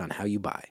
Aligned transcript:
on 0.00 0.10
how 0.10 0.24
you 0.24 0.38
buy. 0.38 0.64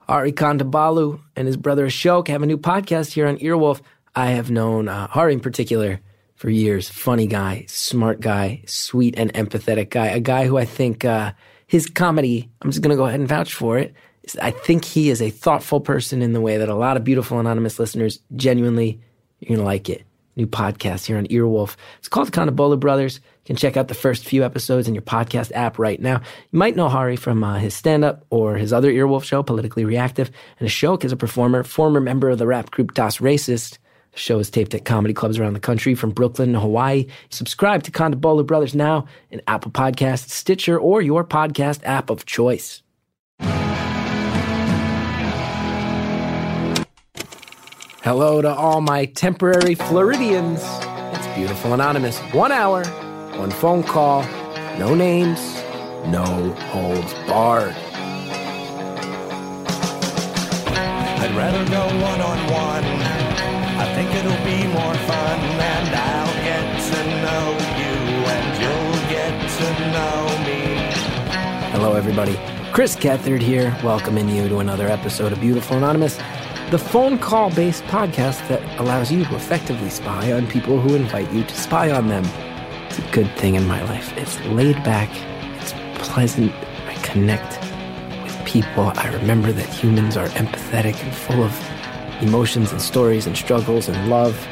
Hari 0.00 0.32
Kondabolu 0.32 1.20
and 1.36 1.46
his 1.46 1.56
brother 1.56 1.86
Ashok 1.86 2.28
have 2.28 2.42
a 2.42 2.46
new 2.46 2.58
podcast 2.58 3.12
here 3.12 3.26
on 3.26 3.38
Earwolf. 3.38 3.80
I 4.14 4.30
have 4.30 4.50
known 4.50 4.88
uh, 4.88 5.06
Hari 5.06 5.32
in 5.32 5.40
particular 5.40 6.00
for 6.34 6.50
years. 6.50 6.88
Funny 6.88 7.26
guy, 7.26 7.64
smart 7.68 8.20
guy, 8.20 8.62
sweet 8.66 9.14
and 9.16 9.32
empathetic 9.34 9.90
guy. 9.90 10.08
A 10.08 10.20
guy 10.20 10.46
who 10.46 10.58
I 10.58 10.64
think 10.64 11.04
uh, 11.04 11.32
his 11.66 11.86
comedy, 11.86 12.50
I'm 12.60 12.70
just 12.70 12.82
going 12.82 12.90
to 12.90 12.96
go 12.96 13.06
ahead 13.06 13.20
and 13.20 13.28
vouch 13.28 13.54
for 13.54 13.78
it. 13.78 13.94
I 14.40 14.50
think 14.50 14.84
he 14.84 15.10
is 15.10 15.22
a 15.22 15.30
thoughtful 15.30 15.80
person 15.80 16.22
in 16.22 16.32
the 16.32 16.40
way 16.40 16.58
that 16.58 16.68
a 16.68 16.74
lot 16.74 16.96
of 16.96 17.04
beautiful 17.04 17.40
anonymous 17.40 17.78
listeners 17.78 18.20
genuinely, 18.36 19.00
you're 19.40 19.56
going 19.56 19.60
to 19.60 19.64
like 19.64 19.88
it 19.88 20.04
new 20.36 20.46
podcast 20.46 21.06
here 21.06 21.18
on 21.18 21.26
Earwolf. 21.26 21.76
It's 21.98 22.08
called 22.08 22.32
Kondabolu 22.32 22.80
Brothers. 22.80 23.20
Can 23.52 23.58
check 23.58 23.76
out 23.76 23.88
the 23.88 23.94
first 23.94 24.24
few 24.24 24.44
episodes 24.44 24.88
in 24.88 24.94
your 24.94 25.02
podcast 25.02 25.52
app 25.54 25.78
right 25.78 26.00
now. 26.00 26.22
You 26.52 26.58
might 26.58 26.74
know 26.74 26.88
Hari 26.88 27.16
from 27.16 27.44
uh, 27.44 27.58
his 27.58 27.74
stand 27.74 28.02
up 28.02 28.24
or 28.30 28.56
his 28.56 28.72
other 28.72 28.90
Earwolf 28.90 29.24
show, 29.24 29.42
Politically 29.42 29.84
Reactive. 29.84 30.30
And 30.58 30.66
Ashok 30.66 31.04
is 31.04 31.12
a 31.12 31.18
performer, 31.18 31.62
former 31.62 32.00
member 32.00 32.30
of 32.30 32.38
the 32.38 32.46
rap 32.46 32.70
group 32.70 32.94
Das 32.94 33.18
Racist. 33.18 33.76
The 34.12 34.18
show 34.18 34.38
is 34.38 34.48
taped 34.48 34.74
at 34.74 34.86
comedy 34.86 35.12
clubs 35.12 35.38
around 35.38 35.52
the 35.52 35.60
country 35.60 35.94
from 35.94 36.12
Brooklyn 36.12 36.54
to 36.54 36.60
Hawaii. 36.60 37.08
Subscribe 37.28 37.82
to 37.82 37.90
Kondabolu 37.90 38.46
Brothers 38.46 38.74
now 38.74 39.04
in 39.30 39.42
Apple 39.46 39.70
Podcasts, 39.70 40.30
Stitcher, 40.30 40.78
or 40.78 41.02
your 41.02 41.22
podcast 41.22 41.80
app 41.84 42.08
of 42.08 42.24
choice. 42.24 42.82
Hello 48.00 48.40
to 48.40 48.48
all 48.48 48.80
my 48.80 49.04
temporary 49.04 49.74
Floridians. 49.74 50.62
It's 50.62 51.26
Beautiful 51.36 51.74
Anonymous. 51.74 52.18
One 52.32 52.50
hour, 52.50 52.82
one 53.36 53.50
phone 53.50 53.82
call, 53.82 54.22
no 54.78 54.94
names, 54.94 55.40
no 56.06 56.52
holds 56.70 57.12
barred. 57.26 57.74
I'd 61.18 61.34
rather 61.36 61.64
go 61.70 61.86
one 62.02 62.20
on 62.20 62.38
one. 62.50 62.84
I 63.78 63.86
think 63.94 64.14
it'll 64.14 64.44
be 64.44 64.66
more 64.68 64.94
fun, 65.06 65.40
and 65.40 65.94
I'll 65.94 66.34
get 66.44 66.80
to 66.90 67.04
know 67.22 67.44
you, 67.80 67.96
and 68.34 68.48
you'll 68.62 69.02
get 69.08 69.34
to 69.58 69.66
know 69.92 70.20
me. 70.46 70.60
Hello, 71.70 71.94
everybody. 71.94 72.38
Chris 72.72 72.96
Gethard 72.96 73.40
here, 73.40 73.76
welcoming 73.82 74.28
you 74.28 74.48
to 74.48 74.58
another 74.58 74.88
episode 74.88 75.32
of 75.32 75.40
Beautiful 75.40 75.76
Anonymous 75.76 76.18
the 76.70 76.78
phone 76.78 77.18
call 77.18 77.50
based 77.50 77.82
podcast 77.84 78.48
that 78.48 78.62
allows 78.80 79.12
you 79.12 79.26
to 79.26 79.36
effectively 79.36 79.90
spy 79.90 80.32
on 80.32 80.46
people 80.46 80.80
who 80.80 80.94
invite 80.94 81.30
you 81.30 81.44
to 81.44 81.54
spy 81.54 81.90
on 81.90 82.08
them. 82.08 82.24
It's 82.92 83.08
a 83.08 83.10
good 83.10 83.30
thing 83.38 83.54
in 83.54 83.66
my 83.66 83.82
life. 83.84 84.12
It's 84.18 84.38
laid 84.48 84.76
back, 84.84 85.08
it's 85.62 85.72
pleasant. 86.06 86.52
I 86.86 86.92
connect 86.96 87.58
with 88.22 88.44
people. 88.44 88.92
I 88.94 89.10
remember 89.14 89.50
that 89.50 89.66
humans 89.66 90.18
are 90.18 90.26
empathetic 90.28 91.02
and 91.02 91.14
full 91.14 91.42
of 91.42 91.58
emotions 92.20 92.70
and 92.70 92.82
stories 92.82 93.26
and 93.26 93.34
struggles 93.34 93.88
and 93.88 94.10
love. 94.10 94.46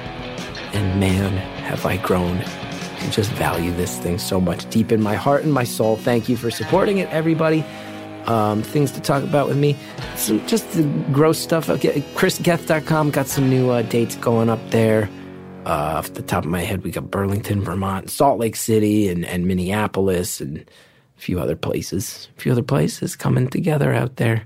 And 0.72 0.98
man, 0.98 1.36
have 1.64 1.84
I 1.84 1.98
grown 1.98 2.38
to 2.38 3.10
just 3.10 3.30
value 3.32 3.72
this 3.72 3.98
thing 3.98 4.16
so 4.16 4.40
much 4.40 4.70
deep 4.70 4.90
in 4.90 5.02
my 5.02 5.16
heart 5.16 5.44
and 5.44 5.52
my 5.52 5.64
soul. 5.64 5.96
Thank 5.96 6.30
you 6.30 6.38
for 6.38 6.50
supporting 6.50 6.96
it, 6.96 7.10
everybody 7.10 7.62
um, 8.24 8.62
things 8.62 8.90
to 8.92 9.02
talk 9.02 9.22
about 9.22 9.48
with 9.48 9.58
me. 9.58 9.76
Some 10.16 10.46
just 10.46 10.72
the 10.72 10.84
gross 11.12 11.38
stuff. 11.38 11.68
Okay, 11.68 12.00
ChrisGeth.com 12.14 13.10
got 13.10 13.26
some 13.26 13.50
new 13.50 13.68
uh, 13.68 13.82
dates 13.82 14.16
going 14.16 14.48
up 14.48 14.60
there. 14.70 15.10
Uh, 15.66 15.98
off 15.98 16.14
the 16.14 16.22
top 16.22 16.44
of 16.44 16.50
my 16.50 16.62
head, 16.62 16.82
we 16.82 16.90
got 16.90 17.10
Burlington, 17.10 17.62
Vermont, 17.62 18.10
Salt 18.10 18.38
Lake 18.38 18.56
City, 18.56 19.08
and, 19.08 19.24
and 19.24 19.46
Minneapolis, 19.46 20.40
and 20.40 20.58
a 20.58 21.20
few 21.20 21.38
other 21.38 21.56
places. 21.56 22.28
A 22.36 22.40
few 22.40 22.52
other 22.52 22.62
places 22.62 23.14
coming 23.14 23.48
together 23.48 23.92
out 23.92 24.16
there. 24.16 24.44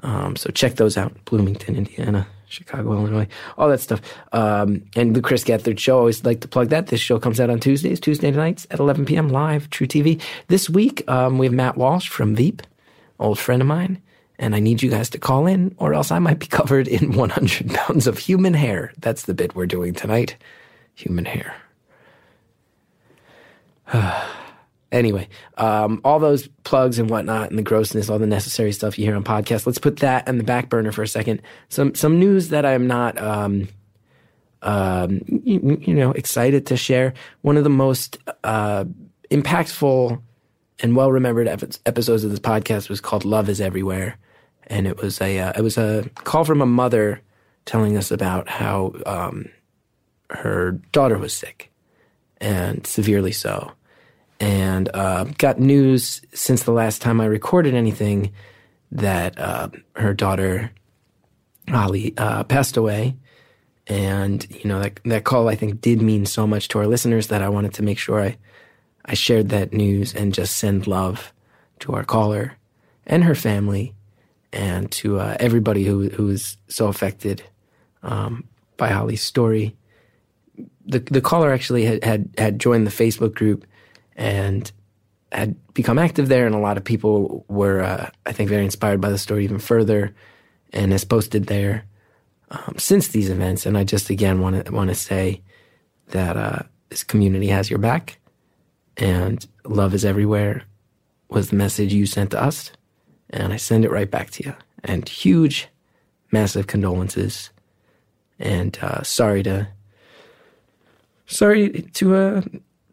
Um, 0.00 0.36
so 0.36 0.50
check 0.50 0.74
those 0.74 0.96
out. 0.96 1.12
Bloomington, 1.24 1.76
Indiana, 1.76 2.26
Chicago, 2.48 2.92
Illinois, 2.92 3.28
all 3.56 3.68
that 3.68 3.80
stuff. 3.80 4.00
Um, 4.32 4.82
and 4.96 5.14
the 5.14 5.22
Chris 5.22 5.44
Gethard 5.44 5.78
Show, 5.78 5.96
I 5.96 6.00
always 6.00 6.24
like 6.24 6.40
to 6.40 6.48
plug 6.48 6.70
that. 6.70 6.88
This 6.88 7.00
show 7.00 7.18
comes 7.18 7.38
out 7.40 7.50
on 7.50 7.60
Tuesdays, 7.60 8.00
Tuesday 8.00 8.30
nights 8.30 8.66
at 8.70 8.80
11 8.80 9.06
p.m. 9.06 9.28
live, 9.28 9.70
truTV. 9.70 10.20
This 10.48 10.68
week, 10.68 11.08
um, 11.08 11.38
we 11.38 11.46
have 11.46 11.54
Matt 11.54 11.76
Walsh 11.76 12.08
from 12.08 12.34
Veep 12.34 12.62
old 13.20 13.38
friend 13.38 13.62
of 13.62 13.68
mine, 13.68 14.02
and 14.40 14.56
I 14.56 14.58
need 14.58 14.82
you 14.82 14.90
guys 14.90 15.10
to 15.10 15.18
call 15.18 15.46
in, 15.46 15.74
or 15.78 15.94
else 15.94 16.10
I 16.10 16.18
might 16.18 16.38
be 16.38 16.46
covered 16.58 16.88
in 16.88 17.12
100 17.12 17.70
pounds 17.74 18.06
of 18.06 18.18
human 18.18 18.54
hair. 18.54 18.92
That's 18.98 19.24
the 19.24 19.34
bit 19.34 19.54
we're 19.54 19.66
doing 19.66 19.94
tonight. 19.94 20.36
Human 20.94 21.26
hair. 21.26 21.54
anyway, 24.92 25.28
um, 25.58 26.00
all 26.04 26.18
those 26.18 26.48
plugs 26.64 26.98
and 26.98 27.10
whatnot, 27.10 27.50
and 27.50 27.58
the 27.58 27.62
grossness, 27.62 28.08
all 28.08 28.18
the 28.18 28.26
necessary 28.26 28.72
stuff 28.72 28.98
you 28.98 29.04
hear 29.04 29.14
on 29.14 29.24
podcasts. 29.24 29.66
Let's 29.66 29.78
put 29.78 29.98
that 29.98 30.26
on 30.26 30.38
the 30.38 30.44
back 30.44 30.68
burner 30.68 30.90
for 30.90 31.02
a 31.02 31.08
second. 31.08 31.42
Some 31.68 31.94
some 31.94 32.18
news 32.18 32.48
that 32.48 32.64
I'm 32.64 32.86
not, 32.86 33.20
um, 33.20 33.68
um, 34.62 35.20
you, 35.44 35.78
you, 35.82 35.94
know, 35.94 36.12
excited 36.12 36.66
to 36.66 36.76
share. 36.76 37.12
One 37.42 37.56
of 37.56 37.64
the 37.64 37.70
most 37.70 38.18
uh, 38.42 38.84
impactful 39.30 40.20
and 40.80 40.96
well 40.96 41.12
remembered 41.12 41.46
episodes 41.46 42.24
of 42.24 42.30
this 42.30 42.40
podcast 42.40 42.88
was 42.88 43.00
called 43.00 43.24
"Love 43.24 43.48
Is 43.48 43.60
Everywhere," 43.60 44.16
and 44.70 44.86
it 44.86 44.96
was 44.96 45.20
a 45.20 45.38
uh, 45.38 45.52
it 45.56 45.62
was 45.62 45.76
a 45.76 46.08
call 46.14 46.44
from 46.44 46.62
a 46.62 46.66
mother 46.66 47.20
telling 47.66 47.96
us 47.96 48.10
about 48.10 48.48
how 48.48 48.94
um, 49.04 49.46
her 50.30 50.72
daughter 50.92 51.18
was 51.18 51.34
sick 51.34 51.70
and 52.40 52.86
severely 52.86 53.32
so, 53.32 53.72
and 54.38 54.88
uh, 54.94 55.24
got 55.36 55.58
news 55.58 56.22
since 56.32 56.62
the 56.62 56.72
last 56.72 57.02
time 57.02 57.20
I 57.20 57.26
recorded 57.26 57.74
anything 57.74 58.32
that 58.92 59.38
uh, 59.38 59.68
her 59.96 60.14
daughter 60.14 60.70
Ali 61.68 62.14
uh, 62.16 62.44
passed 62.44 62.76
away. 62.76 63.16
And 63.86 64.46
you 64.50 64.68
know 64.68 64.80
that 64.80 65.00
that 65.04 65.24
call 65.24 65.48
I 65.48 65.56
think 65.56 65.80
did 65.80 66.00
mean 66.00 66.24
so 66.24 66.46
much 66.46 66.68
to 66.68 66.78
our 66.78 66.86
listeners 66.86 67.26
that 67.26 67.42
I 67.42 67.48
wanted 67.48 67.74
to 67.74 67.82
make 67.82 67.98
sure 67.98 68.20
I 68.20 68.36
I 69.04 69.14
shared 69.14 69.48
that 69.48 69.72
news 69.72 70.14
and 70.14 70.32
just 70.32 70.58
send 70.58 70.86
love 70.86 71.32
to 71.80 71.94
our 71.94 72.04
caller 72.04 72.56
and 73.04 73.24
her 73.24 73.34
family 73.34 73.94
and 74.52 74.90
to 74.92 75.18
uh, 75.18 75.36
everybody 75.38 75.84
who 75.84 76.08
who 76.10 76.28
is 76.28 76.56
so 76.68 76.88
affected 76.88 77.42
um, 78.02 78.48
by 78.76 78.88
Holly's 78.88 79.22
story. 79.22 79.76
The 80.86 81.00
the 81.00 81.20
caller 81.20 81.52
actually 81.52 81.84
had, 81.84 82.04
had 82.04 82.34
had 82.36 82.58
joined 82.58 82.86
the 82.86 82.90
Facebook 82.90 83.34
group 83.34 83.66
and 84.16 84.70
had 85.32 85.56
become 85.74 85.98
active 85.98 86.28
there, 86.28 86.46
and 86.46 86.54
a 86.54 86.58
lot 86.58 86.76
of 86.76 86.84
people 86.84 87.44
were, 87.48 87.80
uh, 87.80 88.10
I 88.26 88.32
think, 88.32 88.48
very 88.50 88.64
inspired 88.64 89.00
by 89.00 89.10
the 89.10 89.18
story 89.18 89.44
even 89.44 89.58
further, 89.58 90.14
and 90.72 90.92
has 90.92 91.04
posted 91.04 91.46
there 91.46 91.84
um, 92.50 92.74
since 92.78 93.08
these 93.08 93.30
events. 93.30 93.66
And 93.66 93.78
I 93.78 93.84
just 93.84 94.10
again 94.10 94.40
want 94.40 94.66
to 94.66 94.72
want 94.72 94.88
to 94.88 94.96
say 94.96 95.42
that 96.08 96.36
uh, 96.36 96.62
this 96.88 97.04
community 97.04 97.46
has 97.48 97.70
your 97.70 97.78
back, 97.78 98.18
and 98.96 99.46
love 99.64 99.94
is 99.94 100.04
everywhere 100.04 100.64
was 101.28 101.50
the 101.50 101.56
message 101.56 101.94
you 101.94 102.06
sent 102.06 102.32
to 102.32 102.42
us. 102.42 102.72
And 103.30 103.52
I 103.52 103.56
send 103.56 103.84
it 103.84 103.90
right 103.90 104.10
back 104.10 104.30
to 104.30 104.44
you. 104.44 104.54
And 104.82 105.08
huge, 105.08 105.68
massive 106.32 106.66
condolences. 106.66 107.50
And 108.38 108.78
uh, 108.82 109.02
sorry 109.02 109.42
to 109.44 109.68
sorry 111.26 111.82
to 111.94 112.14
uh, 112.14 112.42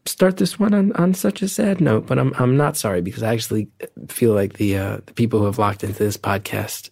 start 0.06 0.38
this 0.38 0.60
one 0.60 0.74
on, 0.74 0.92
on 0.94 1.14
such 1.14 1.42
a 1.42 1.48
sad 1.48 1.82
note, 1.82 2.06
but 2.06 2.20
I'm 2.20 2.34
I'm 2.38 2.58
not 2.58 2.78
sorry 2.78 3.02
because 3.02 3.24
I 3.24 3.34
actually 3.34 3.70
feel 4.08 4.34
like 4.34 4.54
the 4.54 4.78
uh, 4.78 4.98
the 5.06 5.14
people 5.14 5.40
who 5.40 5.46
have 5.46 5.60
locked 5.60 5.84
into 5.84 6.00
this 6.00 6.18
podcast 6.18 6.90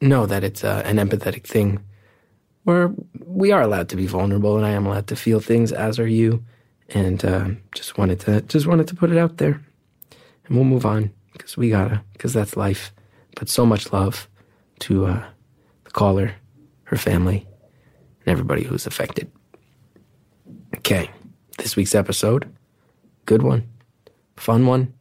know 0.00 0.26
that 0.26 0.44
it's 0.44 0.64
uh, 0.64 0.82
an 0.84 0.96
empathetic 0.96 1.44
thing 1.44 1.80
where 2.64 2.92
we 3.24 3.52
are 3.52 3.62
allowed 3.62 3.88
to 3.88 3.96
be 3.96 4.06
vulnerable 4.06 4.56
and 4.56 4.66
I 4.66 4.70
am 4.70 4.86
allowed 4.86 5.06
to 5.08 5.16
feel 5.16 5.40
things 5.40 5.72
as 5.72 5.98
are 5.98 6.06
you 6.06 6.44
and 6.90 7.24
uh, 7.24 7.48
just 7.74 7.98
wanted 7.98 8.20
to 8.20 8.40
just 8.42 8.66
wanted 8.66 8.88
to 8.88 8.94
put 8.94 9.10
it 9.10 9.18
out 9.18 9.38
there, 9.38 9.60
and 10.46 10.56
we'll 10.56 10.64
move 10.64 10.86
on 10.86 11.10
because 11.40 11.56
we 11.56 11.70
gotta 11.70 12.02
because 12.12 12.32
that's 12.32 12.56
life. 12.56 12.92
But 13.36 13.48
so 13.48 13.64
much 13.64 13.92
love 13.92 14.28
to 14.80 15.06
uh, 15.06 15.24
the 15.84 15.90
caller, 15.90 16.34
her 16.84 16.96
family, 16.96 17.46
and 18.20 18.28
everybody 18.28 18.62
who's 18.62 18.86
affected. 18.86 19.30
Okay, 20.76 21.10
this 21.58 21.76
week's 21.76 21.94
episode, 21.94 22.52
good 23.24 23.42
one, 23.42 23.68
fun 24.36 24.66
one, 24.66 24.92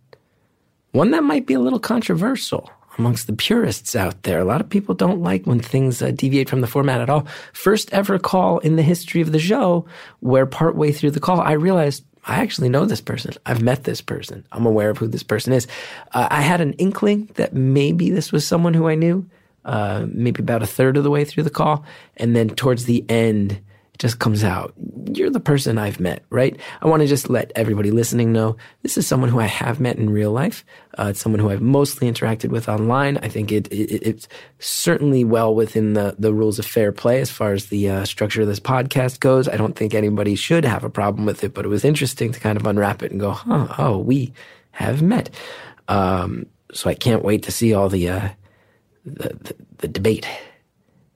one 0.92 1.12
that 1.12 1.24
might 1.24 1.46
be 1.46 1.54
a 1.54 1.60
little 1.60 1.80
controversial. 1.80 2.70
amongst 3.00 3.28
the 3.28 3.34
purists 3.34 3.96
out 3.96 4.24
there. 4.24 4.40
A 4.40 4.46
lot 4.46 4.62
of 4.62 4.70
people 4.70 4.94
don't 4.94 5.22
like 5.22 5.46
when 5.46 5.60
things 5.60 6.02
uh, 6.02 6.12
deviate 6.12 6.50
from 6.50 6.62
the 6.62 6.68
format 6.68 7.02
at 7.02 7.10
all. 7.10 7.26
First 7.54 7.92
ever 7.94 8.20
call 8.20 8.60
in 8.60 8.76
the 8.76 8.84
history 8.84 9.22
of 9.22 9.32
the 9.32 9.40
show 9.40 9.86
where 10.20 10.46
partway 10.46 10.92
through 10.92 11.12
the 11.12 11.20
call, 11.20 11.40
I 11.40 11.54
realized 11.54 12.04
I 12.26 12.42
actually 12.42 12.70
know 12.70 12.86
this 12.86 13.02
person. 13.02 13.34
I've 13.46 13.62
met 13.62 13.84
this 13.84 14.02
person. 14.02 14.46
I'm 14.52 14.66
aware 14.66 14.90
of 14.90 14.98
who 14.98 15.08
this 15.08 15.24
person 15.24 15.54
is. 15.54 15.68
Uh, 16.14 16.28
I 16.30 16.42
had 16.42 16.62
an 16.62 16.74
inkling 16.74 17.30
that 17.36 17.54
maybe 17.54 18.10
this 18.10 18.32
was 18.32 18.46
someone 18.46 18.74
who 18.74 18.88
I 18.88 18.96
knew, 18.96 19.28
uh, 19.66 20.06
maybe 20.08 20.42
about 20.42 20.64
a 20.64 20.68
third 20.68 20.98
of 20.98 21.04
the 21.04 21.10
way 21.10 21.26
through 21.26 21.44
the 21.44 21.50
call. 21.50 21.86
And 22.18 22.36
then 22.36 22.50
towards 22.50 22.86
the 22.86 23.06
end, 23.10 23.62
just 24.00 24.20
comes 24.20 24.46
out. 24.46 24.74
You're 25.14 25.30
the 25.30 25.42
person 25.42 25.78
I've 25.78 26.00
met, 26.00 26.24
right? 26.30 26.58
I 26.82 26.88
want 26.88 27.02
to 27.02 27.08
just 27.08 27.30
let 27.30 27.52
everybody 27.54 27.92
listening 27.92 28.32
know 28.32 28.56
this 28.82 28.98
is 28.98 29.06
someone 29.06 29.30
who 29.30 29.42
I 29.42 29.46
have 29.46 29.82
met 29.82 29.98
in 29.98 30.10
real 30.10 30.32
life. 30.32 30.66
Uh, 30.98 31.08
it's 31.10 31.20
someone 31.20 31.40
who 31.40 31.50
I've 31.50 31.62
mostly 31.62 32.10
interacted 32.10 32.50
with 32.50 32.70
online. 32.70 33.18
I 33.18 33.28
think 33.28 33.52
it, 33.52 33.68
it 33.68 34.02
it's 34.02 34.30
certainly 34.60 35.26
well 35.26 35.54
within 35.54 35.94
the 35.94 36.16
the 36.18 36.34
rules 36.34 36.60
of 36.60 36.66
fair 36.66 36.94
play 36.94 37.20
as 37.20 37.30
far 37.30 37.52
as 37.52 37.66
the 37.66 37.90
uh, 37.90 38.06
structure 38.06 38.42
of 38.42 38.48
this 38.48 38.60
podcast 38.60 39.20
goes. 39.20 39.50
I 39.50 39.58
don't 39.58 39.76
think 39.76 39.94
anybody 39.94 40.36
should 40.36 40.64
have 40.64 40.86
a 40.86 40.90
problem 40.90 41.26
with 41.26 41.44
it, 41.44 41.54
but 41.54 41.66
it 41.66 41.70
was 41.70 41.84
interesting 41.84 42.32
to 42.32 42.40
kind 42.40 42.58
of 42.58 42.66
unwrap 42.66 43.04
it 43.04 43.12
and 43.12 43.20
go, 43.20 43.32
huh, 43.32 43.68
oh, 43.78 43.98
we 43.98 44.34
have 44.72 45.02
met. 45.02 45.30
Um, 45.90 46.46
so 46.72 46.90
I 46.90 46.94
can't 46.94 47.24
wait 47.24 47.44
to 47.44 47.52
see 47.52 47.74
all 47.74 47.90
the, 47.90 48.10
uh, 48.10 48.30
the, 49.06 49.30
the, 49.30 49.56
the 49.80 49.88
debate 49.88 50.28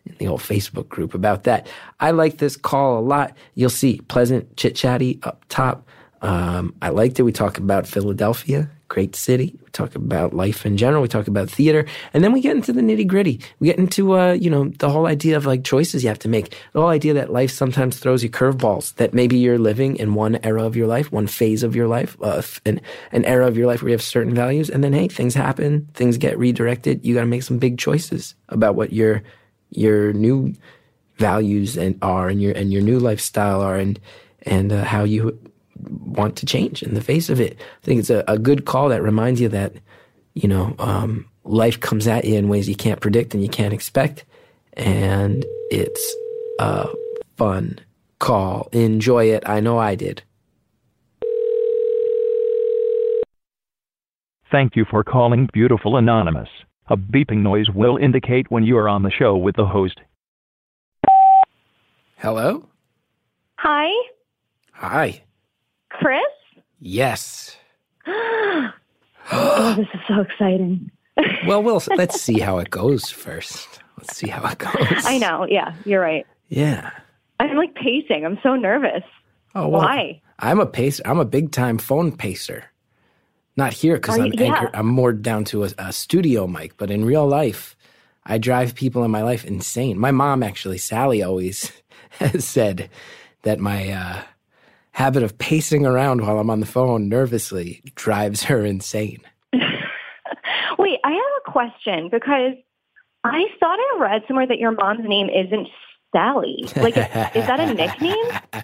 in 0.05 0.15
the 0.17 0.27
old 0.27 0.41
Facebook 0.41 0.89
group 0.89 1.13
about 1.13 1.43
that. 1.43 1.67
I 1.99 2.11
like 2.11 2.37
this 2.37 2.57
call 2.57 2.99
a 2.99 3.01
lot. 3.01 3.35
You'll 3.55 3.69
see 3.69 4.01
pleasant, 4.07 4.55
chit 4.57 4.75
chatty 4.75 5.19
up 5.23 5.43
top. 5.49 5.87
Um, 6.21 6.73
I 6.81 6.89
liked 6.89 7.19
it. 7.19 7.23
We 7.23 7.33
talk 7.33 7.57
about 7.57 7.85
Philadelphia, 7.85 8.69
great 8.87 9.13
city. 9.13 9.57
We 9.61 9.69
talk 9.71 9.93
about 9.93 10.33
life 10.33 10.65
in 10.65 10.77
general. 10.77 11.01
We 11.01 11.09
talk 11.09 11.27
about 11.27 11.49
theater, 11.49 11.85
and 12.13 12.23
then 12.23 12.31
we 12.31 12.39
get 12.39 12.55
into 12.55 12.71
the 12.71 12.79
nitty 12.79 13.07
gritty. 13.07 13.41
We 13.59 13.67
get 13.67 13.77
into 13.77 14.17
uh, 14.17 14.31
you 14.31 14.49
know 14.49 14.69
the 14.79 14.89
whole 14.89 15.05
idea 15.05 15.35
of 15.35 15.45
like 15.45 15.65
choices 15.65 16.01
you 16.01 16.07
have 16.07 16.19
to 16.19 16.29
make. 16.29 16.55
The 16.71 16.79
whole 16.79 16.89
idea 16.89 17.13
that 17.15 17.33
life 17.33 17.51
sometimes 17.51 17.99
throws 17.99 18.23
you 18.23 18.29
curveballs. 18.29 18.95
That 18.95 19.13
maybe 19.13 19.37
you're 19.37 19.59
living 19.59 19.97
in 19.97 20.13
one 20.13 20.39
era 20.43 20.63
of 20.63 20.77
your 20.77 20.87
life, 20.87 21.11
one 21.11 21.27
phase 21.27 21.61
of 21.61 21.75
your 21.75 21.89
life, 21.89 22.15
uh, 22.21 22.41
an 22.65 22.79
an 23.11 23.25
era 23.25 23.45
of 23.45 23.57
your 23.57 23.67
life 23.67 23.81
where 23.81 23.89
you 23.89 23.93
have 23.93 24.01
certain 24.01 24.33
values, 24.33 24.69
and 24.69 24.81
then 24.81 24.93
hey, 24.93 25.09
things 25.09 25.33
happen, 25.33 25.89
things 25.93 26.17
get 26.17 26.37
redirected. 26.37 27.05
You 27.05 27.15
got 27.15 27.21
to 27.21 27.27
make 27.27 27.43
some 27.43 27.57
big 27.57 27.77
choices 27.77 28.35
about 28.47 28.75
what 28.75 28.93
you're 28.93 29.23
your 29.75 30.13
new 30.13 30.53
values 31.17 31.77
and 31.77 31.97
are 32.01 32.29
and 32.29 32.41
your 32.41 32.53
and 32.53 32.71
your 32.71 32.81
new 32.81 32.99
lifestyle 32.99 33.61
are 33.61 33.77
and 33.77 33.99
and 34.43 34.71
uh, 34.71 34.83
how 34.83 35.03
you 35.03 35.37
want 36.05 36.35
to 36.37 36.45
change 36.45 36.83
in 36.83 36.93
the 36.93 37.01
face 37.01 37.29
of 37.29 37.39
it. 37.39 37.57
I 37.59 37.85
think 37.85 37.99
it's 37.99 38.09
a, 38.09 38.23
a 38.27 38.37
good 38.37 38.65
call 38.65 38.89
that 38.89 39.01
reminds 39.01 39.41
you 39.41 39.49
that 39.49 39.73
you 40.33 40.47
know 40.47 40.75
um, 40.79 41.25
life 41.43 41.79
comes 41.79 42.07
at 42.07 42.25
you 42.25 42.35
in 42.35 42.49
ways 42.49 42.69
you 42.69 42.75
can't 42.75 43.01
predict 43.01 43.33
and 43.33 43.43
you 43.43 43.49
can't 43.49 43.73
expect, 43.73 44.25
and 44.73 45.45
it's 45.69 46.15
a 46.59 46.87
fun 47.37 47.79
call. 48.19 48.69
Enjoy 48.71 49.25
it. 49.25 49.43
I 49.47 49.59
know 49.59 49.77
I 49.77 49.95
did. 49.95 50.23
Thank 54.51 54.75
you 54.75 54.85
for 54.89 55.03
calling 55.03 55.49
Beautiful 55.51 55.97
Anonymous. 55.97 56.49
A 56.87 56.97
beeping 56.97 57.37
noise 57.37 57.69
will 57.69 57.97
indicate 57.97 58.51
when 58.51 58.63
you 58.63 58.77
are 58.77 58.89
on 58.89 59.03
the 59.03 59.11
show 59.11 59.37
with 59.37 59.55
the 59.55 59.65
host. 59.65 59.99
Hello. 62.17 62.67
Hi, 63.57 63.89
Hi. 64.73 65.23
Chris. 65.89 66.19
Yes. 66.79 67.55
oh, 68.07 69.75
this 69.77 69.87
is 69.93 69.99
so 70.07 70.21
exciting. 70.21 70.91
Well, 71.45 71.61
we'll 71.61 71.81
let's 71.95 72.19
see 72.19 72.39
how 72.39 72.57
it 72.57 72.69
goes 72.71 73.09
first. 73.09 73.81
Let's 73.97 74.15
see 74.17 74.29
how 74.29 74.49
it 74.49 74.57
goes. 74.57 75.05
I 75.05 75.17
know. 75.19 75.45
Yeah, 75.47 75.75
you're 75.85 76.01
right. 76.01 76.25
Yeah. 76.49 76.89
I'm 77.39 77.55
like 77.55 77.75
pacing. 77.75 78.25
I'm 78.25 78.39
so 78.41 78.55
nervous. 78.55 79.03
Oh, 79.53 79.67
well, 79.67 79.81
Why? 79.81 80.21
I'm 80.39 80.59
a 80.59 80.65
pacer. 80.65 81.03
I'm 81.05 81.19
a 81.19 81.25
big 81.25 81.51
time 81.51 81.77
phone 81.77 82.15
pacer. 82.15 82.63
Not 83.55 83.73
here 83.73 83.95
because 83.95 84.17
I'm 84.17 84.33
yeah. 84.33 84.43
anchored. 84.43 84.71
I'm 84.73 84.87
more 84.87 85.13
down 85.13 85.43
to 85.45 85.65
a, 85.65 85.69
a 85.77 85.93
studio 85.93 86.47
mic, 86.47 86.77
but 86.77 86.89
in 86.89 87.05
real 87.05 87.27
life, 87.27 87.75
I 88.25 88.37
drive 88.37 88.73
people 88.73 89.03
in 89.03 89.11
my 89.11 89.21
life 89.21 89.45
insane. 89.45 89.99
My 89.99 90.11
mom, 90.11 90.43
actually, 90.43 90.77
Sally, 90.77 91.21
always 91.21 91.71
has 92.19 92.45
said 92.45 92.89
that 93.43 93.59
my 93.59 93.91
uh, 93.91 94.21
habit 94.91 95.23
of 95.23 95.37
pacing 95.37 95.85
around 95.85 96.21
while 96.21 96.39
I'm 96.39 96.49
on 96.49 96.61
the 96.61 96.65
phone 96.65 97.09
nervously 97.09 97.81
drives 97.95 98.43
her 98.43 98.65
insane. 98.65 99.21
Wait, 99.53 100.99
I 101.03 101.11
have 101.11 101.21
a 101.45 101.51
question 101.51 102.09
because 102.09 102.53
I 103.23 103.45
thought 103.59 103.79
I 103.79 103.97
read 103.99 104.23
somewhere 104.27 104.47
that 104.47 104.57
your 104.59 104.71
mom's 104.71 105.07
name 105.07 105.29
isn't 105.29 105.67
Sally. 106.15 106.65
Like, 106.75 106.97
is, 106.97 107.05
is 107.35 107.47
that 107.47 107.59
a 107.59 107.73
nickname? 107.73 108.63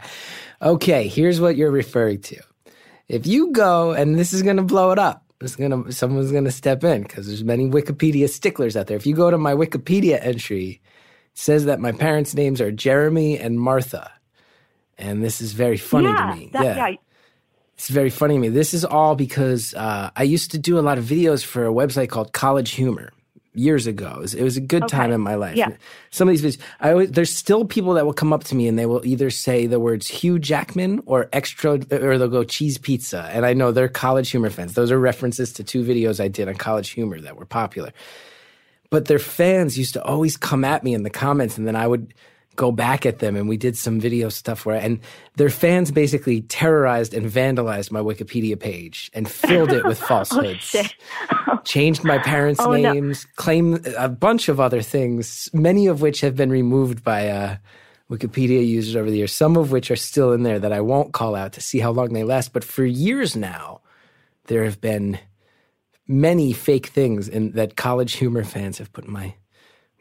Okay, 0.62 1.08
here's 1.08 1.40
what 1.40 1.56
you're 1.56 1.72
referring 1.72 2.22
to. 2.22 2.42
If 3.10 3.28
you 3.28 3.52
go, 3.52 3.92
and 3.92 4.18
this 4.18 4.32
is 4.32 4.44
going 4.44 4.58
to 4.58 4.64
blow 4.64 4.92
it 4.92 5.00
up. 5.00 5.26
It's 5.42 5.56
gonna, 5.56 5.92
someone's 5.92 6.32
going 6.32 6.44
to 6.44 6.52
step 6.52 6.84
in 6.84 7.04
because 7.04 7.28
there's 7.28 7.44
many 7.44 7.70
Wikipedia 7.70 8.30
sticklers 8.30 8.76
out 8.76 8.88
there. 8.88 8.98
If 8.98 9.08
you 9.08 9.16
go 9.16 9.32
to 9.32 9.38
my 9.38 9.54
Wikipedia 9.54 10.20
entry, 10.22 10.82
it 11.32 11.38
says 11.38 11.66
that 11.66 11.80
my 11.80 11.94
parents' 11.94 12.36
names 12.36 12.60
are 12.60 12.72
Jeremy 12.72 13.40
and 13.40 13.60
Martha, 13.60 14.12
and 14.98 15.24
this 15.24 15.40
is 15.40 15.54
very 15.54 15.78
funny 15.78 16.10
yeah, 16.10 16.30
to 16.30 16.36
me. 16.36 16.50
that, 16.54 16.76
yeah. 16.76 16.96
It's 17.76 17.88
very 17.88 18.10
funny 18.10 18.34
to 18.34 18.40
me. 18.42 18.50
This 18.50 18.74
is 18.74 18.84
all 18.84 19.16
because 19.16 19.74
uh, 19.74 20.12
I 20.14 20.24
used 20.24 20.52
to 20.52 20.58
do 20.58 20.78
a 20.78 20.82
lot 20.82 20.98
of 20.98 21.06
videos 21.06 21.46
for 21.46 21.66
a 21.66 21.72
website 21.72 22.10
called 22.10 22.34
College 22.34 22.72
Humor 22.72 23.14
years 23.54 23.88
ago. 23.88 24.14
It 24.18 24.20
was, 24.20 24.34
it 24.36 24.44
was 24.44 24.58
a 24.58 24.62
good 24.62 24.88
time 24.88 25.12
in 25.12 25.22
my 25.22 25.36
life. 25.36 25.56
Yeah. 25.56 25.70
Some 26.12 26.28
of 26.30 26.38
these 26.38 26.58
videos, 26.58 26.62
I 26.80 26.92
always, 26.92 27.12
there's 27.12 27.36
still 27.36 27.66
people 27.66 27.94
that 27.94 28.06
will 28.06 28.14
come 28.14 28.32
up 28.32 28.44
to 28.46 28.56
me 28.56 28.68
and 28.68 28.78
they 28.78 28.86
will 28.86 29.06
either 29.06 29.30
say 29.30 29.66
the 29.66 29.80
words 29.80 30.08
Hugh 30.08 30.40
Jackman 30.40 31.02
or 31.06 31.30
extra, 31.34 31.74
or 31.92 32.18
they'll 32.18 32.28
go 32.28 32.44
cheese 32.44 32.78
pizza. 32.78 33.30
And 33.34 33.46
I 33.46 33.54
know 33.54 33.72
they're 33.72 33.88
College 33.88 34.30
Humor 34.30 34.50
fans. 34.50 34.74
Those 34.74 34.92
are 34.92 35.00
references 35.00 35.54
to 35.54 35.64
two 35.64 35.84
videos 35.84 36.20
I 36.20 36.28
did 36.28 36.48
on 36.48 36.56
College 36.56 36.90
Humor 36.92 37.22
that 37.22 37.38
were 37.38 37.46
popular. 37.46 37.92
But 38.90 39.06
their 39.06 39.20
fans 39.20 39.78
used 39.78 39.94
to 39.94 40.04
always 40.04 40.38
come 40.38 40.66
at 40.66 40.84
me 40.84 40.94
in 40.94 41.04
the 41.04 41.12
comments, 41.12 41.58
and 41.58 41.68
then 41.68 41.76
I 41.76 41.86
would 41.86 42.14
go 42.60 42.74
back 42.74 43.06
at 43.06 43.20
them 43.20 43.38
and 43.38 43.48
we 43.48 43.56
did 43.56 43.78
some 43.78 44.02
video 44.02 44.28
stuff 44.28 44.66
where 44.66 44.76
and 44.76 45.00
their 45.38 45.50
fans 45.50 45.92
basically 45.92 46.42
terrorized 46.42 47.14
and 47.14 47.26
vandalized 47.32 47.90
my 47.90 48.02
Wikipedia 48.02 48.60
page 48.60 49.10
and 49.14 49.32
filled 49.32 49.72
it 49.72 49.86
with 49.86 49.98
falsehoods. 49.98 50.76
Oh, 50.76 50.84
shit. 50.84 50.96
Changed 51.64 52.04
my 52.04 52.18
parents' 52.18 52.60
Oh, 52.60 52.74
no. 52.74 52.92
names, 52.94 53.26
claimed 53.38 53.88
a 53.98 54.10
bunch 54.10 54.50
of 54.50 54.60
other 54.60 54.82
things, 54.82 55.50
many 55.54 55.88
of 55.88 56.02
which 56.02 56.20
have 56.20 56.36
been 56.36 56.50
removed 56.50 57.02
by 57.02 57.30
uh, 57.30 57.58
Wikipedia 58.12 58.66
users 58.68 58.96
over 58.98 59.10
the 59.10 59.18
years, 59.18 59.32
some 59.32 59.56
of 59.56 59.72
which 59.72 59.90
are 59.90 59.96
still 59.96 60.34
in 60.34 60.44
there 60.44 60.60
that 60.60 60.74
I 60.74 60.82
won't 60.82 61.14
call 61.14 61.36
out 61.36 61.54
to 61.54 61.62
see 61.62 61.80
how 61.80 61.92
long 61.92 62.12
they 62.12 62.26
last. 62.26 62.52
But 62.52 62.66
for 62.66 62.84
years 62.84 63.38
now, 63.38 63.80
there 64.48 64.66
have 64.66 64.82
been 64.82 65.18
many 66.08 66.52
fake 66.52 66.88
things 66.88 67.30
in, 67.30 67.52
that 67.52 67.78
college 67.78 68.16
humor 68.16 68.44
fans 68.44 68.80
have 68.80 68.92
put 68.92 69.06
in 69.06 69.14
my 69.14 69.36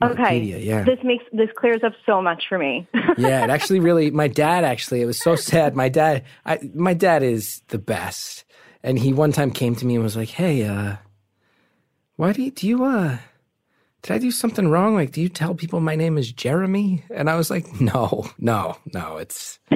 Okay. 0.02 0.38
Yeah. 0.38 0.84
This 0.84 0.98
makes 1.02 1.24
this 1.32 1.50
clears 1.56 1.82
up 1.82 1.92
so 2.06 2.22
much 2.22 2.44
for 2.48 2.58
me. 2.58 2.86
yeah, 3.18 3.44
it 3.44 3.50
actually 3.50 3.80
really 3.80 4.10
my 4.10 4.28
dad 4.28 4.64
actually 4.64 5.02
it 5.02 5.06
was 5.06 5.18
so 5.20 5.34
sad. 5.34 5.74
My 5.74 5.88
dad 5.88 6.24
I 6.46 6.58
my 6.74 6.94
dad 6.94 7.22
is 7.22 7.62
the 7.68 7.78
best. 7.78 8.44
And 8.82 8.98
he 8.98 9.12
one 9.12 9.32
time 9.32 9.50
came 9.50 9.74
to 9.76 9.86
me 9.86 9.96
and 9.96 10.04
was 10.04 10.16
like, 10.16 10.28
"Hey, 10.28 10.64
uh 10.64 10.96
why 12.16 12.32
do 12.32 12.42
you 12.42 12.50
do 12.52 12.68
you 12.68 12.84
uh 12.84 13.18
did 14.02 14.12
I 14.12 14.18
do 14.18 14.30
something 14.30 14.68
wrong? 14.68 14.94
Like, 14.94 15.10
do 15.10 15.20
you 15.20 15.28
tell 15.28 15.54
people 15.54 15.80
my 15.80 15.96
name 15.96 16.16
is 16.16 16.30
Jeremy?" 16.30 17.04
And 17.10 17.28
I 17.28 17.34
was 17.34 17.50
like, 17.50 17.80
"No, 17.80 18.30
no, 18.38 18.76
no. 18.94 19.16
It's 19.16 19.58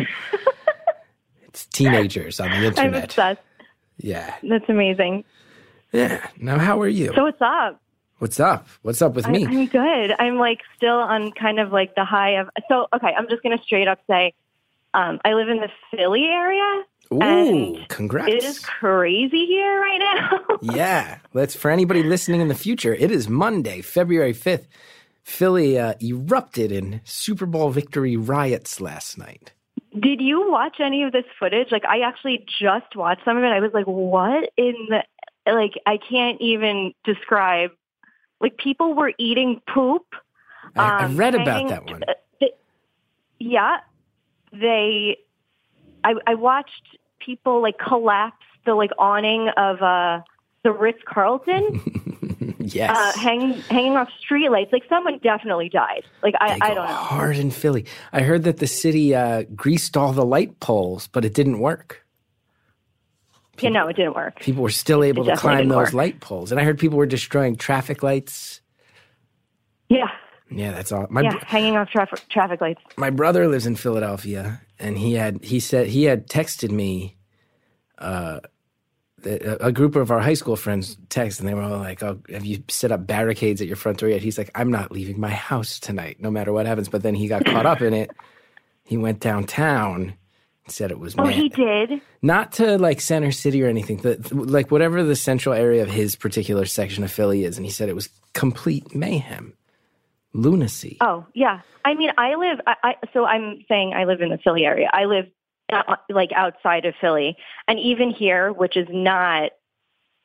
it's 1.43 1.67
teenagers 1.67 2.39
on 2.39 2.51
the 2.51 2.57
I'm 2.57 2.65
internet." 2.65 3.05
obsessed. 3.05 3.41
Yeah. 3.99 4.35
That's 4.43 4.69
amazing. 4.69 5.25
Yeah. 5.93 6.27
Now, 6.39 6.59
how 6.59 6.81
are 6.81 6.89
you? 6.89 7.13
So 7.15 7.25
what's 7.25 7.41
up? 7.41 7.81
What's 8.23 8.39
up? 8.39 8.69
What's 8.83 9.03
up 9.03 9.15
with 9.15 9.27
I, 9.27 9.33
me? 9.33 9.45
I'm 9.45 9.67
good. 9.67 10.15
I'm 10.21 10.39
like 10.39 10.61
still 10.77 10.95
on 10.95 11.33
kind 11.33 11.59
of 11.59 11.73
like 11.73 11.97
the 11.97 12.05
high 12.05 12.39
of. 12.39 12.51
So 12.69 12.87
okay, 12.95 13.13
I'm 13.19 13.29
just 13.29 13.43
gonna 13.43 13.61
straight 13.65 13.89
up 13.89 13.99
say, 14.09 14.33
um, 14.95 15.19
I 15.25 15.33
live 15.33 15.49
in 15.49 15.57
the 15.57 15.69
Philly 15.91 16.27
area. 16.27 16.85
Ooh, 17.13 17.21
and 17.21 17.89
congrats. 17.89 18.33
It 18.33 18.45
is 18.45 18.61
crazy 18.61 19.45
here 19.47 19.81
right 19.81 19.99
now. 19.99 20.39
yeah, 20.63 21.19
let's 21.35 21.57
for 21.57 21.69
anybody 21.69 22.05
listening 22.05 22.41
in 22.41 22.47
the 22.47 22.55
future. 22.55 22.95
It 22.95 23.11
is 23.11 23.29
Monday, 23.29 23.81
February 23.81 24.35
fifth. 24.35 24.69
Philly 25.25 25.77
uh, 25.77 25.95
erupted 26.01 26.71
in 26.71 27.01
Super 27.03 27.47
Bowl 27.47 27.71
victory 27.71 28.17
riots 28.17 28.81
last 28.81 29.19
night. 29.19 29.53
Did 29.99 30.21
you 30.21 30.49
watch 30.49 30.77
any 30.79 31.03
of 31.03 31.11
this 31.11 31.25
footage? 31.41 31.73
Like, 31.73 31.85
I 31.87 32.03
actually 32.03 32.47
just 32.61 32.95
watched 32.95 33.25
some 33.25 33.37
of 33.37 33.43
it. 33.43 33.49
I 33.49 33.59
was 33.59 33.73
like, 33.75 33.87
what 33.87 34.49
in 34.57 34.75
the, 34.91 35.03
like, 35.53 35.73
I 35.87 35.99
can't 35.99 36.41
even 36.41 36.95
describe. 37.03 37.73
Like, 38.43 38.59
people 38.59 38.95
were 38.95 39.13
eating 39.19 39.63
poop. 39.73 40.05
I, 40.77 40.83
I 40.83 41.05
um, 41.05 41.17
read 41.17 41.35
about 41.35 41.69
that 41.69 41.87
one. 41.87 42.03
uh, 42.03 42.13
th- 42.41 42.53
yeah. 43.39 43.79
They, 44.53 45.17
I, 46.05 46.15
I 46.27 46.35
watched 46.35 46.99
people 47.25 47.63
like 47.63 47.79
collapse 47.79 48.45
the 48.65 48.75
like 48.75 48.91
awning 48.99 49.49
of 49.57 49.81
uh, 49.83 50.21
the 50.63 50.73
Ritz 50.73 51.01
Carlton. 51.07 52.55
yes. 52.59 52.97
uh, 52.97 53.19
hanging 53.21 53.55
hanging 53.63 53.97
off 53.97 54.09
streetlights. 54.25 54.73
Like 54.73 54.85
someone 54.89 55.19
definitely 55.23 55.69
died. 55.69 56.05
Like 56.23 56.35
I, 56.41 56.55
They 56.55 56.61
I 56.61 56.75
don't 56.75 56.89
know. 56.89 56.95
Hard 56.95 57.37
in 57.37 57.51
Philly. 57.51 57.87
I 58.13 58.23
heard 58.23 58.45
that 58.45 58.59
the 58.59 58.67
city 58.67 59.15
uh, 59.15 59.45
greased 59.55 59.97
all 59.97 60.13
the 60.13 60.25
light 60.25 60.61
poles, 60.61 61.09
but 61.09 61.25
it 61.25 61.35
didn't 61.35 61.59
work. 61.59 62.05
Yeah, 63.61 63.71
no, 63.71 63.89
it 63.89 63.97
didn't 63.97 64.15
work. 64.15 64.41
People 64.41 64.63
were 64.63 64.71
still 64.71 65.05
able 65.05 65.25
to 65.25 65.37
climb 65.37 65.69
those 65.69 65.77
work. 65.77 65.93
light 65.93 66.21
poles, 66.21 66.51
and 66.51 66.61
I 66.61 66.65
heard 66.65 66.79
people 66.79 66.99
were 66.99 67.07
destroying 67.07 67.57
traffic 67.57 68.03
lights. 68.03 68.61
Yeah, 69.89 70.09
Yeah, 70.51 70.73
that's 70.73 70.91
all. 70.93 71.07
My 71.11 71.23
yeah, 71.23 71.39
hanging 71.45 71.77
off 71.77 71.91
traffic 71.91 72.21
traffic 72.31 72.61
lights. 72.61 72.81
my 72.97 73.11
brother 73.11 73.49
lives 73.49 73.67
in 73.67 73.77
Philadelphia, 73.77 74.63
and 74.79 74.97
he 74.99 75.15
had 75.15 75.45
he 75.45 75.61
said 75.61 75.87
he 75.89 76.05
had 76.05 76.29
texted 76.29 76.71
me. 76.71 77.17
Uh, 77.99 78.41
a 79.25 79.67
a 79.69 79.73
group 79.73 79.95
of 79.97 80.11
our 80.11 80.21
high 80.21 80.35
school 80.35 80.57
friends 80.57 80.97
text, 81.09 81.39
and 81.41 81.49
they 81.49 81.55
were 81.55 81.63
all 81.63 81.79
like, 81.79 82.03
"Oh, 82.03 82.21
have 82.31 82.45
you 82.45 82.63
set 82.69 82.91
up 82.91 83.07
barricades 83.07 83.61
at 83.61 83.69
your 83.69 83.77
front 83.77 83.99
door 83.99 84.09
yet?" 84.09 84.23
He's 84.23 84.39
like, 84.39 84.51
"I'm 84.55 84.71
not 84.71 84.91
leaving 84.91 85.21
my 85.21 85.31
house 85.31 85.79
tonight, 85.79 86.17
no 86.21 86.31
matter 86.31 86.53
what 86.53 86.67
happens." 86.67 86.89
But 86.89 87.03
then 87.03 87.15
he 87.15 87.29
got 87.29 87.45
caught 87.45 87.67
up 87.67 87.81
in 87.83 87.95
it. 87.95 88.11
He 88.85 88.97
went 88.97 89.21
downtown, 89.21 90.15
said 90.69 90.91
it 90.91 90.99
was 90.99 91.15
Oh, 91.19 91.25
man- 91.25 91.33
he 91.33 91.49
did. 91.49 92.01
not 92.23 92.53
to 92.53 92.79
like 92.79 93.01
Center 93.01 93.33
City 93.33 93.63
or 93.63 93.67
anything, 93.69 93.97
the, 93.99 94.17
like 94.33 94.71
whatever 94.71 95.03
the 95.03 95.17
central 95.17 95.55
area 95.55 95.83
of 95.83 95.91
his 95.91 96.15
particular 96.17 96.65
section 96.67 97.03
of 97.05 97.11
Philly 97.13 97.45
is, 97.45 97.57
and 97.57 97.67
he 97.67 97.73
said 97.73 97.89
it 97.89 97.95
was 97.95 98.09
complete 98.33 98.95
mayhem, 98.95 99.55
lunacy. 100.33 100.97
Oh, 101.01 101.27
yeah. 101.35 101.61
I 101.85 101.95
mean, 101.95 102.11
I 102.17 102.35
live. 102.37 102.61
I, 102.67 102.75
I 102.83 102.95
so 103.13 103.25
I'm 103.25 103.65
saying 103.69 103.93
I 103.95 104.05
live 104.05 104.21
in 104.21 104.29
the 104.29 104.39
Philly 104.39 104.65
area. 104.65 104.89
I 104.93 105.05
live 105.07 105.27
uh, 105.73 105.97
like 106.09 106.31
outside 106.35 106.85
of 106.85 106.95
Philly, 107.01 107.37
and 107.67 107.79
even 107.81 108.11
here, 108.11 108.53
which 108.53 108.77
is 108.77 108.87
not, 108.91 109.51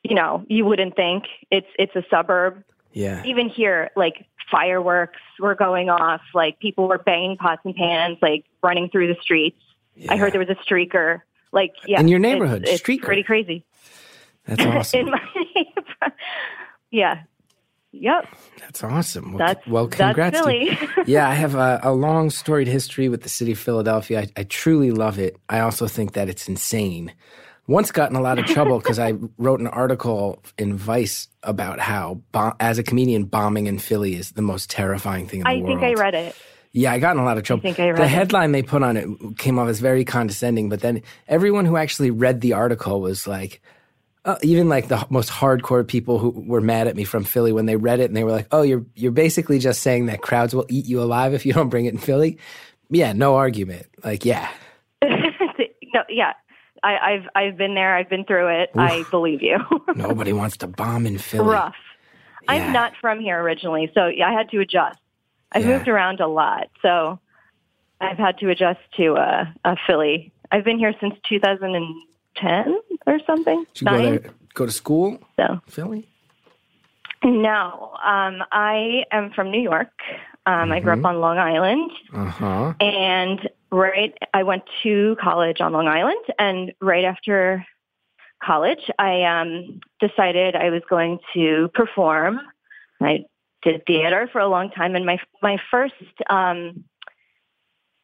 you 0.04 0.14
know, 0.14 0.44
you 0.48 0.64
wouldn't 0.64 0.94
think 0.94 1.24
it's 1.50 1.66
it's 1.78 1.94
a 1.96 2.04
suburb. 2.10 2.62
Yeah, 2.92 3.22
Even 3.26 3.48
here, 3.48 3.90
like 3.96 4.24
fireworks 4.50 5.20
were 5.38 5.54
going 5.54 5.90
off, 5.90 6.22
like 6.32 6.58
people 6.58 6.88
were 6.88 6.98
banging 6.98 7.36
pots 7.36 7.60
and 7.64 7.74
pans, 7.74 8.16
like 8.22 8.44
running 8.62 8.88
through 8.88 9.08
the 9.08 9.16
streets. 9.20 9.58
I 10.08 10.16
heard 10.16 10.32
there 10.32 10.40
was 10.40 10.48
a 10.50 10.54
streaker. 10.56 11.20
Like, 11.52 11.72
yeah, 11.86 11.98
In 12.00 12.08
your 12.08 12.18
neighborhood, 12.18 12.64
it's, 12.68 12.82
streaker. 12.82 13.02
pretty 13.02 13.22
crazy. 13.22 13.64
that's 14.46 14.62
awesome. 14.64 15.00
in 15.00 15.10
my 15.10 15.20
neighborhood. 15.54 16.12
Yeah. 16.90 17.22
Yep. 17.92 18.26
that's 18.60 18.84
awesome. 18.84 19.32
Well, 19.32 19.38
That's 19.38 19.66
well, 19.66 19.88
congrats. 19.88 20.38
Philly. 20.38 20.78
yeah, 21.06 21.26
I 21.28 21.32
have 21.34 21.54
a, 21.54 21.80
a 21.82 21.92
long 21.92 22.28
storied 22.28 22.68
history 22.68 23.08
with 23.08 23.22
the 23.22 23.30
city 23.30 23.52
of 23.52 23.58
Philadelphia. 23.58 24.20
I, 24.20 24.28
I 24.40 24.44
truly 24.44 24.90
love 24.90 25.18
it. 25.18 25.38
I 25.48 25.60
also 25.60 25.86
think 25.88 26.12
that 26.12 26.28
it's 26.28 26.48
insane. 26.48 27.12
Once 27.66 27.90
got 27.90 28.10
in 28.10 28.16
a 28.16 28.20
lot 28.20 28.38
of 28.38 28.44
trouble 28.44 28.78
because 28.78 28.98
I 28.98 29.12
wrote 29.38 29.60
an 29.60 29.66
article 29.68 30.42
in 30.58 30.76
Vice 30.76 31.28
about 31.42 31.80
how, 31.80 32.20
bo- 32.30 32.52
as 32.60 32.78
a 32.78 32.82
comedian, 32.82 33.24
bombing 33.24 33.66
in 33.66 33.78
Philly 33.78 34.14
is 34.16 34.32
the 34.32 34.42
most 34.42 34.68
terrifying 34.70 35.26
thing 35.26 35.40
in 35.40 35.44
the 35.44 35.50
I 35.50 35.56
world. 35.56 35.78
I 35.78 35.80
think 35.80 35.98
I 35.98 36.00
read 36.00 36.14
it. 36.14 36.36
Yeah, 36.78 36.92
I 36.92 37.00
got 37.00 37.16
in 37.16 37.22
a 37.22 37.24
lot 37.24 37.36
of 37.36 37.42
trouble. 37.42 37.62
think 37.62 37.80
I 37.80 37.88
read 37.88 37.96
the 37.96 38.04
it. 38.04 38.08
headline 38.08 38.52
they 38.52 38.62
put 38.62 38.84
on 38.84 38.96
it 38.96 39.08
came 39.36 39.58
off 39.58 39.68
as 39.68 39.80
very 39.80 40.04
condescending, 40.04 40.68
but 40.68 40.80
then 40.80 41.02
everyone 41.26 41.64
who 41.64 41.76
actually 41.76 42.12
read 42.12 42.40
the 42.40 42.52
article 42.52 43.00
was 43.00 43.26
like, 43.26 43.60
uh, 44.24 44.36
even 44.42 44.68
like 44.68 44.86
the 44.86 45.04
most 45.10 45.28
hardcore 45.28 45.84
people 45.84 46.20
who 46.20 46.30
were 46.30 46.60
mad 46.60 46.86
at 46.86 46.94
me 46.94 47.02
from 47.02 47.24
Philly 47.24 47.50
when 47.50 47.66
they 47.66 47.74
read 47.74 47.98
it 47.98 48.04
and 48.04 48.16
they 48.16 48.22
were 48.22 48.30
like, 48.30 48.46
"Oh, 48.52 48.62
you're 48.62 48.86
you're 48.94 49.10
basically 49.10 49.58
just 49.58 49.82
saying 49.82 50.06
that 50.06 50.22
crowds 50.22 50.54
will 50.54 50.66
eat 50.68 50.86
you 50.86 51.02
alive 51.02 51.34
if 51.34 51.44
you 51.44 51.52
don't 51.52 51.68
bring 51.68 51.86
it 51.86 51.94
in 51.94 51.98
Philly." 51.98 52.38
Yeah, 52.90 53.12
no 53.12 53.34
argument. 53.34 53.86
Like, 54.04 54.24
yeah, 54.24 54.48
no, 55.02 56.04
yeah. 56.08 56.34
I, 56.84 56.96
I've 56.96 57.28
I've 57.34 57.56
been 57.56 57.74
there. 57.74 57.96
I've 57.96 58.08
been 58.08 58.24
through 58.24 58.62
it. 58.62 58.70
I 58.76 59.04
believe 59.10 59.42
you. 59.42 59.58
nobody 59.96 60.32
wants 60.32 60.58
to 60.58 60.68
bomb 60.68 61.06
in 61.06 61.18
Philly. 61.18 61.48
Rough. 61.48 61.74
Yeah. 62.44 62.52
I'm 62.52 62.72
not 62.72 62.92
from 63.00 63.18
here 63.18 63.40
originally, 63.40 63.90
so 63.94 64.06
yeah, 64.06 64.28
I 64.28 64.32
had 64.32 64.48
to 64.50 64.60
adjust. 64.60 65.00
I've 65.52 65.62
Yeah. 65.64 65.68
moved 65.78 65.88
around 65.88 66.20
a 66.20 66.26
lot, 66.26 66.68
so 66.82 67.18
I've 68.00 68.18
had 68.18 68.38
to 68.38 68.50
adjust 68.50 68.80
to 68.96 69.14
uh, 69.14 69.44
uh, 69.64 69.76
Philly. 69.86 70.32
I've 70.52 70.64
been 70.64 70.78
here 70.78 70.94
since 71.00 71.14
2010 71.28 72.78
or 73.06 73.18
something. 73.26 73.64
Did 73.74 73.80
you 73.82 73.86
go 73.88 74.02
there, 74.02 74.20
go 74.54 74.66
to 74.66 74.72
school, 74.72 75.18
So 75.36 75.60
Philly? 75.68 76.08
no, 77.24 77.96
um, 78.04 78.42
I 78.52 79.04
am 79.10 79.30
from 79.32 79.50
New 79.50 79.60
York. 79.60 79.90
Um, 80.46 80.72
I 80.72 80.80
grew 80.80 80.92
Mm-hmm. 80.92 81.04
up 81.04 81.10
on 81.10 81.20
Long 81.20 81.38
Island. 81.38 81.90
Uh 82.12 82.24
huh. 82.26 82.74
And 82.80 83.48
right, 83.70 84.14
I 84.32 84.42
went 84.44 84.62
to 84.82 85.16
college 85.20 85.60
on 85.60 85.72
Long 85.72 85.88
Island, 85.88 86.24
and 86.38 86.72
right 86.80 87.04
after 87.04 87.66
college, 88.42 88.88
I 88.98 89.24
um, 89.24 89.80
decided 90.00 90.54
I 90.54 90.70
was 90.70 90.82
going 90.88 91.18
to 91.34 91.68
perform. 91.74 92.40
I 93.00 93.24
did 93.70 93.86
theater 93.86 94.28
for 94.32 94.40
a 94.40 94.48
long 94.48 94.70
time, 94.70 94.94
and 94.94 95.04
my 95.04 95.18
my 95.42 95.58
first 95.70 95.94
um, 96.30 96.84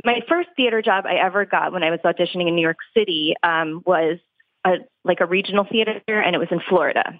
my 0.05 0.21
first 0.29 0.51
theater 0.57 0.83
job 0.83 1.07
I 1.07 1.15
ever 1.15 1.45
got 1.45 1.73
when 1.73 1.83
I 1.83 1.91
was 1.91 2.01
auditioning 2.05 2.49
in 2.49 2.55
New 2.55 2.63
York 2.63 2.79
City 2.97 3.35
um, 3.43 3.83
was 3.87 4.19
a, 4.67 4.75
like 5.05 5.21
a 5.21 5.27
regional 5.27 5.67
theater, 5.71 6.01
and 6.07 6.35
it 6.35 6.39
was 6.39 6.49
in 6.51 6.61
Florida. 6.69 7.19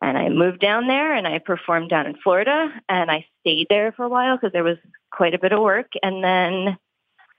And 0.00 0.16
I 0.16 0.28
moved 0.28 0.60
down 0.60 0.86
there 0.86 1.12
and 1.12 1.26
I 1.26 1.38
performed 1.38 1.90
down 1.90 2.06
in 2.06 2.14
Florida 2.22 2.68
and 2.88 3.10
I 3.10 3.26
stayed 3.40 3.66
there 3.68 3.90
for 3.90 4.04
a 4.04 4.08
while 4.08 4.36
because 4.36 4.52
there 4.52 4.62
was 4.62 4.76
quite 5.10 5.34
a 5.34 5.40
bit 5.40 5.52
of 5.52 5.60
work. 5.60 5.88
And 6.02 6.22
then 6.22 6.68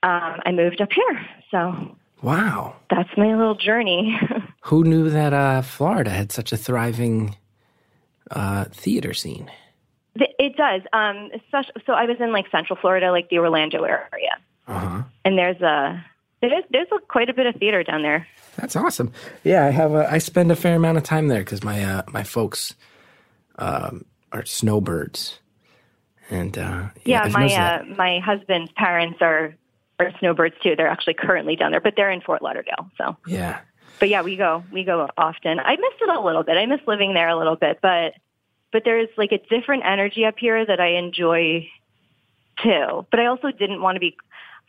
um, 0.04 0.40
I 0.46 0.52
moved 0.52 0.82
up 0.82 0.90
here. 0.92 1.26
So 1.52 1.96
Wow. 2.22 2.76
that's 2.90 3.10
my 3.16 3.34
little 3.34 3.56
journey. 3.56 4.20
Who 4.66 4.84
knew 4.84 5.10
that 5.10 5.32
uh, 5.34 5.62
Florida 5.62 6.10
had 6.10 6.34
such 6.34 6.52
a 6.52 6.58
thriving 6.58 7.38
uh, 8.30 8.66
theater 8.66 9.14
scene? 9.14 9.50
It 10.16 10.56
does. 10.56 10.82
Um, 10.92 11.30
so 11.86 11.94
I 11.94 12.06
was 12.06 12.18
in 12.20 12.32
like 12.32 12.46
Central 12.52 12.78
Florida, 12.80 13.12
like 13.12 13.30
the 13.30 13.40
Orlando 13.40 13.84
area. 13.84 14.38
Uh 14.68 14.80
huh. 14.80 15.04
And 15.24 15.38
there's 15.38 15.62
a, 15.62 16.04
there's, 16.42 16.64
there's 16.72 16.88
a, 16.92 17.00
quite 17.08 17.30
a 17.30 17.34
bit 17.34 17.46
of 17.46 17.56
theater 17.56 17.84
down 17.84 18.02
there. 18.02 18.28
That's 18.58 18.76
awesome. 18.76 19.12
Yeah, 19.44 19.66
I 19.66 19.70
have. 19.70 19.94
A, 19.94 20.12
I 20.12 20.18
spend 20.18 20.52
a 20.52 20.56
fair 20.56 20.76
amount 20.76 20.98
of 20.98 21.04
time 21.04 21.28
there 21.28 21.40
because 21.40 21.64
my 21.64 21.84
uh, 21.84 22.02
my 22.12 22.24
folks 22.24 22.76
um, 23.58 24.06
are 24.32 24.46
snowbirds, 24.46 25.40
and 26.30 26.58
uh, 26.58 26.90
Yeah, 27.06 27.24
I've 27.24 27.32
my 27.32 27.54
uh, 27.54 27.84
my 27.96 28.20
husband's 28.20 28.72
parents 28.74 29.20
are 29.22 29.56
are 30.00 30.12
snowbirds 30.20 30.56
too. 30.62 30.76
They're 30.76 30.88
actually 30.88 31.14
currently 31.14 31.56
down 31.56 31.72
there, 31.72 31.82
but 31.82 31.94
they're 31.96 32.12
in 32.12 32.22
Fort 32.22 32.42
Lauderdale. 32.42 32.90
So, 32.98 33.16
yeah, 33.28 33.60
but 34.00 34.10
yeah, 34.10 34.24
we 34.24 34.36
go 34.36 34.64
we 34.72 34.84
go 34.84 35.08
often. 35.18 35.60
I 35.60 35.76
missed 35.76 36.02
it 36.02 36.10
a 36.10 36.20
little 36.20 36.44
bit. 36.44 36.58
I 36.58 36.66
miss 36.66 36.82
living 36.86 37.14
there 37.14 37.30
a 37.30 37.38
little 37.38 37.56
bit, 37.56 37.80
but 37.82 38.14
but 38.72 38.84
there's 38.86 39.10
like 39.18 39.32
a 39.32 39.40
different 39.50 39.84
energy 39.86 40.26
up 40.26 40.36
here 40.38 40.66
that 40.66 40.80
I 40.80 40.98
enjoy 40.98 41.68
too. 42.62 43.06
But 43.10 43.20
I 43.20 43.26
also 43.26 43.52
didn't 43.52 43.82
want 43.82 43.96
to 43.96 44.00
be. 44.00 44.16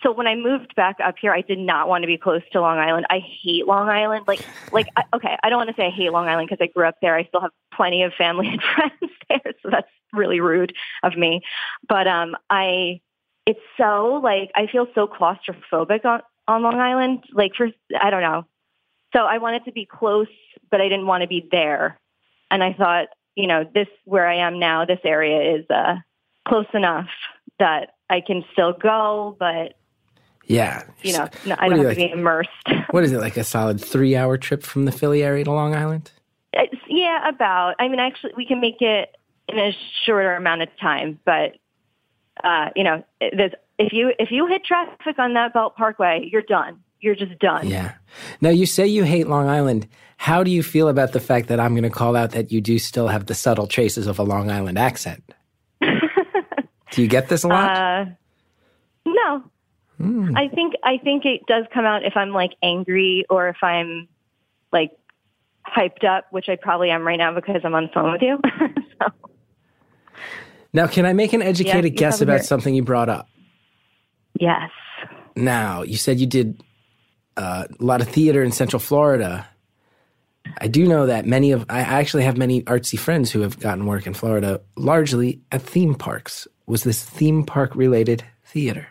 So 0.02 0.12
when 0.12 0.26
I 0.26 0.34
moved 0.34 0.74
back 0.74 0.96
up 1.04 1.16
here, 1.20 1.32
I 1.32 1.42
did 1.42 1.58
not 1.58 1.88
want 1.88 2.02
to 2.02 2.06
be 2.06 2.16
close 2.16 2.42
to 2.52 2.60
Long 2.60 2.78
Island. 2.78 3.06
I 3.10 3.18
hate 3.18 3.66
Long 3.66 3.88
Island. 3.88 4.24
Like, 4.26 4.40
like 4.72 4.86
I, 4.96 5.04
okay, 5.14 5.36
I 5.42 5.50
don't 5.50 5.58
want 5.58 5.68
to 5.68 5.76
say 5.76 5.86
I 5.86 5.90
hate 5.90 6.10
Long 6.10 6.26
Island 6.26 6.48
because 6.48 6.62
I 6.62 6.68
grew 6.68 6.86
up 6.86 6.96
there. 7.02 7.16
I 7.16 7.24
still 7.24 7.40
have 7.40 7.52
plenty 7.74 8.02
of 8.02 8.12
family 8.14 8.48
and 8.48 8.62
friends 8.74 9.12
there, 9.28 9.52
so 9.62 9.70
that's 9.70 9.90
really 10.12 10.40
rude 10.40 10.74
of 11.02 11.16
me. 11.16 11.42
But 11.88 12.06
um, 12.06 12.36
I, 12.48 13.00
it's 13.46 13.60
so 13.76 14.20
like 14.22 14.50
I 14.54 14.66
feel 14.66 14.86
so 14.94 15.06
claustrophobic 15.06 16.04
on 16.04 16.22
on 16.48 16.62
Long 16.62 16.80
Island. 16.80 17.24
Like 17.32 17.52
for 17.54 17.68
I 18.00 18.10
don't 18.10 18.22
know. 18.22 18.46
So 19.12 19.20
I 19.24 19.38
wanted 19.38 19.64
to 19.64 19.72
be 19.72 19.86
close, 19.86 20.28
but 20.70 20.80
I 20.80 20.88
didn't 20.88 21.06
want 21.06 21.22
to 21.22 21.28
be 21.28 21.46
there. 21.50 21.98
And 22.50 22.62
I 22.62 22.72
thought, 22.72 23.08
you 23.40 23.46
know, 23.46 23.64
this 23.74 23.88
where 24.04 24.26
I 24.26 24.36
am 24.36 24.58
now, 24.58 24.84
this 24.84 25.00
area 25.02 25.56
is 25.56 25.64
uh, 25.70 25.96
close 26.46 26.66
enough 26.74 27.08
that 27.58 27.94
I 28.10 28.20
can 28.20 28.44
still 28.52 28.72
go, 28.72 29.36
but 29.38 29.74
yeah. 30.44 30.82
you 31.02 31.12
know, 31.12 31.28
no, 31.46 31.56
I 31.58 31.68
do 31.68 31.76
don't 31.76 31.84
have 31.86 31.94
to 31.94 31.96
be 31.96 32.10
immersed. 32.10 32.50
What 32.90 33.04
is 33.04 33.12
it 33.12 33.20
like? 33.20 33.36
A 33.36 33.44
solid 33.44 33.80
three-hour 33.80 34.36
trip 34.38 34.64
from 34.64 34.84
the 34.84 34.90
Philly 34.90 35.22
area 35.22 35.44
to 35.44 35.52
Long 35.52 35.76
Island? 35.76 36.10
It's, 36.52 36.82
yeah, 36.88 37.28
about. 37.28 37.76
I 37.78 37.86
mean, 37.86 38.00
actually, 38.00 38.32
we 38.36 38.44
can 38.44 38.60
make 38.60 38.82
it 38.82 39.16
in 39.48 39.58
a 39.58 39.76
shorter 40.04 40.34
amount 40.34 40.62
of 40.62 40.68
time, 40.80 41.20
but 41.24 41.56
uh, 42.42 42.70
you 42.74 42.82
know, 42.82 43.04
there's, 43.20 43.52
if 43.78 43.92
you 43.92 44.12
if 44.18 44.32
you 44.32 44.46
hit 44.46 44.64
traffic 44.64 45.18
on 45.18 45.34
that 45.34 45.54
Belt 45.54 45.76
Parkway, 45.76 46.28
you're 46.30 46.42
done. 46.42 46.80
You're 47.00 47.14
just 47.14 47.38
done. 47.38 47.68
Yeah. 47.68 47.92
Now 48.40 48.50
you 48.50 48.66
say 48.66 48.86
you 48.86 49.04
hate 49.04 49.26
Long 49.26 49.48
Island. 49.48 49.88
How 50.16 50.42
do 50.42 50.50
you 50.50 50.62
feel 50.62 50.88
about 50.88 51.12
the 51.12 51.20
fact 51.20 51.48
that 51.48 51.58
I'm 51.58 51.72
going 51.72 51.84
to 51.84 51.90
call 51.90 52.14
out 52.14 52.32
that 52.32 52.52
you 52.52 52.60
do 52.60 52.78
still 52.78 53.08
have 53.08 53.26
the 53.26 53.34
subtle 53.34 53.66
traces 53.66 54.06
of 54.06 54.18
a 54.18 54.22
Long 54.22 54.50
Island 54.50 54.78
accent? 54.78 55.22
do 55.80 57.02
you 57.02 57.08
get 57.08 57.28
this 57.28 57.42
a 57.42 57.48
lot? 57.48 57.70
Uh, 57.76 58.04
no, 59.06 59.42
I 60.36 60.48
think 60.48 60.74
I 60.82 60.98
think 60.98 61.24
it 61.24 61.46
does 61.46 61.64
come 61.72 61.84
out 61.84 62.04
if 62.04 62.16
I'm 62.16 62.30
like 62.30 62.52
angry 62.62 63.24
or 63.30 63.48
if 63.48 63.56
I'm 63.62 64.08
like 64.72 64.92
hyped 65.66 66.04
up, 66.04 66.26
which 66.30 66.48
I 66.48 66.56
probably 66.56 66.90
am 66.90 67.06
right 67.06 67.18
now 67.18 67.34
because 67.34 67.60
I'm 67.64 67.74
on 67.74 67.84
the 67.84 67.88
phone 67.92 68.12
with 68.12 68.22
you. 68.22 68.38
so, 69.00 69.06
now, 70.72 70.86
can 70.86 71.04
I 71.04 71.12
make 71.12 71.32
an 71.32 71.42
educated 71.42 71.92
you 71.92 71.98
guess 71.98 72.20
about 72.20 72.38
hear- 72.40 72.44
something 72.44 72.74
you 72.74 72.82
brought 72.82 73.08
up? 73.08 73.28
yes, 74.38 74.70
Now, 75.36 75.82
you 75.82 75.96
said 75.96 76.18
you 76.18 76.26
did 76.26 76.62
uh, 77.36 77.66
a 77.78 77.84
lot 77.84 78.00
of 78.00 78.08
theater 78.08 78.42
in 78.42 78.52
Central 78.52 78.80
Florida. 78.80 79.46
I 80.58 80.68
do 80.68 80.86
know 80.86 81.06
that 81.06 81.26
many 81.26 81.52
of 81.52 81.64
I 81.68 81.80
actually 81.80 82.24
have 82.24 82.36
many 82.36 82.62
artsy 82.62 82.98
friends 82.98 83.30
who 83.30 83.40
have 83.40 83.60
gotten 83.60 83.86
work 83.86 84.06
in 84.06 84.14
Florida, 84.14 84.60
largely 84.76 85.40
at 85.52 85.62
theme 85.62 85.94
parks. 85.94 86.48
Was 86.66 86.84
this 86.84 87.02
theme 87.02 87.44
park 87.44 87.74
related 87.74 88.24
theater? 88.44 88.88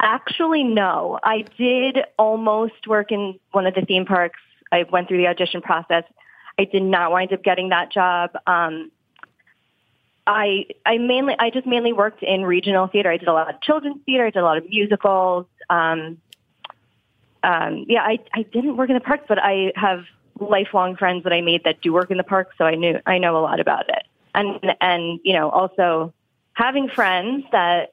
Actually, 0.00 0.64
no. 0.64 1.18
I 1.22 1.44
did 1.56 1.98
almost 2.18 2.86
work 2.88 3.12
in 3.12 3.38
one 3.52 3.66
of 3.66 3.74
the 3.74 3.82
theme 3.82 4.04
parks. 4.04 4.40
I 4.72 4.84
went 4.90 5.08
through 5.08 5.18
the 5.18 5.28
audition 5.28 5.62
process. 5.62 6.04
I 6.58 6.64
did 6.64 6.82
not 6.82 7.12
wind 7.12 7.32
up 7.32 7.42
getting 7.42 7.68
that 7.70 7.92
job. 7.92 8.30
Um, 8.46 8.90
I 10.26 10.66
I 10.86 10.98
mainly 10.98 11.34
I 11.38 11.50
just 11.50 11.66
mainly 11.66 11.92
worked 11.92 12.22
in 12.22 12.44
regional 12.44 12.86
theater. 12.86 13.10
I 13.10 13.16
did 13.16 13.28
a 13.28 13.32
lot 13.32 13.52
of 13.52 13.60
children's 13.60 14.02
theater. 14.04 14.26
I 14.26 14.30
did 14.30 14.38
a 14.38 14.44
lot 14.44 14.58
of 14.58 14.68
musicals. 14.68 15.46
Um, 15.70 16.18
um, 17.42 17.84
yeah, 17.88 18.02
I 18.02 18.18
I 18.34 18.42
didn't 18.42 18.76
work 18.76 18.88
in 18.88 18.94
the 18.94 19.00
parks, 19.00 19.24
but 19.28 19.38
I 19.38 19.72
have 19.76 20.04
lifelong 20.40 20.96
friends 20.96 21.24
that 21.24 21.32
I 21.32 21.40
made 21.40 21.64
that 21.64 21.80
do 21.80 21.92
work 21.92 22.10
in 22.10 22.16
the 22.16 22.24
parks, 22.24 22.54
so 22.58 22.64
I 22.64 22.74
knew 22.74 22.98
I 23.06 23.18
know 23.18 23.36
a 23.36 23.40
lot 23.40 23.60
about 23.60 23.88
it. 23.88 24.04
And 24.34 24.74
and 24.80 25.20
you 25.24 25.34
know 25.34 25.50
also 25.50 26.12
having 26.54 26.88
friends 26.88 27.44
that 27.52 27.92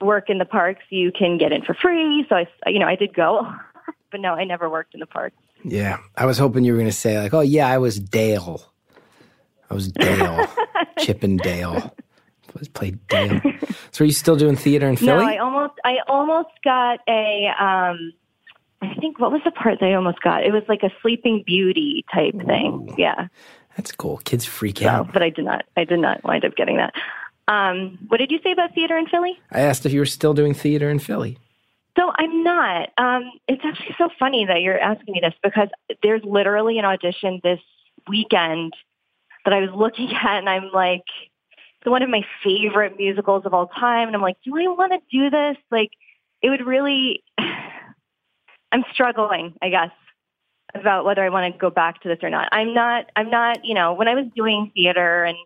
work 0.00 0.28
in 0.30 0.38
the 0.38 0.44
parks, 0.44 0.84
you 0.90 1.12
can 1.12 1.38
get 1.38 1.52
in 1.52 1.62
for 1.62 1.74
free. 1.74 2.24
So 2.28 2.36
I 2.36 2.46
you 2.68 2.78
know 2.78 2.86
I 2.86 2.96
did 2.96 3.14
go, 3.14 3.46
but 4.10 4.20
no, 4.20 4.34
I 4.34 4.44
never 4.44 4.68
worked 4.68 4.94
in 4.94 5.00
the 5.00 5.06
parks. 5.06 5.36
Yeah, 5.64 5.98
I 6.16 6.26
was 6.26 6.38
hoping 6.38 6.64
you 6.64 6.72
were 6.72 6.78
going 6.78 6.90
to 6.90 6.96
say 6.96 7.18
like, 7.18 7.34
"Oh 7.34 7.40
yeah, 7.40 7.66
I 7.66 7.78
was 7.78 7.98
Dale. 7.98 8.62
I 9.70 9.74
was 9.74 9.90
Dale, 9.90 10.46
Chip 10.98 11.22
and 11.22 11.38
Dale. 11.40 11.94
I 12.54 12.58
was 12.58 12.68
played 12.68 13.06
Dale." 13.08 13.40
So 13.90 14.04
are 14.04 14.06
you 14.06 14.12
still 14.12 14.36
doing 14.36 14.56
theater 14.56 14.86
in 14.88 14.96
Philly? 14.96 15.24
No, 15.24 15.30
I 15.30 15.38
almost 15.38 15.74
I 15.84 15.96
almost 16.06 16.50
got 16.62 17.00
a 17.08 17.48
um 17.58 18.12
I 18.90 18.94
think 19.00 19.18
what 19.18 19.30
was 19.32 19.40
the 19.44 19.50
part 19.50 19.80
that 19.80 19.86
I 19.86 19.94
almost 19.94 20.20
got? 20.20 20.44
It 20.44 20.52
was 20.52 20.62
like 20.68 20.82
a 20.82 20.90
sleeping 21.02 21.42
beauty 21.46 22.04
type 22.12 22.34
thing. 22.46 22.94
Yeah. 22.98 23.28
That's 23.76 23.92
cool. 23.92 24.18
Kids 24.24 24.44
freak 24.44 24.78
So, 24.78 24.88
out. 24.88 25.12
but 25.12 25.22
I 25.22 25.30
did 25.30 25.44
not 25.44 25.64
I 25.76 25.84
did 25.84 25.98
not 25.98 26.22
wind 26.24 26.44
up 26.44 26.54
getting 26.56 26.76
that. 26.76 26.94
Um 27.48 27.98
what 28.08 28.18
did 28.18 28.30
you 28.30 28.38
say 28.42 28.52
about 28.52 28.74
theater 28.74 28.96
in 28.96 29.06
Philly? 29.06 29.38
I 29.50 29.60
asked 29.60 29.84
if 29.86 29.92
you 29.92 30.00
were 30.00 30.06
still 30.06 30.34
doing 30.34 30.54
theater 30.54 30.88
in 30.90 30.98
Philly. 30.98 31.38
So 31.96 32.10
I'm 32.18 32.42
not. 32.42 32.88
Um, 32.98 33.30
it's 33.46 33.62
actually 33.64 33.94
so 33.96 34.08
funny 34.18 34.44
that 34.46 34.62
you're 34.62 34.80
asking 34.80 35.12
me 35.14 35.20
this 35.22 35.34
because 35.44 35.68
there's 36.02 36.22
literally 36.24 36.78
an 36.80 36.84
audition 36.84 37.40
this 37.44 37.60
weekend 38.08 38.72
that 39.44 39.54
I 39.54 39.60
was 39.60 39.70
looking 39.72 40.10
at, 40.12 40.38
and 40.38 40.48
I'm 40.48 40.70
like, 40.72 41.04
it's 41.80 41.88
one 41.88 42.02
of 42.02 42.10
my 42.10 42.22
favorite 42.42 42.96
musicals 42.98 43.46
of 43.46 43.54
all 43.54 43.68
time, 43.68 44.08
and 44.08 44.16
I'm 44.16 44.22
like, 44.22 44.38
do 44.44 44.56
I 44.56 44.66
want 44.66 44.90
to 44.92 44.98
do 45.16 45.30
this? 45.30 45.56
Like, 45.70 45.90
it 46.42 46.50
would 46.50 46.66
really. 46.66 47.22
I'm 48.74 48.84
struggling, 48.92 49.54
I 49.62 49.68
guess, 49.70 49.92
about 50.74 51.04
whether 51.04 51.22
I 51.22 51.28
want 51.28 51.54
to 51.54 51.58
go 51.58 51.70
back 51.70 52.02
to 52.02 52.08
this 52.08 52.18
or 52.22 52.28
not. 52.28 52.48
I'm 52.50 52.74
not. 52.74 53.08
I'm 53.14 53.30
not. 53.30 53.64
You 53.64 53.74
know, 53.74 53.94
when 53.94 54.08
I 54.08 54.14
was 54.14 54.26
doing 54.34 54.72
theater 54.74 55.24
and 55.24 55.38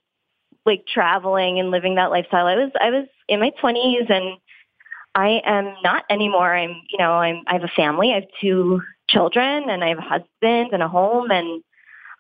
like 0.65 0.87
traveling 0.87 1.61
and 1.61 1.71
living 1.71 1.97
that 1.97 2.11
lifestyle, 2.11 2.47
I 2.47 2.57
was 2.57 2.71
I 2.81 2.91
was 2.91 3.07
in 3.29 3.39
my 3.39 3.53
20s 3.63 4.11
and 4.11 4.39
I 5.15 5.43
am 5.45 5.75
not 5.83 6.05
anymore. 6.09 6.55
I'm, 6.55 6.81
you 6.89 6.99
know, 6.99 7.13
I'm, 7.13 7.43
I 7.47 7.55
have 7.55 7.65
a 7.65 7.73
family. 7.77 8.13
I 8.13 8.17
have 8.17 8.29
two 8.41 8.81
children 9.09 9.69
and 9.69 9.85
I 9.85 9.89
have 9.89 9.99
a 9.99 10.03
husband 10.03 10.71
and 10.73 10.83
a 10.83 10.89
home 10.89 11.31
and 11.31 11.63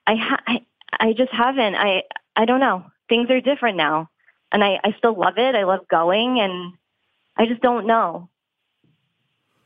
I, 0.06 0.16
ha- 0.16 0.42
I, 0.46 0.60
I 0.98 1.12
just 1.12 1.32
haven't, 1.32 1.76
I, 1.76 2.02
I 2.36 2.44
don't 2.44 2.60
know. 2.60 2.84
Things 3.08 3.30
are 3.30 3.40
different 3.40 3.76
now 3.76 4.10
and 4.52 4.64
I, 4.64 4.80
I 4.82 4.94
still 4.98 5.18
love 5.18 5.38
it. 5.38 5.54
I 5.54 5.64
love 5.64 5.86
going 5.88 6.40
and 6.40 6.72
I 7.36 7.46
just 7.46 7.62
don't 7.62 7.86
know. 7.86 8.28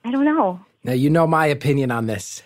I 0.04 0.10
don't 0.10 0.24
know. 0.24 0.60
Now 0.84 0.92
you 0.92 1.10
know 1.10 1.26
my 1.26 1.46
opinion 1.46 1.90
on 1.90 2.06
this. 2.06 2.42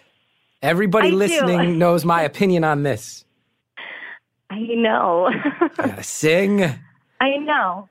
Everybody 0.62 1.08
I 1.08 1.10
do. 1.10 1.16
listening 1.16 1.78
knows 1.78 2.04
my 2.04 2.22
opinion 2.22 2.64
on 2.64 2.82
this. 2.82 3.24
I 4.50 4.60
know. 4.60 5.28
You 5.30 5.68
gotta 5.76 6.02
sing. 6.02 6.62
I 7.20 7.36
know. 7.38 7.88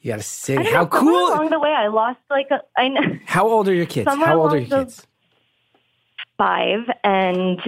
You 0.00 0.12
gotta 0.12 0.22
sing. 0.22 0.64
How 0.64 0.82
know. 0.82 0.86
cool! 0.86 1.34
Along 1.34 1.50
the 1.50 1.58
way, 1.58 1.70
I 1.70 1.88
lost 1.88 2.20
like 2.30 2.48
a, 2.50 2.60
I 2.76 2.88
know. 2.88 3.00
How 3.26 3.48
old 3.48 3.68
are 3.68 3.74
your 3.74 3.86
kids? 3.86 4.08
Somewhere 4.10 4.28
How 4.28 4.40
old 4.40 4.54
are 4.54 4.58
your 4.58 4.84
kids? 4.84 5.06
five 6.38 6.80
and 7.02 7.60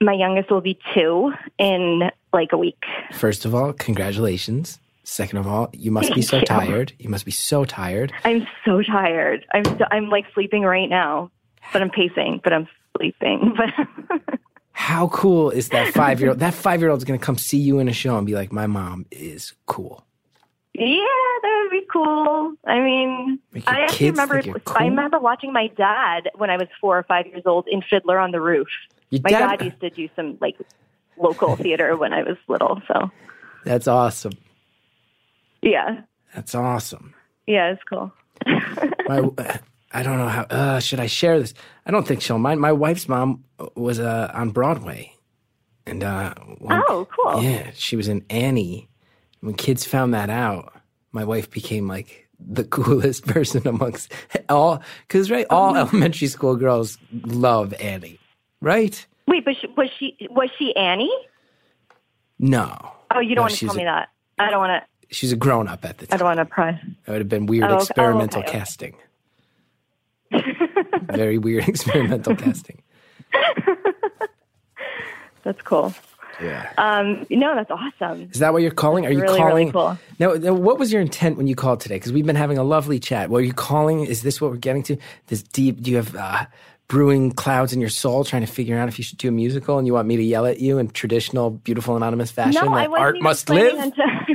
my 0.00 0.12
youngest 0.12 0.50
will 0.50 0.60
be 0.60 0.78
two 0.94 1.32
in 1.58 2.10
like 2.32 2.52
a 2.52 2.58
week. 2.58 2.82
First 3.12 3.44
of 3.44 3.54
all, 3.54 3.72
congratulations. 3.72 4.80
Second 5.04 5.38
of 5.38 5.46
all, 5.46 5.70
you 5.72 5.90
must 5.90 6.14
be 6.14 6.20
so 6.20 6.38
you. 6.38 6.44
tired. 6.44 6.92
You 6.98 7.08
must 7.08 7.24
be 7.24 7.30
so 7.30 7.64
tired. 7.64 8.12
I'm 8.24 8.46
so 8.64 8.82
tired. 8.82 9.46
I'm 9.54 9.64
so, 9.64 9.86
I'm 9.90 10.10
like 10.10 10.26
sleeping 10.34 10.62
right 10.64 10.88
now, 10.90 11.30
but 11.72 11.82
I'm 11.82 11.90
pacing, 11.90 12.40
but 12.44 12.52
I'm 12.52 12.68
sleeping. 12.96 13.54
But 14.08 14.38
How 14.72 15.08
cool 15.08 15.50
is 15.50 15.70
that 15.70 15.92
five 16.02 16.20
year 16.20 16.30
old? 16.30 16.38
That 16.38 16.54
five 16.54 16.80
year 16.80 16.90
old 16.90 16.98
is 16.98 17.04
gonna 17.04 17.18
come 17.18 17.36
see 17.36 17.58
you 17.58 17.78
in 17.80 17.88
a 17.88 17.92
show 17.92 18.16
and 18.16 18.26
be 18.26 18.34
like, 18.34 18.52
"My 18.52 18.66
mom 18.66 19.06
is 19.10 19.54
cool." 19.66 20.04
yeah, 20.74 20.84
that 21.42 21.60
would 21.64 21.70
be 21.80 21.84
cool. 21.92 22.52
I 22.64 22.78
mean, 22.80 23.40
I 23.66 23.80
actually 23.80 24.10
remember 24.12 24.38
you're 24.40 24.60
I 24.76 24.84
remember 24.84 25.18
watching 25.18 25.52
my 25.52 25.66
dad 25.76 26.30
when 26.36 26.50
I 26.50 26.56
was 26.56 26.68
four 26.80 26.96
or 26.96 27.02
five 27.02 27.26
years 27.26 27.42
old 27.46 27.66
in 27.66 27.82
Fiddler 27.82 28.18
on 28.20 28.30
the 28.30 28.40
Roof. 28.40 28.68
Your 29.10 29.20
My 29.24 29.30
dad- 29.30 29.58
dad 29.58 29.64
used 29.64 29.80
to 29.80 29.90
do 29.90 30.08
some 30.14 30.38
like 30.40 30.56
local 31.16 31.56
theater 31.64 31.96
when 31.96 32.12
I 32.12 32.22
was 32.22 32.36
little. 32.46 32.80
So 32.86 33.10
That's 33.64 33.88
awesome. 33.88 34.34
yeah, 35.62 36.02
That's 36.34 36.54
awesome. 36.54 37.14
yeah, 37.48 37.72
it's 37.72 37.82
cool. 37.82 38.12
My, 39.08 39.28
I 39.92 40.02
don't 40.02 40.18
know 40.18 40.28
how. 40.28 40.42
Uh, 40.42 40.80
should 40.80 41.00
I 41.00 41.06
share 41.06 41.38
this? 41.40 41.54
I 41.86 41.90
don't 41.90 42.06
think 42.06 42.20
she'll 42.20 42.38
mind. 42.38 42.60
My 42.60 42.72
wife's 42.72 43.08
mom 43.08 43.44
was 43.74 43.98
uh, 43.98 44.30
on 44.34 44.50
Broadway, 44.50 45.12
and 45.86 46.04
uh, 46.04 46.34
one- 46.58 46.82
Oh, 46.88 47.06
cool. 47.16 47.42
Yeah, 47.42 47.70
she 47.74 47.96
was 47.96 48.08
in 48.08 48.24
Annie. 48.28 48.88
When 49.40 49.54
kids 49.54 49.84
found 49.84 50.12
that 50.14 50.30
out, 50.30 50.72
my 51.12 51.24
wife 51.24 51.50
became 51.50 51.86
like 51.88 52.28
the 52.38 52.64
coolest 52.76 53.26
person 53.26 53.66
amongst 53.66 54.12
all. 54.48 54.82
Because 55.06 55.30
right, 55.30 55.46
all 55.48 55.72
Oh. 55.76 55.80
elementary 55.80 56.28
school 56.28 56.56
girls 56.56 56.98
love 57.24 57.72
Annie, 57.74 58.18
right? 58.60 59.06
Wait, 59.26 59.44
but 59.44 59.54
she, 59.60 59.66
was 59.76 59.88
she 59.98 60.16
was 60.30 60.50
she 60.58 60.74
Annie? 60.76 61.10
No. 62.38 62.76
Oh, 63.10 63.20
you 63.20 63.34
don't 63.34 63.36
No, 63.36 63.42
want 63.42 63.54
to 63.54 63.66
tell 63.66 63.74
a- 63.74 63.78
me 63.78 63.84
that. 63.84 64.08
I 64.38 64.50
don't 64.50 64.60
want 64.60 64.82
to. 64.82 65.14
She's 65.14 65.32
a 65.32 65.36
grown 65.36 65.68
up 65.68 65.84
at 65.86 65.98
the 65.98 66.06
time. 66.06 66.14
I 66.14 66.18
don't 66.18 66.26
want 66.36 66.38
to 66.48 66.54
pry. 66.54 66.68
It 67.06 67.10
would 67.10 67.18
have 67.20 67.28
been 67.28 67.46
weird 67.46 67.70
Oh. 67.70 67.74
Oh, 67.74 67.78
experimental 67.78 68.42
okay. 68.42 68.52
casting. 68.52 68.94
Very 71.12 71.38
weird 71.38 71.68
experimental 71.68 72.34
casting. 72.36 72.82
That's 75.44 75.62
cool. 75.62 75.94
Yeah. 76.40 76.70
Um, 76.78 77.26
no, 77.30 77.54
that's 77.54 77.70
awesome. 77.70 78.28
Is 78.32 78.38
that 78.38 78.52
what 78.52 78.62
you're 78.62 78.70
calling? 78.70 79.06
Are 79.06 79.10
you 79.10 79.22
really, 79.22 79.38
calling? 79.38 79.54
really 79.54 79.72
cool. 79.72 79.98
Now, 80.20 80.34
now, 80.34 80.52
what 80.52 80.78
was 80.78 80.92
your 80.92 81.00
intent 81.02 81.36
when 81.36 81.46
you 81.48 81.56
called 81.56 81.80
today? 81.80 81.96
Because 81.96 82.12
we've 82.12 82.26
been 82.26 82.36
having 82.36 82.58
a 82.58 82.62
lovely 82.62 83.00
chat. 83.00 83.28
What 83.28 83.38
are 83.38 83.44
you 83.44 83.52
calling? 83.52 84.04
Is 84.04 84.22
this 84.22 84.40
what 84.40 84.50
we're 84.50 84.56
getting 84.56 84.82
to? 84.84 84.96
This 85.26 85.42
deep? 85.42 85.80
Do 85.82 85.90
you 85.90 85.96
have 85.96 86.14
uh, 86.14 86.46
brewing 86.86 87.32
clouds 87.32 87.72
in 87.72 87.80
your 87.80 87.90
soul, 87.90 88.24
trying 88.24 88.42
to 88.46 88.50
figure 88.52 88.78
out 88.78 88.88
if 88.88 88.98
you 88.98 89.04
should 89.04 89.18
do 89.18 89.28
a 89.28 89.32
musical, 89.32 89.78
and 89.78 89.86
you 89.86 89.94
want 89.94 90.06
me 90.06 90.16
to 90.16 90.22
yell 90.22 90.46
at 90.46 90.60
you 90.60 90.78
in 90.78 90.90
traditional, 90.90 91.50
beautiful, 91.50 91.96
anonymous 91.96 92.30
fashion? 92.30 92.64
No, 92.64 92.72
I 92.72 92.86
wasn't 92.86 93.00
art 93.00 93.16
even 93.16 93.24
must 93.24 93.50
live. 93.50 93.94
ta- 93.96 94.26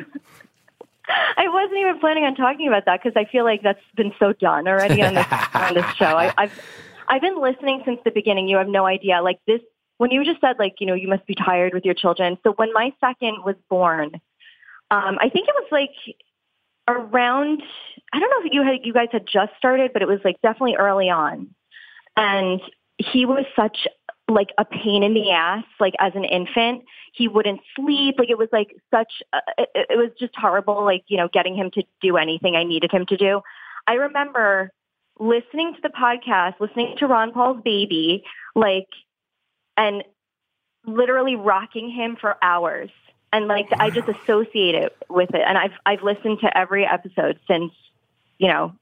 I 1.38 1.48
wasn't 1.48 1.80
even 1.80 2.00
planning 2.00 2.24
on 2.24 2.36
talking 2.36 2.68
about 2.68 2.86
that 2.86 3.02
because 3.04 3.16
I 3.16 3.30
feel 3.30 3.44
like 3.44 3.62
that's 3.62 3.82
been 3.96 4.14
so 4.20 4.34
done 4.34 4.68
already 4.68 5.02
on 5.02 5.14
this 5.16 5.26
on 5.54 5.74
this 5.74 5.86
show. 5.96 6.06
I, 6.06 6.34
I've 6.38 6.62
I've 7.08 7.22
been 7.22 7.40
listening 7.42 7.82
since 7.86 8.00
the 8.06 8.12
beginning. 8.12 8.48
You 8.48 8.58
have 8.58 8.68
no 8.68 8.86
idea. 8.86 9.22
Like 9.22 9.40
this, 9.46 9.62
when 9.98 10.12
you 10.12 10.24
just 10.24 10.42
said 10.42 10.58
like 10.60 10.76
you 10.80 10.88
know 10.88 10.94
you 10.94 11.08
must 11.08 11.26
be 11.26 11.36
tired 11.36 11.74
with 11.74 11.86
your 11.86 11.94
children. 11.94 12.38
So 12.44 12.54
when 12.54 12.72
my 12.74 12.94
second 13.00 13.44
was 13.46 13.56
born, 13.70 14.12
um, 14.92 15.18
I 15.20 15.30
think 15.30 15.48
it 15.48 15.56
was 15.56 15.68
like 15.72 16.16
around. 16.88 17.62
I 18.14 18.20
don't 18.20 18.30
know 18.30 18.48
if 18.48 18.54
you 18.54 18.64
had 18.64 18.86
you 18.86 18.94
guys 18.94 19.10
had 19.12 19.26
just 19.26 19.54
started, 19.58 19.92
but 19.94 20.02
it 20.02 20.08
was 20.08 20.20
like 20.24 20.42
definitely 20.42 20.76
early 20.76 21.10
on, 21.10 21.50
and 22.16 22.62
he 22.98 23.26
was 23.26 23.46
such 23.56 23.88
like 24.30 24.50
a 24.58 24.66
pain 24.66 25.04
in 25.04 25.14
the 25.14 25.32
ass 25.32 25.66
like 25.80 25.94
as 26.00 26.14
an 26.16 26.24
infant 26.24 26.84
he 27.14 27.28
wouldn't 27.28 27.62
sleep. 27.76 28.16
Like 28.18 28.32
it 28.32 28.38
was 28.38 28.50
like 28.52 28.76
such 28.92 29.22
uh, 29.32 29.40
a, 29.58 29.62
it, 29.62 29.88
it 29.92 29.98
was 29.98 30.10
just 30.20 30.36
horrible 30.36 30.84
like 30.84 31.04
you 31.08 31.18
know 31.18 31.30
getting 31.32 31.56
him 31.56 31.72
to 31.72 31.84
do 32.02 32.18
anything 32.18 32.56
i 32.56 32.64
needed 32.64 32.92
him 32.92 33.06
to 33.08 33.18
do. 33.18 33.42
I 33.88 33.94
remember 33.94 34.72
listening 35.20 35.76
to 35.76 35.82
the 35.82 35.90
podcast 35.90 36.60
listening 36.60 36.96
to 36.98 37.06
ron 37.06 37.32
paul's 37.32 37.62
baby 37.64 38.24
like 38.56 38.88
and 39.78 40.04
literally 40.88 41.36
rocking 41.36 41.88
him 41.90 42.18
for 42.20 42.36
hours. 42.42 42.90
And 43.32 43.48
like 43.48 43.68
i 43.80 43.92
just 43.92 44.10
associate 44.10 44.76
it 44.76 44.96
with 45.10 45.34
it. 45.34 45.42
And 45.46 45.58
i've 45.58 45.74
i've 45.86 46.02
listened 46.02 46.40
to 46.42 46.58
every 46.58 46.86
episode 46.86 47.40
since 47.48 47.72
you 48.40 48.48
know 48.48 48.74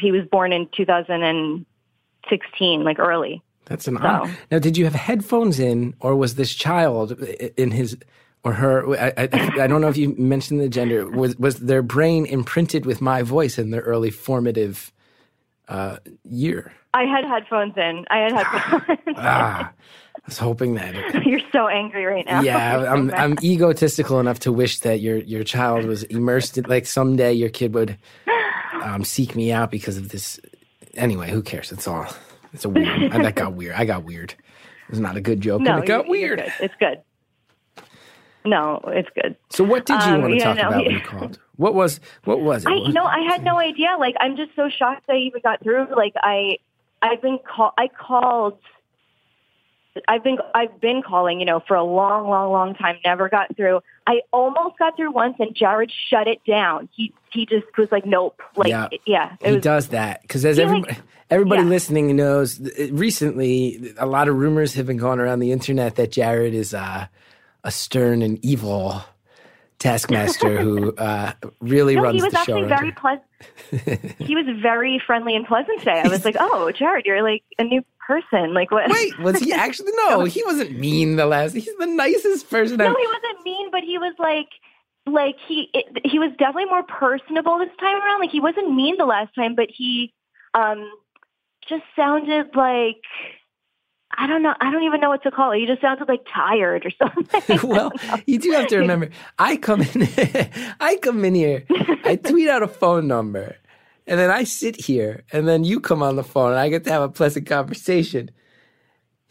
he 0.00 0.10
was 0.10 0.22
born 0.30 0.52
in 0.52 0.68
2016 0.74 2.84
like 2.84 2.98
early 2.98 3.42
That's 3.66 3.86
an 3.86 3.96
honor. 3.98 4.34
Now, 4.50 4.58
did 4.58 4.76
you 4.76 4.84
have 4.84 4.94
headphones 4.94 5.58
in, 5.60 5.94
or 6.00 6.16
was 6.16 6.34
this 6.34 6.54
child 6.54 7.12
in 7.56 7.70
his 7.70 7.96
or 8.44 8.52
her? 8.54 8.88
I, 8.98 9.12
I, 9.16 9.62
I 9.62 9.66
don't 9.66 9.80
know 9.80 9.88
if 9.88 9.96
you 9.96 10.14
mentioned 10.18 10.60
the 10.60 10.68
gender. 10.68 11.08
Was 11.08 11.36
was 11.36 11.58
their 11.58 11.82
brain 11.82 12.26
imprinted 12.26 12.86
with 12.86 13.00
my 13.00 13.22
voice 13.22 13.58
in 13.58 13.70
their 13.70 13.82
early 13.82 14.10
formative 14.10 14.92
uh, 15.68 15.98
year? 16.24 16.72
I 16.94 17.04
had 17.04 17.24
headphones 17.24 17.74
in. 17.76 18.04
I 18.10 18.18
had 18.18 18.32
headphones. 18.32 19.16
Ah, 19.16 19.70
I 19.70 20.20
was 20.26 20.38
hoping 20.38 20.74
that. 20.74 21.24
You're 21.26 21.40
so 21.52 21.68
angry 21.68 22.04
right 22.04 22.26
now. 22.26 22.42
yeah, 22.42 22.92
I'm. 22.92 23.14
I'm 23.14 23.38
egotistical 23.42 24.20
enough 24.20 24.40
to 24.40 24.52
wish 24.52 24.80
that 24.80 25.00
your 25.00 25.18
your 25.18 25.44
child 25.44 25.86
was 25.86 26.02
immersed 26.04 26.58
in 26.58 26.64
like 26.64 26.86
someday 26.86 27.32
your 27.32 27.48
kid 27.48 27.74
would 27.74 27.96
um, 28.82 29.04
seek 29.04 29.36
me 29.36 29.52
out 29.52 29.70
because 29.70 29.96
of 29.96 30.08
this. 30.10 30.40
Anyway, 30.94 31.30
who 31.30 31.42
cares? 31.42 31.72
It's 31.72 31.86
all. 31.86 32.06
It's 32.52 32.64
a 32.64 32.68
weird. 32.68 33.12
That 33.12 33.34
got 33.34 33.54
weird. 33.54 33.74
I 33.74 33.84
got 33.84 34.04
weird. 34.04 34.34
It's 34.88 34.98
not 34.98 35.16
a 35.16 35.20
good 35.20 35.40
joke. 35.40 35.62
no, 35.62 35.74
and 35.76 35.84
it 35.84 35.86
got 35.86 36.06
weird. 36.08 36.38
good. 36.38 36.52
It's 36.60 36.74
good. 36.78 37.02
No, 38.44 38.80
it's 38.88 39.08
good. 39.14 39.36
So 39.50 39.62
what 39.64 39.86
did 39.86 40.02
you 40.02 40.12
Um, 40.14 40.22
want 40.22 40.34
to 40.34 40.40
talk 40.40 40.56
no, 40.56 40.68
about 40.68 40.80
he- 40.80 40.86
when 40.88 40.94
you 40.96 41.00
called? 41.00 41.38
What 41.56 41.74
was 41.74 42.00
what 42.24 42.40
was 42.40 42.64
it? 42.64 42.68
I, 42.70 42.74
What- 42.76 42.92
know, 42.92 43.04
I 43.04 43.20
had 43.20 43.44
no 43.44 43.58
idea. 43.58 43.96
Like, 43.98 44.16
I'm 44.20 44.36
just 44.36 44.50
so 44.56 44.68
shocked 44.68 45.04
I 45.08 45.16
even 45.16 45.40
got 45.42 45.62
through. 45.62 45.86
Like, 45.96 46.14
I, 46.16 46.58
I've 47.00 47.22
been 47.22 47.38
call, 47.38 47.72
I 47.78 47.88
called. 47.88 48.58
I've 50.08 50.24
been, 50.24 50.38
I've 50.54 50.80
been 50.80 51.02
calling, 51.02 51.38
you 51.38 51.44
know, 51.46 51.60
for 51.68 51.76
a 51.76 51.84
long, 51.84 52.28
long, 52.28 52.50
long 52.50 52.74
time. 52.74 52.96
Never 53.04 53.28
got 53.28 53.54
through. 53.56 53.80
I 54.06 54.20
almost 54.32 54.78
got 54.78 54.96
through 54.96 55.12
once, 55.12 55.36
and 55.38 55.54
Jared 55.54 55.92
shut 56.10 56.26
it 56.26 56.38
down. 56.46 56.88
He, 56.94 57.12
he 57.32 57.46
just 57.46 57.66
was 57.78 57.88
like, 57.92 58.04
nope. 58.04 58.40
Like, 58.56 58.68
Yeah. 58.70 58.88
yeah, 59.06 59.36
he 59.44 59.52
was, 59.52 59.62
does 59.62 59.88
that 59.88 60.22
because 60.22 60.44
as 60.44 60.58
everybody, 60.58 60.92
like- 60.94 61.02
everybody 61.30 61.62
yeah. 61.62 61.68
listening 61.68 62.14
knows, 62.16 62.60
recently 62.90 63.94
a 63.98 64.06
lot 64.06 64.28
of 64.28 64.36
rumors 64.36 64.74
have 64.74 64.86
been 64.86 64.96
going 64.96 65.18
around 65.20 65.38
the 65.40 65.52
internet 65.52 65.96
that 65.96 66.12
Jared 66.12 66.54
is 66.54 66.74
uh, 66.74 67.06
a 67.64 67.70
stern 67.70 68.22
and 68.22 68.44
evil 68.44 69.02
taskmaster 69.78 70.56
who 70.62 70.92
uh, 70.96 71.32
really 71.60 71.96
No, 71.96 72.02
runs 72.02 72.16
he 72.16 72.22
was 72.22 72.34
actually 72.34 72.68
very 72.68 72.92
pleasant. 72.92 73.24
he 74.18 74.34
was 74.36 74.46
very 74.62 75.00
friendly 75.04 75.34
and 75.34 75.46
pleasant 75.46 75.78
today. 75.80 76.00
I 76.04 76.08
was 76.08 76.24
like, 76.24 76.36
"Oh, 76.40 76.70
Jared, 76.70 77.04
you're 77.06 77.22
like 77.22 77.42
a 77.58 77.64
new 77.64 77.82
person." 78.06 78.54
Like 78.54 78.70
what? 78.70 78.90
Wait, 78.90 79.18
was 79.18 79.38
he 79.38 79.52
actually? 79.52 79.92
No, 79.96 80.24
he 80.24 80.42
wasn't 80.44 80.78
mean. 80.78 81.16
The 81.16 81.26
last, 81.26 81.54
he's 81.54 81.68
the 81.78 81.86
nicest 81.86 82.50
person. 82.50 82.76
no, 82.76 82.90
I've, 82.90 82.96
he 82.96 83.06
wasn't 83.06 83.44
mean, 83.44 83.70
but 83.70 83.82
he 83.82 83.98
was 83.98 84.14
like, 84.18 84.48
like 85.06 85.36
he 85.46 85.70
it, 85.74 85.86
he 86.04 86.18
was 86.18 86.30
definitely 86.38 86.66
more 86.66 86.84
personable 86.84 87.58
this 87.58 87.74
time 87.78 87.96
around. 88.02 88.20
Like 88.20 88.30
he 88.30 88.40
wasn't 88.40 88.74
mean 88.74 88.96
the 88.98 89.06
last 89.06 89.34
time, 89.34 89.54
but 89.54 89.68
he 89.70 90.12
um 90.54 90.90
just 91.68 91.84
sounded 91.96 92.54
like 92.54 93.02
I 94.16 94.26
don't 94.26 94.42
know. 94.42 94.54
I 94.60 94.70
don't 94.70 94.82
even 94.82 95.00
know 95.00 95.08
what 95.08 95.22
to 95.22 95.30
call 95.30 95.52
it. 95.52 95.58
He 95.58 95.66
just 95.66 95.80
sounded 95.80 96.08
like 96.08 96.26
tired 96.32 96.84
or 96.84 96.90
something. 96.98 97.58
well, 97.68 97.92
you 98.26 98.38
do 98.38 98.50
have 98.52 98.66
to 98.68 98.78
remember. 98.78 99.08
I 99.38 99.56
come 99.56 99.80
in. 99.80 100.08
I 100.80 100.96
come 100.96 101.24
in 101.24 101.34
here. 101.34 101.64
I 102.04 102.16
tweet 102.16 102.48
out 102.48 102.62
a 102.62 102.68
phone 102.68 103.06
number, 103.06 103.56
and 104.06 104.18
then 104.18 104.30
I 104.30 104.44
sit 104.44 104.76
here, 104.76 105.24
and 105.32 105.46
then 105.46 105.64
you 105.64 105.80
come 105.80 106.02
on 106.02 106.16
the 106.16 106.24
phone, 106.24 106.50
and 106.50 106.60
I 106.60 106.68
get 106.68 106.84
to 106.84 106.90
have 106.90 107.02
a 107.02 107.08
pleasant 107.08 107.46
conversation. 107.46 108.30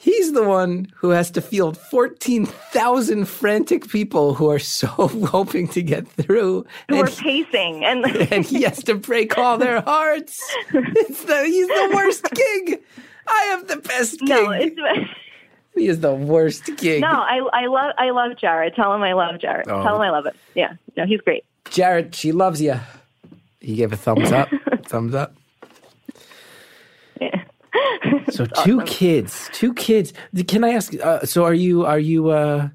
He's 0.01 0.33
the 0.33 0.43
one 0.43 0.87
who 0.95 1.09
has 1.11 1.29
to 1.31 1.41
field 1.41 1.77
fourteen 1.77 2.47
thousand 2.47 3.25
frantic 3.25 3.87
people 3.87 4.33
who 4.33 4.49
are 4.49 4.57
so 4.57 4.87
hoping 4.87 5.67
to 5.69 5.83
get 5.83 6.07
through, 6.07 6.65
who 6.89 6.95
and, 6.95 6.97
were 6.97 7.07
pacing 7.07 7.85
and 7.85 8.05
and 8.31 8.43
he 8.43 8.63
has 8.63 8.83
to 8.85 8.95
break 8.95 9.37
all 9.37 9.59
their 9.59 9.81
hearts. 9.81 10.41
It's 10.73 11.23
the, 11.23 11.43
he's 11.43 11.67
the 11.67 11.91
worst 11.93 12.23
king. 12.33 12.79
I 13.27 13.41
have 13.51 13.67
the 13.67 13.77
best 13.77 14.17
king. 14.17 14.29
no, 14.29 14.49
it's. 14.49 14.75
he 15.75 15.87
is 15.87 15.99
the 15.99 16.15
worst 16.15 16.65
king. 16.77 17.01
No, 17.01 17.07
I 17.07 17.47
I 17.53 17.67
love 17.67 17.93
I 17.99 18.09
love 18.09 18.37
Jared. 18.37 18.73
Tell 18.73 18.95
him 18.95 19.03
I 19.03 19.13
love 19.13 19.39
Jared. 19.39 19.67
Oh. 19.67 19.83
Tell 19.83 19.97
him 19.97 20.01
I 20.01 20.09
love 20.09 20.25
it. 20.25 20.35
Yeah, 20.55 20.73
no, 20.97 21.05
he's 21.05 21.21
great. 21.21 21.45
Jared, 21.69 22.15
she 22.15 22.31
loves 22.31 22.59
you. 22.59 22.79
He 23.59 23.75
gave 23.75 23.93
a 23.93 23.97
thumbs 23.97 24.31
up. 24.31 24.49
Thumbs 24.91 25.15
up. 25.15 25.35
Yeah. 27.19 27.43
So 28.29 28.45
two 28.63 28.81
kids, 28.81 29.49
two 29.53 29.73
kids. 29.73 30.13
Can 30.47 30.63
I 30.63 30.71
ask? 30.71 30.93
Uh, 30.99 31.25
so 31.25 31.45
are 31.45 31.53
you 31.53 31.85
are 31.85 31.99
you 31.99 32.29
uh, 32.29 32.69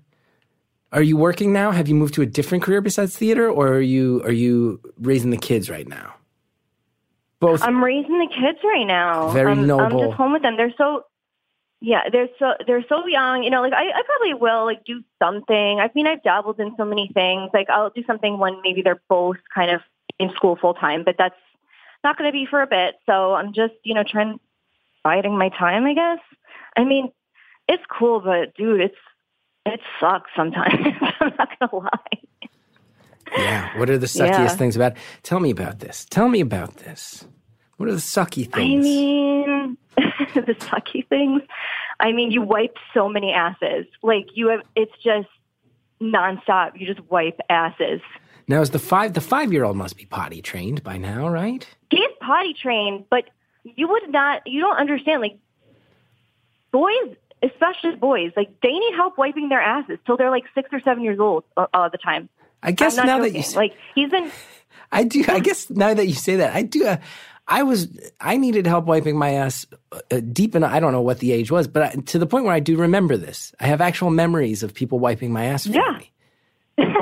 are 0.93 1.03
you 1.03 1.17
working 1.17 1.53
now? 1.53 1.71
Have 1.71 1.89
you 1.89 1.95
moved 1.95 2.15
to 2.15 2.23
a 2.23 2.27
different 2.27 2.65
career 2.65 2.81
besides 2.81 3.17
theater, 3.17 3.51
or 3.51 3.69
are 3.69 3.81
you 3.81 4.23
are 4.25 4.33
you 4.33 4.81
raising 4.99 5.31
the 5.31 5.37
kids 5.37 5.69
right 5.69 5.87
now? 5.87 6.15
Both. 7.39 7.63
I'm 7.63 7.85
raising 7.85 8.19
the 8.19 8.29
kids 8.29 8.59
right 8.65 8.87
now. 8.87 9.29
Very 9.29 9.53
I'm, 9.53 9.71
I'm 9.71 9.99
just 9.99 10.15
home 10.15 10.33
with 10.33 10.41
them. 10.41 10.57
They're 10.57 10.73
so, 10.79 11.03
yeah, 11.83 12.09
they're 12.11 12.29
so 12.39 12.55
they're 12.67 12.85
so 12.89 13.07
young. 13.07 13.43
You 13.43 13.51
know, 13.51 13.61
like 13.61 13.75
I, 13.75 13.89
I 13.89 14.03
probably 14.07 14.35
will 14.35 14.65
like 14.65 14.85
do 14.85 15.03
something. 15.23 15.81
I 15.81 15.91
mean, 15.95 16.07
I've 16.07 16.23
dabbled 16.23 16.59
in 16.61 16.75
so 16.79 16.87
many 16.87 17.11
things. 17.13 17.51
Like 17.53 17.69
I'll 17.69 17.91
do 17.91 18.03
something 18.07 18.39
when 18.39 18.59
maybe 18.63 18.81
they're 18.81 19.03
both 19.11 19.37
kind 19.55 19.71
of 19.71 19.83
in 20.19 20.31
school 20.35 20.57
full 20.57 20.73
time, 20.73 21.05
but 21.05 21.17
that's 21.19 21.35
not 22.07 22.17
going 22.17 22.29
to 22.29 22.33
be 22.33 22.47
for 22.49 22.63
a 22.63 22.67
bit. 22.67 22.95
So 23.07 23.35
I'm 23.35 23.53
just 23.53 23.75
you 23.83 23.95
know 23.95 24.05
trying 24.09 24.39
biding 25.05 25.37
my 25.37 25.49
time. 25.51 25.85
I 25.85 25.95
guess. 25.95 26.19
I 26.77 26.85
mean, 26.85 27.11
it's 27.69 27.83
cool, 27.99 28.21
but 28.21 28.55
dude, 28.57 28.81
it's 28.81 28.97
it 29.67 29.81
sucks 30.01 30.31
sometimes. 30.37 30.75
I'm 31.21 31.33
not 31.39 31.49
gonna 31.59 31.85
lie. 31.85 32.51
yeah. 33.37 33.79
What 33.79 33.91
are 33.91 33.99
the 33.99 34.07
suckiest 34.07 34.29
Yeah. 34.29 34.57
things 34.57 34.77
about? 34.77 34.93
Tell 35.23 35.41
me 35.41 35.51
about 35.51 35.81
this. 35.81 36.07
Tell 36.09 36.29
me 36.29 36.41
about 36.41 36.77
this. 36.79 37.27
What 37.77 37.89
are 37.89 37.93
the 37.93 37.99
sucky 37.99 38.51
things? 38.51 38.87
I 38.87 38.89
mean, 38.89 39.77
the 40.35 40.55
sucky 40.61 41.07
things. 41.09 41.43
I 42.01 42.13
mean, 42.13 42.31
you 42.31 42.43
wipe 42.43 42.77
so 42.95 43.09
many 43.09 43.33
asses. 43.33 43.87
Like 44.03 44.27
you 44.35 44.49
have, 44.49 44.61
it's 44.77 44.93
just 45.03 45.29
nonstop. 46.01 46.79
You 46.81 46.87
just 46.87 47.01
wipe 47.11 47.39
asses. 47.51 48.01
now 48.49 48.61
is 48.61 48.71
the 48.71 48.79
five 48.79 49.13
the 49.15 49.21
five 49.21 49.53
year 49.53 49.65
old 49.65 49.77
must 49.77 49.97
be 49.97 50.05
potty 50.07 50.41
trained 50.41 50.83
by 50.83 50.97
now, 50.97 51.29
right? 51.29 51.67
He's 51.91 52.11
potty 52.21 52.55
trained, 52.55 53.05
but 53.11 53.25
you 53.65 53.89
would 53.89 54.11
not. 54.11 54.43
You 54.47 54.61
don't 54.61 54.77
understand. 54.79 55.21
Like 55.23 55.39
boys, 56.73 57.17
especially 57.43 57.97
boys, 57.97 58.33
like 58.37 58.61
they 58.63 58.73
need 58.73 58.95
help 58.95 59.19
wiping 59.19 59.49
their 59.49 59.61
asses 59.61 59.99
till 60.07 60.17
they're 60.17 60.31
like 60.31 60.45
six 60.55 60.69
or 60.73 60.81
seven 60.81 61.03
years 61.03 61.19
old 61.19 61.45
uh, 61.57 61.67
all 61.73 61.91
the 61.91 61.99
time. 61.99 62.29
I 62.63 62.73
guess 62.73 62.97
now 62.97 63.19
that 63.21 63.33
you 63.35 63.43
say, 63.43 63.57
like 63.57 63.73
he's 63.95 64.11
been. 64.11 64.31
I 64.93 65.05
do. 65.05 65.25
I 65.29 65.41
guess 65.41 65.69
now 65.71 65.95
that 65.95 66.07
you 66.07 66.15
say 66.15 66.37
that, 66.37 66.55
I 66.55 66.63
do. 66.63 66.87
Uh, 66.87 66.97
I 67.49 67.63
was. 67.63 67.89
I 68.21 68.37
needed 68.37 68.67
help 68.67 68.87
wiping 68.87 69.17
my 69.17 69.35
ass 69.35 69.67
uh, 69.93 70.21
deep 70.33 70.55
in. 70.57 70.65
I 70.65 70.81
don't 70.81 70.93
know 70.93 71.01
what 71.03 71.21
the 71.21 71.33
age 71.33 71.51
was, 71.51 71.69
but 71.69 71.83
I, 71.83 71.91
to 72.07 72.19
the 72.19 72.27
point 72.27 72.45
where 72.45 72.55
I 72.55 72.61
do 72.61 72.77
remember 72.77 73.17
this. 73.17 73.55
I 73.61 73.67
have 73.67 73.81
actual 73.81 74.11
memories 74.11 74.63
of 74.63 74.75
people 74.75 74.99
wiping 74.99 75.33
my 75.33 75.45
ass 75.47 75.67
for 75.67 75.73
Yeah. 75.73 75.99
me. 75.99 76.13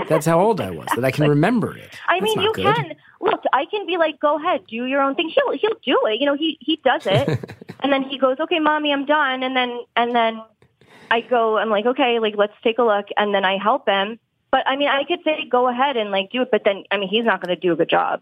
That's 0.09 0.27
how 0.27 0.41
old 0.41 0.61
I 0.61 0.71
was. 0.71 0.89
That 0.95 1.05
I 1.05 1.11
can 1.11 1.27
remember 1.29 1.77
it. 1.77 1.89
I 2.09 2.21
That's 2.21 2.37
mean, 2.37 2.37
not 2.37 2.45
you 2.45 2.53
good. 2.65 2.75
can 2.75 2.95
look. 3.25 3.43
I 3.53 3.65
can 3.67 3.87
be 3.87 3.97
like, 3.97 4.21
"Go 4.21 4.39
ahead, 4.39 4.63
do 4.69 4.87
your 4.87 5.01
own 5.01 5.15
thing." 5.15 5.31
He'll 5.35 5.53
he'll 5.53 5.79
do 5.85 6.01
it. 6.07 6.21
You 6.21 6.27
know, 6.27 6.37
he 6.37 6.59
he 6.61 6.81
does 6.85 7.07
it, 7.07 7.29
and 7.81 7.93
then 7.93 8.03
he 8.03 8.19
goes, 8.19 8.39
"Okay, 8.41 8.59
mommy, 8.61 8.93
I'm 8.93 9.07
done." 9.07 9.43
And 9.43 9.57
then 9.57 9.81
and 9.97 10.15
then 10.15 10.43
I 11.11 11.21
go, 11.21 11.59
I'm 11.59 11.71
like, 11.71 11.87
"Okay, 11.87 12.19
like 12.21 12.35
let's 12.37 12.55
take 12.63 12.79
a 12.79 12.83
look," 12.83 13.07
and 13.17 13.35
then 13.35 13.45
I 13.45 13.59
help 13.59 13.89
him. 13.89 14.19
But 14.51 14.67
I 14.67 14.77
mean, 14.77 14.89
I 14.89 15.05
could 15.05 15.21
say, 15.25 15.49
"Go 15.51 15.69
ahead 15.69 15.97
and 15.97 16.11
like 16.11 16.31
do 16.31 16.43
it," 16.43 16.49
but 16.51 16.63
then 16.65 16.85
I 16.91 16.99
mean, 16.99 17.09
he's 17.09 17.25
not 17.25 17.41
going 17.41 17.55
to 17.55 17.61
do 17.61 17.73
a 17.73 17.77
good 17.77 17.91
job. 17.91 18.21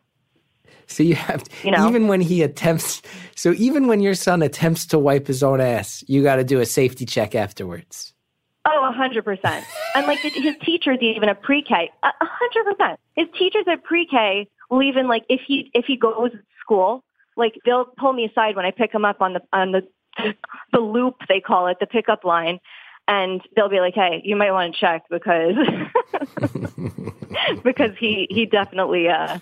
So 0.86 1.02
you 1.02 1.14
have, 1.14 1.44
to, 1.44 1.50
You 1.64 1.70
know? 1.72 1.88
even 1.88 2.08
when 2.08 2.20
he 2.20 2.42
attempts. 2.42 3.02
So 3.36 3.52
even 3.52 3.86
when 3.86 4.00
your 4.00 4.14
son 4.14 4.42
attempts 4.42 4.86
to 4.86 4.98
wipe 4.98 5.26
his 5.26 5.42
own 5.42 5.60
ass, 5.60 6.04
you 6.06 6.22
got 6.22 6.36
to 6.36 6.44
do 6.44 6.60
a 6.60 6.66
safety 6.66 7.06
check 7.06 7.34
afterwards. 7.34 8.12
Oh, 8.64 8.88
a 8.88 8.92
hundred 8.92 9.24
percent. 9.24 9.64
And 9.94 10.06
like 10.06 10.20
his 10.20 10.54
teachers, 10.64 10.98
even 11.00 11.28
at 11.28 11.38
a 11.38 11.88
a 12.02 12.12
hundred 12.20 12.76
percent. 12.76 13.00
His 13.16 13.26
teachers 13.36 13.64
at 13.68 13.82
pre-K 13.82 14.46
will 14.72 14.82
even 14.82 15.06
like 15.06 15.24
if 15.28 15.40
he 15.46 15.70
if 15.74 15.84
he 15.86 15.96
goes 15.96 16.32
to 16.32 16.38
school, 16.60 17.04
like 17.36 17.54
they'll 17.64 17.84
pull 17.84 18.12
me 18.12 18.24
aside 18.24 18.56
when 18.56 18.64
I 18.64 18.70
pick 18.70 18.92
him 18.92 19.04
up 19.04 19.20
on 19.20 19.34
the 19.34 19.42
on 19.52 19.72
the 19.72 19.82
the 20.72 20.80
loop 20.80 21.16
they 21.28 21.40
call 21.40 21.66
it, 21.68 21.76
the 21.78 21.86
pickup 21.86 22.24
line, 22.24 22.58
and 23.06 23.40
they'll 23.54 23.68
be 23.68 23.80
like, 23.80 23.94
"Hey, 23.94 24.22
you 24.24 24.34
might 24.34 24.52
want 24.52 24.74
to 24.74 24.80
check 24.80 25.02
because 25.10 25.54
because 27.64 27.90
he 27.98 28.26
he 28.30 28.46
definitely 28.46 29.08
uh 29.08 29.38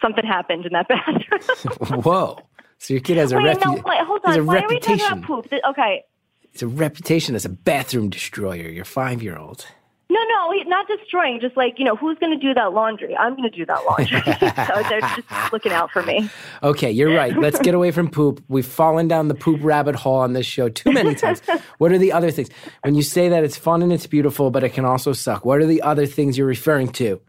something 0.00 0.24
happened 0.24 0.64
in 0.64 0.72
that 0.72 0.88
bathroom." 0.88 2.02
Whoa! 2.02 2.38
So 2.78 2.94
your 2.94 3.00
kid 3.00 3.16
has 3.16 3.32
a 3.32 3.36
wait, 3.36 3.58
repu- 3.58 3.64
no, 3.64 3.82
wait, 3.84 4.00
hold 4.00 4.20
on. 4.24 4.46
Why 4.46 4.60
are 4.60 4.68
we 4.68 4.78
talking 4.78 4.98
reputation. 4.98 5.18
about 5.18 5.26
poop? 5.26 5.52
Okay. 5.70 6.04
It's 6.52 6.62
a 6.62 6.68
reputation 6.68 7.34
as 7.34 7.44
a 7.44 7.50
bathroom 7.50 8.08
destroyer. 8.08 8.68
Your 8.68 8.86
five 8.86 9.22
year 9.22 9.36
old. 9.36 9.66
No, 10.16 10.22
no, 10.24 10.62
not 10.66 10.86
destroying. 10.88 11.40
Just 11.40 11.56
like 11.56 11.78
you 11.78 11.84
know, 11.84 11.94
who's 11.94 12.18
going 12.18 12.32
to 12.32 12.38
do 12.38 12.54
that 12.54 12.72
laundry? 12.72 13.14
I'm 13.16 13.36
going 13.36 13.50
to 13.50 13.54
do 13.54 13.66
that 13.66 13.84
laundry. 13.84 14.20
so 14.24 14.88
they're 14.88 15.00
just 15.00 15.52
looking 15.52 15.72
out 15.72 15.90
for 15.90 16.02
me. 16.02 16.30
Okay, 16.62 16.90
you're 16.90 17.14
right. 17.14 17.36
Let's 17.36 17.58
get 17.60 17.74
away 17.74 17.90
from 17.90 18.10
poop. 18.10 18.42
We've 18.48 18.66
fallen 18.66 19.08
down 19.08 19.28
the 19.28 19.34
poop 19.34 19.60
rabbit 19.62 19.94
hole 19.94 20.16
on 20.16 20.32
this 20.32 20.46
show 20.46 20.68
too 20.68 20.92
many 20.92 21.14
times. 21.14 21.42
What 21.78 21.92
are 21.92 21.98
the 21.98 22.12
other 22.12 22.30
things? 22.30 22.48
When 22.82 22.94
you 22.94 23.02
say 23.02 23.28
that 23.28 23.44
it's 23.44 23.56
fun 23.56 23.82
and 23.82 23.92
it's 23.92 24.06
beautiful, 24.06 24.50
but 24.50 24.64
it 24.64 24.70
can 24.70 24.84
also 24.84 25.12
suck, 25.12 25.44
what 25.44 25.58
are 25.58 25.66
the 25.66 25.82
other 25.82 26.06
things 26.06 26.38
you're 26.38 26.46
referring 26.46 26.88
to 26.92 27.20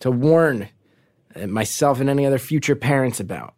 to 0.00 0.10
warn 0.10 0.68
uh, 1.36 1.46
myself 1.46 2.00
and 2.00 2.10
any 2.10 2.26
other 2.26 2.38
future 2.38 2.74
parents 2.74 3.20
about? 3.20 3.54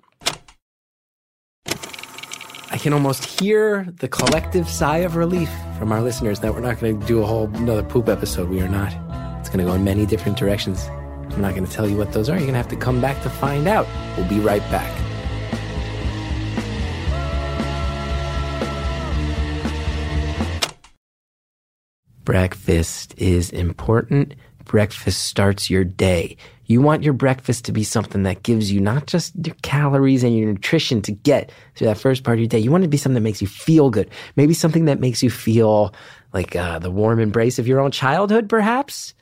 Can 2.85 2.93
almost 2.93 3.41
hear 3.41 3.91
the 4.01 4.09
collective 4.09 4.69
sigh 4.69 4.99
of 4.99 5.17
relief 5.17 5.49
from 5.79 5.91
our 5.91 6.03
listeners 6.03 6.41
that 6.41 6.53
we're 6.53 6.61
not 6.61 6.79
going 6.79 7.01
to 7.01 7.07
do 7.07 7.23
a 7.23 7.25
whole 7.25 7.47
another 7.55 7.83
poop 7.83 8.11
episode. 8.11 8.51
We 8.51 8.61
are 8.61 8.69
not. 8.69 8.93
It's 9.41 9.49
going 9.49 9.61
to 9.61 9.65
go 9.65 9.73
in 9.73 9.85
many 9.85 10.05
different 10.05 10.37
directions. 10.37 10.85
I'm 11.31 11.41
not 11.41 11.55
going 11.55 11.65
to 11.65 11.73
tell 11.73 11.89
you 11.89 11.97
what 11.97 12.13
those 12.13 12.29
are. 12.29 12.33
You're 12.33 12.41
going 12.41 12.53
to 12.53 12.59
have 12.59 12.69
to 12.69 12.77
come 12.77 13.01
back 13.01 13.23
to 13.23 13.31
find 13.31 13.67
out. 13.69 13.87
We'll 14.19 14.29
be 14.29 14.39
right 14.39 14.61
back. 14.71 14.93
Breakfast 22.23 23.15
is 23.17 23.49
important. 23.49 24.35
Breakfast 24.67 25.23
starts 25.23 25.71
your 25.71 25.85
day. 25.85 26.37
You 26.67 26.81
want 26.81 27.03
your 27.03 27.13
breakfast 27.13 27.65
to 27.67 27.73
be 27.73 27.85
something 27.85 28.23
that 28.23 28.43
gives 28.43 28.73
you 28.73 28.81
not 28.81 29.07
just 29.07 29.35
your 29.45 29.57
calories 29.63 30.25
and 30.25 30.37
your 30.37 30.49
nutrition 30.49 31.03
to 31.03 31.13
get 31.13 31.53
through 31.75 31.89
that 31.89 31.99
first 31.99 32.25
part 32.25 32.37
of 32.37 32.41
your 32.41 32.49
day. 32.49 32.59
You 32.59 32.71
want 32.71 32.85
it 32.85 32.87
to 32.87 32.91
be 32.91 32.97
something 32.97 33.15
that 33.15 33.21
makes 33.21 33.43
you 33.43 33.49
feel 33.49 33.91
good. 33.91 34.11
Maybe 34.37 34.55
something 34.55 34.87
that 34.87 35.01
makes 35.01 35.23
you 35.23 35.31
feel 35.31 35.95
like 36.33 36.57
uh, 36.57 36.79
the 36.79 36.91
warm 36.91 37.21
embrace 37.21 37.59
of 37.59 37.69
your 37.69 37.81
own 37.81 37.91
childhood, 37.91 38.49
perhaps. 38.49 39.15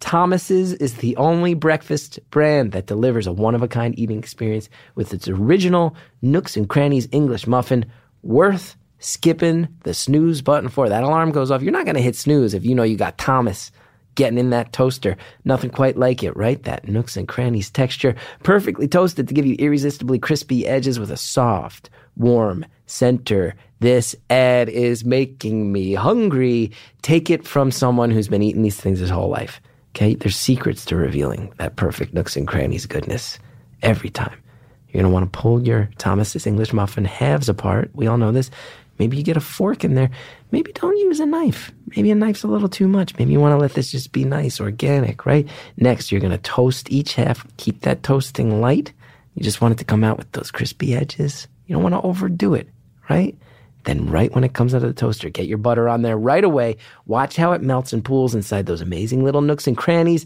Thomas's 0.00 0.74
is 0.74 0.96
the 0.96 1.16
only 1.16 1.54
breakfast 1.54 2.18
brand 2.30 2.72
that 2.72 2.86
delivers 2.86 3.26
a 3.26 3.32
one 3.32 3.54
of 3.54 3.62
a 3.62 3.68
kind 3.68 3.98
eating 3.98 4.18
experience 4.18 4.68
with 4.94 5.14
its 5.14 5.28
original 5.28 5.96
Nooks 6.20 6.56
and 6.56 6.68
Crannies 6.68 7.08
English 7.10 7.46
muffin 7.46 7.86
worth 8.22 8.76
skipping 8.98 9.68
the 9.84 9.94
snooze 9.94 10.42
button 10.42 10.68
for. 10.68 10.88
That 10.88 11.04
alarm 11.04 11.32
goes 11.32 11.50
off. 11.50 11.62
You're 11.62 11.72
not 11.72 11.84
going 11.84 11.96
to 11.96 12.02
hit 12.02 12.16
snooze 12.16 12.54
if 12.54 12.64
you 12.64 12.74
know 12.74 12.82
you 12.82 12.96
got 12.96 13.18
Thomas 13.18 13.70
getting 14.14 14.38
in 14.38 14.50
that 14.50 14.72
toaster. 14.72 15.16
Nothing 15.44 15.70
quite 15.70 15.96
like 15.96 16.22
it, 16.22 16.36
right? 16.36 16.62
That 16.62 16.88
Nooks 16.88 17.16
and 17.16 17.28
Crannies 17.28 17.70
texture, 17.70 18.14
perfectly 18.42 18.88
toasted 18.88 19.28
to 19.28 19.34
give 19.34 19.46
you 19.46 19.56
irresistibly 19.58 20.18
crispy 20.18 20.66
edges 20.66 20.98
with 20.98 21.10
a 21.10 21.16
soft, 21.16 21.90
warm 22.16 22.64
center. 22.86 23.54
This 23.80 24.14
ad 24.30 24.68
is 24.68 25.04
making 25.04 25.72
me 25.72 25.94
hungry. 25.94 26.72
Take 27.02 27.30
it 27.30 27.46
from 27.46 27.70
someone 27.70 28.10
who's 28.10 28.28
been 28.28 28.42
eating 28.42 28.62
these 28.62 28.80
things 28.80 28.98
his 28.98 29.10
whole 29.10 29.28
life. 29.28 29.60
Okay, 29.94 30.14
there's 30.14 30.36
secrets 30.36 30.84
to 30.86 30.96
revealing 30.96 31.52
that 31.58 31.76
perfect 31.76 32.14
nooks 32.14 32.36
and 32.36 32.48
crannies 32.48 32.86
goodness 32.86 33.38
every 33.82 34.10
time. 34.10 34.40
You're 34.88 35.02
gonna 35.02 35.12
want 35.12 35.32
to 35.32 35.38
pull 35.38 35.62
your 35.62 35.90
Thomas's 35.98 36.46
English 36.46 36.72
muffin 36.72 37.04
halves 37.04 37.48
apart. 37.48 37.90
We 37.94 38.06
all 38.06 38.16
know 38.16 38.32
this. 38.32 38.50
Maybe 38.98 39.16
you 39.16 39.22
get 39.22 39.36
a 39.36 39.40
fork 39.40 39.84
in 39.84 39.94
there. 39.94 40.10
Maybe 40.54 40.70
don't 40.70 40.96
use 40.96 41.18
a 41.18 41.26
knife. 41.26 41.72
Maybe 41.96 42.12
a 42.12 42.14
knife's 42.14 42.44
a 42.44 42.46
little 42.46 42.68
too 42.68 42.86
much. 42.86 43.18
Maybe 43.18 43.32
you 43.32 43.40
want 43.40 43.54
to 43.54 43.58
let 43.60 43.72
this 43.72 43.90
just 43.90 44.12
be 44.12 44.24
nice, 44.24 44.60
organic, 44.60 45.26
right? 45.26 45.48
Next, 45.78 46.12
you're 46.12 46.20
gonna 46.20 46.38
toast 46.38 46.92
each 46.92 47.14
half. 47.14 47.44
Keep 47.56 47.80
that 47.80 48.04
toasting 48.04 48.60
light. 48.60 48.92
You 49.34 49.42
just 49.42 49.60
want 49.60 49.72
it 49.72 49.78
to 49.78 49.84
come 49.84 50.04
out 50.04 50.16
with 50.16 50.30
those 50.30 50.52
crispy 50.52 50.94
edges. 50.94 51.48
You 51.66 51.74
don't 51.74 51.82
want 51.82 51.96
to 51.96 52.02
overdo 52.02 52.54
it, 52.54 52.68
right? 53.10 53.36
Then, 53.82 54.08
right 54.08 54.32
when 54.32 54.44
it 54.44 54.52
comes 54.52 54.76
out 54.76 54.84
of 54.84 54.94
the 54.94 54.94
toaster, 54.94 55.28
get 55.28 55.48
your 55.48 55.58
butter 55.58 55.88
on 55.88 56.02
there 56.02 56.16
right 56.16 56.44
away. 56.44 56.76
Watch 57.06 57.34
how 57.34 57.50
it 57.50 57.60
melts 57.60 57.92
and 57.92 58.04
pools 58.04 58.32
inside 58.32 58.66
those 58.66 58.80
amazing 58.80 59.24
little 59.24 59.40
nooks 59.40 59.66
and 59.66 59.76
crannies. 59.76 60.24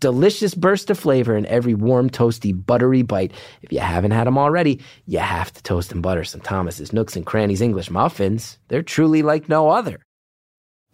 Delicious 0.00 0.54
burst 0.54 0.88
of 0.90 0.98
flavor 0.98 1.36
in 1.36 1.44
every 1.46 1.74
warm, 1.74 2.08
toasty, 2.08 2.54
buttery 2.54 3.02
bite. 3.02 3.32
If 3.62 3.70
you 3.70 3.80
haven't 3.80 4.12
had 4.12 4.26
them 4.26 4.38
already, 4.38 4.80
you 5.06 5.18
have 5.18 5.52
to 5.52 5.62
toast 5.62 5.92
and 5.92 6.02
butter 6.02 6.24
some 6.24 6.40
Thomas's 6.40 6.92
Nooks 6.92 7.16
and 7.16 7.26
Crannies 7.26 7.60
English 7.60 7.90
muffins. 7.90 8.58
They're 8.68 8.82
truly 8.82 9.22
like 9.22 9.48
no 9.48 9.68
other. 9.68 10.00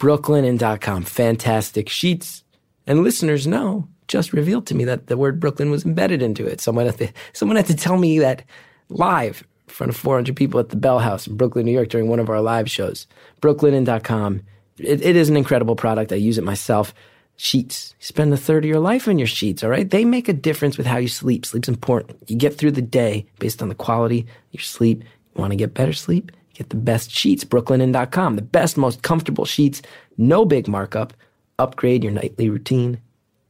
Brooklinen.com, 0.01 1.05
fantastic 1.05 1.89
sheets. 1.89 2.43
And 2.87 3.03
listeners 3.03 3.47
know, 3.47 3.89
just 4.09 4.33
revealed 4.33 4.67
to 4.67 4.75
me 4.75 4.85
that 4.85 5.07
the 5.07 5.17
word 5.17 5.41
Brooklyn 5.41 5.71
was 5.71 5.85
embedded 5.85 6.21
into 6.21 6.47
it. 6.47 6.61
Someone 6.61 6.87
had 6.87 6.99
to, 6.99 7.13
someone 7.33 7.57
had 7.57 7.67
to 7.67 7.77
tell 7.77 7.97
me 7.97 8.19
that 8.19 8.45
live 8.89 9.45
in 9.67 9.73
front 9.73 9.91
of 9.91 9.97
400 9.97 10.37
people 10.37 10.61
at 10.61 10.69
the 10.71 10.77
Bell 10.77 10.99
House 10.99 11.27
in 11.27 11.37
Brooklyn, 11.37 11.65
New 11.65 11.73
York 11.73 11.89
during 11.89 12.09
one 12.09 12.21
of 12.21 12.29
our 12.29 12.41
live 12.41 12.71
shows. 12.71 13.07
Brooklinen.com. 13.41 14.43
It, 14.79 15.03
it 15.03 15.17
is 15.17 15.29
an 15.29 15.37
incredible 15.37 15.77
product. 15.77 16.13
I 16.13 16.17
use 16.17 16.39
it 16.39 16.45
myself. 16.45 16.93
Sheets. 17.37 17.95
You 18.01 18.07
spend 18.07 18.33
a 18.33 18.37
third 18.37 18.65
of 18.65 18.69
your 18.69 18.81
life 18.81 19.09
on 19.09 19.19
your 19.19 19.27
sheets, 19.27 19.63
all 19.63 19.71
right? 19.71 19.89
They 19.89 20.05
make 20.05 20.29
a 20.29 20.33
difference 20.33 20.79
with 20.79 20.87
how 20.87 20.97
you 20.97 21.09
sleep. 21.09 21.45
Sleep's 21.45 21.69
important. 21.69 22.19
You 22.29 22.37
get 22.37 22.57
through 22.57 22.73
the 22.73 22.83
day 22.83 23.27
based 23.39 23.63
on 23.63 23.69
the 23.69 23.75
quality 23.75 24.21
of 24.21 24.27
your 24.53 24.63
sleep. 24.63 25.03
You 25.35 25.41
want 25.41 25.53
to 25.53 25.57
get 25.57 25.75
better 25.75 25.93
sleep? 25.93 26.33
Get 26.55 26.71
the 26.71 26.77
best 26.77 27.11
sheets. 27.11 27.45
Brooklinen.com. 27.45 28.37
The 28.37 28.43
best, 28.43 28.79
most 28.79 29.03
comfortable 29.03 29.45
sheets. 29.45 29.83
No 30.17 30.47
big 30.47 30.67
markup. 30.67 31.13
Upgrade 31.59 32.03
your 32.03 32.13
nightly 32.13 32.49
routine. 32.49 33.01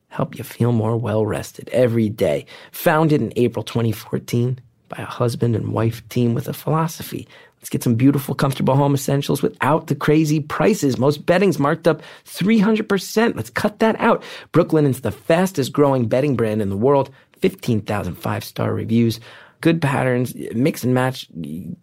Help 0.08 0.36
you 0.36 0.42
feel 0.42 0.72
more 0.72 0.96
well 0.96 1.24
rested 1.24 1.68
every 1.70 2.08
day. 2.08 2.46
Founded 2.72 3.22
in 3.22 3.32
April 3.36 3.62
2014 3.62 4.58
by 4.88 5.02
a 5.02 5.06
husband 5.06 5.54
and 5.54 5.72
wife 5.72 6.08
team 6.08 6.34
with 6.34 6.48
a 6.48 6.52
philosophy. 6.52 7.28
Let's 7.66 7.72
get 7.72 7.82
some 7.82 7.96
beautiful, 7.96 8.36
comfortable 8.36 8.76
home 8.76 8.94
essentials 8.94 9.42
without 9.42 9.88
the 9.88 9.96
crazy 9.96 10.38
prices. 10.38 10.98
Most 10.98 11.26
bedding's 11.26 11.58
marked 11.58 11.88
up 11.88 12.00
300%. 12.24 13.34
Let's 13.34 13.50
cut 13.50 13.80
that 13.80 13.98
out. 13.98 14.22
Brooklinen's 14.52 15.00
the 15.00 15.10
fastest 15.10 15.72
growing 15.72 16.06
bedding 16.06 16.36
brand 16.36 16.62
in 16.62 16.70
the 16.70 16.76
world. 16.76 17.10
15,000 17.40 18.14
five 18.14 18.44
star 18.44 18.72
reviews. 18.72 19.18
Good 19.60 19.80
patterns, 19.80 20.34
mix 20.54 20.84
and 20.84 20.94
match, 20.94 21.28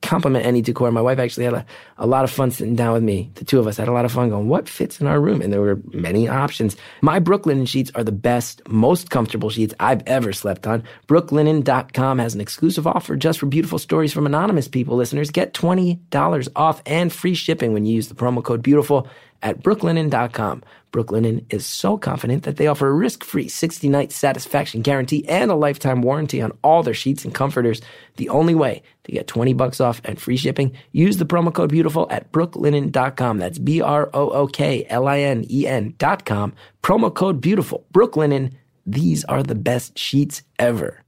complement 0.02 0.46
any 0.46 0.62
decor. 0.62 0.92
My 0.92 1.02
wife 1.02 1.20
actually 1.20 1.46
had 1.46 1.54
a, 1.54 1.66
a 1.98 2.08
lot 2.08 2.24
of 2.24 2.32
fun 2.32 2.52
sitting 2.52 2.76
down 2.76 2.94
with 2.94 3.04
me. 3.04 3.32
The 3.36 3.46
two 3.46 3.60
of 3.60 3.68
us 3.68 3.78
had 3.78 3.88
a 3.88 3.92
lot 3.92 4.06
of 4.06 4.12
fun 4.12 4.30
going, 4.30 4.48
what 4.48 4.70
fits 4.70 5.02
in 5.02 5.08
our 5.08 5.20
room? 5.20 5.42
And 5.42 5.52
there 5.52 5.62
were 5.62 5.82
many 5.92 6.28
options. 6.28 6.76
My 7.02 7.20
Brooklinen 7.20 7.68
sheets 7.68 7.92
are 7.96 8.04
the 8.04 8.12
best, 8.12 8.62
most 8.68 9.10
comfortable 9.10 9.50
sheets 9.50 9.74
I've 9.80 10.04
ever 10.06 10.34
slept 10.34 10.68
on. 10.68 10.84
Brooklinen.com 11.08 12.20
has 12.20 12.36
an 12.36 12.42
exclusive 12.42 12.88
offer 12.88 13.16
just 13.16 13.40
for 13.40 13.48
beautiful 13.48 13.80
stories 13.80 14.14
from 14.14 14.26
anonymous 14.26 14.68
people. 14.68 14.96
Listeners, 14.96 15.32
get 15.32 15.54
$20 15.54 16.50
off 16.56 16.82
and 16.86 17.12
free 17.12 17.34
shipping 17.34 17.74
when 17.74 17.86
you 17.86 17.96
use 17.96 18.08
the 18.08 18.16
promo 18.16 18.44
code 18.44 18.62
beautiful 18.62 19.08
at 19.42 19.62
brooklinen.com. 19.62 20.64
Brooklinen 20.94 21.44
is 21.50 21.66
so 21.66 21.98
confident 21.98 22.44
that 22.44 22.58
they 22.58 22.68
offer 22.68 22.88
a 22.88 22.94
risk-free 22.94 23.48
60-night 23.48 24.12
satisfaction 24.12 24.82
guarantee 24.82 25.28
and 25.28 25.50
a 25.50 25.56
lifetime 25.56 26.04
warranty 26.04 26.40
on 26.42 26.52
all 26.64 26.84
their 26.84 26.94
sheets 26.94 27.26
and 27.26 27.34
comforters. 27.34 27.82
The 28.18 28.30
only 28.30 28.54
way 28.54 28.84
to 29.06 29.12
get 29.12 29.28
20 29.28 29.54
bucks 29.54 29.82
off 29.82 30.02
and 30.06 30.22
free 30.22 30.38
shipping, 30.38 30.78
use 30.92 31.18
the 31.18 31.26
promo 31.26 31.52
code 31.52 31.72
beautiful 31.72 32.08
at 32.12 32.32
brooklinen.com. 32.32 33.40
That's 33.40 33.58
B 33.58 33.82
R 33.82 34.10
O 34.14 34.30
O 34.30 34.48
K 34.48 34.86
L 34.88 35.08
I 35.08 35.22
N 35.22 35.46
E 35.50 35.68
N.com. 35.68 36.54
Promo 36.84 37.14
code 37.14 37.42
beautiful. 37.42 37.86
Brooklinen. 37.92 38.54
These 38.86 39.24
are 39.26 39.42
the 39.42 39.56
best 39.56 39.98
sheets 39.98 40.44
ever. 40.60 41.04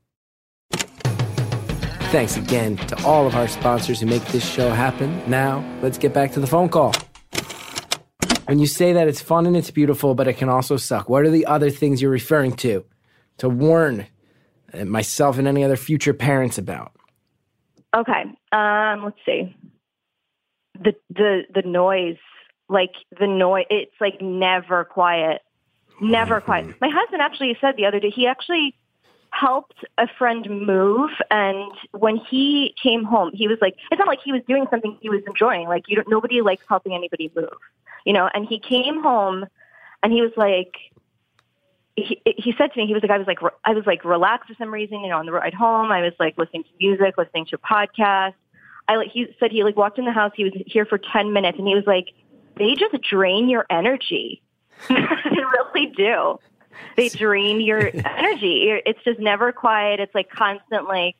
Thanks 2.12 2.38
again 2.38 2.78
to 2.78 3.04
all 3.04 3.28
of 3.28 3.36
our 3.36 3.48
sponsors 3.48 4.00
who 4.00 4.06
make 4.06 4.24
this 4.28 4.48
show 4.50 4.69
happen. 4.69 5.21
Now, 5.30 5.63
let's 5.82 5.98
get 5.98 6.13
back 6.13 6.32
to 6.34 6.39
the 6.39 6.48
phone 6.48 6.69
call. 6.69 6.93
When 8.45 8.60
you 8.60 8.67
say 8.67 8.93
that 8.93 9.08
it's 9.08 9.21
fun 9.21 9.45
and 9.45 9.58
it's 9.58 9.71
beautiful, 9.71 10.13
but 10.13 10.27
it 10.27 10.34
can 10.34 10.49
also 10.49 10.77
suck, 10.77 11.10
what 11.10 11.23
are 11.23 11.31
the 11.31 11.45
other 11.45 11.69
things 11.69 12.01
you're 12.01 12.12
referring 12.12 12.55
to 12.58 12.86
to 13.38 13.49
warn 13.49 14.05
uh, 14.73 14.86
myself 14.86 15.38
and 15.38 15.47
any 15.47 15.63
other 15.63 15.75
future 15.75 16.13
parents 16.13 16.58
about? 16.58 16.91
Okay. 17.95 18.23
Um, 18.51 19.03
let's 19.03 19.17
see. 19.25 19.55
The 20.75 20.93
the 21.10 21.43
the 21.53 21.62
noise, 21.62 22.17
like 22.67 22.91
the 23.19 23.27
noise, 23.27 23.65
it's 23.69 23.95
like 24.01 24.21
never 24.21 24.84
quiet, 24.84 25.41
never 26.01 26.41
quiet. 26.41 26.75
My 26.81 26.89
husband 26.89 27.21
actually 27.21 27.58
said 27.62 27.75
the 27.77 27.86
other 27.86 27.99
day 27.99 28.10
he 28.10 28.27
actually 28.27 28.75
helped 29.39 29.84
a 29.98 30.08
friend 30.17 30.48
move, 30.50 31.12
and 31.30 31.71
when 31.91 32.17
he 32.17 32.74
came 32.82 33.04
home, 33.04 33.32
he 33.34 33.48
was 33.48 33.58
like, 33.62 33.76
it's 33.91 34.00
not 34.00 34.08
like 34.08 34.19
he 34.24 34.32
was 34.32 34.41
doing 34.48 34.65
something 34.69 34.98
he 35.02 35.10
was 35.10 35.21
enjoying. 35.28 35.67
Like 35.67 35.84
you 35.88 35.95
don't, 35.95 36.10
nobody 36.10 36.41
likes 36.41 36.63
helping 36.67 36.93
anybody 36.93 37.32
move, 37.36 37.50
you 38.06 38.13
know. 38.13 38.30
And 38.34 38.48
he 38.48 38.60
came 38.60 39.02
home, 39.02 39.45
and 40.04 40.13
he 40.13 40.21
was 40.21 40.32
like, 40.38 40.76
he, 41.95 42.21
he 42.26 42.54
said 42.58 42.74
to 42.74 42.80
me, 42.80 42.88
he 42.88 42.93
was 42.93 43.04
like, 43.04 43.12
I 43.12 43.17
was 43.17 43.28
like, 43.28 43.39
I 43.63 43.74
was 43.74 43.86
like 43.86 44.04
relaxed 44.04 44.50
for 44.50 44.56
some 44.56 44.74
reason, 44.74 45.00
you 45.02 45.10
know, 45.10 45.17
on 45.17 45.26
the 45.26 45.32
ride 45.32 45.54
home. 45.54 45.91
I 45.91 46.02
was 46.02 46.13
like 46.19 46.38
listening 46.38 46.63
to 46.63 46.69
music, 46.80 47.17
listening 47.17 47.45
to 47.48 47.56
a 47.56 47.60
podcast. 47.60 48.34
I 48.88 48.95
like, 48.98 49.12
he 49.12 49.28
said 49.39 49.52
he 49.52 49.63
like 49.63 49.78
walked 49.78 49.98
in 49.98 50.06
the 50.06 50.12
house. 50.12 50.32
He 50.36 50.43
was 50.43 50.54
here 50.65 50.86
for 50.86 50.98
10 50.98 51.34
minutes 51.34 51.58
and 51.58 51.67
he 51.67 51.74
was 51.74 51.86
like, 51.88 52.08
they 52.58 52.76
just 52.76 52.95
drain 53.02 53.50
your 53.50 53.65
energy. 53.69 54.41
they 54.89 54.95
really 54.95 55.88
do. 55.95 56.38
They 56.96 57.10
drain 57.10 57.62
your 57.62 57.80
energy. 57.94 58.80
It's 58.86 59.04
just 59.04 59.20
never 59.20 59.52
quiet. 59.52 60.00
It's 60.00 60.16
like 60.16 60.30
constant, 60.30 60.88
like, 60.88 61.16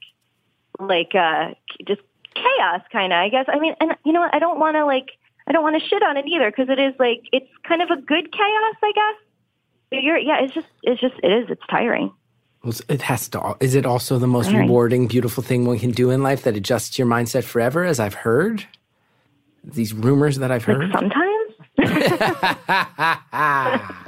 like, 0.80 1.16
uh, 1.16 1.54
just 1.88 2.02
chaos 2.36 2.82
kind 2.92 3.14
of, 3.14 3.18
I 3.18 3.30
guess. 3.30 3.46
I 3.48 3.60
mean, 3.60 3.76
and 3.80 3.96
you 4.06 4.14
know 4.14 4.22
what? 4.22 4.34
I 4.34 4.40
don't 4.40 4.60
want 4.60 4.76
to 4.76 4.86
like, 4.86 5.12
I 5.48 5.52
don't 5.52 5.64
want 5.64 5.82
to 5.82 5.88
shit 5.88 6.04
on 6.04 6.18
it 6.18 6.26
either 6.28 6.52
because 6.52 6.70
it 6.70 6.80
is 6.80 6.94
like, 7.00 7.22
it's 7.32 7.50
kind 7.68 7.82
of 7.82 7.90
a 7.90 8.02
good 8.02 8.32
chaos, 8.32 8.76
I 8.84 8.92
guess. 8.94 10.04
You're, 10.04 10.18
yeah, 10.18 10.42
it's 10.42 10.54
just, 10.54 10.68
it's 10.84 11.00
just, 11.00 11.16
it 11.24 11.32
is, 11.32 11.50
it's 11.50 11.62
tiring. 11.70 12.12
Well, 12.64 12.74
it 12.90 13.04
has 13.04 13.30
to. 13.30 13.56
Is 13.60 13.76
it 13.76 13.86
also 13.86 14.18
the 14.18 14.28
most 14.28 14.48
right. 14.48 14.62
rewarding, 14.62 15.08
beautiful 15.08 15.44
thing 15.44 15.66
one 15.66 15.78
can 15.78 15.92
do 15.92 16.10
in 16.10 16.24
life 16.24 16.44
that 16.44 16.58
adjusts 16.58 16.98
your 16.98 17.08
mindset 17.08 17.44
forever? 17.44 17.84
As 17.84 18.00
I've 18.00 18.16
heard, 18.16 18.66
these 19.64 19.94
rumors 19.94 20.40
that 20.40 20.52
I've 20.52 20.66
heard. 20.66 20.92
Sometimes. 20.92 21.54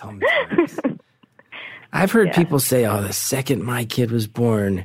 Sometimes. 0.00 0.80
I've 1.92 2.12
heard 2.12 2.32
people 2.32 2.60
say, 2.60 2.86
"Oh, 2.86 3.02
the 3.02 3.12
second 3.12 3.62
my 3.64 3.84
kid 3.84 4.10
was 4.10 4.26
born, 4.26 4.84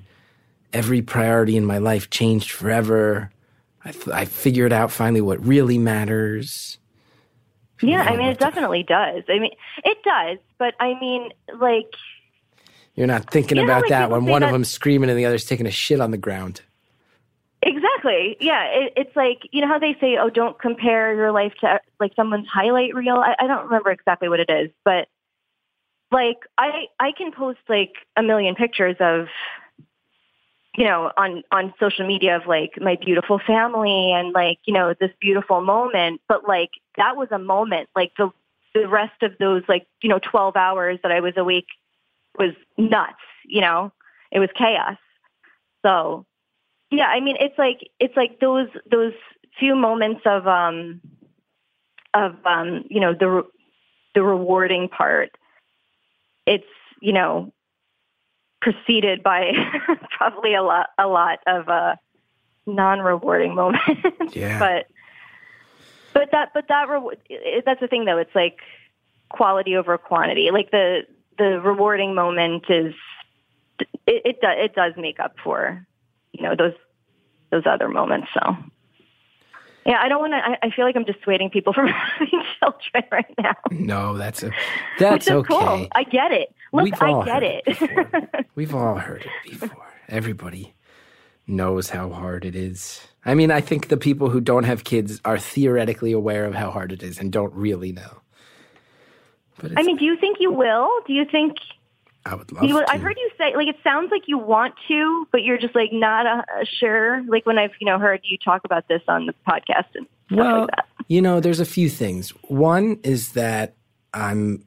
every 0.73 1.01
priority 1.01 1.56
in 1.56 1.65
my 1.65 1.78
life 1.78 2.10
changed 2.10 2.51
forever. 2.51 3.32
I, 3.84 3.89
f- 3.89 4.08
I 4.08 4.25
figured 4.25 4.73
out 4.73 4.91
finally 4.91 5.21
what 5.21 5.45
really 5.45 5.78
matters." 5.78 6.80
Yeah, 7.82 8.01
I 8.01 8.15
mean, 8.15 8.28
it 8.28 8.39
definitely 8.39 8.84
does. 8.84 9.23
I 9.28 9.38
mean, 9.38 9.51
it 9.84 9.97
does, 10.04 10.38
but 10.58 10.73
I 10.80 10.97
mean, 10.99 11.30
like, 11.60 11.91
You're 12.95 13.06
not 13.06 13.30
thinking 13.30 13.58
You 13.58 13.65
know, 13.65 13.71
about 13.71 13.84
like 13.84 13.89
that 13.89 14.10
when 14.10 14.25
one 14.25 14.43
of 14.43 14.51
them's 14.51 14.69
screaming 14.69 15.10
and 15.10 15.19
the 15.19 15.25
other's 15.25 15.45
taking 15.45 15.67
a 15.67 15.71
shit 15.71 15.99
on 15.99 16.12
the 16.12 16.17
ground. 16.17 16.62
Exactly. 17.65 18.38
Yeah, 18.39 18.63
it, 18.65 18.93
it's 18.95 19.15
like 19.15 19.39
you 19.51 19.62
know 19.62 19.67
how 19.67 19.80
they 19.80 19.95
say, 19.99 20.17
"Oh, 20.17 20.30
don't 20.30 20.58
compare 20.60 21.13
your 21.15 21.32
life 21.32 21.54
to 21.62 21.80
like 21.99 22.13
someone's 22.15 22.47
highlight 22.47 22.95
reel." 22.95 23.17
I, 23.17 23.36
I 23.39 23.47
don't 23.47 23.65
remember 23.65 23.91
exactly 23.91 24.30
what 24.30 24.39
it 24.39 24.49
is, 24.49 24.69
but 24.84 25.08
like 26.12 26.38
I 26.58 26.88
I 26.99 27.12
can 27.12 27.32
post 27.32 27.60
like 27.67 27.93
a 28.15 28.23
million 28.23 28.56
pictures 28.56 28.95
of 28.99 29.28
you 30.78 30.86
know 30.86 31.12
on 31.17 31.43
on 31.51 31.73
social 31.80 32.08
media 32.08 32.38
of 32.38 32.47
like 32.47 32.73
my 32.80 32.97
beautiful 33.04 33.39
family 33.45 34.13
and 34.13 34.34
like 34.34 34.60
you 34.65 34.73
know 34.73 34.93
this 34.99 35.12
beautiful 35.19 35.62
moment, 35.62 36.21
but 36.28 36.47
like 36.47 36.71
that 36.97 37.17
was 37.17 37.30
a 37.32 37.39
moment. 37.39 37.89
Like 37.95 38.13
the 38.17 38.30
the 38.73 38.88
rest 38.88 39.23
of 39.23 39.34
those 39.39 39.63
like 39.67 39.88
you 40.01 40.10
know 40.10 40.19
12 40.19 40.56
hours 40.56 40.99
that 41.04 41.12
I 41.12 41.19
was 41.21 41.34
awake 41.38 41.67
was 42.38 42.54
nuts. 42.78 43.15
You 43.45 43.62
know, 43.62 43.91
it 44.32 44.39
was 44.39 44.49
chaos. 44.56 44.97
So 45.86 46.25
yeah, 46.91 47.08
I 47.08 47.19
mean, 47.19 47.38
it's 47.39 47.58
like 47.58 47.89
it's 48.00 48.15
like 48.15 48.39
those 48.39 48.67
those 48.89 49.13
few 49.60 49.76
moments 49.76 50.21
of 50.26 50.48
um 50.48 51.02
of 52.13 52.36
um 52.45 52.86
you 52.89 53.00
know 53.00 53.13
the 53.13 53.43
the 54.13 54.24
rewarding 54.24 54.88
part. 54.89 55.32
It's 56.45 56.65
you 57.02 57.13
know 57.13 57.54
preceded 58.62 59.24
by 59.24 59.52
probably 60.17 60.56
a 60.56 60.63
lot 60.63 60.88
a 60.98 61.08
lot 61.08 61.39
of 61.48 61.69
uh 61.69 61.95
non-rewarding 62.65 63.56
moments. 63.56 63.84
Yeah. 64.36 64.60
but 64.60 64.88
but 66.13 66.32
that 66.32 66.52
but 66.54 66.67
that 66.67 66.89
re- 66.89 67.62
that's 67.65 67.82
the 67.82 67.88
thing 67.88 68.06
though. 68.06 68.17
It's 68.17 68.36
like 68.36 68.58
quality 69.30 69.76
over 69.76 69.98
quantity. 69.98 70.50
Like 70.52 70.71
the 70.71 71.02
the 71.38 71.60
rewarding 71.62 72.15
moment 72.15 72.65
is 72.69 72.93
it 73.80 74.21
it, 74.26 74.41
do, 74.41 74.48
it 74.48 74.76
does 74.76 74.93
make 74.98 75.19
up 75.19 75.36
for 75.43 75.86
you 76.38 76.43
know 76.43 76.56
those 76.56 76.74
those 77.52 77.63
other 77.65 77.88
moments. 77.88 78.28
So 78.34 78.56
yeah, 79.86 80.00
I 80.02 80.10
don't 80.10 80.19
want 80.19 80.34
to. 80.34 80.38
I, 80.38 80.58
I 80.67 80.69
feel 80.71 80.86
like 80.86 80.95
I'm 80.95 81.04
dissuading 81.04 81.52
people 81.52 81.71
from 81.74 81.88
having 82.19 82.43
children 82.60 83.04
right 83.12 83.36
now. 83.38 83.54
No, 83.71 84.17
that's 84.17 84.43
a 84.43 84.52
that's 85.00 85.30
okay. 85.30 85.48
cool. 85.48 85.88
I 85.93 86.04
get 86.04 86.32
it. 86.32 86.54
Look, 86.74 86.86
We've 86.86 87.02
all 87.02 87.21
I 87.21 87.26
get 87.26 87.43
it. 87.43 87.65
before. 87.65 88.10
We've 88.56 88.76
all 88.76 88.95
heard 88.95 89.21
it 89.45 89.60
before. 89.60 89.93
Everybody 90.10 90.74
knows 91.48 91.89
how 91.91 92.10
hard 92.10 92.45
it 92.45 92.56
is. 92.56 93.02
I 93.24 93.36
mean, 93.36 93.52
I 93.52 93.62
think 93.62 93.89
the 93.89 93.98
people 93.98 94.30
who 94.30 94.41
don't 94.41 94.63
have 94.63 94.84
kids 94.84 95.21
are 95.24 95.38
theoretically 95.38 96.12
aware 96.12 96.45
of 96.45 96.56
how 96.56 96.71
hard 96.71 96.91
it 96.91 97.04
is 97.04 97.19
and 97.19 97.32
don't 97.32 97.54
really 97.54 97.91
know. 97.91 98.21
But 99.58 99.71
it's, 99.71 99.80
I 99.80 99.84
mean, 99.84 99.98
do 99.98 100.06
you 100.06 100.17
think 100.17 100.38
you 100.39 100.52
will? 100.52 100.89
Do 101.08 101.13
you 101.13 101.26
think 101.26 101.58
I 102.25 102.35
would 102.35 102.51
love 102.51 102.63
you 102.63 102.79
to. 102.79 102.85
I've 102.91 103.01
heard 103.01 103.17
you 103.17 103.29
say 103.38 103.55
like 103.55 103.67
it 103.67 103.77
sounds 103.83 104.09
like 104.11 104.23
you 104.27 104.38
want 104.38 104.73
to, 104.88 105.27
but 105.31 105.43
you're 105.43 105.59
just 105.59 105.75
like 105.75 105.91
not 105.91 106.25
uh, 106.25 106.41
sure. 106.79 107.23
Like 107.27 107.45
when 107.45 107.59
I've 107.59 107.71
you 107.79 107.85
know 107.85 107.99
heard 107.99 108.21
you 108.23 108.38
talk 108.38 108.61
about 108.65 108.88
this 108.88 109.01
on 109.07 109.27
the 109.27 109.33
podcast 109.47 109.85
and 109.93 110.07
stuff 110.27 110.38
well, 110.38 110.59
like 110.61 110.69
that. 110.71 110.85
you 111.07 111.21
know, 111.21 111.39
there's 111.39 111.59
a 111.59 111.65
few 111.65 111.89
things. 111.89 112.31
One 112.47 112.99
is 113.03 113.33
that 113.33 113.75
I'm, 114.13 114.65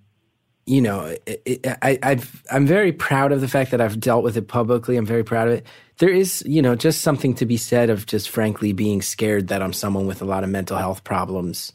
you 0.66 0.80
know, 0.80 1.16
it, 1.26 1.42
it, 1.44 1.66
I, 1.82 1.98
I've, 2.02 2.44
I'm 2.50 2.66
very 2.66 2.92
proud 2.92 3.32
of 3.32 3.40
the 3.40 3.48
fact 3.48 3.70
that 3.70 3.80
I've 3.80 3.98
dealt 3.98 4.22
with 4.22 4.36
it 4.36 4.46
publicly. 4.46 4.96
I'm 4.96 5.06
very 5.06 5.24
proud 5.24 5.48
of 5.48 5.54
it. 5.54 5.66
There 5.98 6.10
is, 6.10 6.44
you 6.46 6.62
know, 6.62 6.76
just 6.76 7.00
something 7.00 7.34
to 7.34 7.46
be 7.46 7.56
said 7.56 7.90
of 7.90 8.06
just 8.06 8.28
frankly 8.28 8.72
being 8.72 9.02
scared 9.02 9.48
that 9.48 9.62
I'm 9.62 9.72
someone 9.72 10.06
with 10.06 10.22
a 10.22 10.24
lot 10.24 10.44
of 10.44 10.50
mental 10.50 10.76
health 10.76 11.02
problems. 11.02 11.72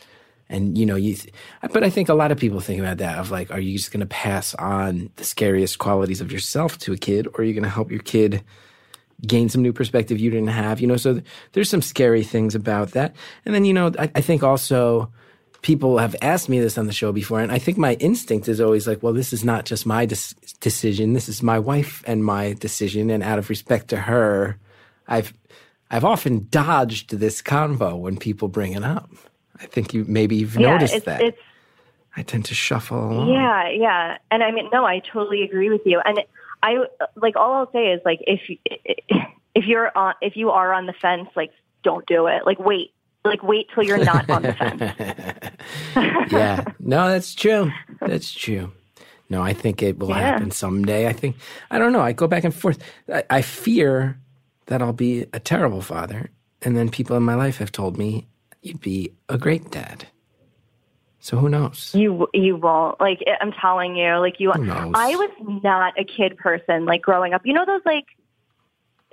And, 0.53 0.77
you 0.77 0.85
know, 0.85 0.95
you, 0.95 1.15
th- 1.15 1.33
but 1.71 1.83
I 1.83 1.89
think 1.89 2.07
a 2.07 2.13
lot 2.13 2.31
of 2.31 2.37
people 2.37 2.59
think 2.61 2.79
about 2.79 2.99
that 2.99 3.17
of 3.17 3.31
like, 3.31 3.51
are 3.51 3.59
you 3.59 3.77
just 3.77 3.91
going 3.91 3.99
to 4.01 4.05
pass 4.05 4.53
on 4.55 5.09
the 5.15 5.23
scariest 5.23 5.79
qualities 5.79 6.21
of 6.21 6.31
yourself 6.31 6.77
to 6.79 6.93
a 6.93 6.97
kid 6.97 7.27
or 7.27 7.41
are 7.41 7.43
you 7.43 7.53
going 7.53 7.63
to 7.63 7.69
help 7.69 7.91
your 7.91 8.01
kid 8.01 8.43
gain 9.25 9.49
some 9.49 9.61
new 9.61 9.73
perspective 9.73 10.19
you 10.19 10.29
didn't 10.29 10.47
have, 10.49 10.79
you 10.79 10.87
know. 10.87 10.97
So 10.97 11.13
th- 11.13 11.25
there's 11.53 11.69
some 11.69 11.81
scary 11.81 12.23
things 12.23 12.55
about 12.55 12.91
that. 12.91 13.15
And 13.45 13.53
then, 13.55 13.65
you 13.65 13.73
know, 13.73 13.91
I, 13.97 14.11
I 14.15 14.21
think 14.21 14.43
also 14.43 15.11
people 15.61 15.97
have 15.97 16.15
asked 16.21 16.49
me 16.49 16.59
this 16.59 16.77
on 16.77 16.87
the 16.87 16.93
show 16.93 17.11
before, 17.11 17.39
and 17.39 17.51
I 17.51 17.57
think 17.57 17.77
my 17.77 17.93
instinct 17.95 18.47
is 18.47 18.59
always 18.59 18.85
like, 18.85 19.01
well, 19.01 19.13
this 19.13 19.33
is 19.33 19.43
not 19.43 19.65
just 19.65 19.85
my 19.85 20.05
decision. 20.05 21.13
This 21.13 21.29
is 21.29 21.41
my 21.41 21.57
wife 21.57 22.03
and 22.05 22.23
my 22.23 22.53
decision. 22.53 23.09
And 23.09 23.23
out 23.23 23.39
of 23.39 23.49
respect 23.49 23.87
to 23.89 23.97
her, 23.97 24.59
I've 25.07 25.33
I've 25.89 26.05
often 26.05 26.47
dodged 26.49 27.11
this 27.17 27.41
convo 27.41 27.97
when 27.99 28.17
people 28.17 28.47
bring 28.47 28.73
it 28.73 28.83
up. 28.83 29.09
I 29.63 29.65
think 29.67 29.93
you 29.93 30.05
maybe 30.07 30.35
you've 30.35 30.57
Yeah, 30.59 30.73
noticed 30.73 30.95
it's 30.95 31.05
that. 31.05 31.21
it's 31.21 31.37
I 32.15 32.21
tend 32.21 32.45
to 32.45 32.53
shuffle 32.53 32.99
along. 33.11 33.29
Yeah, 33.29 33.69
yeah. 33.69 34.17
And 34.29 34.43
I 34.43 34.51
mean, 34.51 34.69
no, 34.71 34.85
I 34.85 34.99
totally 34.99 35.41
agree 35.43 35.69
with 35.69 35.81
you. 35.85 35.99
And 36.05 36.19
I 36.61 36.85
like 37.15 37.35
all 37.35 37.53
I'll 37.53 37.71
say 37.71 37.87
is 37.91 38.01
like 38.05 38.19
if 38.27 38.41
if 39.55 39.65
you're 39.65 39.95
on 39.97 40.13
if 40.21 40.35
you 40.35 40.51
are 40.51 40.73
on 40.73 40.85
the 40.85 40.93
fence, 40.93 41.29
like 41.35 41.51
don't 41.83 42.05
do 42.05 42.27
it. 42.27 42.45
Like 42.45 42.59
wait, 42.59 42.91
like 43.25 43.41
wait 43.41 43.67
till 43.73 43.83
you're 43.83 43.97
not 43.97 44.25
on 44.29 44.43
the 44.43 44.53
fence. 44.53 44.83
yeah. 46.31 46.65
No, 46.79 47.09
that's 47.09 47.33
true. 47.33 47.71
That's 47.99 48.31
true. 48.31 48.71
No, 49.29 49.41
I 49.41 49.53
think 49.53 49.81
it 49.81 49.97
will 49.97 50.09
Yeah. 50.09 50.19
happen 50.33 50.51
someday. 50.51 51.07
I 51.07 51.13
think 51.13 51.37
I 51.71 51.79
don't 51.79 51.93
know. 51.93 52.01
I 52.01 52.11
go 52.13 52.27
back 52.27 52.43
and 52.43 52.53
forth. 52.53 52.77
I, 53.11 53.23
I 53.29 53.41
fear 53.41 54.19
that 54.67 54.81
I'll 54.81 54.93
be 54.93 55.25
a 55.33 55.39
terrible 55.39 55.81
father, 55.81 56.29
and 56.61 56.77
then 56.77 56.89
people 56.89 57.17
in 57.17 57.23
my 57.23 57.35
life 57.35 57.57
have 57.57 57.71
told 57.71 57.97
me 57.97 58.27
you'd 58.63 58.81
be 58.81 59.13
a 59.29 59.37
great 59.37 59.69
dad. 59.71 60.07
So 61.19 61.37
who 61.37 61.47
knows? 61.47 61.91
You 61.93 62.27
you 62.33 62.57
won't 62.57 62.99
like 62.99 63.19
I'm 63.39 63.53
telling 63.53 63.95
you 63.95 64.17
like 64.17 64.39
you. 64.39 64.51
Who 64.51 64.65
knows? 64.65 64.91
I 64.93 65.15
was 65.15 65.31
not 65.63 65.93
a 65.97 66.03
kid 66.03 66.37
person 66.37 66.85
like 66.85 67.01
growing 67.01 67.33
up. 67.33 67.45
You 67.45 67.53
know 67.53 67.65
those 67.65 67.81
like. 67.85 68.05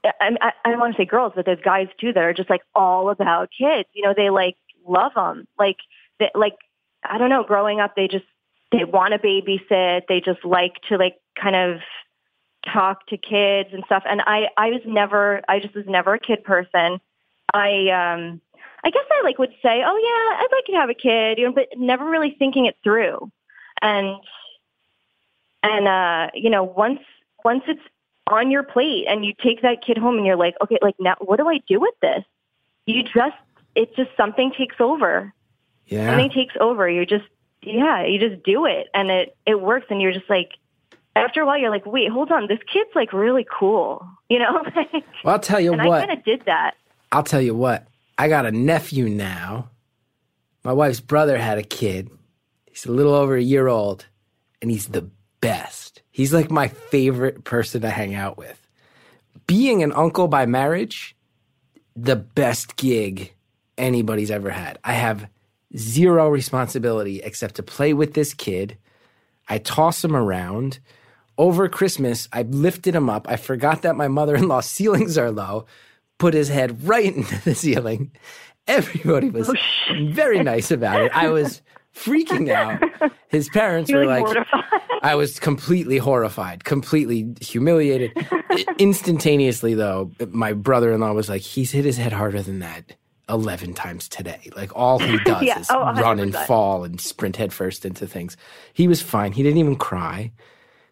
I, 0.02 0.34
I, 0.40 0.52
I 0.64 0.70
don't 0.70 0.80
want 0.80 0.96
to 0.96 1.02
say 1.02 1.04
girls, 1.04 1.34
but 1.36 1.44
there's 1.44 1.60
guys 1.62 1.86
too 2.00 2.14
that 2.14 2.24
are 2.24 2.32
just 2.32 2.48
like 2.48 2.62
all 2.74 3.10
about 3.10 3.50
kids. 3.56 3.86
You 3.92 4.02
know, 4.02 4.14
they 4.16 4.30
like 4.30 4.56
love 4.88 5.12
them. 5.14 5.46
Like, 5.58 5.76
they, 6.18 6.30
like 6.34 6.56
I 7.04 7.18
don't 7.18 7.28
know. 7.28 7.44
Growing 7.44 7.80
up, 7.80 7.94
they 7.96 8.08
just 8.08 8.24
they 8.72 8.84
want 8.84 9.12
to 9.12 9.18
babysit. 9.18 10.02
They 10.08 10.20
just 10.20 10.44
like 10.44 10.80
to 10.88 10.96
like 10.96 11.16
kind 11.40 11.54
of 11.54 11.80
talk 12.72 13.06
to 13.06 13.16
kids 13.16 13.70
and 13.72 13.84
stuff. 13.84 14.02
And 14.08 14.20
I 14.22 14.48
I 14.56 14.70
was 14.70 14.80
never 14.84 15.42
I 15.48 15.60
just 15.60 15.74
was 15.74 15.86
never 15.86 16.14
a 16.14 16.18
kid 16.18 16.44
person. 16.44 17.00
I 17.52 17.88
um 17.88 18.40
I 18.82 18.90
guess 18.90 19.04
I 19.10 19.22
like 19.24 19.38
would 19.38 19.52
say, 19.62 19.82
oh 19.84 19.96
yeah, 19.96 20.42
I'd 20.42 20.48
like 20.52 20.64
to 20.66 20.72
have 20.72 20.90
a 20.90 20.94
kid, 20.94 21.38
you 21.38 21.46
know, 21.46 21.52
but 21.52 21.68
never 21.76 22.04
really 22.08 22.34
thinking 22.38 22.66
it 22.66 22.76
through. 22.82 23.30
And 23.82 24.16
and 25.62 25.88
uh, 25.88 26.30
you 26.34 26.50
know, 26.50 26.64
once 26.64 27.00
once 27.44 27.62
it's 27.68 27.80
on 28.26 28.50
your 28.50 28.62
plate 28.62 29.06
and 29.08 29.24
you 29.24 29.34
take 29.42 29.62
that 29.62 29.84
kid 29.84 29.98
home 29.98 30.16
and 30.16 30.26
you're 30.26 30.36
like, 30.36 30.54
okay, 30.62 30.78
like 30.82 30.94
now 30.98 31.16
what 31.20 31.36
do 31.36 31.48
I 31.48 31.60
do 31.68 31.80
with 31.80 31.94
this? 32.00 32.24
You 32.86 33.02
just 33.02 33.36
it's 33.74 33.94
just 33.96 34.10
something 34.16 34.52
takes 34.56 34.76
over. 34.80 35.32
Yeah. 35.86 36.10
Something 36.10 36.30
takes 36.30 36.54
over. 36.60 36.88
You 36.88 37.04
just 37.04 37.24
yeah, 37.62 38.06
you 38.06 38.18
just 38.18 38.42
do 38.42 38.64
it 38.66 38.88
and 38.94 39.10
it 39.10 39.36
it 39.46 39.60
works 39.60 39.86
and 39.90 40.00
you're 40.00 40.12
just 40.12 40.30
like 40.30 40.52
after 41.16 41.40
a 41.42 41.46
while 41.46 41.58
you're 41.58 41.70
like, 41.70 41.86
wait, 41.86 42.10
hold 42.10 42.30
on, 42.30 42.46
this 42.46 42.60
kid's 42.72 42.90
like 42.94 43.12
really 43.12 43.46
cool. 43.58 44.06
You 44.28 44.38
know? 44.38 44.64
Like, 44.76 45.04
Well, 45.24 45.34
I'll 45.34 45.40
tell 45.40 45.60
you 45.60 45.72
and 45.72 45.84
what. 45.84 46.02
I 46.02 46.06
kind 46.06 46.18
of 46.18 46.24
did 46.24 46.42
that. 46.46 46.74
I'll 47.12 47.24
tell 47.24 47.40
you 47.40 47.54
what. 47.54 47.86
I 48.20 48.28
got 48.28 48.44
a 48.44 48.52
nephew 48.52 49.08
now. 49.08 49.70
My 50.62 50.74
wife's 50.74 51.00
brother 51.00 51.38
had 51.38 51.56
a 51.56 51.62
kid. 51.62 52.10
He's 52.66 52.84
a 52.84 52.92
little 52.92 53.14
over 53.14 53.34
a 53.34 53.42
year 53.42 53.66
old, 53.66 54.04
and 54.60 54.70
he's 54.70 54.88
the 54.88 55.08
best. 55.40 56.02
He's 56.10 56.34
like 56.34 56.50
my 56.50 56.68
favorite 56.68 57.44
person 57.44 57.80
to 57.80 57.88
hang 57.88 58.14
out 58.14 58.36
with. 58.36 58.68
Being 59.46 59.82
an 59.82 59.92
uncle 59.92 60.28
by 60.28 60.44
marriage, 60.44 61.16
the 61.96 62.14
best 62.14 62.76
gig 62.76 63.32
anybody's 63.78 64.30
ever 64.30 64.50
had. 64.50 64.78
I 64.84 64.92
have 64.92 65.26
zero 65.74 66.28
responsibility 66.28 67.20
except 67.22 67.54
to 67.54 67.62
play 67.62 67.94
with 67.94 68.12
this 68.12 68.34
kid. 68.34 68.76
I 69.48 69.56
toss 69.56 70.04
him 70.04 70.14
around. 70.14 70.78
Over 71.38 71.70
Christmas, 71.70 72.28
I 72.34 72.42
lifted 72.42 72.94
him 72.94 73.08
up. 73.08 73.26
I 73.30 73.36
forgot 73.36 73.80
that 73.80 73.96
my 73.96 74.08
mother 74.08 74.36
in 74.36 74.46
law's 74.46 74.66
ceilings 74.70 75.16
are 75.16 75.30
low, 75.30 75.64
put 76.20 76.32
his 76.34 76.48
head 76.48 76.86
right 76.86 77.12
into 77.16 77.42
the 77.44 77.54
ceiling. 77.56 78.12
Everybody 78.68 79.30
was 79.30 79.52
very 80.04 80.44
nice 80.44 80.70
about 80.70 81.00
it. 81.00 81.10
I 81.16 81.28
was 81.30 81.60
freaking 81.96 82.50
out. 82.52 82.80
His 83.28 83.48
parents 83.48 83.90
You're 83.90 84.00
were 84.02 84.06
like, 84.06 84.24
mortified. 84.24 84.64
I 85.02 85.16
was 85.16 85.40
completely 85.40 85.98
horrified, 85.98 86.62
completely 86.62 87.34
humiliated. 87.40 88.12
Instantaneously, 88.78 89.74
though, 89.74 90.12
my 90.28 90.52
brother 90.52 90.92
in 90.92 91.00
law 91.00 91.12
was 91.12 91.28
like, 91.28 91.42
he's 91.42 91.72
hit 91.72 91.84
his 91.84 91.96
head 91.96 92.12
harder 92.12 92.42
than 92.42 92.60
that 92.60 92.96
11 93.28 93.74
times 93.74 94.08
today. 94.08 94.50
Like, 94.54 94.76
all 94.76 94.98
he 94.98 95.18
does 95.24 95.42
Yeah. 95.42 95.58
is 95.60 95.68
Oh, 95.70 95.80
run 95.94 96.20
and 96.20 96.34
fall 96.34 96.84
and 96.84 97.00
sprint 97.00 97.36
headfirst 97.36 97.84
into 97.84 98.06
things. 98.06 98.36
He 98.72 98.86
was 98.86 99.00
fine. 99.02 99.32
He 99.32 99.42
didn't 99.42 99.58
even 99.58 99.76
cry. 99.76 100.32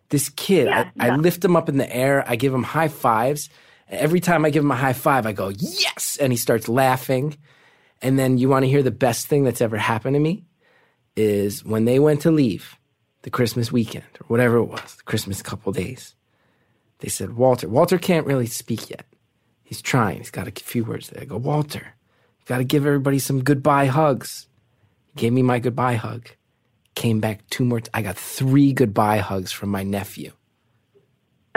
This 0.09 0.30
kid, 0.30 0.66
Yeah, 0.66 0.90
I, 0.98 1.11
I 1.11 1.16
lift 1.16 1.44
him 1.44 1.55
up 1.55 1.68
in 1.68 1.76
the 1.76 1.94
air, 1.94 2.24
I 2.26 2.36
give 2.36 2.53
him 2.53 2.62
high 2.62 2.88
fives. 2.88 3.50
Every 3.91 4.20
time 4.20 4.45
I 4.45 4.51
give 4.51 4.64
him 4.64 4.70
a 4.70 4.76
high 4.76 4.93
five, 4.93 5.26
I 5.26 5.32
go, 5.32 5.49
yes! 5.49 6.18
And 6.20 6.32
he 6.32 6.36
starts 6.36 6.68
laughing. 6.68 7.36
And 8.03 8.18
then 8.18 8.39
you 8.39 8.49
want 8.49 8.64
to 8.64 8.70
hear 8.70 8.82
the 8.82 8.91
best 8.91 9.26
thing 9.26 9.45
that's 9.45 9.61
ever 9.61 9.76
happened 9.76 10.14
to 10.14 10.20
me? 10.20 10.45
Is 11.16 11.64
when 11.64 11.84
they 11.84 11.99
went 11.99 12.20
to 12.22 12.30
leave 12.30 12.78
the 13.22 13.30
Christmas 13.30 13.72
weekend 13.72 14.07
or 14.20 14.26
whatever 14.28 14.57
it 14.59 14.64
was, 14.64 14.97
the 14.97 15.03
Christmas 15.03 15.43
couple 15.43 15.72
days. 15.72 16.14
They 17.01 17.09
said, 17.09 17.36
Walter, 17.36 17.68
Walter 17.68 17.99
can't 17.99 18.26
really 18.26 18.47
speak 18.47 18.91
yet. 18.91 19.07
He's 19.62 19.82
trying. 19.82 20.18
He's 20.18 20.30
got 20.30 20.49
a 20.49 20.53
few 20.53 20.84
words 20.84 21.11
there. 21.11 21.22
I 21.22 21.24
go, 21.26 21.36
Walter, 21.36 21.95
you 22.41 22.47
got 22.47 22.59
to 22.59 22.64
give 22.64 22.86
everybody 22.86 23.18
some 23.18 23.45
goodbye 23.45 23.86
hugs. 23.86 24.49
He 25.14 25.20
gave 25.20 25.32
me 25.32 25.43
my 25.43 25.59
goodbye 25.59 25.97
hug. 25.97 26.28
Came 26.95 27.20
back 27.20 27.47
two 27.51 27.64
more. 27.64 27.80
T- 27.80 27.91
I 27.93 28.03
got 28.03 28.16
three 28.16 28.72
goodbye 28.72 29.18
hugs 29.18 29.53
from 29.53 29.68
my 29.68 29.82
nephew. 29.82 30.32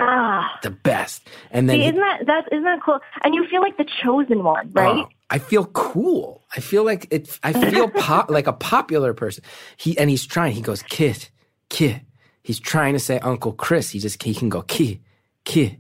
Ah, 0.02 0.60
The 0.64 0.72
best. 0.72 1.28
And 1.52 1.70
then 1.70 1.78
see, 1.80 1.86
isn't 1.86 2.00
that 2.00 2.26
that 2.26 2.44
isn't 2.52 2.64
that 2.64 2.80
cool? 2.84 3.00
And 3.24 3.34
you 3.36 3.46
feel 3.48 3.62
like 3.62 3.78
the 3.78 3.86
chosen 4.04 4.44
one, 4.44 4.72
right? 4.74 5.06
Oh, 5.06 5.10
I 5.30 5.40
feel 5.40 5.66
cool. 5.66 6.44
I 6.56 6.60
feel 6.60 6.84
like 6.84 7.08
it. 7.12 7.38
I 7.44 7.54
feel 7.54 7.90
pop, 8.06 8.30
like 8.30 8.48
a 8.48 8.54
popular 8.54 9.14
person. 9.14 9.44
He 9.78 9.98
and 9.98 10.10
he's 10.10 10.26
trying. 10.26 10.54
He 10.54 10.62
goes 10.62 10.82
kid, 10.84 11.30
kid. 11.70 12.02
He's 12.44 12.60
trying 12.60 12.94
to 12.94 13.00
say 13.00 13.20
Uncle 13.20 13.54
Chris. 13.54 13.92
He 13.92 14.00
just 14.00 14.22
he 14.24 14.34
can 14.34 14.50
go 14.50 14.62
kid, 14.64 15.00
kid, 15.46 15.78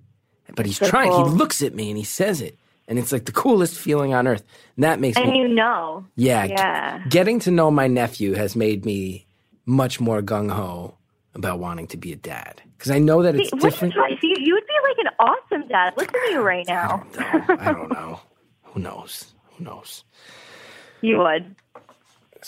but 0.56 0.66
he's 0.66 0.78
So 0.78 0.88
trying. 0.88 1.12
cool. 1.12 1.30
He 1.30 1.36
looks 1.36 1.62
at 1.64 1.74
me 1.74 1.90
and 1.90 1.98
he 1.98 2.04
says 2.04 2.40
it, 2.42 2.58
and 2.88 3.00
it's 3.00 3.12
like 3.12 3.26
the 3.26 3.32
coolest 3.32 3.78
feeling 3.78 4.14
on 4.14 4.28
earth. 4.28 4.44
And 4.76 4.84
that 4.84 5.00
makes 5.00 5.18
and 5.18 5.30
me 5.32 5.40
you 5.40 5.48
know, 5.48 6.06
yeah. 6.16 6.48
g- 6.48 6.54
yeah. 6.54 7.04
Getting 7.10 7.40
to 7.42 7.52
know 7.52 7.72
my 7.72 7.88
nephew 7.88 8.34
has 8.34 8.56
made 8.56 8.86
me 8.86 9.26
much 9.66 10.00
more 10.00 10.22
gung 10.22 10.52
ho 10.52 10.96
about 11.34 11.60
wanting 11.60 11.88
to 11.88 11.98
be 11.98 12.12
a 12.12 12.16
dad 12.16 12.62
because 12.78 12.92
I 12.92 13.00
know 13.00 13.22
that 13.24 13.36
it's 13.36 13.50
See, 13.50 13.56
what 13.56 13.64
you 13.64 13.70
different. 13.70 13.94
you 14.22 14.54
would 14.54 14.68
be 14.68 14.74
like 14.84 14.98
an 15.00 15.12
awesome 15.20 15.68
dad. 15.68 15.94
Listen 15.98 16.14
to 16.14 16.32
you 16.32 16.42
right 16.42 16.68
now. 16.68 17.06
No, 17.18 17.56
I 17.60 17.72
don't 17.72 17.92
know. 17.92 18.20
Who 18.64 18.80
knows? 18.80 19.34
Who 19.58 19.64
knows? 19.64 20.04
You 21.02 21.20
would. 21.20 21.56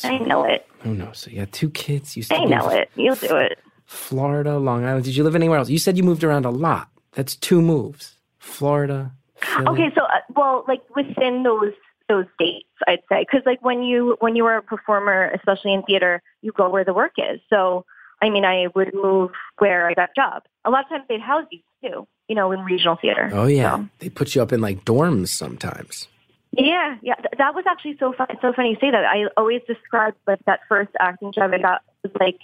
I 0.03 0.17
know 0.17 0.43
it. 0.43 0.67
Who 0.79 0.93
knows? 0.93 1.19
So 1.19 1.31
you 1.31 1.39
got 1.39 1.51
two 1.51 1.69
kids. 1.69 2.17
You 2.17 2.23
I 2.31 2.45
know 2.45 2.69
it. 2.69 2.89
You'll 2.95 3.15
do 3.15 3.35
it. 3.37 3.59
Florida, 3.85 4.57
Long 4.57 4.83
Island. 4.85 5.05
Did 5.05 5.15
you 5.15 5.23
live 5.23 5.35
anywhere 5.35 5.59
else? 5.59 5.69
You 5.69 5.77
said 5.77 5.97
you 5.97 6.03
moved 6.03 6.23
around 6.23 6.45
a 6.45 6.49
lot. 6.49 6.89
That's 7.13 7.35
two 7.35 7.61
moves. 7.61 8.17
Florida. 8.39 9.11
Philly. 9.37 9.67
Okay, 9.67 9.91
so 9.95 10.01
uh, 10.03 10.19
well, 10.35 10.65
like 10.67 10.81
within 10.95 11.43
those 11.43 11.73
those 12.09 12.25
dates, 12.39 12.67
I'd 12.87 12.99
say, 13.09 13.21
because 13.21 13.45
like 13.45 13.63
when 13.63 13.83
you 13.83 14.17
when 14.19 14.35
you 14.35 14.45
are 14.45 14.57
a 14.57 14.61
performer, 14.63 15.29
especially 15.35 15.73
in 15.73 15.83
theater, 15.83 16.21
you 16.41 16.51
go 16.51 16.69
where 16.69 16.83
the 16.83 16.93
work 16.93 17.13
is. 17.17 17.39
So, 17.49 17.85
I 18.23 18.29
mean, 18.29 18.45
I 18.45 18.67
would 18.73 18.93
move 18.93 19.31
where 19.57 19.85
I 19.89 19.93
got 19.93 20.11
a 20.11 20.13
job. 20.15 20.43
A 20.63 20.69
lot 20.69 20.85
of 20.85 20.89
times 20.89 21.03
they'd 21.09 21.19
house 21.19 21.45
you 21.51 21.59
too, 21.83 22.07
you 22.29 22.35
know, 22.35 22.53
in 22.53 22.61
regional 22.61 22.95
theater. 23.01 23.29
Oh 23.33 23.47
yeah, 23.47 23.75
So, 23.75 23.89
they 23.99 24.09
put 24.09 24.33
you 24.33 24.41
up 24.41 24.53
in 24.53 24.61
like 24.61 24.85
dorms 24.85 25.27
sometimes. 25.27 26.07
yeah, 26.53 26.95
yeah. 27.01 27.15
Th- 27.15 27.35
that 27.37 27.53
was 27.53 27.65
actually 27.67 27.97
so 27.99 28.13
fun. 28.13 28.27
It's 28.29 28.41
so 28.41 28.53
funny 28.53 28.69
you 28.69 28.77
say 28.79 28.91
that. 28.91 29.03
I 29.03 29.25
always 29.35 29.61
described 29.67 30.15
like 30.25 30.39
that 30.45 30.61
first 30.69 30.91
acting 31.01 31.33
job 31.33 31.51
I 31.53 31.57
got 31.57 31.81
was 32.03 32.13
like 32.19 32.39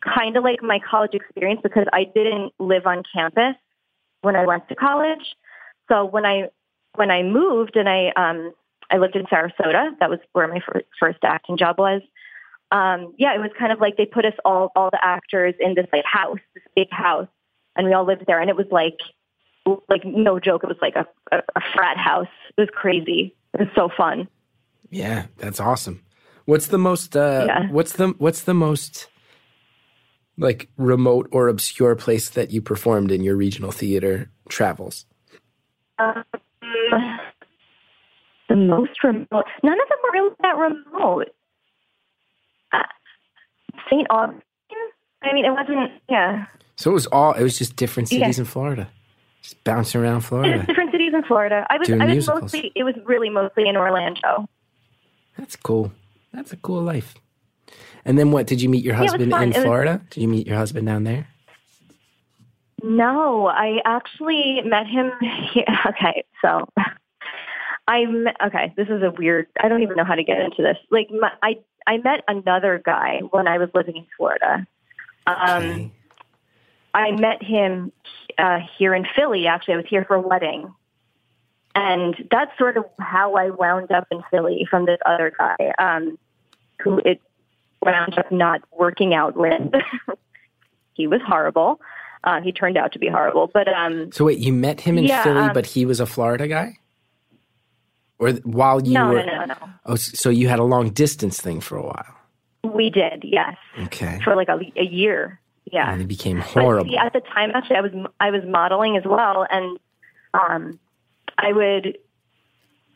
kind 0.00 0.36
of 0.36 0.44
like 0.44 0.62
my 0.62 0.78
college 0.78 1.14
experience 1.14 1.60
because 1.62 1.86
I 1.92 2.04
didn't 2.04 2.52
live 2.60 2.86
on 2.86 3.02
campus 3.12 3.56
when 4.20 4.36
I 4.36 4.46
went 4.46 4.68
to 4.68 4.76
college. 4.76 5.34
So 5.90 6.04
when 6.04 6.24
I 6.24 6.48
when 6.94 7.10
I 7.10 7.24
moved 7.24 7.74
and 7.74 7.88
I 7.88 8.12
um 8.16 8.52
I 8.88 8.98
lived 8.98 9.16
in 9.16 9.24
Sarasota, 9.26 9.98
that 9.98 10.10
was 10.10 10.20
where 10.32 10.46
my 10.46 10.60
first, 10.60 10.86
first 11.00 11.18
acting 11.24 11.56
job 11.56 11.76
was. 11.78 12.02
Um, 12.74 13.14
yeah, 13.18 13.36
it 13.36 13.38
was 13.38 13.52
kind 13.56 13.70
of 13.70 13.80
like 13.80 13.96
they 13.96 14.04
put 14.04 14.24
us 14.24 14.32
all 14.44 14.72
all 14.74 14.90
the 14.90 14.98
actors 15.00 15.54
in 15.60 15.74
this 15.74 15.86
like 15.92 16.04
house, 16.04 16.40
this 16.54 16.64
big 16.74 16.90
house, 16.90 17.28
and 17.76 17.86
we 17.86 17.92
all 17.92 18.04
lived 18.04 18.24
there, 18.26 18.40
and 18.40 18.50
it 18.50 18.56
was 18.56 18.66
like 18.72 18.98
like 19.88 20.04
no 20.04 20.40
joke, 20.40 20.64
it 20.64 20.66
was 20.66 20.76
like 20.82 20.96
a, 20.96 21.06
a, 21.30 21.38
a 21.54 21.60
frat 21.72 21.96
house. 21.96 22.26
It 22.58 22.62
was 22.62 22.70
crazy. 22.74 23.36
It 23.54 23.60
was 23.60 23.68
so 23.76 23.88
fun. 23.96 24.26
Yeah, 24.90 25.26
that's 25.38 25.60
awesome. 25.60 26.02
What's 26.46 26.66
the 26.66 26.78
most? 26.78 27.16
Uh, 27.16 27.44
Yeah. 27.46 27.70
What's 27.70 27.92
the 27.92 28.08
What's 28.18 28.42
the 28.42 28.54
most 28.54 29.06
like 30.36 30.68
remote 30.76 31.28
or 31.30 31.46
obscure 31.46 31.94
place 31.94 32.28
that 32.30 32.50
you 32.50 32.60
performed 32.60 33.12
in 33.12 33.22
your 33.22 33.36
regional 33.36 33.70
theater 33.70 34.32
travels? 34.48 35.06
Um, 36.00 36.24
the 38.48 38.56
most 38.56 39.02
remote. 39.04 39.44
None 39.62 39.80
of 39.80 39.88
them 39.88 39.98
were 40.02 40.10
really 40.12 40.34
that 40.42 40.56
remote. 40.56 41.28
St. 43.90 44.06
Augustine. 44.10 44.40
I 45.22 45.32
mean, 45.32 45.44
it 45.44 45.50
wasn't. 45.50 45.90
Yeah, 46.08 46.46
So 46.76 46.90
it 46.90 46.94
was 46.94 47.06
all. 47.06 47.32
It 47.32 47.42
was 47.42 47.56
just 47.58 47.76
different 47.76 48.08
cities 48.08 48.36
Yeah. 48.36 48.42
in 48.42 48.44
Florida, 48.44 48.88
just 49.42 49.62
bouncing 49.64 50.00
around 50.00 50.20
Florida. 50.22 50.64
different 50.66 50.92
cities 50.92 51.12
in 51.14 51.22
Florida. 51.24 51.66
I 51.70 51.78
was. 51.78 51.88
Doing 51.88 52.00
I 52.02 52.06
was 52.06 52.12
musicals. 52.12 52.42
mostly. 52.52 52.72
It 52.74 52.84
was 52.84 52.94
really 53.04 53.30
mostly 53.30 53.68
in 53.68 53.76
Orlando. 53.76 54.48
That's 55.38 55.56
cool. 55.56 55.92
That's 56.32 56.52
a 56.52 56.56
cool 56.56 56.82
life. 56.82 57.14
And 58.04 58.18
then 58.18 58.30
what? 58.32 58.46
Did 58.46 58.60
you 58.60 58.68
meet 58.68 58.84
your 58.84 58.94
husband 58.94 59.30
fun. 59.30 59.42
in 59.44 59.48
It 59.52 59.56
was- 59.56 59.64
Florida? 59.64 60.02
Did 60.10 60.20
you 60.22 60.28
meet 60.28 60.46
your 60.46 60.56
husband 60.56 60.86
down 60.86 61.04
there? 61.04 61.26
No, 62.82 63.46
I 63.46 63.78
actually 63.84 64.60
met 64.64 64.86
him. 64.86 65.10
Here. 65.52 65.64
Okay, 65.86 66.24
so 66.42 66.68
I 67.86 68.04
met, 68.06 68.36
okay. 68.46 68.72
This 68.76 68.88
is 68.88 69.02
a 69.02 69.10
weird. 69.10 69.46
I 69.60 69.68
don't 69.68 69.82
even 69.82 69.96
know 69.96 70.04
how 70.04 70.14
to 70.14 70.24
get 70.24 70.40
into 70.40 70.62
this. 70.62 70.78
Like 70.90 71.10
my, 71.10 71.30
I 71.42 71.58
I 71.86 71.98
met 71.98 72.24
another 72.28 72.82
guy 72.84 73.20
when 73.30 73.46
I 73.46 73.58
was 73.58 73.68
living 73.74 73.96
in 73.96 74.06
Florida. 74.16 74.66
Um, 75.26 75.64
Okay. 75.64 75.90
I 76.94 77.10
met 77.10 77.42
him 77.42 77.90
uh, 78.38 78.60
here 78.78 78.94
in 78.94 79.04
Philly. 79.16 79.46
Actually, 79.48 79.74
I 79.74 79.76
was 79.78 79.86
here 79.88 80.04
for 80.04 80.14
a 80.14 80.20
wedding, 80.20 80.72
and 81.74 82.14
that's 82.30 82.56
sort 82.56 82.76
of 82.76 82.84
how 83.00 83.34
I 83.34 83.50
wound 83.50 83.90
up 83.90 84.06
in 84.12 84.22
Philly 84.30 84.66
from 84.70 84.86
this 84.86 84.98
other 85.04 85.32
guy, 85.36 85.56
um, 85.78 86.16
who 86.80 86.98
it 87.04 87.20
wound 87.82 88.16
up 88.16 88.30
not 88.30 88.62
working 88.70 89.12
out 89.12 89.36
with. 89.36 89.60
he 90.94 91.08
was 91.08 91.20
horrible. 91.26 91.80
Uh, 92.22 92.40
he 92.40 92.52
turned 92.52 92.78
out 92.78 92.92
to 92.92 92.98
be 93.00 93.08
horrible, 93.08 93.50
but 93.52 93.66
um, 93.68 94.12
So 94.12 94.24
wait, 94.24 94.38
you 94.38 94.52
met 94.52 94.80
him 94.80 94.96
in 94.96 95.04
Yeah, 95.04 95.24
Philly, 95.24 95.40
um, 95.48 95.52
but 95.52 95.66
he 95.66 95.84
was 95.84 95.98
a 95.98 96.06
Florida 96.06 96.46
guy, 96.46 96.78
or 98.18 98.30
while 98.44 98.82
you 98.82 98.94
no, 98.94 99.08
were? 99.08 99.24
no, 99.24 99.38
no, 99.40 99.44
no. 99.46 99.56
Oh, 99.86 99.96
so 99.96 100.30
you 100.30 100.48
had 100.48 100.58
a 100.58 100.64
long 100.64 100.90
distance 100.90 101.40
thing 101.40 101.60
for 101.60 101.76
a 101.76 101.82
while. 101.82 102.14
We 102.62 102.88
did, 102.90 103.24
yes, 103.24 103.56
Okay. 103.84 104.20
for 104.24 104.34
like 104.34 104.48
a, 104.48 104.58
a 104.76 104.84
year. 104.84 105.40
Yeah. 105.70 105.90
And 105.92 106.00
it 106.00 106.08
became 106.08 106.38
But 106.38 106.46
horrible. 106.46 106.90
see, 106.90 106.96
at 106.96 107.12
the 107.12 107.20
time, 107.20 107.50
actually, 107.54 107.76
I 107.76 107.80
was 107.80 107.92
I 108.20 108.30
was 108.30 108.42
modeling 108.46 108.96
as 108.96 109.04
well, 109.04 109.46
and 109.50 109.78
um, 110.34 110.78
I 111.38 111.52
would 111.52 111.98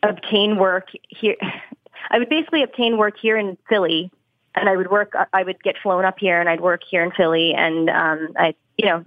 obtain 0.03 0.57
work 0.59 0.89
here. 1.09 1.37
I 2.11 2.19
would 2.19 2.29
basically 2.29 2.63
obtain 2.63 2.97
work 2.99 3.17
here 3.21 3.37
in 3.37 3.57
Philly, 3.69 4.11
and 4.55 4.69
I 4.69 4.77
would 4.77 4.91
work. 4.91 5.13
I 5.33 5.43
would 5.43 5.63
get 5.63 5.77
flown 5.83 6.05
up 6.05 6.19
here, 6.19 6.41
and 6.41 6.49
I'd 6.49 6.61
work 6.61 6.83
here 6.89 7.03
in 7.03 7.11
Philly, 7.13 7.53
and 7.57 7.91
um, 7.91 8.29
I, 8.39 8.55
you 8.77 8.87
know, 8.87 9.05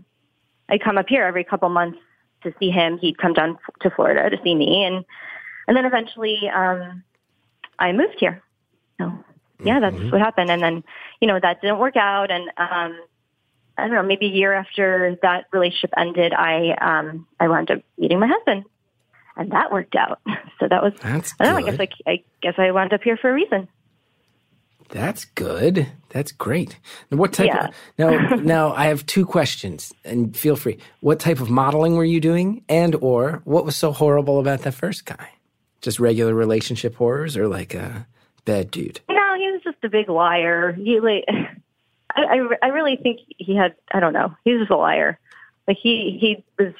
I'd 0.70 0.84
come 0.84 0.97
up 0.97 1.07
here 1.07 1.24
every 1.24 1.43
couple 1.43 1.70
months 1.70 1.97
to 2.43 2.53
see 2.59 2.70
him. 2.72 2.97
He'd 2.97 3.18
come 3.18 3.34
down 3.34 3.57
to 3.82 3.89
Florida 3.91 4.30
to 4.36 4.41
see 4.43 4.55
me, 4.55 4.84
and 4.84 5.05
and 5.68 5.78
then 5.78 5.86
eventually 5.86 6.38
um, 6.53 7.03
I 7.80 7.91
moved 7.93 8.16
here. 8.20 8.41
So 8.99 9.12
yeah, 9.64 9.80
that's 9.80 9.97
Mm-hmm. 9.97 10.09
what 10.12 10.22
happened, 10.22 10.51
and 10.51 10.62
then 10.62 10.84
you 11.22 11.28
know 11.28 11.39
that 11.41 11.62
didn't 11.62 11.80
work 11.80 11.95
out, 11.97 12.32
and 12.32 12.49
um, 12.57 12.99
I 13.78 13.84
don't 13.88 13.93
know, 13.93 14.03
maybe 14.03 14.28
a 14.28 14.30
year 14.30 14.53
after 14.53 15.18
that 15.22 15.45
relationship 15.53 15.91
ended, 15.97 16.34
I 16.34 16.72
um 16.82 17.28
I 17.39 17.47
wound 17.47 17.72
up 17.72 17.80
meeting 17.97 18.20
my 18.20 18.28
husband, 18.28 18.64
and 19.38 19.51
that 19.51 19.72
worked 19.72 19.95
out. 19.95 20.20
So 20.59 20.68
that 20.70 20.84
was 20.84 20.93
That's 21.01 21.34
I 21.39 21.45
don't 21.45 21.53
know. 21.53 21.59
I 21.59 21.64
good. 21.64 21.78
guess 21.78 21.89
I, 22.05 22.12
I 22.12 22.24
guess 22.43 22.53
I 22.59 22.70
wound 22.72 22.93
up 22.93 23.01
here 23.03 23.18
for 23.18 23.32
a 23.32 23.34
reason. 23.34 23.68
That's 24.89 25.26
good. 25.26 25.88
That's 26.09 26.32
great. 26.32 26.78
Now, 27.09 27.18
what 27.18 27.34
type? 27.34 27.47
Yeah. 27.47 27.68
Of, 27.68 27.76
now, 27.97 28.36
now 28.38 28.74
I 28.74 28.86
have 28.86 29.05
two 29.05 29.26
questions, 29.26 29.93
and 30.03 30.36
feel 30.38 30.55
free. 30.55 30.78
What 30.99 31.20
type 31.20 31.39
of 31.39 31.49
modeling 31.49 31.95
were 31.95 32.03
you 32.05 32.20
doing, 32.20 32.64
and 32.70 32.95
or 32.95 33.41
what 33.45 33.66
was 33.66 33.76
so 33.76 33.91
horrible 33.91 34.39
about 34.39 34.62
that 34.62 34.74
first 34.74 35.05
guy? 35.05 35.30
Just 35.82 35.99
regular 35.99 36.34
relationship 36.34 36.95
horrors, 36.95 37.36
or 37.36 37.47
like 37.47 37.73
a 37.73 38.07
bad 38.45 38.71
dude? 38.71 38.99
No, 39.09 39.36
he 39.36 39.51
was 39.51 39.61
just 39.63 39.77
a 39.84 39.89
big 39.89 40.09
liar. 40.09 40.73
He 40.73 40.99
like, 40.99 41.25
I, 42.15 42.21
I, 42.21 42.55
I 42.63 42.67
really 42.67 42.97
think 42.97 43.19
he 43.38 43.55
had. 43.55 43.75
I 43.91 43.99
don't 43.99 44.13
know. 44.13 44.36
He 44.43 44.53
was 44.53 44.69
a 44.69 44.75
liar. 44.75 45.19
Like 45.67 45.77
he 45.82 46.17
he 46.19 46.43
was 46.57 46.73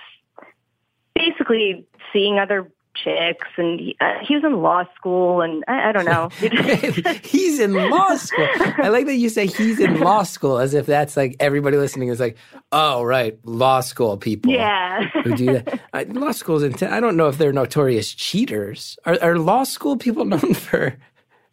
basically 1.16 1.86
seeing 2.14 2.40
other 2.40 2.72
chicks, 2.94 3.48
and 3.58 3.80
he, 3.80 3.98
uh, 4.02 4.14
he 4.22 4.36
was 4.36 4.44
in 4.44 4.62
law 4.62 4.84
school, 4.96 5.42
and 5.42 5.64
I, 5.68 5.90
I 5.90 5.92
don't 5.92 6.06
know. 6.06 6.30
he's 7.24 7.60
in 7.60 7.74
law 7.74 8.16
school. 8.16 8.48
I 8.78 8.90
like 8.90 9.06
that 9.06 9.16
you 9.16 9.30
say 9.30 9.48
he's 9.48 9.80
in 9.80 10.00
law 10.00 10.24
school, 10.24 10.60
as 10.60 10.74
if 10.74 10.86
that's 10.86 11.16
like 11.16 11.36
everybody 11.40 11.78
listening 11.78 12.10
is 12.10 12.20
like, 12.20 12.38
oh 12.72 13.04
right, 13.04 13.38
law 13.44 13.82
school 13.82 14.18
people. 14.18 14.52
yeah. 14.52 15.04
Who 15.24 15.36
do 15.36 15.46
that? 15.54 15.80
I, 15.94 16.04
law 16.04 16.32
schools, 16.32 16.64
in 16.64 16.74
I 16.84 17.00
don't 17.00 17.18
know 17.18 17.28
if 17.28 17.38
they're 17.38 17.54
notorious 17.54 18.14
cheaters. 18.14 18.98
Are, 19.06 19.18
are 19.22 19.38
law 19.40 19.64
school 19.64 19.98
people 19.98 20.26
known 20.26 20.54
for 20.54 20.96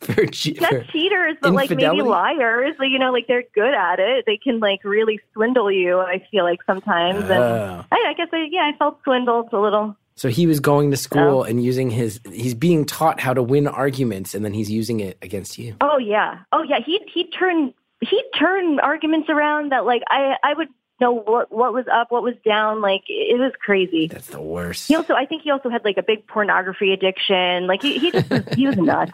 for, 0.00 0.26
che- 0.26 0.56
not 0.60 0.70
for 0.70 0.84
cheaters, 0.92 1.36
but 1.42 1.52
like 1.52 1.70
maybe 1.70 2.02
liars. 2.02 2.74
Like, 2.78 2.90
you 2.90 2.98
know, 3.00 3.10
like 3.12 3.26
they're 3.26 3.42
good 3.54 3.74
at 3.74 3.98
it. 3.98 4.24
They 4.26 4.36
can 4.36 4.60
like 4.60 4.84
really 4.84 5.20
swindle 5.32 5.70
you. 5.72 5.98
I 5.98 6.24
feel 6.30 6.44
like 6.44 6.60
sometimes, 6.66 7.24
and 7.24 7.32
Oh. 7.32 7.84
I, 7.90 8.04
I 8.08 8.14
guess 8.16 8.28
I, 8.32 8.46
yeah, 8.50 8.70
I 8.72 8.76
felt 8.78 9.00
swindled 9.02 9.48
a 9.52 9.58
little. 9.58 9.96
So 10.18 10.28
he 10.28 10.48
was 10.48 10.58
going 10.58 10.90
to 10.90 10.96
school 10.96 11.38
Oh. 11.38 11.42
and 11.44 11.62
using 11.64 11.90
his. 11.90 12.18
He's 12.32 12.54
being 12.54 12.84
taught 12.84 13.20
how 13.20 13.34
to 13.34 13.42
win 13.42 13.68
arguments, 13.68 14.34
and 14.34 14.44
then 14.44 14.52
he's 14.52 14.68
using 14.68 14.98
it 14.98 15.16
against 15.22 15.58
you. 15.58 15.76
Oh 15.80 15.98
yeah, 15.98 16.40
oh 16.52 16.64
yeah. 16.64 16.80
He 16.84 17.00
he 17.14 17.30
turned 17.30 17.72
he 18.00 18.20
turned 18.36 18.80
arguments 18.80 19.28
around 19.30 19.70
that 19.70 19.84
like 19.86 20.02
I 20.10 20.34
I 20.42 20.54
would 20.54 20.66
know 21.00 21.12
what 21.12 21.52
what 21.52 21.72
was 21.72 21.84
up, 21.92 22.10
what 22.10 22.24
was 22.24 22.34
down. 22.44 22.80
Like 22.80 23.02
it 23.06 23.38
was 23.38 23.52
crazy. 23.64 24.08
That's 24.08 24.26
the 24.26 24.40
worst. 24.42 24.88
He 24.88 24.96
also, 24.96 25.14
I 25.14 25.24
think 25.24 25.42
he 25.42 25.52
also 25.52 25.68
had 25.68 25.84
like 25.84 25.96
a 25.98 26.02
big 26.02 26.26
pornography 26.26 26.92
addiction. 26.92 27.68
Like 27.68 27.80
he, 27.82 27.98
he 28.00 28.10
just 28.10 28.28
was, 28.28 28.42
he 28.56 28.66
was 28.66 28.76
nuts. 28.76 29.12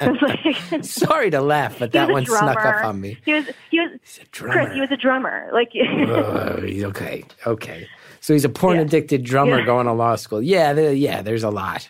Like- 0.00 0.56
Sorry 0.84 1.30
to 1.30 1.40
laugh, 1.40 1.78
but 1.78 1.92
that 1.92 2.10
one 2.10 2.26
snuck 2.26 2.56
up 2.64 2.84
on 2.84 3.00
me. 3.00 3.16
He 3.24 3.32
was 3.34 3.44
he 3.70 3.78
was 3.78 3.90
drummer. 4.32 4.52
Chris. 4.64 4.74
He 4.74 4.80
was 4.80 4.90
a 4.90 4.96
drummer. 4.96 5.48
Like 5.52 5.70
okay, 5.76 7.24
okay. 7.46 7.88
So 8.26 8.32
he's 8.34 8.44
a 8.44 8.48
porn 8.48 8.74
Yeah. 8.74 8.82
addicted 8.82 9.22
drummer 9.22 9.60
Yeah. 9.60 9.66
going 9.66 9.86
to 9.86 9.92
law 9.92 10.16
school. 10.16 10.42
Yeah, 10.42 10.72
there, 10.72 10.92
yeah. 10.92 11.22
There's 11.22 11.44
a 11.44 11.48
lot. 11.50 11.88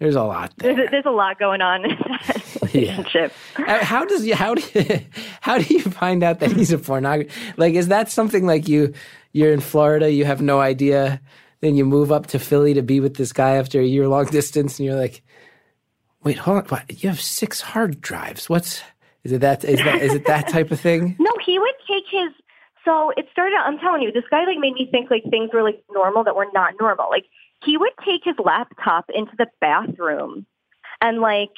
There's 0.00 0.16
a 0.16 0.24
lot 0.24 0.52
there. 0.56 0.74
there's 0.74 0.88
a, 0.88 0.90
there's 0.90 1.06
a 1.06 1.10
lot 1.12 1.38
going 1.38 1.60
on 1.60 1.84
in 1.84 1.90
that 1.90 2.56
relationship. 2.74 3.32
Uh, 3.56 3.84
How 3.84 4.04
does 4.04 4.26
you 4.26 4.34
how 4.34 4.56
do 4.56 4.62
you, 4.74 5.00
how 5.42 5.58
do 5.58 5.72
you 5.72 5.80
find 5.82 6.24
out 6.24 6.40
that 6.40 6.50
he's 6.50 6.72
a 6.72 6.78
pornographer? 6.78 7.30
Like, 7.56 7.74
is 7.74 7.86
that 7.86 8.10
something 8.10 8.46
like 8.46 8.66
you 8.66 8.94
you're 9.32 9.52
in 9.52 9.60
Florida, 9.60 10.10
you 10.10 10.24
have 10.24 10.42
no 10.42 10.58
idea, 10.58 11.20
then 11.60 11.76
you 11.76 11.84
move 11.84 12.10
up 12.10 12.26
to 12.28 12.40
Philly 12.40 12.74
to 12.74 12.82
be 12.82 12.98
with 12.98 13.14
this 13.14 13.32
guy 13.32 13.50
after 13.56 13.78
a 13.78 13.84
year 13.84 14.08
long 14.08 14.24
distance, 14.38 14.80
and 14.80 14.86
you're 14.86 14.98
like, 14.98 15.22
wait, 16.24 16.36
hold 16.38 16.56
on, 16.58 16.64
what? 16.64 17.00
You 17.04 17.10
have 17.10 17.20
six 17.20 17.60
hard 17.60 18.00
drives. 18.00 18.48
What's 18.48 18.82
is 19.22 19.30
it 19.30 19.40
that 19.42 19.62
is 19.64 19.78
that 19.84 20.02
is 20.02 20.14
it 20.14 20.24
that 20.26 20.48
type 20.48 20.72
of 20.72 20.80
thing? 20.80 21.14
No, 21.20 21.30
he 21.46 21.58
would 21.60 21.74
take 21.86 22.04
his. 22.10 22.30
So 22.84 23.10
it 23.16 23.26
started. 23.32 23.56
I'm 23.56 23.78
telling 23.78 24.02
you, 24.02 24.10
this 24.12 24.24
guy 24.30 24.44
like 24.44 24.58
made 24.58 24.74
me 24.74 24.88
think 24.90 25.10
like 25.10 25.24
things 25.30 25.50
were 25.52 25.62
like 25.62 25.82
normal 25.92 26.24
that 26.24 26.34
were 26.34 26.46
not 26.54 26.74
normal. 26.80 27.08
Like 27.10 27.24
he 27.64 27.76
would 27.76 27.92
take 28.04 28.22
his 28.24 28.34
laptop 28.42 29.10
into 29.14 29.32
the 29.36 29.46
bathroom, 29.60 30.46
and 31.00 31.20
like 31.20 31.50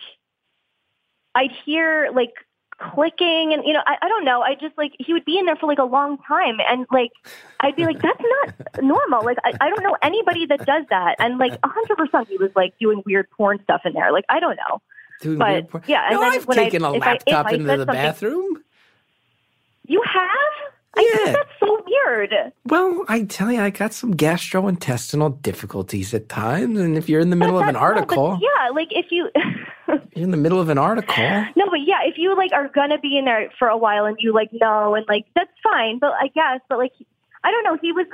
I'd 1.35 1.53
hear 1.65 2.11
like 2.15 2.33
clicking, 2.95 3.53
and 3.53 3.65
you 3.65 3.73
know, 3.73 3.83
I, 3.87 3.97
I 4.03 4.09
don't 4.09 4.25
know. 4.25 4.43
I 4.43 4.55
just 4.55 4.77
like 4.77 4.93
he 4.99 5.13
would 5.13 5.25
be 5.25 5.39
in 5.39 5.47
there 5.47 5.55
for 5.57 5.67
like 5.67 5.79
a 5.79 5.85
long 5.85 6.19
time, 6.27 6.59
and 6.69 6.87
like 6.91 7.11
I'd 7.61 7.77
be 7.77 7.85
like, 7.85 8.03
that's 8.03 8.21
not 8.21 8.83
normal. 8.83 9.25
Like 9.25 9.39
I, 9.45 9.53
I 9.61 9.69
don't 9.71 9.83
know 9.85 9.97
anybody 10.03 10.47
that 10.47 10.67
does 10.67 10.85
that, 10.91 11.17
and 11.21 11.39
like 11.39 11.53
100 11.63 11.97
percent 11.97 12.29
he 12.29 12.37
was 12.37 12.51
like 12.57 12.75
doing 12.81 13.03
weird 13.07 13.31
porn 13.31 13.61
stuff 13.63 13.83
in 13.85 13.93
there. 13.93 14.11
Like 14.13 14.25
I 14.29 14.41
don't 14.41 14.57
know. 14.57 14.83
Doing 15.21 15.39
But, 15.39 15.49
weird 15.51 15.69
porn? 15.69 15.85
yeah, 15.87 16.05
and 16.07 16.15
no, 16.15 16.21
then 16.23 16.33
I've 16.33 16.47
when 16.49 16.57
taken 16.59 16.83
a 16.83 16.91
I- 16.93 16.97
if 16.97 17.01
laptop 17.03 17.47
I 17.47 17.51
into 17.53 17.77
the 17.77 17.87
bathroom. 17.87 18.65
You 19.87 20.03
have? 20.05 20.73
I 20.95 21.01
Yeah. 21.11 21.25
think 21.25 21.37
that's 21.37 21.51
so 21.61 21.85
weird. 21.87 22.35
Well, 22.67 23.05
I 23.09 23.25
tell 23.25 23.51
you, 23.51 23.61
I 23.61 23.71
got 23.71 23.93
some 23.95 24.13
gastrointestinal 24.15 25.41
difficulties 25.43 26.13
at 26.15 26.29
times, 26.29 26.79
and 26.79 26.97
if 26.99 27.09
you're 27.09 27.21
in 27.21 27.31
the 27.31 27.37
middle 27.37 27.57
of 27.59 27.63
an 27.67 27.75
That's- 27.75 27.81
no, 27.83 27.87
article, 28.27 28.39
yeah, 28.43 28.69
like 28.71 28.89
if 28.91 29.07
you 29.11 29.31
you're 29.89 30.01
in 30.25 30.31
the 30.31 30.37
middle 30.37 30.61
of 30.61 30.69
an 30.69 30.79
article. 30.79 31.25
no, 31.57 31.65
but 31.71 31.81
yeah, 31.87 32.01
if 32.05 32.19
you 32.19 32.37
like 32.37 32.53
are 32.53 32.69
gonna 32.69 32.99
be 32.99 33.17
in 33.17 33.25
there 33.25 33.51
for 33.59 33.69
a 33.69 33.77
while 33.77 34.05
and 34.05 34.17
you 34.21 34.33
like 34.35 34.51
know 34.53 34.95
and 34.95 35.07
like 35.09 35.25
that's 35.35 35.51
fine, 35.63 35.99
but 35.99 36.13
I 36.21 36.29
guess, 36.29 36.61
but 36.69 36.79
like 36.79 36.93
I 37.45 37.51
don't 37.51 37.65
know, 37.65 37.79
he 37.81 37.93
was. 37.93 38.07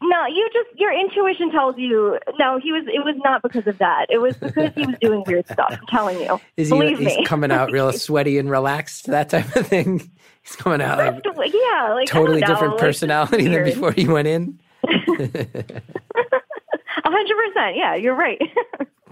No, 0.00 0.26
you 0.26 0.48
just 0.52 0.78
your 0.78 0.92
intuition 0.92 1.50
tells 1.50 1.76
you 1.76 2.18
no. 2.38 2.60
He 2.60 2.70
was. 2.70 2.84
It 2.86 3.04
was 3.04 3.16
not 3.24 3.42
because 3.42 3.66
of 3.66 3.78
that. 3.78 4.06
It 4.08 4.18
was 4.18 4.36
because 4.36 4.72
he 4.74 4.86
was 4.86 4.94
doing 5.00 5.24
weird 5.26 5.46
stuff. 5.48 5.66
I'm 5.70 5.86
telling 5.88 6.20
you. 6.20 6.40
Is 6.56 6.68
he 6.68 6.74
Believe 6.74 6.98
he's 6.98 7.16
me. 7.16 7.24
coming 7.24 7.50
out 7.50 7.72
real 7.72 7.92
sweaty 8.06 8.38
and 8.38 8.48
relaxed, 8.48 9.06
that 9.06 9.30
type 9.30 9.54
of 9.56 9.66
thing? 9.66 10.10
He's 10.42 10.56
coming 10.56 10.80
out 10.80 10.98
like 10.98 11.52
yeah, 11.52 11.92
like 11.92 12.06
totally 12.08 12.40
don't 12.40 12.48
know, 12.48 12.54
different 12.54 12.72
like, 12.74 12.80
personality 12.80 13.48
than 13.48 13.64
before 13.64 13.92
he 13.92 14.06
went 14.08 14.28
in. 14.28 14.58
A 14.84 14.88
hundred 17.10 17.36
percent. 17.36 17.76
Yeah, 17.76 17.94
you're 17.96 18.14
right. 18.14 18.40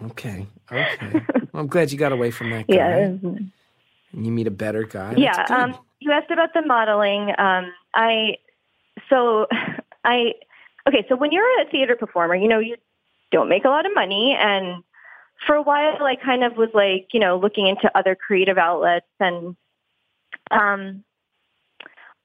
Okay, 0.07 0.47
okay. 0.70 1.20
Well, 1.53 1.62
I'm 1.62 1.66
glad 1.66 1.93
you 1.93 1.99
got 1.99 2.12
away 2.12 2.30
from 2.30 2.51
that 2.51 2.68
guy. 2.68 2.74
yeah. 2.74 2.97
And 2.97 3.51
you 4.12 4.30
meet 4.30 4.47
a 4.47 4.51
better 4.51 4.84
guy. 4.84 5.14
Yeah. 5.16 5.45
Um, 5.51 5.76
you 6.01 6.11
asked 6.12 6.30
about 6.30 6.55
the 6.55 6.62
modeling. 6.62 7.30
Um, 7.39 7.72
I 7.93 8.37
so 9.11 9.47
I 10.05 10.32
okay. 10.87 11.05
So 11.09 11.16
when 11.16 11.32
you're 11.32 11.62
a 11.62 11.70
theater 11.70 11.97
performer, 11.97 12.34
you 12.34 12.49
know 12.49 12.59
you 12.59 12.76
don't 13.32 13.49
make 13.49 13.64
a 13.64 13.68
lot 13.68 13.87
of 13.87 13.95
money, 13.95 14.37
and 14.39 14.82
for 15.47 15.55
a 15.55 15.62
while, 15.62 16.03
I 16.03 16.16
kind 16.16 16.45
of 16.45 16.57
was 16.57 16.70
like, 16.72 17.09
you 17.12 17.20
know, 17.20 17.39
looking 17.39 17.66
into 17.66 17.91
other 17.97 18.14
creative 18.14 18.59
outlets, 18.59 19.07
and 19.20 19.57
um, 20.51 21.05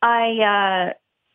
I 0.01 0.93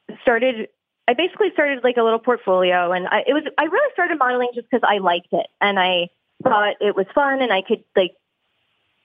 uh, 0.08 0.14
started. 0.22 0.68
I 1.08 1.14
basically 1.14 1.50
started 1.52 1.84
like 1.84 1.96
a 1.98 2.02
little 2.02 2.18
portfolio, 2.18 2.92
and 2.92 3.06
I, 3.06 3.24
it 3.26 3.32
was. 3.32 3.44
I 3.58 3.64
really 3.64 3.92
started 3.92 4.18
modeling 4.18 4.48
just 4.54 4.68
because 4.70 4.86
I 4.88 4.98
liked 4.98 5.32
it, 5.32 5.46
and 5.60 5.78
I 5.78 6.08
thought 6.42 6.74
it 6.80 6.96
was 6.96 7.06
fun, 7.14 7.42
and 7.42 7.52
I 7.52 7.62
could 7.62 7.84
like 7.94 8.14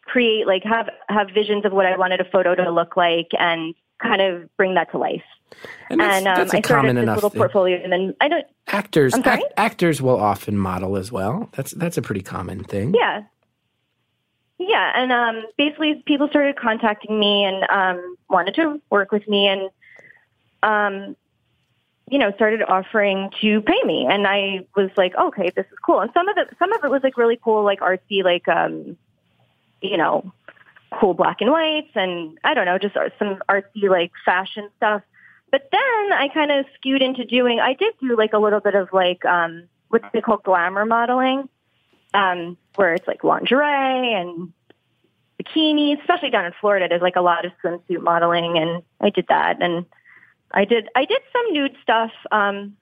create 0.06 0.48
like 0.48 0.64
have 0.64 0.90
have 1.10 1.30
visions 1.34 1.66
of 1.66 1.72
what 1.72 1.86
I 1.86 1.98
wanted 1.98 2.22
a 2.22 2.26
photo 2.26 2.56
to 2.56 2.72
look 2.72 2.98
like 2.98 3.30
and 3.38 3.76
kind 4.02 4.22
of 4.22 4.56
bring 4.58 4.76
that 4.76 4.92
to 4.92 4.98
life. 4.98 5.24
and 5.90 6.00
that's, 6.00 6.18
and 6.18 6.28
um, 6.28 6.36
that's 6.36 6.54
a 6.54 6.58
I 6.58 6.62
started 6.62 6.82
common 6.82 6.96
this 6.96 7.04
enough 7.04 7.16
little 7.18 7.30
thing. 7.30 7.40
portfolio, 7.40 7.80
and 7.84 7.92
then 7.92 8.16
I 8.22 8.28
don't. 8.28 8.46
Actors, 8.68 9.14
I'm 9.14 9.24
sorry? 9.24 9.44
act- 9.44 9.54
actors 9.58 10.02
will 10.02 10.20
often 10.20 10.58
model 10.58 10.98
as 10.98 11.12
well. 11.12 11.50
That's 11.54 11.72
that's 11.72 11.98
a 11.98 12.02
pretty 12.02 12.22
common 12.22 12.64
thing. 12.64 12.94
Yeah, 12.94 13.24
yeah, 14.58 14.92
and 14.96 15.12
um, 15.12 15.44
basically 15.58 16.04
people 16.06 16.28
started 16.30 16.56
contacting 16.56 17.20
me 17.20 17.44
and 17.44 17.64
um, 17.70 18.16
wanted 18.30 18.56
to 18.56 18.82
work 18.90 19.12
with 19.12 19.28
me, 19.28 19.48
and 19.48 19.70
um, 20.64 21.16
you 22.10 22.20
know 22.20 22.32
started 22.34 22.62
offering 22.64 23.30
to 23.42 23.62
pay 23.62 23.82
me, 23.86 24.08
and 24.10 24.28
I 24.28 24.66
was 24.76 24.90
like, 24.98 25.16
okay, 25.16 25.52
this 25.56 25.66
is 25.72 25.78
cool. 25.84 26.00
And 26.00 26.12
some 26.14 26.30
of 26.30 26.38
it, 26.38 26.48
some 26.60 26.72
of 26.74 26.84
it 26.84 26.92
was 26.92 27.02
like 27.04 27.18
really 27.18 27.40
cool, 27.44 27.64
like 27.64 27.80
artsy, 27.80 28.24
like 28.24 28.48
um, 28.48 28.98
you 29.82 29.98
know, 29.98 30.32
cool 31.02 31.14
black 31.16 31.42
and 31.42 31.52
whites, 31.52 31.90
and 31.96 32.38
I 32.44 32.54
don't 32.54 32.66
know, 32.66 32.78
just 32.78 32.94
some 33.18 33.40
artsy 33.50 33.90
like 33.90 34.12
fashion 34.24 34.70
stuff. 34.78 35.02
But 35.52 35.68
then 35.72 36.14
I 36.14 36.30
kind 36.34 36.52
of 36.52 36.66
skewed 36.76 37.02
into 37.02 37.26
doing. 37.26 37.60
I 37.60 37.74
did 37.74 37.94
do 38.00 38.16
like 38.16 38.34
a 38.34 38.38
little 38.38 38.60
bit 38.60 38.76
of 38.76 38.90
like 38.94 39.26
um, 39.26 39.68
what 39.90 40.04
they 40.14 40.22
call 40.22 40.38
glamour 40.38 40.86
modeling, 40.86 41.50
um, 42.14 42.56
where 42.76 42.94
it's 42.94 43.08
like 43.08 43.24
lingerie 43.24 44.14
and 44.14 44.54
bikinis. 45.42 46.00
Especially 46.00 46.30
down 46.30 46.46
in 46.46 46.54
Florida, 46.62 46.88
there's 46.88 47.02
like 47.02 47.16
a 47.16 47.22
lot 47.22 47.46
of 47.46 47.52
swimsuit 47.64 48.02
modeling, 48.02 48.58
and 48.58 48.84
I 49.02 49.10
did 49.10 49.26
that. 49.28 49.62
And 49.62 49.86
I 50.52 50.66
did 50.66 50.88
I 50.96 51.06
did 51.06 51.22
some 51.34 51.54
nude 51.54 51.76
stuff, 51.82 52.12
um, 52.32 52.78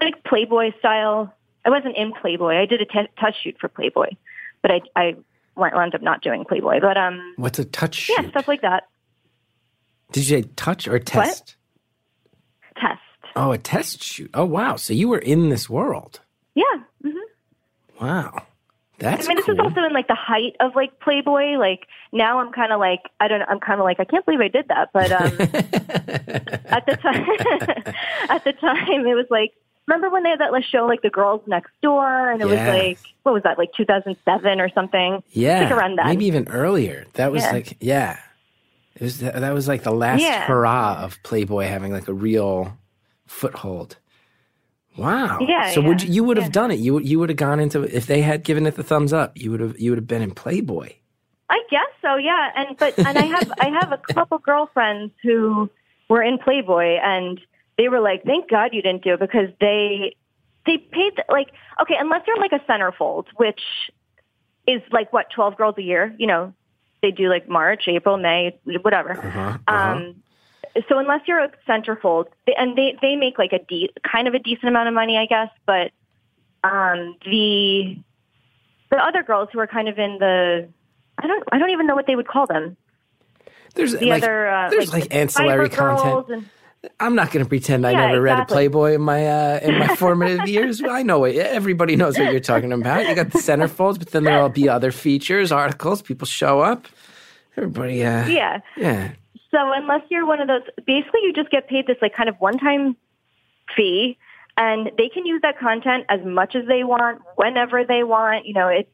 like 0.00 0.24
Playboy 0.24 0.72
style. 0.80 1.32
I 1.64 1.70
wasn't 1.70 1.96
in 1.96 2.12
Playboy. 2.12 2.56
I 2.56 2.66
did 2.66 2.82
a 2.82 2.86
t- 2.86 3.08
touch 3.20 3.36
shoot 3.40 3.56
for 3.60 3.68
Playboy, 3.68 4.08
but 4.62 4.72
I 4.72 4.80
I 4.96 5.16
wound 5.56 5.94
up 5.94 6.02
not 6.02 6.22
doing 6.22 6.44
Playboy. 6.44 6.80
But 6.80 6.96
um, 6.96 7.34
What's 7.36 7.58
a 7.58 7.64
touch 7.64 8.08
yeah, 8.08 8.28
stuff 8.30 8.48
like 8.48 8.62
that. 8.62 8.84
Did 10.12 10.28
you 10.28 10.42
say 10.42 10.48
touch 10.56 10.86
or 10.88 10.98
test? 10.98 11.56
Test. 12.78 13.00
Oh, 13.34 13.52
a 13.52 13.58
test 13.58 14.02
shoot. 14.02 14.30
Oh, 14.34 14.44
wow. 14.44 14.76
So 14.76 14.92
you 14.92 15.08
were 15.08 15.18
in 15.18 15.48
this 15.48 15.68
world. 15.70 16.20
Yeah. 16.54 16.64
hmm 17.02 17.18
Wow. 18.00 18.42
That's 18.98 19.26
I 19.26 19.28
mean, 19.28 19.36
this 19.36 19.46
cool. 19.46 19.54
is 19.54 19.60
also 19.60 19.82
in 19.84 19.92
like 19.92 20.06
the 20.06 20.14
height 20.14 20.54
of 20.60 20.76
like 20.76 21.00
Playboy. 21.00 21.56
Like 21.58 21.88
now, 22.12 22.38
I'm 22.38 22.52
kind 22.52 22.72
of 22.72 22.78
like 22.78 23.00
I 23.18 23.26
don't. 23.26 23.40
know, 23.40 23.46
I'm 23.48 23.58
kind 23.58 23.80
of 23.80 23.84
like 23.84 23.98
I 23.98 24.04
can't 24.04 24.24
believe 24.24 24.40
I 24.40 24.46
did 24.48 24.68
that. 24.68 24.90
But 24.92 25.10
um, 25.10 25.24
at 26.66 26.86
the 26.86 26.96
time, 27.02 27.26
at 28.28 28.44
the 28.44 28.52
time, 28.52 29.06
it 29.06 29.14
was 29.14 29.26
like 29.28 29.52
remember 29.86 30.10
when 30.10 30.22
they 30.22 30.30
had 30.30 30.40
that 30.40 30.52
like, 30.52 30.64
show 30.64 30.86
like 30.86 31.02
the 31.02 31.10
girls 31.10 31.42
next 31.46 31.70
door, 31.82 32.30
and 32.30 32.40
it 32.42 32.48
Yeah. 32.48 32.66
was 32.72 32.78
like 32.80 32.98
what 33.22 33.32
was 33.34 33.42
that 33.44 33.58
like 33.58 33.70
2007 33.76 34.60
or 34.60 34.68
something? 34.70 35.22
yeah. 35.30 35.60
Think 35.60 35.70
around 35.72 35.96
then. 35.96 36.06
Maybe 36.06 36.26
even 36.26 36.48
earlier. 36.48 37.06
That 37.14 37.30
was 37.32 37.42
Yeah. 37.42 37.52
like, 37.52 37.76
yeah. 37.80 38.18
It 38.96 39.02
was 39.02 39.18
that, 39.20 39.40
that 39.40 39.54
was 39.54 39.68
like 39.68 39.82
the 39.84 39.92
last 39.92 40.20
Yeah. 40.22 40.44
hurrah 40.44 41.02
of 41.02 41.22
Playboy 41.22 41.66
having 41.66 41.92
like 41.92 42.08
a 42.08 42.12
real 42.14 42.76
foothold. 43.26 43.96
Wow. 44.96 45.38
Yeah, 45.40 45.70
So 45.70 45.80
would 45.80 46.02
you, 46.02 46.12
you 46.12 46.24
would 46.24 46.36
have 46.36 46.52
done 46.52 46.70
it? 46.70 46.78
You 46.78 46.94
would 46.94 47.08
you 47.08 47.18
would 47.18 47.30
have 47.30 47.38
gone 47.38 47.60
into 47.60 47.82
if 47.84 48.06
they 48.06 48.20
had 48.20 48.44
given 48.44 48.66
it 48.66 48.74
the 48.74 48.82
thumbs 48.82 49.12
up. 49.12 49.32
You 49.40 49.50
would 49.50 49.60
have 49.60 49.78
you 49.80 49.90
would 49.90 49.98
have 49.98 50.06
been 50.06 50.20
in 50.22 50.32
Playboy. 50.32 50.90
I 51.48 51.60
guess 51.70 51.88
so, 52.02 52.16
yeah. 52.16 52.50
And 52.56 52.76
but 52.76 52.98
and 52.98 53.16
I 53.16 53.22
have 53.24 53.52
I 53.58 53.68
have 53.80 53.92
a 53.92 53.96
couple 54.14 54.38
girlfriends 54.38 55.12
who 55.22 55.70
were 56.10 56.22
in 56.22 56.36
Playboy, 56.38 56.98
and 57.02 57.40
they 57.78 57.88
were 57.88 58.00
like, 58.00 58.24
"Thank 58.24 58.48
God 58.50 58.70
you 58.72 58.82
didn't 58.82 59.02
do 59.04 59.14
it," 59.14 59.20
because 59.20 59.48
they 59.60 60.14
they 60.66 60.78
paid 60.78 61.12
like 61.28 61.48
okay, 61.80 61.94
unless 61.98 62.22
you're 62.26 62.38
like 62.38 62.52
a 62.52 62.60
centerfold, 62.70 63.26
which 63.36 63.60
is 64.66 64.80
like 64.92 65.12
what 65.12 65.26
twelve 65.30 65.56
girls 65.56 65.74
a 65.78 65.82
year, 65.82 66.14
you 66.18 66.26
know, 66.26 66.52
they 67.02 67.10
do 67.10 67.28
like 67.28 67.48
March, 67.48 67.84
April, 67.88 68.16
May, 68.16 68.56
whatever. 68.82 69.12
Uh-huh, 69.18 69.58
Um, 69.66 70.22
so 70.88 70.98
unless 70.98 71.20
you're 71.26 71.40
a 71.40 71.50
centerfold, 71.68 72.26
they- 72.46 72.54
and 72.54 72.76
they 72.76 72.96
they 73.02 73.16
make 73.16 73.38
like 73.38 73.52
a 73.52 73.58
de- 73.58 73.90
kind 74.10 74.28
of 74.28 74.34
a 74.34 74.38
decent 74.38 74.68
amount 74.68 74.88
of 74.88 74.94
money, 74.94 75.16
I 75.18 75.26
guess, 75.26 75.50
but 75.66 75.90
um, 76.64 77.16
the 77.24 77.96
the 78.90 78.96
other 78.98 79.22
girls 79.22 79.48
who 79.52 79.58
are 79.58 79.66
kind 79.66 79.88
of 79.88 79.98
in 79.98 80.18
the 80.18 80.68
I 81.18 81.26
don't 81.26 81.42
I 81.52 81.58
don't 81.58 81.70
even 81.70 81.86
know 81.86 81.94
what 81.94 82.06
they 82.06 82.14
would 82.16 82.28
call 82.28 82.46
them. 82.46 82.76
There's 83.74 83.92
The 83.92 84.06
like 84.06 84.22
other 84.22 84.48
uh, 84.48 84.70
there's 84.70 84.92
like, 84.92 85.14
ancillary 85.14 85.68
content. 85.70 86.02
girls 86.02 86.30
and 86.30 86.48
I'm 86.98 87.14
not 87.14 87.30
going 87.30 87.44
to 87.44 87.48
pretend 87.48 87.86
I 87.86 87.92
Yeah, 87.92 88.06
never 88.06 88.20
read 88.20 88.40
a. 88.40 88.44
Playboy 88.44 88.94
in 88.94 89.02
my 89.02 89.26
uh, 89.26 89.60
in 89.62 89.78
my 89.78 89.94
formative 89.96 90.48
years. 90.48 90.82
I 90.82 91.02
know 91.02 91.24
it. 91.24 91.36
Everybody 91.36 91.94
knows 91.96 92.18
what 92.18 92.30
you're 92.32 92.40
talking 92.40 92.72
about. 92.72 93.08
You 93.08 93.14
got 93.14 93.30
the 93.30 93.38
centerfolds, 93.38 93.98
but 93.98 94.10
then 94.10 94.24
there'll 94.24 94.48
be 94.48 94.68
other 94.68 94.90
features, 94.90 95.52
articles. 95.52 96.02
People 96.02 96.26
show 96.26 96.60
up. 96.60 96.86
Everybody, 97.56 98.04
uh, 98.04 98.26
yeah. 98.26 98.60
yeah. 98.76 99.12
So 99.50 99.58
unless 99.74 100.00
you're 100.08 100.26
one 100.26 100.40
of 100.40 100.48
those, 100.48 100.62
basically 100.86 101.20
you 101.22 101.32
just 101.34 101.50
get 101.50 101.68
paid 101.68 101.86
this 101.86 101.98
like 102.00 102.14
kind 102.14 102.28
of 102.28 102.36
one-time 102.36 102.96
fee, 103.76 104.18
and 104.56 104.90
they 104.96 105.08
can 105.08 105.26
use 105.26 105.40
that 105.42 105.58
content 105.58 106.04
as 106.08 106.20
much 106.24 106.56
as 106.56 106.66
they 106.66 106.82
want, 106.82 107.20
whenever 107.36 107.84
they 107.84 108.02
want. 108.02 108.46
You 108.46 108.54
know, 108.54 108.68
it's 108.68 108.88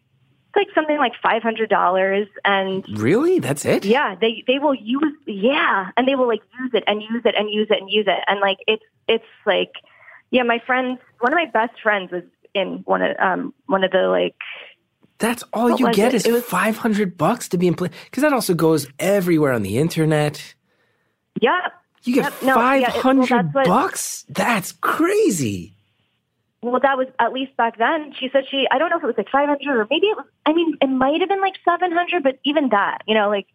like 0.59 0.69
something 0.75 0.99
like 0.99 1.13
five 1.23 1.43
hundred 1.43 1.71
dollars, 1.71 2.27
and 2.45 2.85
Really? 3.01 3.39
That's 3.39 3.65
it? 3.65 3.85
yeah, 3.87 4.15
they 4.21 4.45
they 4.47 4.59
will 4.59 4.75
use 4.75 5.15
yeah, 5.27 5.89
and 5.97 6.07
they 6.07 6.15
will 6.17 6.29
like 6.29 6.43
use 6.61 6.73
it 6.75 6.85
and 6.87 7.01
use 7.01 7.23
it 7.25 7.35
and 7.39 7.49
use 7.51 7.69
it 7.71 7.81
and 7.81 7.91
use 7.91 8.07
it, 8.07 8.21
and 8.27 8.41
like 8.41 8.59
it's 8.67 8.85
it's 9.09 9.25
like 9.47 9.73
yeah, 10.31 10.43
my 10.43 10.59
friends, 10.67 10.99
one 11.21 11.33
of 11.33 11.37
my 11.39 11.47
best 11.47 11.81
friends 11.83 12.13
was 12.13 12.25
in 12.55 12.83
one 12.85 13.01
of 13.01 13.17
um 13.19 13.55
one 13.67 13.83
of 13.85 13.91
the 13.93 14.09
like 14.09 14.37
That's 15.19 15.43
all 15.55 15.71
you 15.79 15.91
get 15.93 16.13
it? 16.13 16.17
is 16.19 16.27
It 16.27 16.33
was- 16.33 16.45
500 16.45 17.17
bucks 17.17 17.49
to 17.51 17.57
be 17.59 17.67
in 17.67 17.75
play. 17.75 17.91
Because 18.05 18.23
that 18.23 18.33
also 18.35 18.53
goes 18.55 18.87
everywhere 18.99 19.53
on 19.53 19.63
the 19.63 19.79
internet. 19.79 20.55
yeah. 21.41 21.69
You 22.05 22.15
get 22.15 22.25
Yep, 22.25 22.43
no, 22.43 22.57
yeah, 22.57 22.75
it- 22.77 22.83
well, 22.83 23.03
500 23.03 23.29
that's 23.29 23.55
what- 23.55 23.67
bucks? 23.67 24.25
That's 24.29 24.73
crazy. 24.73 25.75
Well, 26.63 26.81
that 26.81 26.99
was 26.99 27.07
at 27.21 27.33
least 27.33 27.57
back 27.57 27.79
then. 27.79 28.13
She 28.19 28.29
said 28.33 28.45
she, 28.51 28.67
I 28.73 28.79
don't 28.79 28.91
know 28.91 28.97
if 28.99 29.05
it 29.05 29.07
was 29.07 29.15
like 29.17 29.31
500 29.31 29.61
or 29.69 29.87
maybe 29.91 30.07
it 30.09 30.17
was, 30.17 30.27
I 30.45 30.53
mean, 30.53 30.77
it 30.81 30.89
might 30.89 31.21
have 31.21 31.29
been 31.29 31.41
like 31.41 31.55
700, 31.65 32.23
but 32.23 32.39
even 32.45 32.71
that, 32.71 32.99
you 33.07 33.15
know, 33.15 33.29
like 33.29 33.47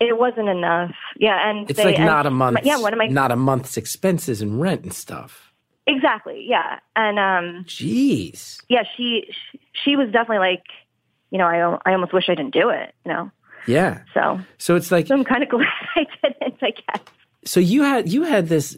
it 0.00 0.18
wasn't 0.18 0.48
enough. 0.48 0.92
Yeah. 1.16 1.48
And 1.48 1.70
It's 1.70 1.76
they- 1.76 1.84
like 1.84 1.98
not 2.00 2.26
a 2.26 2.30
month. 2.30 2.58
Yeah. 2.64 2.78
One 2.78 2.92
of 2.92 2.98
my, 2.98 3.06
not 3.06 3.30
a 3.30 3.36
month's 3.36 3.76
expenses 3.76 4.42
and 4.42 4.60
rent 4.60 4.82
and 4.82 4.92
stuff. 4.92 5.52
exactly. 5.86 6.44
Yeah. 6.48 6.80
And, 6.96 7.18
um, 7.18 7.64
Jeez. 7.66 8.60
yeah, 8.68 8.82
she, 8.96 9.26
she, 9.52 9.60
she 9.84 9.96
was 9.96 10.06
definitely 10.10 10.38
like, 10.38 10.64
you 11.30 11.38
know, 11.38 11.46
I, 11.46 11.90
I 11.90 11.92
almost 11.94 12.12
wish 12.12 12.24
I 12.28 12.34
didn't 12.34 12.54
do 12.54 12.70
it, 12.70 12.92
you 13.04 13.12
know? 13.12 13.30
Yeah. 13.68 14.00
So, 14.14 14.40
So 14.58 14.74
it's 14.74 14.90
like 14.90 15.06
so 15.06 15.14
I'm 15.14 15.24
kind 15.24 15.42
of 15.44 15.48
glad 15.50 15.66
I 15.94 16.06
didn't, 16.22 16.58
I 16.62 16.70
guess. 16.72 17.04
so 17.44 17.60
you 17.60 17.82
had 17.82 18.08
you 18.12 18.22
had 18.24 18.48
this 18.48 18.76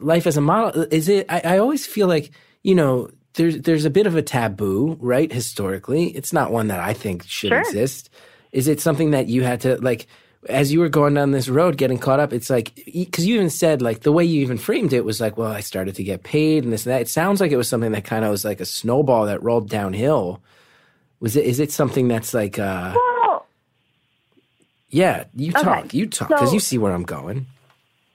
life 0.00 0.26
as 0.26 0.36
a 0.36 0.40
model. 0.40 0.86
Is 0.90 1.08
it? 1.08 1.26
I, 1.28 1.40
I 1.44 1.58
always 1.58 1.86
feel 1.86 2.08
like 2.08 2.30
you 2.68 2.74
know 2.74 3.10
there's 3.34 3.56
there's 3.66 3.84
a 3.86 3.90
bit 3.98 4.06
of 4.06 4.14
a 4.16 4.22
taboo, 4.22 4.96
right? 5.00 5.30
Historically, 5.32 6.04
it's 6.18 6.32
not 6.32 6.52
one 6.52 6.68
that 6.68 6.80
I 6.80 6.92
think 7.02 7.22
should 7.24 7.50
Sure. 7.50 7.60
exist. 7.60 8.10
Is 8.52 8.68
it 8.68 8.80
something 8.80 9.10
that 9.12 9.26
you 9.28 9.42
had 9.50 9.60
to 9.62 9.76
like? 9.90 10.06
As 10.48 10.72
you 10.72 10.78
were 10.80 10.88
going 10.88 11.14
down 11.14 11.32
this 11.32 11.48
road, 11.48 11.76
getting 11.76 11.98
caught 11.98 12.20
up, 12.20 12.32
it's 12.32 12.48
like 12.50 12.68
because 12.86 13.26
you 13.26 13.34
even 13.36 13.50
said 13.50 13.82
like 13.82 14.00
the 14.00 14.12
way 14.12 14.24
you 14.24 14.40
even 14.42 14.56
framed 14.58 14.92
it 14.92 15.04
was 15.04 15.20
like, 15.20 15.36
well, 15.36 15.50
I 15.50 15.60
started 15.60 15.94
to 15.96 16.04
get 16.04 16.22
paid 16.22 16.62
and 16.64 16.72
this 16.72 16.86
and 16.86 16.92
that. 16.94 17.00
It 17.02 17.08
sounds 17.08 17.40
like 17.40 17.50
it 17.52 17.56
was 17.56 17.68
something 17.68 17.92
that 17.92 18.04
kind 18.04 18.24
of 18.24 18.30
was 18.30 18.44
like 18.44 18.60
a 18.60 18.64
snowball 18.66 19.26
that 19.26 19.42
rolled 19.42 19.68
downhill. 19.68 20.40
Was 21.20 21.34
it? 21.36 21.44
Is 21.44 21.58
it 21.58 21.72
something 21.72 22.06
that's 22.08 22.32
like? 22.34 22.58
uh 22.58 22.92
Well, 22.94 23.46
Yeah, 24.90 25.24
you 25.34 25.50
Okay, 25.52 25.62
talk, 25.62 25.92
you 25.94 26.06
talk, 26.06 26.28
because 26.28 26.48
so- 26.50 26.54
you 26.54 26.60
see 26.60 26.78
where 26.78 26.92
I'm 26.92 27.04
going. 27.04 27.46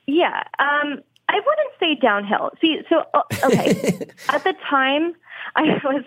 Yeah, 0.08 0.43
um, 0.60 0.99
I 1.30 1.36
wouldn't 1.36 1.71
say 1.80 1.95
downhill. 1.95 2.51
See, 2.61 2.82
so 2.89 3.03
uh, 3.13 3.21
okay, 3.43 3.69
at 4.30 4.43
the 4.43 4.53
time, 4.69 5.15
I 5.55 5.80
was 5.84 6.03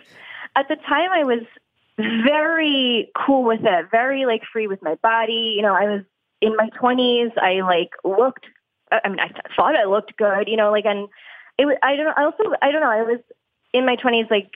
at 0.54 0.68
the 0.68 0.76
time 0.76 1.10
I 1.12 1.24
was 1.24 1.42
very 1.98 3.10
cool 3.16 3.44
with 3.44 3.60
it, 3.62 3.90
very 3.90 4.26
like 4.26 4.42
free 4.52 4.66
with 4.66 4.82
my 4.82 4.96
body. 4.96 5.54
You 5.56 5.62
know, 5.62 5.74
I 5.74 5.84
was 5.84 6.02
in 6.40 6.56
my 6.56 6.68
twenties. 6.78 7.30
I 7.36 7.60
like 7.60 7.90
looked. 8.04 8.46
I 8.90 9.08
mean, 9.08 9.20
I 9.20 9.30
thought 9.56 9.76
I 9.76 9.84
looked 9.84 10.16
good. 10.16 10.48
You 10.48 10.56
know, 10.56 10.70
like 10.70 10.84
and 10.84 11.08
it 11.58 11.66
was. 11.66 11.76
I 11.82 11.96
don't. 11.96 12.06
know, 12.06 12.14
I 12.16 12.24
also. 12.24 12.44
I 12.62 12.70
don't 12.70 12.82
know. 12.82 12.90
I 12.90 13.02
was 13.02 13.20
in 13.72 13.86
my 13.86 13.96
twenties, 13.96 14.26
like 14.30 14.52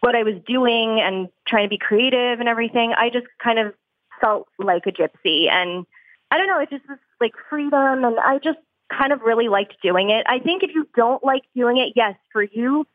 what 0.00 0.14
I 0.14 0.22
was 0.22 0.34
doing 0.46 1.00
and 1.00 1.28
trying 1.46 1.64
to 1.64 1.70
be 1.70 1.78
creative 1.78 2.38
and 2.38 2.48
everything. 2.48 2.92
I 2.96 3.10
just 3.10 3.26
kind 3.42 3.58
of 3.58 3.74
felt 4.20 4.48
like 4.58 4.86
a 4.86 4.92
gypsy 4.92 5.50
and. 5.50 5.86
I 6.28 6.38
don't 6.38 6.48
know. 6.48 6.58
It 6.58 6.70
just 6.70 6.88
was 6.88 6.98
like 7.20 7.34
freedom, 7.48 8.04
and 8.04 8.18
I 8.18 8.38
just 8.38 8.58
kind 8.90 9.12
of 9.12 9.20
really 9.22 9.48
liked 9.48 9.74
doing 9.82 10.10
it. 10.10 10.24
I 10.28 10.38
think 10.38 10.62
if 10.62 10.70
you 10.74 10.88
don't 10.96 11.22
like 11.24 11.42
doing 11.54 11.78
it, 11.78 11.92
yes, 11.96 12.14
for 12.32 12.42
you, 12.42 12.86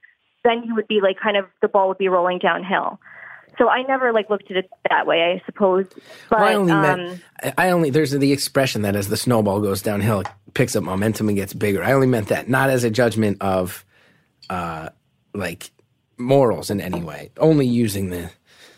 then 0.44 0.64
you 0.64 0.76
would 0.76 0.88
be 0.88 1.02
like 1.02 1.18
kind 1.20 1.38
of 1.38 1.46
the 1.62 1.68
ball 1.68 1.88
would 1.90 1.98
be 1.98 2.08
rolling 2.08 2.40
downhill. 2.40 3.00
So 3.58 3.68
I 3.68 3.84
never 3.84 4.14
like 4.14 4.30
looked 4.30 4.50
at 4.50 4.58
it 4.58 4.70
that 4.90 5.06
way, 5.06 5.22
I 5.38 5.46
suppose. 5.46 5.86
But 6.30 6.40
Well, 6.40 6.48
I 6.50 6.54
only 6.54 6.72
um, 6.72 6.82
meant 6.82 7.24
I- 7.58 7.70
only 7.72 7.90
there's 7.90 8.12
the 8.12 8.32
expression 8.32 8.82
that 8.84 8.96
as 8.96 9.10
the 9.10 9.18
snowball 9.18 9.60
goes 9.60 9.82
downhill, 9.82 10.22
it 10.22 10.28
picks 10.54 10.76
up 10.76 10.84
momentum 10.84 11.28
and 11.28 11.36
gets 11.38 11.54
bigger. 11.54 11.84
I 11.84 11.92
only 11.92 12.08
meant 12.08 12.30
that, 12.30 12.48
not 12.50 12.70
as 12.70 12.84
a 12.84 12.90
judgment 12.90 13.38
of 13.42 13.84
uh 14.50 14.90
like 15.34 15.72
morals 16.18 16.70
in 16.70 16.80
any 16.82 17.02
way. 17.02 17.32
Only 17.38 17.66
using 17.68 18.10
the 18.10 18.32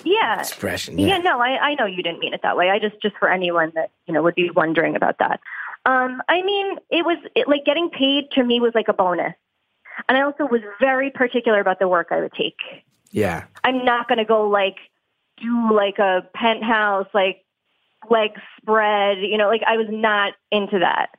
yeah, 0.03 0.39
expression. 0.39 0.97
Yeah, 0.99 1.07
Yeah. 1.07 1.17
no, 1.19 1.39
I, 1.39 1.49
I 1.69 1.75
know 1.75 1.85
you 1.85 2.03
didn't 2.03 2.19
mean 2.19 2.33
it 2.33 2.41
that 2.43 2.57
way. 2.57 2.69
I 2.69 2.77
just, 2.79 3.01
just 3.01 3.15
for 3.17 3.29
anyone 3.31 3.71
that, 3.75 3.89
you 4.05 4.13
know, 4.13 4.21
would 4.21 4.35
be 4.35 4.49
wondering 4.49 4.95
about 4.95 5.17
that. 5.19 5.39
Um, 5.85 6.21
I 6.29 6.41
mean, 6.43 6.77
it 6.89 7.05
was 7.05 7.17
it, 7.35 7.47
like 7.47 7.65
getting 7.65 7.89
paid 7.89 8.31
to 8.31 8.43
me 8.43 8.59
was 8.59 8.71
like 8.73 8.87
a 8.87 8.93
bonus. 8.93 9.33
And 10.07 10.17
I 10.17 10.21
also 10.21 10.45
was 10.45 10.61
very 10.79 11.11
particular 11.11 11.59
about 11.59 11.79
the 11.79 11.87
work 11.87 12.07
I 12.11 12.21
would 12.21 12.33
take. 12.33 12.57
Yeah. 13.11 13.45
I'm 13.63 13.85
not 13.85 14.07
going 14.07 14.17
to 14.17 14.25
go 14.25 14.47
like 14.49 14.77
do 15.37 15.73
like 15.73 15.99
a 15.99 16.27
penthouse, 16.33 17.07
like 17.13 17.43
leg 18.09 18.31
spread, 18.57 19.19
you 19.19 19.37
know, 19.37 19.47
like 19.47 19.61
I 19.67 19.77
was 19.77 19.87
not 19.89 20.33
into 20.51 20.79
that. 20.79 21.09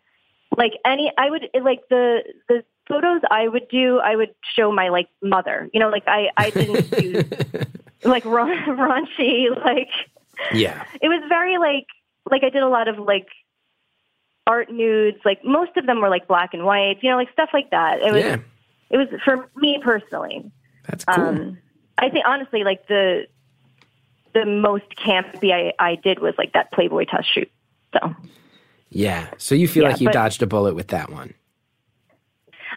Like 0.57 0.73
any, 0.85 1.12
I 1.19 1.31
would 1.31 1.49
like 1.62 1.83
the, 1.89 2.23
the 2.49 2.65
photos 2.89 3.23
I 3.31 3.49
would 3.49 3.69
do, 3.69 3.99
I 3.99 4.17
would 4.17 4.35
show 4.57 4.73
my 4.73 4.89
like 4.89 5.09
mother, 5.23 5.69
you 5.73 5.81
know, 5.81 5.89
like 5.89 6.05
I, 6.07 6.31
I 6.37 6.51
didn't 6.51 6.91
do 6.99 7.23
like 8.05 8.25
ra- 8.25 8.47
raunchy, 8.67 9.51
like 9.65 9.91
Yeah. 10.53 10.85
it 11.01 11.09
was 11.09 11.23
very 11.29 11.59
like, 11.59 11.87
like 12.31 12.43
I 12.45 12.51
did 12.51 12.62
a 12.62 12.69
lot 12.69 12.89
of 12.89 12.99
like 12.99 13.29
art 14.47 14.70
nudes, 14.70 15.18
like 15.24 15.45
most 15.45 15.76
of 15.76 15.86
them 15.86 16.01
were 16.01 16.09
like 16.11 16.26
black 16.28 16.55
and 16.55 16.64
white, 16.64 16.99
you 17.03 17.11
know, 17.11 17.16
like 17.16 17.32
stuff 17.32 17.51
like 17.53 17.70
that. 17.70 18.01
It 18.03 18.12
was, 18.12 18.22
Yeah. 18.24 18.36
it 18.90 18.97
was 18.99 19.09
for 19.24 19.49
me 19.57 19.80
personally. 19.82 20.51
That's 20.88 21.05
cool. 21.05 21.24
Um, 21.24 21.59
I 21.99 22.11
think 22.11 22.24
honestly, 22.26 22.64
like 22.64 22.86
the 22.88 23.26
the 24.34 24.45
most 24.45 24.84
campy 24.97 25.53
I, 25.53 25.72
I 25.78 25.95
did 25.95 26.18
was 26.18 26.34
like 26.36 26.53
that 26.55 26.72
Playboy 26.72 27.05
test 27.07 27.32
shoot. 27.32 27.51
So 27.95 28.14
yeah. 28.90 29.28
So 29.38 29.55
you 29.55 29.66
feel 29.68 29.84
yeah, 29.84 29.90
like 29.90 30.01
you 30.01 30.09
but- 30.09 30.14
dodged 30.14 30.42
a 30.42 30.47
bullet 30.47 30.74
with 30.74 30.88
that 30.88 31.11
one. 31.11 31.34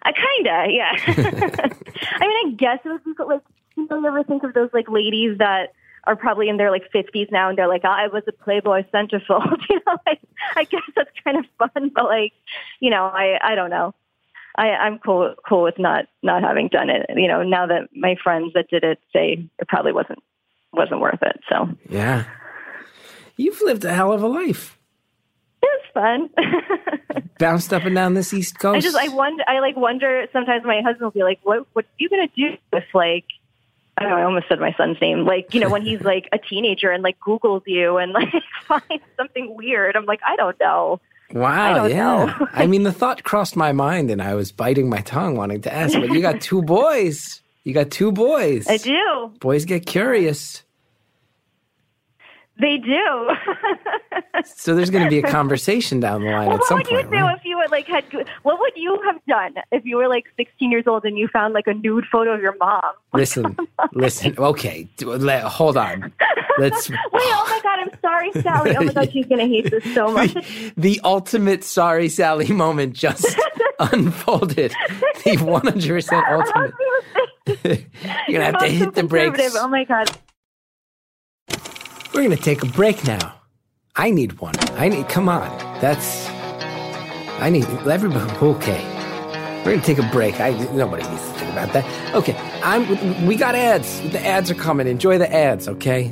I 0.04 0.12
kinda, 0.14 0.68
yeah. 0.72 0.92
I 2.22 2.28
mean, 2.28 2.48
I 2.48 2.54
guess 2.56 2.80
it 2.86 2.90
was 2.90 3.02
like 3.28 3.42
you 3.76 3.88
know, 3.90 4.00
you 4.00 4.08
ever 4.08 4.24
think 4.24 4.44
of 4.44 4.54
those 4.54 4.70
like 4.74 4.88
ladies 4.90 5.38
that 5.40 5.74
are 6.08 6.16
probably 6.16 6.50
in 6.50 6.58
their 6.58 6.72
like 6.72 6.90
fifties 6.92 7.28
now, 7.32 7.50
and 7.50 7.58
they're 7.58 7.68
like, 7.68 7.86
I 7.86 8.08
was 8.08 8.24
a 8.28 8.32
Playboy 8.32 8.84
centerfold. 8.94 9.60
you 9.70 9.80
know, 9.86 9.98
like 10.08 10.20
I 10.56 10.64
guess 10.64 10.82
that's 10.96 11.10
kind 11.24 11.38
of 11.38 11.46
fun, 11.60 11.92
but 11.94 12.06
like, 12.06 12.34
you 12.80 12.90
know, 12.90 13.04
I 13.06 13.38
I 13.44 13.54
don't 13.56 13.70
know. 13.70 13.94
I, 14.60 14.70
I'm 14.70 14.98
cool 14.98 15.36
cool 15.48 15.62
with 15.64 15.78
not 15.78 16.06
not 16.24 16.42
having 16.42 16.70
done 16.70 16.90
it. 16.90 17.06
You 17.16 17.28
know, 17.28 17.44
now 17.44 17.68
that 17.68 17.90
my 17.96 18.16
friends 18.24 18.54
that 18.56 18.70
did 18.70 18.84
it 18.84 19.00
say 19.14 19.48
it 19.60 19.68
probably 19.68 19.92
wasn't 19.92 20.24
wasn't 20.74 21.02
worth 21.02 21.22
it. 21.22 21.40
So 21.50 21.70
Yeah. 21.90 22.24
You've 23.36 23.62
lived 23.62 23.86
a 23.86 23.94
hell 23.94 24.12
of 24.14 24.24
a 24.24 24.28
life. 24.28 24.80
it 25.62 25.70
was 25.96 26.30
fun. 26.34 27.24
Bounced 27.40 27.72
up 27.72 27.86
and 27.86 27.94
down 27.94 28.16
this 28.16 28.34
East 28.34 28.58
Coast. 28.58 28.78
I 28.78 28.80
just 28.80 28.98
I 28.98 29.10
wonder 29.10 29.44
I 29.48 29.60
like 29.60 29.76
wonder 29.78 30.26
sometimes 30.34 30.64
my 30.66 30.82
husband 30.84 31.02
will 31.02 31.12
be 31.12 31.24
like, 31.24 31.40
What 31.44 31.68
what 31.74 31.86
are 31.86 31.98
you 32.00 32.10
gonna 32.10 32.30
do 32.36 32.58
if 32.74 32.84
like 32.96 33.26
I 33.98 34.04
know, 34.04 34.16
I 34.16 34.24
almost 34.24 34.48
said 34.48 34.60
my 34.60 34.74
son's 34.74 35.02
name. 35.02 35.26
Like, 35.26 35.54
you 35.54 35.60
know, 35.60 35.70
when 35.70 35.82
he's 35.82 36.02
like 36.02 36.30
a 36.32 36.38
teenager 36.38 36.92
and 36.92 37.02
like 37.02 37.20
Googles 37.20 37.64
you 37.66 37.98
and 37.98 38.12
like 38.12 38.32
finds 38.68 39.04
something 39.18 39.56
weird. 39.56 39.96
I'm 39.96 40.06
like, 40.06 40.20
I 40.26 40.36
don't 40.36 40.60
know. 40.60 41.00
Wow, 41.34 41.76
don't 41.76 41.90
yeah. 41.90 41.96
know. 41.98 42.48
I 42.54 42.68
mean, 42.68 42.84
the 42.84 42.94
thought 42.94 43.24
crossed 43.24 43.58
my 43.58 43.74
mind, 43.74 44.12
and 44.12 44.22
I 44.22 44.36
was 44.36 44.52
biting 44.52 44.90
my 44.90 45.02
tongue, 45.02 45.36
wanting 45.36 45.62
to 45.64 45.74
ask. 45.74 45.94
But 45.94 46.10
you 46.12 46.22
got 46.22 46.40
two 46.40 46.62
boys. 46.62 47.42
You 47.64 47.74
got 47.74 47.92
two 47.92 48.14
boys. 48.14 48.66
I 48.68 48.78
do. 48.78 49.34
Boys 49.40 49.66
get 49.66 49.86
curious, 49.86 50.64
They 52.60 52.78
do. 52.78 53.30
so 54.46 54.74
there's 54.74 54.90
going 54.90 55.04
to 55.04 55.10
be 55.10 55.20
a 55.20 55.24
conversation 55.24 56.00
down 56.00 56.24
the 56.24 56.32
line 56.32 56.48
well, 56.48 56.56
at 56.56 56.62
what 56.62 56.72
would 56.72 56.88
you 56.90 57.04
do 57.04 57.10
right? 57.10 57.38
if 57.38 57.46
you 57.46 57.58
were 57.58 57.68
like 57.70 57.86
had 57.86 58.04
what 58.42 58.60
would 58.60 58.74
you 58.76 59.00
have 59.06 59.24
done 59.28 59.56
if 59.72 59.86
you 59.86 59.98
were 59.98 60.08
like 60.08 60.26
16 60.38 60.72
years 60.72 60.86
old 60.88 61.06
and 61.06 61.18
you 61.18 61.28
found 61.28 61.54
like 61.54 61.68
a 61.68 61.74
nude 61.74 62.06
photo 62.12 62.34
of 62.34 62.42
your 62.42 62.56
mom? 62.58 62.82
Listen, 63.14 63.58
listen. 63.94 64.36
Okay, 64.38 64.88
let- 65.02 65.44
hold 65.44 65.78
on. 65.78 66.14
Let's. 66.60 66.90
Wait, 66.90 67.00
oh 67.14 67.46
my 67.50 67.60
god, 67.64 67.80
I'm 67.80 68.00
sorry, 68.02 68.32
Sally. 68.44 68.76
Oh 68.76 68.84
my 68.84 68.94
god, 68.94 69.12
she's 69.12 69.26
gonna 69.26 69.48
hate 69.48 69.72
this 69.72 69.84
so 69.96 70.12
much. 70.12 70.34
the, 70.34 70.74
the 70.78 71.02
ultimate 71.04 71.64
sorry 71.64 72.10
Sally 72.10 72.52
moment 72.52 72.94
just 72.94 73.26
unfolded. 73.80 74.72
The 75.24 75.38
100% 75.38 76.32
ultimate. 76.32 76.74
You're 78.28 78.40
gonna 78.40 78.46
have 78.46 78.60
to 78.60 78.68
hit 78.68 78.94
the 78.94 79.04
brakes. 79.04 79.56
Oh 79.56 79.68
my 79.68 79.84
god. 79.84 80.12
We're 82.18 82.24
gonna 82.24 82.36
take 82.36 82.64
a 82.64 82.66
break 82.66 83.06
now. 83.06 83.36
I 83.96 84.10
need 84.10 84.40
one. 84.40 84.56
I 84.72 84.90
need. 84.90 85.08
Come 85.08 85.30
on. 85.30 85.56
That's. 85.82 86.28
I 87.40 87.52
need 87.52 87.66
everybody. 87.88 88.36
Okay. 88.42 88.84
We're 89.64 89.76
gonna 89.76 89.84
take 89.84 90.00
a 90.00 90.10
break. 90.12 90.40
I 90.40 90.50
nobody 90.74 91.08
needs 91.08 91.22
to 91.22 91.34
think 91.34 91.52
about 91.52 91.74
that. 91.74 92.16
Okay. 92.16 92.36
I'm. 92.64 93.28
We 93.28 93.36
got 93.36 93.54
ads. 93.54 94.02
The 94.10 94.26
ads 94.26 94.50
are 94.50 94.56
coming. 94.56 94.88
Enjoy 94.88 95.20
the 95.20 95.32
ads. 95.32 95.68
Okay. 95.68 96.12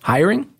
Hiring. 0.00 0.50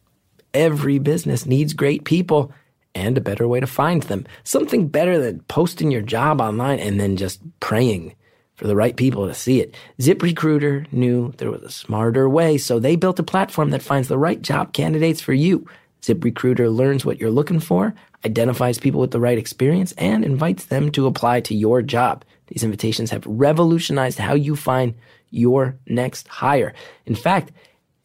every 0.53 0.99
business 0.99 1.47
needs 1.47 1.72
great 1.72 2.05
people 2.05 2.53
and 2.94 3.16
a 3.16 3.22
better 3.22 3.49
way 3.49 3.61
to 3.61 3.66
find 3.66 4.03
them. 4.03 4.26
Something 4.44 4.88
better 4.88 5.18
than 5.18 5.40
posting 5.49 5.90
your 5.90 6.03
job 6.03 6.42
online 6.42 6.78
and 6.78 7.01
then 7.01 7.16
just 7.16 7.40
praying 7.61 8.14
for 8.57 8.66
the 8.66 8.76
right 8.76 8.96
people 8.96 9.26
to 9.28 9.34
see 9.34 9.61
it. 9.61 9.74
ZipRecruiter 10.00 10.90
knew 10.92 11.32
there 11.36 11.50
was 11.50 11.62
a 11.62 11.70
smarter 11.70 12.28
way, 12.28 12.59
so 12.59 12.78
they 12.78 12.96
built 12.96 13.18
a 13.18 13.22
platform 13.22 13.70
that 13.70 13.82
finds 13.82 14.09
the 14.09 14.18
right 14.18 14.40
job 14.42 14.72
candidates 14.72 15.20
for 15.20 15.34
you. 15.34 15.66
ZipRecruiter 16.02 16.74
learns 16.74 17.04
what 17.04 17.20
you're 17.20 17.30
looking 17.30 17.61
for, 17.61 17.94
identifies 18.24 18.78
people 18.78 19.00
with 19.00 19.11
the 19.11 19.20
right 19.20 19.38
experience, 19.38 19.92
and 19.92 20.24
invites 20.24 20.66
them 20.66 20.90
to 20.92 21.07
apply 21.07 21.40
to 21.42 21.54
your 21.54 21.82
job. 21.82 22.24
These 22.48 22.64
invitations 22.64 23.11
have 23.11 23.26
revolutionized 23.26 24.18
how 24.18 24.34
you 24.34 24.57
find 24.57 24.94
your 25.30 25.76
next 25.86 26.28
hire. 26.28 26.74
In 27.04 27.14
fact, 27.14 27.52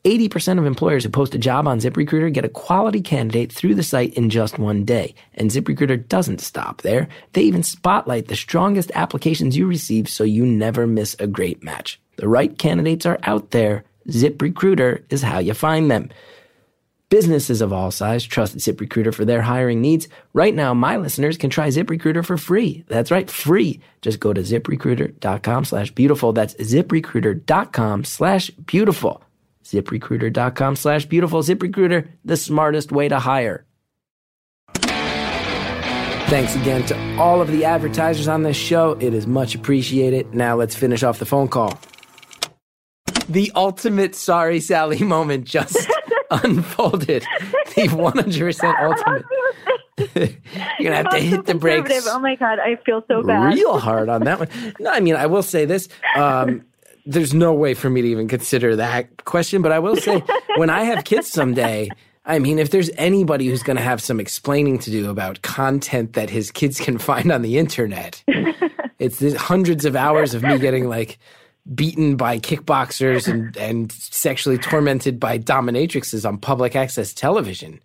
80% 0.03 0.57
of 0.57 0.65
employers 0.65 1.03
who 1.03 1.11
post 1.11 1.35
a 1.35 1.37
job 1.39 1.67
on 1.67 1.79
ZipRecruiter 1.79 2.33
get 2.33 2.45
a 2.45 2.49
quality 2.49 3.01
candidate 3.01 3.53
through 3.53 3.75
the 3.75 3.83
site 3.83 4.15
in 4.15 4.31
just 4.31 4.57
one 4.57 4.83
day. 4.83 5.13
And 5.35 5.51
ZipRecruiter 5.51 6.07
doesn't 6.07 6.41
stop 6.41 6.81
there. 6.81 7.07
They 7.33 7.43
even 7.43 7.61
spotlight 7.61 8.27
the 8.27 8.35
strongest 8.35 8.91
applications 8.95 9.55
you 9.55 9.67
receive 9.67 10.09
so 10.09 10.23
you 10.23 10.43
never 10.43 10.87
miss 10.87 11.15
a 11.19 11.27
great 11.27 11.63
match. 11.63 12.01
The 12.15 12.27
right 12.27 12.57
candidates 12.57 13.05
are 13.05 13.19
out 13.23 13.51
there. 13.51 13.83
ZipRecruiter 14.07 15.03
is 15.11 15.21
how 15.21 15.37
you 15.37 15.53
find 15.53 15.91
them. 15.91 16.09
Businesses 17.09 17.61
of 17.61 17.71
all 17.71 17.91
size 17.91 18.23
trust 18.23 18.57
ZipRecruiter 18.57 19.13
for 19.13 19.25
their 19.25 19.41
hiring 19.43 19.81
needs. 19.81 20.07
Right 20.33 20.55
now, 20.55 20.73
my 20.73 20.97
listeners 20.97 21.37
can 21.37 21.51
try 21.51 21.67
ZipRecruiter 21.67 22.25
for 22.25 22.37
free. 22.37 22.85
That's 22.87 23.11
right, 23.11 23.29
free. 23.29 23.81
Just 24.01 24.19
go 24.19 24.33
to 24.33 24.41
ziprecruiter.com 24.41 25.65
slash 25.65 25.91
beautiful. 25.91 26.33
That's 26.33 26.55
ziprecruiter.com 26.55 28.05
slash 28.05 28.49
beautiful 28.49 29.21
ziprecruiter.com 29.64 30.76
slash 30.76 31.05
beautiful. 31.05 31.41
ZipRecruiter, 31.41 32.07
the 32.26 32.38
smartest 32.38 32.91
way 32.91 33.07
to 33.09 33.20
hire. 33.20 33.66
Thanks 36.32 36.55
again 36.55 36.86
to 36.86 37.18
all 37.18 37.41
of 37.41 37.49
the 37.51 37.66
advertisers 37.66 38.30
on 38.30 38.43
this 38.43 38.55
show. 38.55 38.91
It 39.01 39.14
is 39.14 39.28
much 39.28 39.53
appreciated. 39.53 40.34
Now 40.34 40.55
let's 40.55 40.76
finish 40.76 41.03
off 41.03 41.20
the 41.20 41.26
phone 41.26 41.49
call. 41.49 41.78
The 43.28 43.51
ultimate 43.53 44.16
sorry 44.16 44.62
Sally 44.62 44.99
moment 45.03 45.43
just 45.43 45.78
unfolded. 46.32 47.24
The 47.76 47.88
100% 47.88 48.82
ultimate. 48.82 49.26
You're 50.80 50.89
gonna 50.89 50.95
have 50.95 51.09
to 51.09 51.20
hit 51.20 51.45
the 51.45 51.55
brakes. 51.55 52.07
Oh 52.07 52.20
my 52.20 52.36
god, 52.36 52.59
I 52.59 52.78
feel 52.86 53.03
so 53.09 53.24
bad. 53.24 53.53
real 53.53 53.78
hard 53.78 54.07
on 54.07 54.24
that 54.24 54.39
one. 54.39 54.47
No, 54.80 54.89
I 54.89 55.01
mean, 55.01 55.16
I 55.16 55.26
will 55.28 55.43
say 55.43 55.66
this. 55.66 55.89
Um, 56.16 56.64
there's 57.05 57.33
no 57.33 57.53
way 57.53 57.73
for 57.73 57.89
me 57.89 58.01
to 58.01 58.07
even 58.07 58.27
consider 58.27 58.75
that 58.75 59.25
question, 59.25 59.61
but 59.61 59.71
I 59.71 59.79
will 59.79 59.95
say 59.95 60.23
when 60.57 60.69
I 60.69 60.83
have 60.83 61.03
kids 61.03 61.27
someday, 61.27 61.89
I 62.25 62.39
mean, 62.39 62.59
if 62.59 62.69
there's 62.69 62.89
anybody 62.97 63.47
who's 63.47 63.63
going 63.63 63.77
to 63.77 63.83
have 63.83 64.01
some 64.01 64.19
explaining 64.19 64.79
to 64.79 64.91
do 64.91 65.09
about 65.09 65.41
content 65.41 66.13
that 66.13 66.29
his 66.29 66.51
kids 66.51 66.79
can 66.79 66.97
find 66.97 67.31
on 67.31 67.41
the 67.41 67.57
internet, 67.57 68.23
it's 68.99 69.35
hundreds 69.35 69.85
of 69.85 69.95
hours 69.95 70.33
of 70.33 70.43
me 70.43 70.59
getting 70.59 70.87
like 70.87 71.17
beaten 71.75 72.15
by 72.15 72.39
kickboxers 72.39 73.27
and, 73.27 73.55
and 73.57 73.91
sexually 73.91 74.57
tormented 74.57 75.19
by 75.19 75.37
dominatrixes 75.37 76.27
on 76.27 76.37
public 76.37 76.75
access 76.75 77.13
television. 77.13 77.79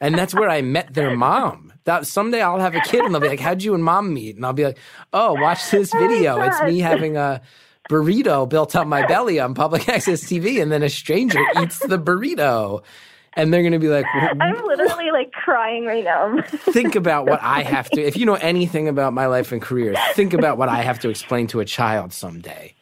And 0.00 0.14
that's 0.14 0.34
where 0.34 0.48
I 0.48 0.62
met 0.62 0.94
their 0.94 1.14
mom. 1.14 1.72
That 1.84 2.06
someday 2.06 2.40
I'll 2.40 2.58
have 2.58 2.74
a 2.74 2.80
kid 2.80 3.04
and 3.04 3.14
they'll 3.14 3.20
be 3.20 3.28
like, 3.28 3.40
"How'd 3.40 3.62
you 3.62 3.74
and 3.74 3.84
mom 3.84 4.14
meet?" 4.14 4.36
And 4.36 4.46
I'll 4.46 4.52
be 4.52 4.64
like, 4.64 4.78
"Oh, 5.12 5.34
watch 5.34 5.70
this 5.70 5.92
oh 5.94 5.98
video. 5.98 6.40
It's 6.40 6.62
me 6.62 6.78
having 6.78 7.16
a 7.16 7.42
burrito 7.90 8.48
built 8.48 8.76
on 8.76 8.88
my 8.88 9.04
belly 9.06 9.40
on 9.40 9.52
public 9.54 9.88
access 9.96 10.22
TV, 10.22 10.62
and 10.62 10.70
then 10.70 10.82
a 10.82 10.88
stranger 10.88 11.40
eats 11.60 11.80
the 11.80 11.98
burrito." 11.98 12.82
And 13.34 13.54
they're 13.54 13.62
going 13.62 13.72
to 13.72 13.78
be 13.78 13.86
like, 13.88 14.04
I'm 14.12 14.66
literally 14.66 15.12
like 15.12 15.30
crying 15.30 15.86
right 15.86 16.02
now. 16.02 16.42
think 16.72 16.96
about 16.96 17.26
what 17.26 17.40
I 17.40 17.62
have 17.62 17.88
to, 17.90 18.02
if 18.02 18.16
you 18.16 18.26
know 18.26 18.34
anything 18.34 18.88
about 18.88 19.12
my 19.12 19.26
life 19.26 19.52
and 19.52 19.62
career, 19.62 19.94
think 20.14 20.32
about 20.32 20.58
what 20.58 20.68
I 20.68 20.82
have 20.82 20.98
to 21.00 21.08
explain 21.08 21.46
to 21.48 21.60
a 21.60 21.64
child 21.64 22.12
someday. 22.12 22.74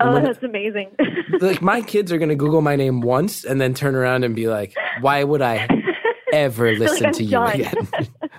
oh, 0.00 0.20
that's 0.20 0.42
amazing. 0.42 0.90
Like, 1.40 1.62
my 1.62 1.82
kids 1.82 2.10
are 2.12 2.18
going 2.18 2.30
to 2.30 2.34
Google 2.34 2.62
my 2.62 2.76
name 2.76 3.00
once 3.00 3.44
and 3.44 3.60
then 3.60 3.74
turn 3.74 3.94
around 3.94 4.24
and 4.24 4.34
be 4.34 4.48
like, 4.48 4.74
why 5.00 5.22
would 5.22 5.42
I 5.42 5.68
ever 6.32 6.72
listen 6.72 7.06
I'm 7.06 7.12
to 7.12 7.22
you 7.24 7.30
done. 7.30 7.60
again? 7.60 7.88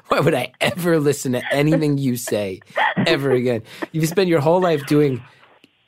why 0.07 0.19
would 0.19 0.33
I 0.33 0.51
ever 0.59 0.99
listen 0.99 1.33
to 1.33 1.41
anything 1.53 1.97
you 1.97 2.17
say 2.17 2.59
ever 3.05 3.31
again? 3.31 3.61
You've 3.91 4.09
spent 4.09 4.29
your 4.29 4.41
whole 4.41 4.59
life 4.59 4.85
doing 4.87 5.23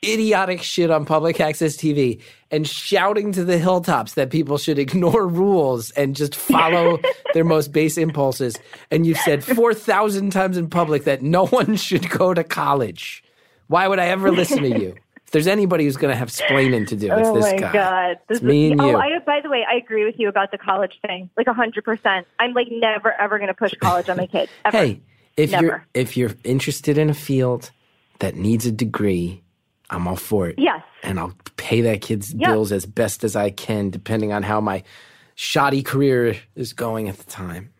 idiotic 0.03 0.61
shit 0.63 0.89
on 0.89 1.05
public 1.05 1.39
access 1.41 1.75
TV 1.75 2.21
and 2.51 2.67
shouting 2.67 3.31
to 3.33 3.43
the 3.43 3.57
hilltops 3.57 4.13
that 4.13 4.29
people 4.29 4.57
should 4.57 4.79
ignore 4.79 5.27
rules 5.27 5.91
and 5.91 6.15
just 6.15 6.35
follow 6.35 6.99
their 7.33 7.43
most 7.43 7.71
base 7.71 7.97
impulses. 7.97 8.57
And 8.91 9.05
you've 9.05 9.17
said 9.19 9.43
4,000 9.43 10.31
times 10.31 10.57
in 10.57 10.69
public 10.69 11.03
that 11.03 11.21
no 11.21 11.45
one 11.47 11.75
should 11.75 12.09
go 12.09 12.33
to 12.33 12.43
college. 12.43 13.23
Why 13.67 13.87
would 13.87 13.99
I 13.99 14.07
ever 14.07 14.31
listen 14.31 14.63
to 14.63 14.79
you? 14.79 14.95
If 15.25 15.33
there's 15.33 15.47
anybody 15.47 15.83
who's 15.83 15.97
going 15.97 16.11
to 16.11 16.17
have 16.17 16.29
splaining 16.29 16.87
to 16.87 16.95
do, 16.95 17.11
it's 17.11 17.27
oh 17.29 17.35
this 17.35 17.51
guy. 17.59 17.71
god, 17.71 18.19
this 18.27 18.39
It's 18.39 18.43
me 18.43 18.71
and 18.71 18.81
oh, 18.81 18.89
you. 18.89 18.97
I, 18.97 19.19
by 19.19 19.41
the 19.43 19.49
way, 19.49 19.63
I 19.69 19.75
agree 19.75 20.03
with 20.03 20.15
you 20.17 20.27
about 20.27 20.49
the 20.49 20.57
college 20.57 20.97
thing, 21.05 21.29
like 21.37 21.45
hundred 21.47 21.83
percent. 21.83 22.25
I'm 22.39 22.53
like 22.53 22.69
never 22.71 23.13
ever 23.13 23.37
going 23.37 23.49
to 23.49 23.53
push 23.53 23.75
college 23.79 24.09
on 24.09 24.17
my 24.17 24.25
kids. 24.25 24.51
Ever. 24.65 24.75
Hey, 24.75 25.01
if 25.37 25.51
you're 25.51 25.85
if 25.93 26.17
you're 26.17 26.31
interested 26.43 26.97
in 26.97 27.11
a 27.11 27.13
field 27.13 27.69
that 28.17 28.37
needs 28.37 28.65
a 28.65 28.71
degree, 28.71 29.43
I'm 29.89 30.07
all 30.07 30.15
for 30.15 30.47
it. 30.47 30.55
Yes. 30.57 30.81
And 31.03 31.19
I'll 31.19 31.33
pay 31.57 31.81
that 31.81 32.01
kid's 32.01 32.33
Yeah. 32.33 32.51
bills 32.51 32.71
as 32.71 32.85
best 32.85 33.23
as 33.23 33.35
I 33.35 33.49
can, 33.49 33.89
depending 33.89 34.31
on 34.33 34.43
how 34.43 34.61
my 34.61 34.83
shoddy 35.35 35.81
career 35.81 36.35
is 36.55 36.73
going 36.73 37.09
at 37.09 37.17
the 37.17 37.29
time. 37.29 37.71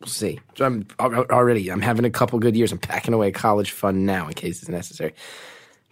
We'll 0.00 0.08
see. 0.08 0.40
So 0.56 0.64
I'm 0.64 0.86
already. 1.00 1.68
I'm 1.70 1.80
having 1.82 2.04
a 2.04 2.10
couple 2.10 2.38
good 2.38 2.56
years. 2.56 2.72
I'm 2.72 2.78
packing 2.78 3.14
away 3.14 3.30
college 3.30 3.70
fund 3.70 4.04
now 4.06 4.26
in 4.26 4.34
case 4.34 4.60
it's 4.60 4.68
necessary. 4.68 5.14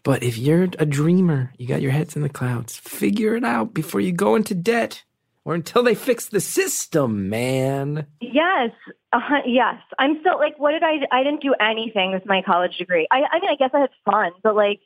But 0.02 0.22
if 0.22 0.38
you're 0.38 0.64
a 0.78 0.86
dreamer, 0.86 1.52
you 1.58 1.66
got 1.68 1.82
your 1.82 1.92
heads 1.92 2.16
in 2.16 2.22
the 2.22 2.28
clouds. 2.28 2.76
Figure 2.76 3.36
it 3.36 3.44
out 3.44 3.74
before 3.74 4.00
you 4.00 4.12
go 4.12 4.34
into 4.34 4.54
debt, 4.54 5.04
or 5.44 5.54
until 5.54 5.82
they 5.82 5.94
fix 5.94 6.26
the 6.28 6.40
system, 6.40 7.28
man. 7.28 8.06
Yes, 8.20 8.70
uh, 9.12 9.20
yes. 9.46 9.76
I'm 9.98 10.18
still 10.20 10.38
like, 10.38 10.58
what 10.58 10.72
did 10.72 10.82
I? 10.82 11.00
I 11.12 11.22
didn't 11.22 11.42
do 11.42 11.54
anything 11.60 12.12
with 12.12 12.24
my 12.26 12.42
college 12.42 12.78
degree. 12.78 13.06
I, 13.10 13.18
I 13.30 13.40
mean, 13.40 13.50
I 13.50 13.56
guess 13.58 13.70
I 13.74 13.80
had 13.80 13.90
fun, 14.04 14.32
but 14.42 14.56
like, 14.56 14.80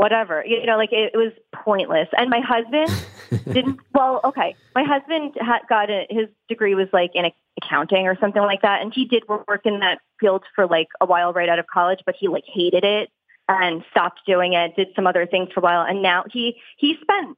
whatever. 0.00 0.42
You 0.46 0.64
know, 0.64 0.78
like 0.78 0.92
it, 0.92 1.12
it 1.12 1.16
was 1.16 1.32
pointless. 1.54 2.08
And 2.16 2.30
my 2.30 2.40
husband 2.40 2.90
didn't. 3.54 3.80
Well, 3.94 4.20
okay, 4.24 4.56
my 4.74 4.82
husband 4.82 5.36
had 5.40 5.60
got 5.68 5.90
a, 5.90 6.06
his 6.08 6.26
degree 6.48 6.74
was 6.74 6.88
like 6.92 7.10
in 7.14 7.30
accounting 7.62 8.06
or 8.06 8.16
something 8.18 8.42
like 8.42 8.62
that, 8.62 8.80
and 8.80 8.92
he 8.94 9.04
did 9.04 9.24
work 9.28 9.60
in 9.64 9.80
that 9.80 9.98
field 10.18 10.42
for 10.54 10.66
like 10.66 10.88
a 11.00 11.06
while 11.06 11.32
right 11.32 11.48
out 11.48 11.58
of 11.58 11.66
college, 11.66 12.00
but 12.06 12.14
he 12.18 12.28
like 12.28 12.44
hated 12.46 12.82
it 12.82 13.10
and 13.48 13.84
stopped 13.90 14.20
doing 14.26 14.54
it. 14.54 14.74
Did 14.74 14.88
some 14.96 15.06
other 15.06 15.26
things 15.26 15.50
for 15.52 15.60
a 15.60 15.62
while, 15.62 15.82
and 15.86 16.02
now 16.02 16.24
he 16.32 16.56
he 16.78 16.96
spent 17.02 17.36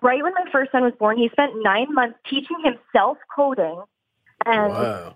right 0.00 0.22
when 0.22 0.34
my 0.34 0.44
first 0.52 0.70
son 0.70 0.84
was 0.84 0.92
born, 0.98 1.18
he 1.18 1.28
spent 1.30 1.52
nine 1.56 1.92
months 1.92 2.18
teaching 2.30 2.58
himself 2.62 3.18
coding. 3.34 3.82
And 4.46 4.72
Whoa. 4.72 5.14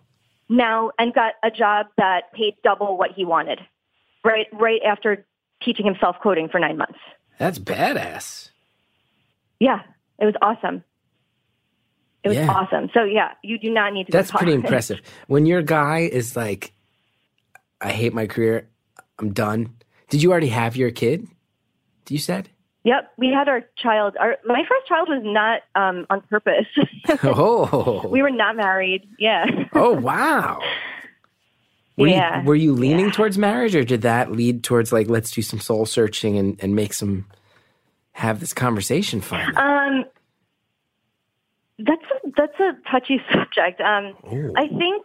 now 0.48 0.90
and 0.98 1.14
got 1.14 1.34
a 1.44 1.50
job 1.50 1.86
that 1.96 2.32
paid 2.32 2.54
double 2.64 2.98
what 2.98 3.12
he 3.12 3.24
wanted 3.24 3.60
right 4.24 4.46
right 4.52 4.80
after 4.84 5.24
teaching 5.64 5.84
himself 5.86 6.16
coding 6.22 6.48
for 6.48 6.58
nine 6.58 6.76
months 6.76 6.98
That's 7.38 7.58
badass. 7.58 8.50
yeah 9.60 9.80
it 10.18 10.24
was 10.26 10.34
awesome 10.42 10.84
it 12.24 12.28
was 12.28 12.36
Yeah. 12.36 12.48
awesome 12.50 12.90
so 12.94 13.04
yeah 13.04 13.32
you 13.42 13.58
do 13.58 13.70
not 13.70 13.92
need 13.92 14.06
to 14.06 14.12
That's 14.12 14.30
pretty 14.30 14.52
impressive. 14.54 15.00
When 15.26 15.44
your 15.46 15.62
guy 15.62 16.00
is 16.00 16.36
like, 16.36 16.72
I 17.80 17.90
hate 17.90 18.14
my 18.14 18.26
career, 18.28 18.68
I'm 19.18 19.32
done. 19.32 19.74
Did 20.08 20.22
you 20.22 20.30
already 20.30 20.48
have 20.48 20.76
your 20.76 20.90
kid? 20.92 21.26
You 22.08 22.18
said? 22.18 22.48
yep 22.84 23.12
we 23.16 23.28
had 23.32 23.48
our 23.48 23.62
child 23.76 24.16
our 24.18 24.36
my 24.44 24.62
first 24.68 24.86
child 24.88 25.08
was 25.08 25.22
not 25.24 25.62
um 25.80 26.04
on 26.10 26.20
purpose 26.22 26.66
Oh. 27.22 28.06
we 28.08 28.22
were 28.22 28.30
not 28.44 28.56
married 28.56 29.08
yeah 29.20 29.44
oh, 29.74 29.92
wow. 29.92 30.58
Were 32.02 32.08
Yeah. 32.08 32.40
You, 32.40 32.46
were 32.46 32.54
you 32.54 32.72
leaning 32.74 33.06
Yeah. 33.06 33.12
towards 33.12 33.38
marriage 33.38 33.74
or 33.74 33.84
did 33.84 34.02
that 34.02 34.30
lead 34.32 34.62
towards 34.62 34.92
like, 34.92 35.08
let's 35.08 35.30
do 35.30 35.42
some 35.42 35.60
soul 35.60 35.86
searching 35.86 36.36
and, 36.38 36.56
and 36.62 36.74
make 36.74 36.92
some, 36.92 37.26
have 38.12 38.40
this 38.40 38.52
conversation 38.52 39.20
finally? 39.20 39.56
um 39.56 40.04
that's 41.78 42.02
a, 42.12 42.30
that's 42.36 42.60
a 42.60 42.76
touchy 42.90 43.20
subject 43.32 43.80
um 43.80 44.14
Ooh. 44.32 44.52
I 44.56 44.68
think 44.68 45.04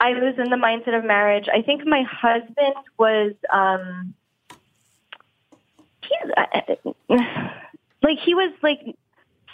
I 0.00 0.12
was 0.12 0.34
in 0.38 0.48
the 0.48 0.56
mindset 0.56 0.96
of 0.96 1.04
marriage. 1.04 1.46
I 1.52 1.60
think 1.60 1.84
my 1.86 2.02
husband 2.10 2.74
was 2.98 3.34
um 3.52 4.14
he's 6.02 6.30
uh, 6.36 7.18
like 8.02 8.18
he 8.24 8.34
was 8.34 8.52
like 8.62 8.80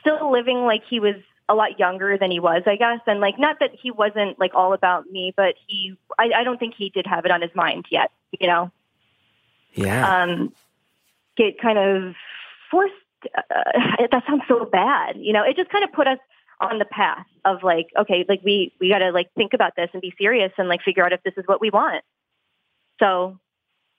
still 0.00 0.30
living 0.30 0.58
like 0.64 0.82
he 0.88 1.00
was 1.00 1.16
a 1.48 1.54
lot 1.54 1.78
younger 1.78 2.18
than 2.18 2.30
he 2.30 2.40
was, 2.40 2.62
I 2.66 2.76
guess, 2.76 3.00
and 3.06 3.20
like 3.20 3.38
not 3.38 3.58
that 3.60 3.70
he 3.80 3.90
wasn't 3.90 4.38
like 4.38 4.54
all 4.54 4.72
about 4.72 5.10
me, 5.10 5.32
but 5.36 5.54
he 5.66 5.96
I, 6.18 6.30
I 6.38 6.44
don't 6.44 6.58
think 6.58 6.74
he 6.76 6.90
did 6.90 7.06
have 7.06 7.24
it 7.24 7.30
on 7.30 7.42
his 7.42 7.54
mind 7.54 7.86
yet, 7.90 8.10
you 8.38 8.46
know. 8.46 8.70
yeah. 9.74 10.22
Um 10.22 10.52
get 11.36 11.60
kind 11.60 11.78
of 11.78 12.14
forced 12.70 12.94
uh, 13.34 14.06
that 14.10 14.22
sounds 14.26 14.42
so 14.48 14.64
bad, 14.64 15.16
you 15.18 15.32
know. 15.32 15.42
It 15.42 15.56
just 15.56 15.70
kind 15.70 15.84
of 15.84 15.92
put 15.92 16.06
us 16.06 16.18
on 16.60 16.78
the 16.78 16.84
path 16.84 17.26
of 17.44 17.62
like, 17.62 17.88
okay, 17.98 18.24
like 18.28 18.40
we 18.44 18.72
we 18.80 18.88
got 18.88 18.98
to 18.98 19.10
like 19.10 19.32
think 19.34 19.52
about 19.52 19.76
this 19.76 19.90
and 19.92 20.02
be 20.02 20.14
serious 20.18 20.52
and 20.58 20.68
like 20.68 20.82
figure 20.82 21.04
out 21.04 21.12
if 21.12 21.22
this 21.22 21.34
is 21.36 21.44
what 21.46 21.60
we 21.60 21.70
want. 21.70 22.02
So, 22.98 23.38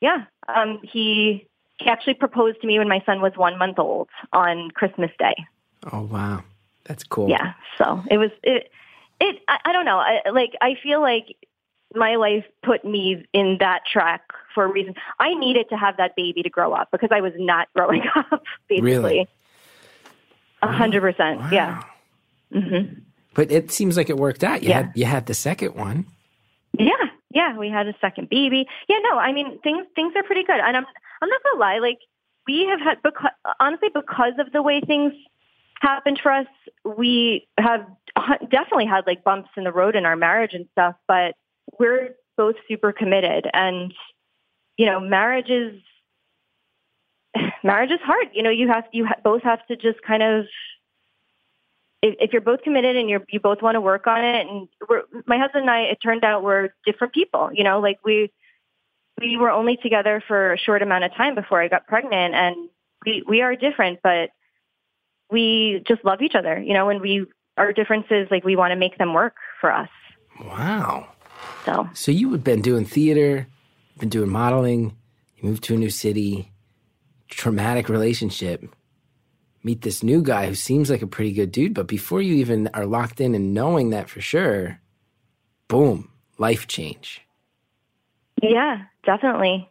yeah, 0.01 0.25
um, 0.47 0.79
he 0.83 1.47
he 1.79 1.87
actually 1.87 2.15
proposed 2.15 2.61
to 2.61 2.67
me 2.67 2.79
when 2.79 2.89
my 2.89 3.01
son 3.05 3.21
was 3.21 3.33
one 3.35 3.57
month 3.57 3.79
old 3.79 4.09
on 4.33 4.71
Christmas 4.71 5.11
Day. 5.19 5.35
Oh 5.91 6.03
wow, 6.03 6.43
that's 6.87 7.03
cool. 7.03 7.29
Yeah, 7.29 7.53
so 7.77 8.01
it 8.09 8.17
was 8.17 8.31
it 8.43 8.69
it 9.19 9.41
I, 9.47 9.57
I 9.65 9.71
don't 9.73 9.85
know. 9.85 9.97
I, 9.99 10.29
like 10.31 10.51
I 10.61 10.75
feel 10.81 11.01
like 11.01 11.35
my 11.95 12.15
life 12.15 12.45
put 12.63 12.83
me 12.83 13.25
in 13.33 13.57
that 13.59 13.81
track 13.91 14.21
for 14.53 14.65
a 14.65 14.67
reason. 14.71 14.93
I 15.19 15.33
needed 15.35 15.67
to 15.69 15.77
have 15.77 15.97
that 15.97 16.15
baby 16.15 16.43
to 16.43 16.49
grow 16.49 16.73
up 16.73 16.89
because 16.91 17.09
I 17.11 17.21
was 17.21 17.33
not 17.37 17.67
growing 17.75 18.03
up. 18.15 18.43
Basically, 18.69 18.91
Really? 18.91 19.27
a 20.61 20.71
hundred 20.71 21.01
percent. 21.01 21.41
Yeah, 21.51 21.83
mhm 22.53 23.01
But 23.33 23.51
it 23.51 23.71
seems 23.71 23.97
like 23.97 24.09
it 24.09 24.17
worked 24.17 24.43
out. 24.43 24.63
You 24.63 24.69
Yeah. 24.69 24.75
had 24.83 24.91
you 24.95 25.05
had 25.05 25.25
the 25.27 25.33
second 25.33 25.75
one. 25.75 26.05
yeah, 26.77 26.91
yeah. 27.31 27.57
We 27.57 27.69
had 27.69 27.87
a 27.87 27.95
second 28.01 28.29
baby. 28.29 28.67
Yeah, 28.89 28.97
no, 29.09 29.17
I 29.17 29.31
mean 29.31 29.59
things 29.61 29.85
things 29.95 30.13
are 30.15 30.23
pretty 30.23 30.43
good, 30.43 30.59
and 30.59 30.75
I'm 30.77 30.85
I'm 31.21 31.29
not 31.29 31.41
gonna 31.43 31.59
lie. 31.59 31.79
Like 31.79 31.99
we 32.47 32.65
have 32.69 32.79
had 32.79 33.01
because 33.03 33.31
honestly 33.59 33.89
because 33.93 34.33
of 34.39 34.51
the 34.53 34.61
way 34.61 34.81
things 34.81 35.13
happened 35.81 36.19
for 36.21 36.31
us, 36.31 36.47
we 36.83 37.47
have 37.57 37.85
definitely 38.49 38.85
had 38.85 39.05
like 39.07 39.23
bumps 39.23 39.49
in 39.57 39.63
the 39.63 39.71
road 39.71 39.95
in 39.95 40.05
our 40.05 40.15
marriage 40.15 40.53
and 40.53 40.67
stuff. 40.71 40.95
But 41.07 41.35
we're 41.79 42.15
both 42.35 42.55
super 42.67 42.91
committed, 42.91 43.47
and 43.53 43.93
you 44.77 44.85
know, 44.85 44.99
marriage 44.99 45.49
is 45.49 45.81
marriage 47.63 47.91
is 47.91 47.99
hard. 48.03 48.29
You 48.33 48.43
know, 48.43 48.49
you 48.49 48.67
have 48.67 48.85
you 48.91 49.07
both 49.23 49.43
have 49.43 49.65
to 49.67 49.75
just 49.75 50.01
kind 50.01 50.23
of 50.23 50.45
if, 52.01 52.15
if 52.19 52.33
you're 52.33 52.41
both 52.41 52.61
committed 52.61 52.95
and 52.95 53.09
you're 53.09 53.23
you 53.29 53.39
both 53.39 53.61
want 53.61 53.75
to 53.75 53.81
work 53.81 54.07
on 54.07 54.23
it. 54.23 54.47
And 54.47 54.67
we're, 54.87 55.03
my 55.25 55.37
husband 55.37 55.63
and 55.63 55.71
I, 55.71 55.81
it 55.81 55.99
turned 56.01 56.23
out 56.23 56.43
we're 56.43 56.69
different 56.85 57.13
people. 57.13 57.49
You 57.53 57.63
know, 57.63 57.79
like 57.79 57.99
we 58.03 58.31
we 59.19 59.37
were 59.37 59.49
only 59.49 59.77
together 59.77 60.23
for 60.27 60.53
a 60.53 60.57
short 60.57 60.81
amount 60.81 61.03
of 61.03 61.13
time 61.15 61.35
before 61.35 61.61
I 61.61 61.67
got 61.67 61.87
pregnant, 61.87 62.35
and 62.35 62.69
we 63.05 63.23
we 63.27 63.41
are 63.41 63.55
different, 63.55 63.99
but 64.03 64.29
we 65.29 65.83
just 65.87 66.03
love 66.05 66.21
each 66.21 66.35
other. 66.35 66.59
You 66.59 66.73
know, 66.73 66.89
and 66.89 67.01
we 67.01 67.25
our 67.57 67.73
differences 67.73 68.27
like 68.29 68.43
we 68.43 68.55
want 68.55 68.71
to 68.71 68.75
make 68.75 68.97
them 68.97 69.13
work 69.13 69.35
for 69.59 69.71
us. 69.71 69.89
Wow. 70.41 71.07
So 71.65 71.89
So 71.93 72.11
you 72.11 72.31
had 72.31 72.43
been 72.43 72.61
doing 72.61 72.85
theater, 72.85 73.47
been 73.99 74.09
doing 74.09 74.29
modeling. 74.29 74.95
You 75.35 75.49
moved 75.49 75.63
to 75.65 75.75
a 75.75 75.77
new 75.77 75.89
city. 75.89 76.51
Traumatic 77.29 77.89
relationship. 77.89 78.63
Meet 79.63 79.81
this 79.81 80.01
new 80.01 80.21
guy 80.21 80.47
who 80.47 80.55
seems 80.55 80.89
like 80.89 81.01
a 81.01 81.07
pretty 81.07 81.33
good 81.33 81.51
dude, 81.51 81.73
but 81.73 81.87
before 81.87 82.21
you 82.21 82.35
even 82.35 82.69
are 82.73 82.85
locked 82.85 83.19
in 83.19 83.35
and 83.35 83.53
knowing 83.53 83.89
that 83.89 84.09
for 84.09 84.21
sure, 84.21 84.79
boom, 85.67 86.09
life 86.37 86.67
change. 86.67 87.21
yeah, 88.41 88.83
definitely. 89.03 89.69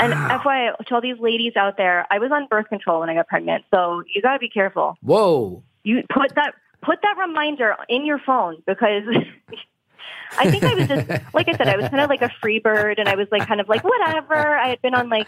And 0.00 0.12
Wow. 0.12 0.40
FYI, 0.44 0.86
to 0.86 0.94
all 0.94 1.00
these 1.00 1.18
ladies 1.18 1.54
out 1.56 1.76
there, 1.76 2.06
I 2.10 2.18
was 2.18 2.30
on 2.30 2.46
birth 2.46 2.68
control 2.68 3.00
when 3.00 3.10
I 3.10 3.14
got 3.14 3.28
pregnant, 3.28 3.64
so 3.72 4.02
you 4.14 4.22
got 4.22 4.34
to 4.34 4.38
be 4.38 4.48
careful. 4.48 4.96
Whoa. 5.02 5.62
you 5.84 6.02
put 6.12 6.34
that 6.34 6.54
put 6.82 6.98
that 7.02 7.16
reminder 7.18 7.76
in 7.88 8.06
your 8.06 8.18
phone 8.20 8.62
because 8.66 9.02
I 10.38 10.50
think 10.50 10.62
I 10.62 10.74
was 10.74 10.86
just 10.88 11.08
like 11.34 11.48
I 11.48 11.56
said, 11.56 11.68
I 11.68 11.76
was 11.76 11.88
kind 11.88 12.00
of 12.00 12.08
like 12.08 12.22
a 12.22 12.30
free 12.40 12.58
bird 12.60 12.98
and 12.98 13.08
I 13.08 13.16
was 13.16 13.26
like 13.32 13.46
kind 13.48 13.60
of 13.60 13.68
like 13.68 13.82
whatever. 13.82 14.56
I 14.56 14.68
had 14.68 14.80
been 14.82 14.94
on 14.94 15.08
like 15.08 15.26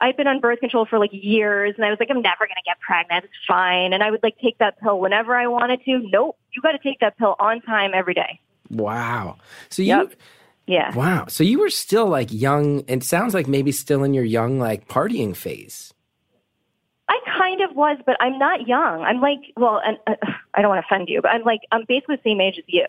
I 0.00 0.06
had 0.06 0.16
been 0.16 0.26
on 0.28 0.40
birth 0.40 0.60
control 0.60 0.86
for 0.86 0.98
like 0.98 1.10
years 1.12 1.74
and 1.76 1.84
I 1.84 1.90
was 1.90 1.98
like, 1.98 2.10
I'm 2.10 2.20
never 2.22 2.46
gonna 2.46 2.60
get 2.64 2.78
pregnant, 2.80 3.24
it's 3.24 3.34
fine. 3.48 3.92
And 3.92 4.02
I 4.02 4.10
would 4.10 4.22
like 4.22 4.36
take 4.38 4.58
that 4.58 4.78
pill 4.80 5.00
whenever 5.00 5.34
I 5.34 5.46
wanted 5.46 5.82
to. 5.84 5.98
Nope. 6.12 6.36
You 6.52 6.62
gotta 6.62 6.78
take 6.78 7.00
that 7.00 7.18
pill 7.18 7.34
on 7.40 7.60
time 7.62 7.92
every 7.94 8.14
day. 8.14 8.38
Wow. 8.70 9.38
So 9.70 9.82
you 9.82 9.88
Yep. 9.88 10.14
Yeah. 10.66 10.94
Wow. 10.94 11.26
So 11.28 11.44
you 11.44 11.58
were 11.60 11.70
still 11.70 12.06
like 12.08 12.28
young 12.32 12.84
it 12.88 13.02
sounds 13.04 13.34
like 13.34 13.46
maybe 13.48 13.70
still 13.72 14.02
in 14.04 14.14
your 14.14 14.24
young 14.24 14.58
like 14.58 14.88
partying 14.88 15.36
phase. 15.36 15.92
I 17.06 17.18
kind 17.38 17.60
of 17.60 17.76
was, 17.76 17.98
but 18.06 18.16
I'm 18.18 18.38
not 18.38 18.66
young. 18.66 19.02
I'm 19.02 19.20
like, 19.20 19.40
well, 19.58 19.78
and 19.84 19.98
uh, 20.06 20.14
I 20.54 20.62
don't 20.62 20.70
want 20.70 20.82
to 20.82 20.86
offend 20.86 21.10
you, 21.10 21.20
but 21.20 21.32
I'm 21.32 21.42
like, 21.42 21.60
I'm 21.70 21.84
basically 21.86 22.16
the 22.16 22.22
same 22.24 22.40
age 22.40 22.56
as 22.56 22.64
you. 22.66 22.86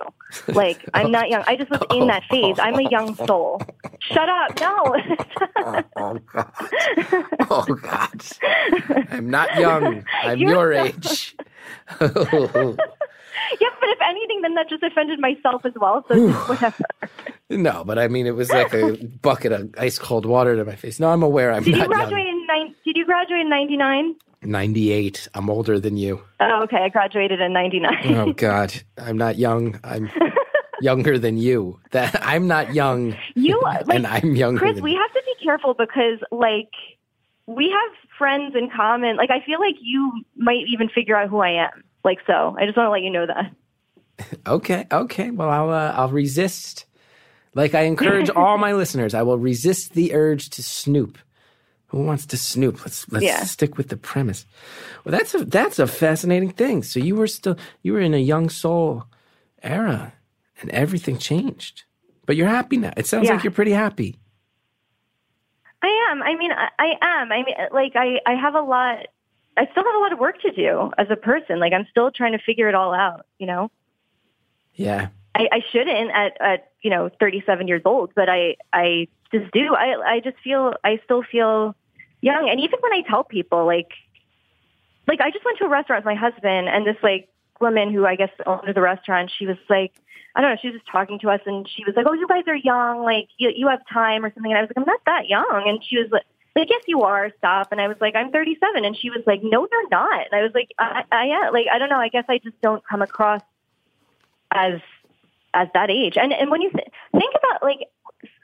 Like, 0.55 0.85
I'm 0.93 1.11
not 1.11 1.29
young. 1.29 1.43
I 1.47 1.57
just 1.57 1.69
was 1.69 1.81
in 1.91 2.07
that 2.07 2.23
phase. 2.29 2.55
I'm 2.57 2.75
a 2.75 2.89
young 2.89 3.15
soul. 3.15 3.61
Shut 3.99 4.29
up. 4.29 4.57
No. 4.61 4.95
Oh 5.97 6.19
god. 6.33 6.51
Oh 7.49 7.65
god. 7.81 8.21
I'm 9.11 9.29
not 9.29 9.53
young. 9.59 10.05
I'm 10.23 10.37
You're 10.39 10.73
your 10.73 10.91
so- 10.91 10.95
age. 10.95 11.35
yeah, 13.61 13.67
but 13.79 13.89
if 13.89 13.99
anything, 14.07 14.41
then 14.41 14.55
that 14.55 14.69
just 14.69 14.83
offended 14.83 15.19
myself 15.19 15.65
as 15.65 15.73
well. 15.75 16.05
So 16.07 16.29
whatever. 16.31 16.85
no, 17.49 17.83
but 17.85 17.99
I 17.99 18.07
mean 18.07 18.25
it 18.27 18.35
was 18.35 18.49
like 18.49 18.73
a 18.73 18.93
bucket 19.21 19.51
of 19.51 19.73
ice 19.77 19.99
cold 19.99 20.25
water 20.25 20.55
to 20.55 20.65
my 20.65 20.75
face. 20.75 20.99
No, 20.99 21.09
I'm 21.09 21.23
aware 21.23 21.51
I'm 21.51 21.63
Did 21.63 21.77
you 21.77 21.85
graduate 21.87 22.25
young. 22.25 22.27
in 22.27 22.47
nine? 22.47 22.75
Did 22.85 22.97
you 22.97 23.05
graduate 23.05 23.41
in 23.41 23.49
'99? 23.49 24.15
98. 24.43 25.27
I'm 25.33 25.49
older 25.49 25.79
than 25.79 25.97
you. 25.97 26.21
Oh, 26.39 26.63
okay. 26.63 26.77
I 26.77 26.89
graduated 26.89 27.41
in 27.41 27.53
'99. 27.53 28.15
Oh 28.15 28.33
god. 28.33 28.73
I'm 28.97 29.17
not 29.17 29.37
young. 29.37 29.79
I'm 29.83 30.09
younger 30.81 31.17
than 31.17 31.37
you. 31.37 31.79
That 31.91 32.17
I'm 32.21 32.47
not 32.47 32.73
young 32.73 33.15
you 33.35 33.59
like 33.63 33.87
and 33.89 34.05
I'm 34.05 34.35
younger 34.35 34.59
Chris, 34.59 34.81
we 34.81 34.91
you. 34.91 34.97
have 35.01 35.11
to 35.13 35.21
be 35.25 35.43
careful 35.43 35.73
because 35.73 36.19
like 36.31 36.69
we 37.47 37.69
have 37.69 37.91
friends 38.17 38.55
in 38.55 38.69
common. 38.69 39.17
Like 39.17 39.31
I 39.31 39.43
feel 39.45 39.59
like 39.59 39.75
you 39.81 40.11
might 40.35 40.65
even 40.67 40.89
figure 40.89 41.15
out 41.15 41.29
who 41.29 41.39
I 41.39 41.65
am. 41.65 41.83
Like 42.05 42.19
so. 42.25 42.55
I 42.57 42.65
just 42.65 42.77
want 42.77 42.87
to 42.87 42.91
let 42.91 43.01
you 43.01 43.09
know 43.11 43.25
that. 43.27 43.51
Okay, 44.47 44.87
okay. 44.89 45.29
Well, 45.29 45.49
I'll 45.49 45.69
uh, 45.71 45.91
I'll 45.91 46.07
resist. 46.09 46.85
Like 47.53 47.75
I 47.75 47.81
encourage 47.81 48.29
all 48.35 48.57
my 48.57 48.71
listeners, 48.73 49.13
I 49.13 49.23
will 49.23 49.37
resist 49.37 49.91
the 49.93 50.13
urge 50.13 50.49
to 50.51 50.63
snoop. 50.63 51.17
Who 51.87 52.03
wants 52.05 52.25
to 52.27 52.37
snoop? 52.37 52.79
Let's 52.85 53.11
let's 53.11 53.25
Yeah. 53.25 53.43
stick 53.43 53.77
with 53.77 53.89
the 53.89 53.97
premise. 53.97 54.45
Well, 55.03 55.11
that's 55.11 55.35
a 55.35 55.43
that's 55.43 55.79
a 55.79 55.87
fascinating 55.87 56.51
thing. 56.51 56.83
So 56.83 56.99
you 57.01 57.15
were 57.17 57.27
still 57.27 57.57
you 57.83 57.91
were 57.93 57.99
in 57.99 58.13
a 58.13 58.17
young 58.31 58.47
soul 58.49 59.03
era, 59.61 60.13
and 60.61 60.69
everything 60.71 61.17
changed. 61.17 61.83
But 62.25 62.37
you're 62.37 62.47
happy 62.47 62.77
now. 62.77 62.93
It 62.95 63.07
sounds 63.07 63.25
Yeah. 63.27 63.33
like 63.35 63.43
you're 63.43 63.51
pretty 63.59 63.73
happy. 63.73 64.15
I 65.81 65.91
am. 66.11 66.23
I 66.23 66.35
mean, 66.35 66.51
I, 66.51 66.69
I 66.79 67.21
am. 67.21 67.31
I 67.31 67.43
mean, 67.43 67.55
like 67.71 67.93
I, 67.95 68.19
I 68.25 68.33
have 68.35 68.55
a 68.55 68.61
lot. 68.61 69.07
I 69.57 69.67
still 69.71 69.83
have 69.83 69.95
a 69.95 69.99
lot 69.99 70.13
of 70.13 70.19
work 70.19 70.41
to 70.41 70.51
do 70.51 70.91
as 70.97 71.07
a 71.09 71.15
person. 71.15 71.59
Like 71.59 71.73
I'm 71.73 71.87
still 71.89 72.11
trying 72.11 72.33
to 72.33 72.39
figure 72.39 72.67
it 72.67 72.75
all 72.75 72.93
out. 72.93 73.25
You 73.39 73.47
know, 73.47 73.71
Yeah. 74.73 75.09
I, 75.33 75.47
I 75.51 75.59
shouldn't 75.71 76.11
at, 76.11 76.41
at 76.41 76.71
you 76.81 76.89
know 76.89 77.09
37 77.19 77.67
years 77.67 77.81
old, 77.85 78.11
but 78.15 78.29
I, 78.29 78.55
I 78.73 79.07
just 79.31 79.51
do. 79.51 79.75
I, 79.75 80.15
I 80.15 80.19
just 80.19 80.37
feel. 80.43 80.73
I 80.83 80.99
still 81.03 81.23
feel 81.23 81.75
young. 82.21 82.49
And 82.49 82.59
even 82.59 82.79
when 82.81 82.93
I 82.93 83.01
tell 83.01 83.23
people, 83.23 83.65
like, 83.65 83.91
like 85.07 85.21
I 85.21 85.31
just 85.31 85.43
went 85.45 85.57
to 85.59 85.65
a 85.65 85.69
restaurant 85.69 86.05
with 86.05 86.13
my 86.13 86.19
husband, 86.19 86.69
and 86.69 86.85
this 86.85 86.97
like 87.03 87.29
woman 87.59 87.93
who 87.93 88.05
I 88.05 88.15
guess 88.15 88.31
owned 88.45 88.73
the 88.73 88.81
restaurant, 88.81 89.31
she 89.37 89.45
was 89.45 89.57
like. 89.69 89.93
I 90.37 90.41
don't 90.41 90.51
know. 90.51 90.57
She 90.61 90.67
was 90.67 90.81
just 90.81 90.91
talking 90.91 91.17
to 91.19 91.29
us, 91.29 91.39
and 91.45 91.65
she 91.65 91.85
was 91.85 91.95
like, 91.95 92.05
"Oh, 92.09 92.11
you 92.11 92.27
guys 92.27 92.43
are 92.47 92.57
young. 92.57 93.03
Like, 93.05 93.29
you 93.37 93.53
you 93.55 93.69
have 93.69 93.79
time 93.89 94.25
or 94.25 94.33
something." 94.33 94.51
And 94.51 94.57
I 94.57 94.63
was 94.63 94.69
like, 94.69 94.77
"I'm 94.77 94.83
not 94.83 94.99
that 95.05 95.29
young." 95.29 95.63
And 95.65 95.81
she 95.81 95.97
was 95.97 96.11
like, 96.11 96.25
like, 96.55 96.69
yes, 96.69 96.83
you 96.87 97.01
are. 97.03 97.31
Stop. 97.37 97.71
And 97.71 97.81
I 97.81 97.87
was 97.87 97.97
like, 97.99 98.15
I'm 98.15 98.31
37. 98.31 98.85
And 98.85 98.97
she 98.97 99.09
was 99.09 99.21
like, 99.27 99.41
no, 99.43 99.67
you're 99.69 99.89
not. 99.89 100.25
And 100.25 100.33
I 100.33 100.41
was 100.41 100.51
like, 100.53 100.71
I, 100.79 101.03
I 101.11 101.25
am. 101.25 101.53
Like, 101.53 101.67
I 101.71 101.77
don't 101.77 101.89
know. 101.89 101.99
I 101.99 102.07
guess 102.07 102.25
I 102.29 102.37
just 102.37 102.59
don't 102.61 102.85
come 102.87 103.01
across 103.01 103.41
as, 104.51 104.79
as 105.53 105.67
that 105.73 105.89
age. 105.89 106.17
And, 106.17 106.31
and 106.31 106.49
when 106.49 106.61
you 106.61 106.71
th- 106.71 106.87
think 107.11 107.33
about 107.37 107.61
like, 107.61 107.89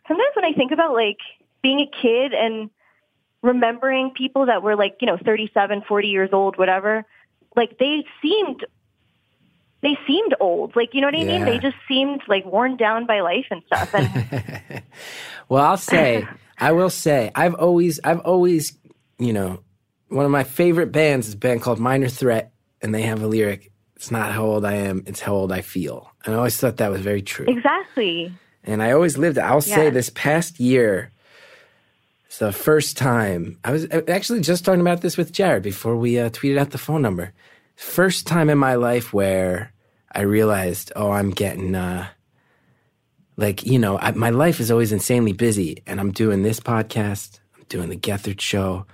sometimes 0.07 0.35
when 0.35 0.45
I 0.45 0.53
think 0.53 0.71
about 0.71 0.93
like 0.93 1.19
being 1.61 1.79
a 1.79 1.89
kid 2.01 2.33
and 2.33 2.69
remembering 3.41 4.11
people 4.11 4.47
that 4.47 4.61
were 4.61 4.75
like, 4.75 4.97
you 4.99 5.07
know, 5.07 5.17
37, 5.17 5.83
40 5.87 6.07
years 6.07 6.29
old, 6.33 6.57
whatever, 6.57 7.05
like 7.55 7.77
they 7.79 8.03
seemed, 8.21 8.65
they 9.81 9.97
seemed 10.07 10.35
old. 10.39 10.75
Like, 10.75 10.93
you 10.93 11.01
know 11.01 11.07
what 11.07 11.15
I 11.15 11.23
mean? 11.23 11.45
They 11.45 11.57
just 11.57 11.77
seemed 11.87 12.21
like 12.27 12.45
worn 12.45 12.77
down 12.77 13.05
by 13.05 13.21
life 13.21 13.47
and 13.49 13.61
stuff. 13.65 13.93
And 13.93 14.83
Well, 15.49 15.65
I'll 15.65 15.77
say, 15.77 16.25
I 16.57 16.71
will 16.71 16.89
say, 16.89 17.31
I've 17.35 17.55
always, 17.55 17.99
I've 18.03 18.21
always, 18.21 18.77
you 19.19 19.33
know, 19.33 19.63
one 20.07 20.23
of 20.25 20.31
my 20.31 20.43
favorite 20.43 20.91
bands 20.91 21.27
is 21.27 21.33
a 21.33 21.37
band 21.37 21.61
called 21.61 21.79
Minor 21.79 22.07
Threat, 22.07 22.53
and 22.81 22.95
they 22.95 23.01
have 23.01 23.21
a 23.21 23.27
lyric. 23.27 23.71
It's 23.95 24.11
not 24.11 24.31
how 24.31 24.45
old 24.45 24.65
I 24.65 24.75
am; 24.75 25.03
it's 25.05 25.19
how 25.19 25.33
old 25.33 25.51
I 25.51 25.61
feel. 25.61 26.09
And 26.25 26.33
I 26.35 26.37
always 26.37 26.57
thought 26.57 26.77
that 26.77 26.89
was 26.89 27.01
very 27.01 27.21
true. 27.21 27.45
exactly. 27.47 28.33
And 28.63 28.81
I 28.81 28.91
always 28.91 29.17
lived. 29.17 29.37
I'll 29.37 29.61
say 29.61 29.89
this 29.89 30.09
past 30.09 30.59
year, 30.59 31.11
it's 32.27 32.37
the 32.37 32.53
first 32.53 32.97
time 32.97 33.57
I 33.63 33.71
was 33.71 33.87
actually 34.07 34.39
just 34.41 34.63
talking 34.63 34.81
about 34.81 35.01
this 35.01 35.17
with 35.17 35.33
Jared 35.33 35.63
before 35.63 35.97
we 35.97 36.19
uh, 36.19 36.29
tweeted 36.29 36.57
out 36.57 36.69
the 36.69 36.77
phone 36.77 37.01
number. 37.01 37.33
First 37.81 38.27
time 38.27 38.51
in 38.51 38.59
my 38.59 38.75
life 38.75 39.11
where 39.11 39.73
I 40.13 40.21
realized, 40.21 40.93
oh, 40.95 41.09
I'm 41.09 41.31
getting 41.31 41.73
uh, 41.73 42.07
like 43.37 43.65
you 43.65 43.79
know, 43.79 43.97
I, 43.97 44.11
my 44.11 44.29
life 44.29 44.59
is 44.59 44.69
always 44.69 44.91
insanely 44.91 45.33
busy, 45.33 45.81
and 45.87 45.99
I'm 45.99 46.11
doing 46.11 46.43
this 46.43 46.59
podcast, 46.59 47.39
I'm 47.57 47.65
doing 47.69 47.89
the 47.89 47.97
Gethard 47.97 48.39
show, 48.39 48.85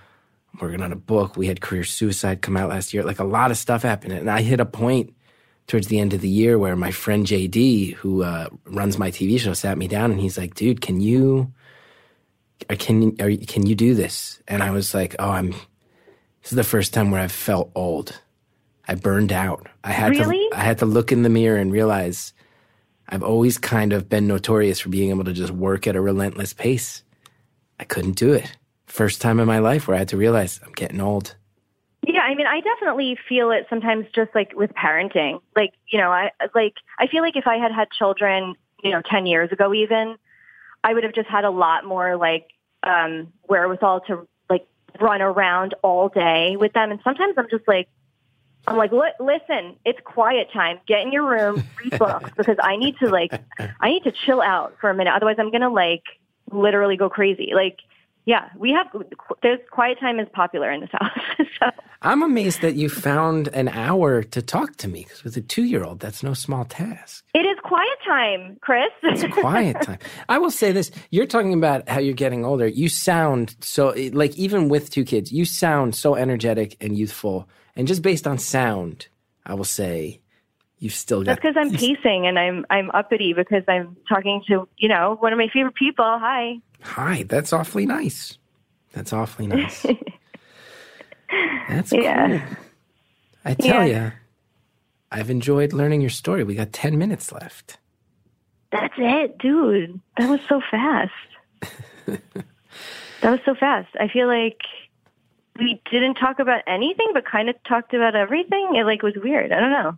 I'm 0.54 0.60
working 0.62 0.82
on 0.82 0.94
a 0.94 0.96
book. 0.96 1.36
We 1.36 1.48
had 1.48 1.60
Career 1.60 1.84
Suicide 1.84 2.42
come 2.42 2.56
out 2.56 2.70
last 2.70 2.94
year. 2.94 3.04
Like 3.04 3.20
a 3.20 3.26
lot 3.26 3.52
of 3.52 3.58
stuff 3.58 3.84
happened, 3.84 4.14
and 4.14 4.32
I 4.32 4.42
hit 4.42 4.62
a 4.62 4.66
point 4.66 5.14
towards 5.68 5.88
the 5.88 6.00
end 6.00 6.14
of 6.14 6.22
the 6.22 6.30
year 6.30 6.58
where 6.58 6.78
my 6.78 6.92
friend 6.92 7.28
JD, 7.28 7.96
who 7.96 8.24
uh, 8.24 8.48
runs 8.66 8.98
my 8.98 9.12
TV 9.12 9.38
show, 9.38 9.54
sat 9.54 9.78
me 9.78 9.90
down 9.90 10.12
and 10.12 10.22
he's 10.22 10.38
like, 10.38 10.56
"Dude, 10.56 10.80
can 10.80 11.02
you, 11.02 11.52
can 12.80 13.12
can 13.18 13.66
you 13.66 13.76
do 13.76 13.94
this?" 13.94 14.42
And 14.48 14.64
I 14.64 14.72
was 14.72 14.94
like, 14.94 15.14
"Oh, 15.20 15.30
I'm. 15.30 15.52
This 15.52 16.54
is 16.54 16.56
the 16.56 16.64
first 16.64 16.94
time 16.94 17.12
where 17.12 17.22
I've 17.22 17.34
felt 17.34 17.70
old. 17.76 18.22
I 18.88 18.96
burned 18.96 19.32
out. 19.32 19.68
I 19.84 19.92
had 19.92 20.12
Really? 20.12 20.50
to. 20.52 20.58
I 20.58 20.62
had 20.62 20.80
to 20.80 20.86
look 20.86 21.12
in 21.12 21.24
the 21.24 21.30
mirror 21.30 21.58
and 21.58 21.72
realize." 21.72 22.34
I've 23.10 23.24
always 23.24 23.58
kind 23.58 23.94
of 23.94 24.10
been 24.10 24.28
notorious 24.28 24.82
for 24.82 24.90
being 24.90 25.12
able 25.12 25.24
to 25.24 25.32
just 25.32 25.54
work 25.54 25.88
at 25.88 25.96
a 25.96 26.02
relentless 26.02 26.52
pace. 26.52 27.04
I 27.80 27.86
couldn't 27.86 28.18
do 28.18 28.34
it. 28.34 28.58
First 28.86 29.22
time 29.22 29.40
in 29.40 29.48
my 29.48 29.60
life 29.60 29.88
where 29.88 29.96
I 29.96 30.00
had 30.00 30.10
to 30.10 30.18
realize 30.18 30.60
I'm 30.66 30.74
getting 30.74 31.00
old. 31.00 31.36
Yeah, 32.06 32.22
I 32.22 32.36
mean, 32.36 32.48
I 32.48 32.60
definitely 32.60 33.18
feel 33.30 33.52
it 33.52 33.66
sometimes 33.70 34.08
just 34.14 34.36
like 34.36 34.52
with 34.56 34.72
parenting. 34.74 35.40
Like, 35.56 35.74
you 35.88 36.00
know, 36.00 36.12
I 36.12 36.32
like 36.54 36.74
I 37.00 37.08
feel 37.08 37.22
like 37.22 37.38
if 37.38 37.48
I 37.48 37.56
had 37.58 37.72
had 37.72 37.90
children, 37.92 38.56
you 38.84 38.92
know, 38.92 39.02
10 39.10 39.26
years 39.26 39.52
ago 39.54 39.74
even, 39.74 40.18
I 40.84 40.94
would 40.94 41.04
have 41.04 41.14
just 41.14 41.30
had 41.30 41.46
a 41.46 41.50
lot 41.50 41.86
more 41.86 42.18
like 42.18 42.48
um 42.84 43.32
wherewithal 43.48 44.02
to 44.08 44.28
like 44.50 44.68
run 45.00 45.22
around 45.22 45.76
all 45.82 46.10
day 46.10 46.58
with 46.58 46.74
them 46.74 46.92
and 46.92 47.00
sometimes 47.04 47.36
I'm 47.38 47.48
just 47.50 47.68
like 47.68 47.88
I'm 48.68 48.78
like, 48.78 48.92
listen, 48.92 49.78
it's 49.86 50.00
quiet 50.04 50.50
time. 50.52 50.80
Get 50.88 51.02
in 51.02 51.12
your 51.12 51.28
room, 51.28 51.64
read 51.82 51.98
books 51.98 52.30
because 52.38 52.58
I 52.62 52.76
need 52.76 52.98
to 53.00 53.10
like 53.10 53.32
I 53.80 53.90
need 53.90 54.04
to 54.04 54.12
chill 54.12 54.42
out 54.42 54.76
for 54.82 54.90
a 54.90 54.94
minute. 54.94 55.14
Otherwise, 55.16 55.38
I'm 55.40 55.52
going 55.52 55.62
to 55.62 55.70
like 55.70 56.04
literally 56.52 56.98
go 56.98 57.10
crazy. 57.10 57.52
Like 57.56 57.78
yeah, 58.28 58.50
we 58.58 58.72
have 58.72 58.88
there's 59.42 59.60
quiet 59.72 60.02
time 60.02 60.20
is 60.20 60.28
popular 60.34 60.70
in 60.70 60.82
this 60.82 60.90
house. 60.92 61.18
so 61.60 61.70
I'm 62.02 62.22
amazed 62.22 62.62
that 62.62 62.76
you 62.76 62.90
found 62.90 63.48
an 63.48 63.70
hour 63.70 64.22
to 64.22 64.42
talk 64.42 64.76
to 64.78 64.90
me 64.90 65.04
because 65.04 65.24
with 65.24 65.38
a 65.38 65.42
two 65.42 65.64
year 65.64 65.86
old, 65.86 66.02
that's 66.02 66.24
no 66.24 66.34
small 66.34 66.66
task. 66.66 67.24
It 67.34 67.46
is 67.46 67.58
quiet 67.64 67.98
time, 68.06 68.58
Chris. 68.60 68.90
It's 69.04 69.24
quiet 69.34 69.82
time. 69.82 70.00
I 70.28 70.40
will 70.40 70.52
say 70.52 70.74
this 70.74 70.92
you're 71.10 71.26
talking 71.26 71.54
about 71.54 71.88
how 71.88 72.00
you're 72.00 72.14
getting 72.14 72.44
older. 72.44 72.68
You 72.68 72.90
sound 72.90 73.56
so, 73.62 73.94
like, 74.12 74.36
even 74.36 74.68
with 74.68 74.90
two 74.90 75.06
kids, 75.06 75.32
you 75.32 75.46
sound 75.46 75.96
so 75.96 76.16
energetic 76.16 76.76
and 76.82 76.98
youthful. 76.98 77.48
And 77.78 77.88
just 77.88 78.02
based 78.02 78.28
on 78.28 78.38
sound, 78.40 79.08
I 79.46 79.54
will 79.54 79.64
say 79.64 80.20
you've 80.80 80.94
still 80.94 81.24
got. 81.24 81.40
That's 81.40 81.42
because 81.42 81.56
I'm 81.58 81.72
pacing 81.72 82.28
and 82.28 82.38
I'm 82.38 82.66
I'm 82.70 82.92
uppity 82.92 83.34
because 83.34 83.64
I'm 83.68 83.96
talking 84.10 84.42
to 84.50 84.68
you 84.78 84.90
know 84.90 85.16
one 85.20 85.32
of 85.32 85.38
my 85.40 85.48
favorite 85.54 85.76
people. 85.76 86.04
Hi. 86.06 86.56
Hi, 86.82 87.24
that's 87.24 87.54
awfully 87.54 87.86
nice. 87.86 88.38
That's 88.94 89.14
awfully 89.14 89.48
nice. 89.56 89.86
that's 91.70 91.92
Yeah. 91.94 92.40
cool. 92.48 92.58
I 93.46 93.54
tell 93.54 93.88
Yeah. 93.88 94.06
you, 94.06 94.12
I've 95.12 95.30
enjoyed 95.30 95.72
learning 95.74 96.02
your 96.02 96.10
story. 96.10 96.44
We 96.44 96.56
got 96.56 96.74
10 96.74 96.98
minutes 96.98 97.32
left. 97.32 97.78
That's 98.72 98.94
it, 98.98 99.38
dude. 99.38 100.00
That 100.18 100.30
was 100.30 100.40
so 100.50 100.62
fast. 100.70 101.12
that 102.06 103.32
was 103.32 103.40
so 103.46 103.56
fast. 103.56 103.88
I 104.00 104.08
feel 104.10 104.28
like 104.28 104.60
we 105.60 105.82
didn't 105.92 106.16
talk 106.16 106.40
about 106.40 106.62
anything, 106.68 107.08
but 107.14 107.26
kind 107.26 107.50
of 107.50 107.56
talked 107.68 107.94
about 107.94 108.16
everything. 108.16 108.76
It 108.76 108.86
like 108.86 109.02
was 109.04 109.14
weird. 109.16 109.52
I 109.52 109.60
don't 109.60 109.72
know. 109.72 109.98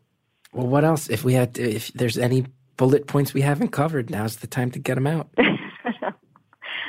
Well, 0.53 0.67
what 0.67 0.83
else? 0.83 1.09
If 1.09 1.23
we 1.23 1.33
had, 1.33 1.53
to, 1.55 1.61
if 1.63 1.89
there's 1.93 2.17
any 2.17 2.45
bullet 2.77 3.07
points 3.07 3.33
we 3.33 3.41
haven't 3.41 3.69
covered, 3.69 4.09
now's 4.09 4.37
the 4.37 4.47
time 4.47 4.71
to 4.71 4.79
get 4.79 4.95
them 4.95 5.07
out. 5.07 5.29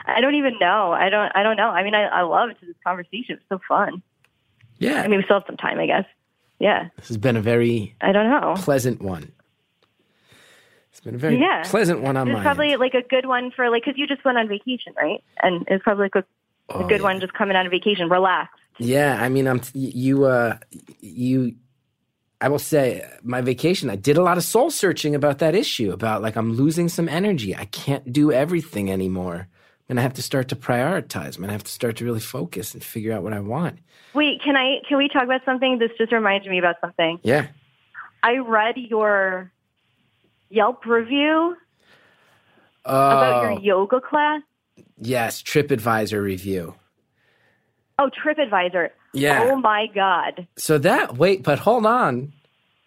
I 0.07 0.21
don't 0.21 0.35
even 0.35 0.59
know. 0.59 0.93
I 0.93 1.09
don't. 1.09 1.31
I 1.35 1.43
don't 1.43 1.57
know. 1.57 1.68
I 1.68 1.83
mean, 1.85 1.95
I, 1.95 2.05
I 2.05 2.23
loved 2.23 2.55
this 2.62 2.75
conversation. 2.85 3.37
It's 3.37 3.45
so 3.49 3.61
fun. 3.68 4.03
Yeah, 4.79 5.03
I 5.03 5.09
mean, 5.09 5.18
we 5.18 5.25
still 5.25 5.37
have 5.39 5.47
some 5.47 5.57
time, 5.59 5.79
I 5.79 5.87
guess. 5.87 6.05
Yeah. 6.59 6.89
this 6.97 7.09
has 7.09 7.16
been 7.18 7.37
a 7.37 7.43
very 7.43 7.95
I 8.01 8.12
don't 8.12 8.29
know. 8.31 8.55
pleasant 8.57 9.01
one. 9.03 9.33
It's 10.91 11.01
been 11.01 11.14
a 11.14 11.18
very 11.18 11.39
Yeah. 11.39 11.62
pleasant 11.66 12.01
one 12.01 12.16
on 12.16 12.29
It's 12.29 12.41
probably 12.41 12.73
end. 12.73 12.81
like 12.81 12.95
a 12.95 13.03
good 13.03 13.25
one 13.27 13.51
for 13.51 13.71
like 13.71 13.85
because 13.85 13.99
you 13.99 14.07
just 14.07 14.25
went 14.25 14.37
on 14.39 14.49
vacation, 14.49 14.93
right? 14.97 15.23
And 15.43 15.64
it's 15.68 15.83
probably 15.85 16.05
like 16.07 16.16
a, 16.16 16.18
a 16.73 16.77
Oh, 16.85 16.89
good 16.89 17.01
yeah. 17.01 17.05
one 17.05 17.21
just 17.21 17.33
coming 17.35 17.57
out 17.57 17.64
of 17.66 17.73
vacation, 17.73 18.09
relax. 18.09 18.51
Yeah, 18.81 19.18
I 19.20 19.28
mean, 19.28 19.47
I'm 19.47 19.61
you. 19.74 20.24
Uh, 20.24 20.59
you. 21.01 21.55
I 22.41 22.49
will 22.49 22.59
say, 22.59 23.07
my 23.22 23.43
vacation. 23.43 23.91
I 23.91 23.97
did 23.97 24.16
a 24.16 24.22
lot 24.22 24.39
of 24.39 24.45
soul 24.45 24.70
searching 24.70 25.14
about 25.14 25.41
that 25.41 25.55
issue. 25.55 25.93
About 25.93 26.22
like 26.22 26.37
I'm 26.37 26.53
losing 26.55 26.89
some 26.89 27.09
energy. 27.09 27.55
I 27.55 27.66
can't 27.66 28.11
do 28.12 28.33
everything 28.33 28.91
anymore. 28.91 29.47
And 29.89 29.99
I'm 29.99 30.03
have 30.05 30.14
to 30.14 30.22
start 30.22 30.49
to 30.49 30.57
prioritize. 30.57 31.37
I'm 31.37 31.43
gonna 31.43 31.53
have 31.53 31.64
to 31.64 31.70
start 31.72 31.97
to 31.97 32.05
really 32.05 32.20
focus 32.20 32.74
and 32.74 32.83
figure 32.83 33.12
out 33.12 33.22
what 33.22 33.33
I 33.35 33.41
want. 33.41 33.81
Wait, 34.14 34.41
can 34.43 34.57
I? 34.57 34.76
Can 34.89 34.97
we 34.99 35.09
talk 35.09 35.24
about 35.24 35.45
something? 35.45 35.78
This 35.78 35.91
just 35.99 36.12
reminds 36.12 36.47
me 36.47 36.59
about 36.59 36.76
something. 36.81 37.18
Yeah. 37.22 37.49
I 38.22 38.39
read 38.39 38.76
your 38.76 39.51
Yelp 40.49 40.85
review 40.87 41.57
Oh, 42.85 43.07
about 43.11 43.43
your 43.43 43.61
yoga 43.61 44.01
class. 44.01 44.43
yes. 44.99 45.43
TripAdvisor 45.43 46.22
review. 46.22 46.74
Oh, 48.01 48.11
TripAdvisor. 48.11 48.88
Yeah. 49.12 49.44
Oh 49.44 49.57
my 49.57 49.86
God. 49.94 50.46
So 50.57 50.78
that 50.78 51.18
wait, 51.18 51.42
but 51.42 51.59
hold 51.59 51.84
on, 51.84 52.32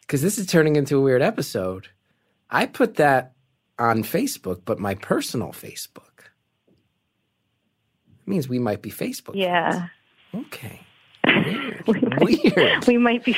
because 0.02 0.22
this 0.22 0.38
is 0.40 0.48
turning 0.48 0.76
into 0.76 0.98
a 0.98 1.02
weird 1.02 1.22
episode. 1.22 1.88
I 2.50 2.66
put 2.66 2.96
that 2.96 3.34
on 3.78 4.04
Facebook, 4.04 4.62
but 4.66 4.80
my 4.80 4.96
personal 4.96 5.50
Facebook. 5.50 6.02
It 8.26 8.28
means 8.28 8.50
we 8.50 8.60
might 8.60 8.82
be 8.82 8.90
Facebook. 8.90 9.36
Yeah. 9.36 9.88
friends. 10.32 10.48
Okay. 10.48 10.82
Weird. 11.88 12.20
Weird. 12.22 12.88
We 12.88 12.98
might 12.98 13.24
be. 13.24 13.36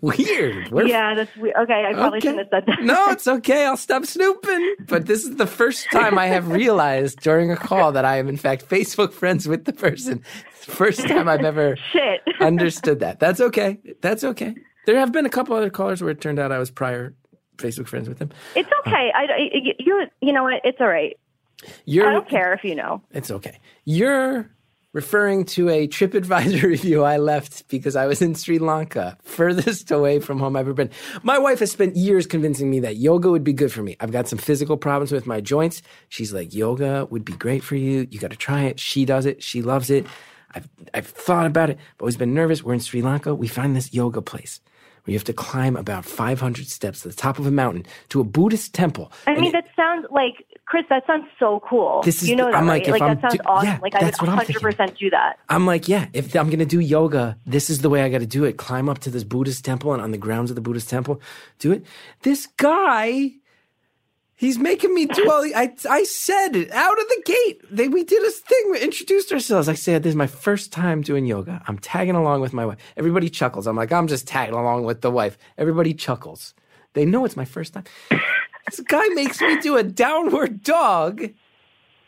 Weird. 0.00 0.70
We're- 0.70 0.88
yeah, 0.88 1.14
that's 1.14 1.34
weird. 1.36 1.54
Okay, 1.56 1.84
I 1.86 1.92
probably 1.94 2.18
Okay. 2.18 2.28
shouldn't 2.28 2.52
have 2.52 2.64
said 2.64 2.66
that. 2.66 2.82
No, 2.82 3.08
it's 3.10 3.26
okay. 3.26 3.64
I'll 3.66 3.76
stop 3.76 4.04
snooping. 4.06 4.74
But 4.88 5.06
this 5.06 5.24
is 5.24 5.36
the 5.36 5.46
first 5.46 5.86
time 5.90 6.18
I 6.18 6.26
have 6.26 6.48
realized 6.48 7.20
during 7.20 7.50
a 7.50 7.56
call 7.56 7.92
that 7.92 8.04
I 8.04 8.16
am 8.18 8.28
in 8.28 8.36
fact 8.36 8.68
Facebook 8.68 9.12
friends 9.12 9.46
with 9.48 9.64
the 9.64 9.72
person. 9.72 10.22
First 10.52 11.06
time 11.08 11.28
I've 11.28 11.44
ever 11.44 11.76
Shit. 11.92 12.20
understood 12.40 13.00
that. 13.00 13.18
That's 13.20 13.40
okay. 13.40 13.78
That's 14.00 14.22
okay. 14.24 14.54
There 14.86 14.98
have 14.98 15.12
been 15.12 15.26
a 15.26 15.30
couple 15.30 15.54
other 15.56 15.70
callers 15.70 16.02
where 16.02 16.10
it 16.10 16.20
turned 16.20 16.38
out 16.38 16.52
I 16.52 16.58
was 16.58 16.70
prior 16.70 17.14
Facebook 17.56 17.86
friends 17.88 18.08
with 18.08 18.18
them. 18.18 18.30
It's 18.56 18.68
okay. 18.86 19.12
I, 19.14 19.24
I- 19.24 19.74
you 19.78 20.06
you 20.20 20.32
know 20.32 20.42
what? 20.44 20.60
It's 20.64 20.80
all 20.80 20.88
right. 20.88 21.16
You're 21.84 22.08
I 22.08 22.12
don't 22.12 22.28
care 22.28 22.52
if 22.54 22.64
you 22.64 22.74
know. 22.74 23.02
It's 23.12 23.30
okay. 23.30 23.58
You're 23.84 24.50
referring 24.92 25.44
to 25.44 25.68
a 25.68 25.88
TripAdvisor 25.88 26.62
review 26.74 27.02
I 27.02 27.16
left 27.16 27.66
because 27.68 27.96
I 27.96 28.06
was 28.06 28.20
in 28.20 28.34
Sri 28.34 28.58
Lanka, 28.58 29.16
furthest 29.22 29.90
away 29.90 30.20
from 30.20 30.38
home 30.38 30.56
I've 30.56 30.66
ever 30.66 30.74
been. 30.74 30.90
My 31.22 31.38
wife 31.38 31.60
has 31.60 31.72
spent 31.72 31.96
years 31.96 32.26
convincing 32.26 32.70
me 32.70 32.80
that 32.80 32.96
yoga 32.96 33.30
would 33.30 33.44
be 33.44 33.52
good 33.52 33.72
for 33.72 33.82
me. 33.82 33.96
I've 34.00 34.12
got 34.12 34.28
some 34.28 34.38
physical 34.38 34.76
problems 34.76 35.12
with 35.12 35.26
my 35.26 35.40
joints. 35.40 35.82
She's 36.08 36.32
like, 36.32 36.54
yoga 36.54 37.06
would 37.10 37.24
be 37.24 37.32
great 37.32 37.64
for 37.64 37.76
you. 37.76 38.06
You 38.10 38.18
got 38.18 38.30
to 38.30 38.36
try 38.36 38.64
it. 38.64 38.78
She 38.78 39.04
does 39.04 39.26
it. 39.26 39.42
She 39.42 39.62
loves 39.62 39.90
it. 39.90 40.06
I've, 40.54 40.68
I've 40.92 41.06
thought 41.06 41.46
about 41.46 41.70
it, 41.70 41.78
but 41.96 42.04
always 42.04 42.16
been 42.18 42.34
nervous. 42.34 42.62
We're 42.62 42.74
in 42.74 42.80
Sri 42.80 43.00
Lanka. 43.00 43.34
We 43.34 43.48
find 43.48 43.74
this 43.74 43.94
yoga 43.94 44.20
place 44.20 44.60
where 45.04 45.12
you 45.12 45.18
have 45.18 45.24
to 45.24 45.32
climb 45.32 45.76
about 45.76 46.04
500 46.04 46.68
steps 46.68 47.00
to 47.02 47.08
the 47.08 47.14
top 47.14 47.38
of 47.38 47.46
a 47.46 47.50
mountain 47.50 47.84
to 48.10 48.20
a 48.20 48.24
Buddhist 48.24 48.72
temple. 48.74 49.10
I 49.26 49.34
mean, 49.34 49.44
it- 49.46 49.52
that 49.52 49.66
sounds 49.74 50.06
like 50.10 50.46
Chris. 50.66 50.84
That 50.90 51.06
sounds 51.06 51.24
so 51.38 51.60
cool. 51.68 52.02
This 52.02 52.22
is 52.22 52.28
you 52.30 52.36
know 52.36 52.46
I'm 52.46 52.66
right? 52.68 52.80
like, 52.80 52.82
if 52.84 52.92
like 52.92 53.02
I'm 53.02 53.14
that 53.16 53.20
sounds 53.20 53.34
do- 53.34 53.40
awesome. 53.46 53.68
yeah, 53.68 53.78
like 53.82 53.94
I 53.94 53.98
would 53.98 54.06
that's 54.06 54.20
what 54.20 54.28
I'm 54.30 54.36
100 54.36 54.60
percent 54.62 54.98
do 54.98 55.10
that. 55.10 55.38
I'm 55.48 55.66
like, 55.66 55.88
yeah, 55.88 56.06
if 56.12 56.34
I'm 56.36 56.46
going 56.46 56.60
to 56.60 56.64
do 56.66 56.80
yoga, 56.80 57.36
this 57.46 57.68
is 57.70 57.80
the 57.82 57.90
way 57.90 58.02
I 58.02 58.08
got 58.08 58.20
to 58.20 58.26
do 58.26 58.44
it. 58.44 58.56
Climb 58.58 58.88
up 58.88 59.00
to 59.00 59.10
this 59.10 59.24
Buddhist 59.24 59.64
temple 59.64 59.92
and 59.92 60.00
on 60.02 60.12
the 60.12 60.18
grounds 60.18 60.50
of 60.50 60.54
the 60.54 60.60
Buddhist 60.62 60.88
temple, 60.88 61.20
do 61.58 61.72
it. 61.72 61.84
This 62.22 62.46
guy, 62.56 63.32
he's 64.42 64.58
making 64.58 64.92
me 64.92 65.06
do 65.06 65.30
all 65.30 65.40
the, 65.40 65.54
I, 65.54 65.72
I 65.88 66.02
said 66.02 66.56
it 66.56 66.70
out 66.72 66.98
of 67.00 67.08
the 67.08 67.22
gate. 67.24 67.62
They, 67.70 67.86
we 67.86 68.02
did 68.02 68.20
this 68.22 68.40
thing. 68.40 68.72
We 68.72 68.80
introduced 68.80 69.32
ourselves. 69.32 69.68
I 69.68 69.74
said, 69.74 70.02
this 70.02 70.10
is 70.10 70.16
my 70.16 70.26
first 70.26 70.72
time 70.72 71.00
doing 71.00 71.26
yoga. 71.26 71.62
I'm 71.68 71.78
tagging 71.78 72.16
along 72.16 72.40
with 72.40 72.52
my 72.52 72.66
wife. 72.66 72.78
Everybody 72.96 73.30
chuckles. 73.30 73.68
I'm 73.68 73.76
like, 73.76 73.92
I'm 73.92 74.08
just 74.08 74.26
tagging 74.26 74.56
along 74.56 74.82
with 74.82 75.00
the 75.00 75.12
wife. 75.12 75.38
Everybody 75.56 75.94
chuckles. 75.94 76.54
They 76.94 77.04
know 77.04 77.24
it's 77.24 77.36
my 77.36 77.44
first 77.44 77.72
time. 77.72 77.84
this 78.10 78.80
guy 78.80 79.06
makes 79.10 79.40
me 79.40 79.60
do 79.60 79.76
a 79.76 79.84
downward 79.84 80.64
dog. 80.64 81.30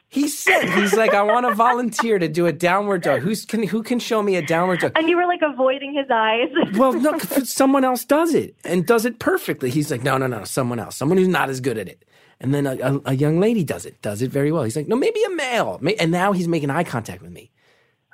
He 0.08 0.26
said 0.28 0.68
he's 0.70 0.94
like, 0.94 1.14
I 1.14 1.22
want 1.22 1.46
to 1.48 1.54
volunteer 1.54 2.18
to 2.18 2.28
do 2.28 2.46
a 2.46 2.52
downward 2.52 3.02
dog. 3.02 3.20
Who's 3.20 3.44
can 3.44 3.64
who 3.64 3.82
can 3.82 3.98
show 3.98 4.22
me 4.22 4.36
a 4.36 4.42
downward 4.46 4.80
dog? 4.80 4.92
And 4.94 5.08
you 5.08 5.16
were 5.16 5.26
like 5.26 5.40
avoiding 5.42 5.94
his 5.94 6.06
eyes. 6.10 6.48
Well, 6.76 6.92
no, 6.92 7.18
someone 7.18 7.84
else 7.84 8.04
does 8.04 8.34
it 8.34 8.54
and 8.64 8.86
does 8.86 9.04
it 9.04 9.18
perfectly. 9.18 9.70
He's 9.70 9.90
like, 9.90 10.04
no, 10.04 10.16
no, 10.18 10.26
no, 10.28 10.44
someone 10.44 10.78
else, 10.78 10.96
someone 10.96 11.18
who's 11.18 11.26
not 11.26 11.50
as 11.50 11.60
good 11.60 11.78
at 11.78 11.88
it. 11.88 12.04
And 12.44 12.54
then 12.54 12.66
a, 12.66 12.76
a, 12.76 13.00
a 13.06 13.14
young 13.14 13.40
lady 13.40 13.64
does 13.64 13.86
it, 13.86 14.00
does 14.02 14.20
it 14.22 14.30
very 14.30 14.52
well. 14.52 14.62
He's 14.64 14.76
like, 14.76 14.86
no, 14.86 14.96
maybe 14.96 15.22
a 15.24 15.30
male. 15.30 15.80
And 15.98 16.10
now 16.10 16.32
he's 16.32 16.46
making 16.46 16.70
eye 16.70 16.84
contact 16.84 17.22
with 17.22 17.32
me, 17.32 17.50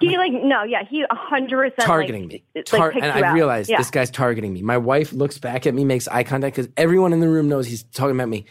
he 0.01 0.17
like 0.17 0.33
no, 0.33 0.63
yeah, 0.63 0.83
he 0.89 1.01
100 1.01 1.73
percent 1.73 1.87
targeting 1.87 2.29
like, 2.29 2.43
me. 2.55 2.63
Tar- 2.63 2.93
picked 2.93 3.05
and 3.05 3.25
I 3.25 3.33
realize 3.35 3.69
yeah. 3.69 3.77
this 3.77 3.91
guy's 3.91 4.11
targeting 4.11 4.53
me. 4.55 4.63
My 4.63 4.79
wife 4.79 5.13
looks 5.13 5.37
back 5.39 5.67
at 5.67 5.75
me, 5.75 5.85
makes 5.85 6.09
eye 6.09 6.23
contact 6.25 6.57
because 6.57 6.73
everyone 6.77 7.13
in 7.13 7.21
the 7.21 7.29
room 7.29 7.49
knows 7.49 7.67
he's 7.67 7.83
talking 7.83 8.15
about 8.15 8.29
me. 8.29 8.47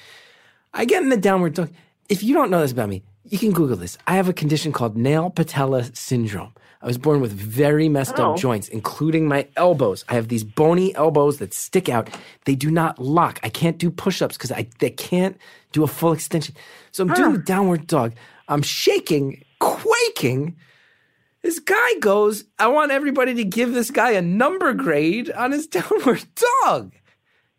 I 0.73 0.85
get 0.85 1.01
in 1.01 1.09
the 1.09 1.17
downward 1.17 1.55
dog. 1.55 1.71
If 2.07 2.21
you 2.23 2.35
don't 2.35 2.51
know 2.51 2.61
this 2.61 2.71
about 2.71 2.89
me, 2.89 3.03
You 3.23 3.37
can 3.37 3.51
Google 3.51 3.77
this. 3.77 3.97
I 4.07 4.15
have 4.15 4.29
a 4.29 4.33
condition 4.33 4.71
called 4.71 4.97
nail 4.97 5.29
patella 5.29 5.83
syndrome. 5.95 6.53
I 6.81 6.87
was 6.87 6.97
born 6.97 7.19
with 7.19 7.33
very 7.33 7.89
messed 7.89 8.19
Oh. 8.19 8.31
up 8.33 8.37
joints, 8.37 8.69
including 8.69 9.27
my 9.27 9.47
elbows. 9.57 10.05
I 10.07 10.13
have 10.13 10.29
these 10.29 10.45
bony 10.45 10.95
elbows 10.95 11.37
that 11.39 11.53
stick 11.53 11.89
out. 11.89 12.09
They 12.45 12.55
do 12.55 12.71
not 12.71 12.99
lock. 12.99 13.39
I 13.43 13.49
can't 13.49 13.77
do 13.77 13.91
push-ups 13.91 14.37
because 14.37 14.51
I 14.51 14.67
they 14.79 14.89
can't 14.91 15.37
do 15.73 15.83
a 15.83 15.87
full 15.87 16.13
extension. 16.13 16.55
So 16.91 17.03
I'm 17.03 17.13
doing 17.13 17.33
the 17.33 17.39
downward 17.39 17.85
dog. 17.87 18.13
I'm 18.47 18.61
shaking, 18.61 19.43
quaking. 19.59 20.55
This 21.41 21.59
guy 21.59 21.93
goes, 21.99 22.43
I 22.57 22.67
want 22.67 22.91
everybody 22.91 23.33
to 23.35 23.43
give 23.43 23.73
this 23.73 23.91
guy 23.91 24.11
a 24.11 24.21
number 24.21 24.73
grade 24.73 25.29
on 25.31 25.51
his 25.51 25.67
downward 25.77 26.25
dog. 26.63 26.93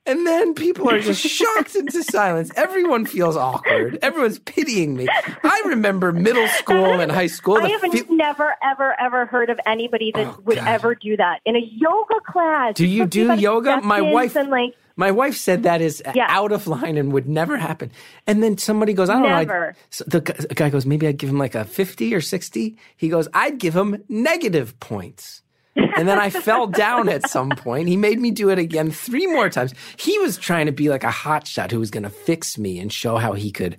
And 0.06 0.26
then 0.26 0.54
people 0.54 0.88
are 0.90 0.98
just 0.98 1.20
shocked 1.26 1.76
into 1.76 2.02
silence. 2.02 2.50
Everyone 2.56 3.04
feels 3.04 3.36
awkward. 3.36 3.98
Everyone's 4.02 4.38
pitying 4.38 4.96
me. 4.96 5.06
I 5.44 5.62
remember 5.66 6.10
middle 6.12 6.48
school 6.48 7.00
and 7.00 7.12
high 7.12 7.26
school. 7.26 7.58
I 7.58 7.68
have 7.68 7.80
fe- 7.82 8.04
never, 8.08 8.54
ever, 8.62 8.98
ever 8.98 9.26
heard 9.26 9.50
of 9.50 9.60
anybody 9.66 10.10
that 10.14 10.26
Oh, 10.26 10.40
would 10.46 10.56
God. 10.56 10.66
ever 10.68 10.94
do 10.94 11.16
that 11.18 11.40
in 11.44 11.54
a 11.54 11.60
yoga 11.60 12.18
class. 12.26 12.74
Do 12.74 12.86
you 12.86 13.04
It's 13.04 13.14
supposed 13.14 13.28
to 13.30 13.34
be 13.34 13.36
do 13.36 13.42
yoga? 13.42 13.80
My 13.82 14.00
wife- 14.00 14.36
and 14.36 14.48
like 14.50 14.74
My 14.96 15.10
wife 15.10 15.36
said 15.36 15.58
mm-hmm. 15.58 15.62
that 15.64 15.80
is 15.82 16.02
Yeah. 16.14 16.26
out 16.28 16.50
of 16.52 16.66
line 16.66 16.96
and 16.96 17.12
would 17.12 17.28
never 17.28 17.56
happen. 17.58 17.90
And 18.26 18.42
then 18.42 18.56
somebody 18.58 18.94
goes, 18.94 19.10
I 19.10 19.14
don't 19.20 19.22
know. 19.22 19.34
I'd- 19.36 19.76
So 19.90 20.04
the 20.06 20.20
guy 20.20 20.70
goes, 20.70 20.86
maybe 20.86 21.06
I'd 21.08 21.18
give 21.18 21.28
him 21.28 21.38
like 21.38 21.54
a 21.54 21.64
50 21.64 22.14
or 22.14 22.20
60. 22.22 22.76
He 22.96 23.08
goes, 23.10 23.28
I'd 23.34 23.58
give 23.58 23.76
him 23.76 24.02
negative 24.08 24.80
points. 24.80 25.39
And 25.76 26.08
then 26.08 26.18
I 26.18 26.30
fell 26.30 26.66
down 26.66 27.08
at 27.08 27.28
some 27.28 27.50
point. 27.50 27.88
He 27.88 27.96
made 27.96 28.18
me 28.20 28.30
do 28.30 28.50
it 28.50 28.58
again 28.58 28.90
three 28.90 29.26
more 29.26 29.48
times. 29.48 29.72
He 29.96 30.18
was 30.18 30.36
trying 30.36 30.66
to 30.66 30.72
be 30.72 30.88
like 30.88 31.04
a 31.04 31.08
hotshot 31.08 31.70
who 31.70 31.78
was 31.78 31.90
going 31.90 32.02
to 32.02 32.10
fix 32.10 32.58
me 32.58 32.78
and 32.78 32.92
show 32.92 33.16
how 33.16 33.32
he 33.32 33.50
could 33.50 33.76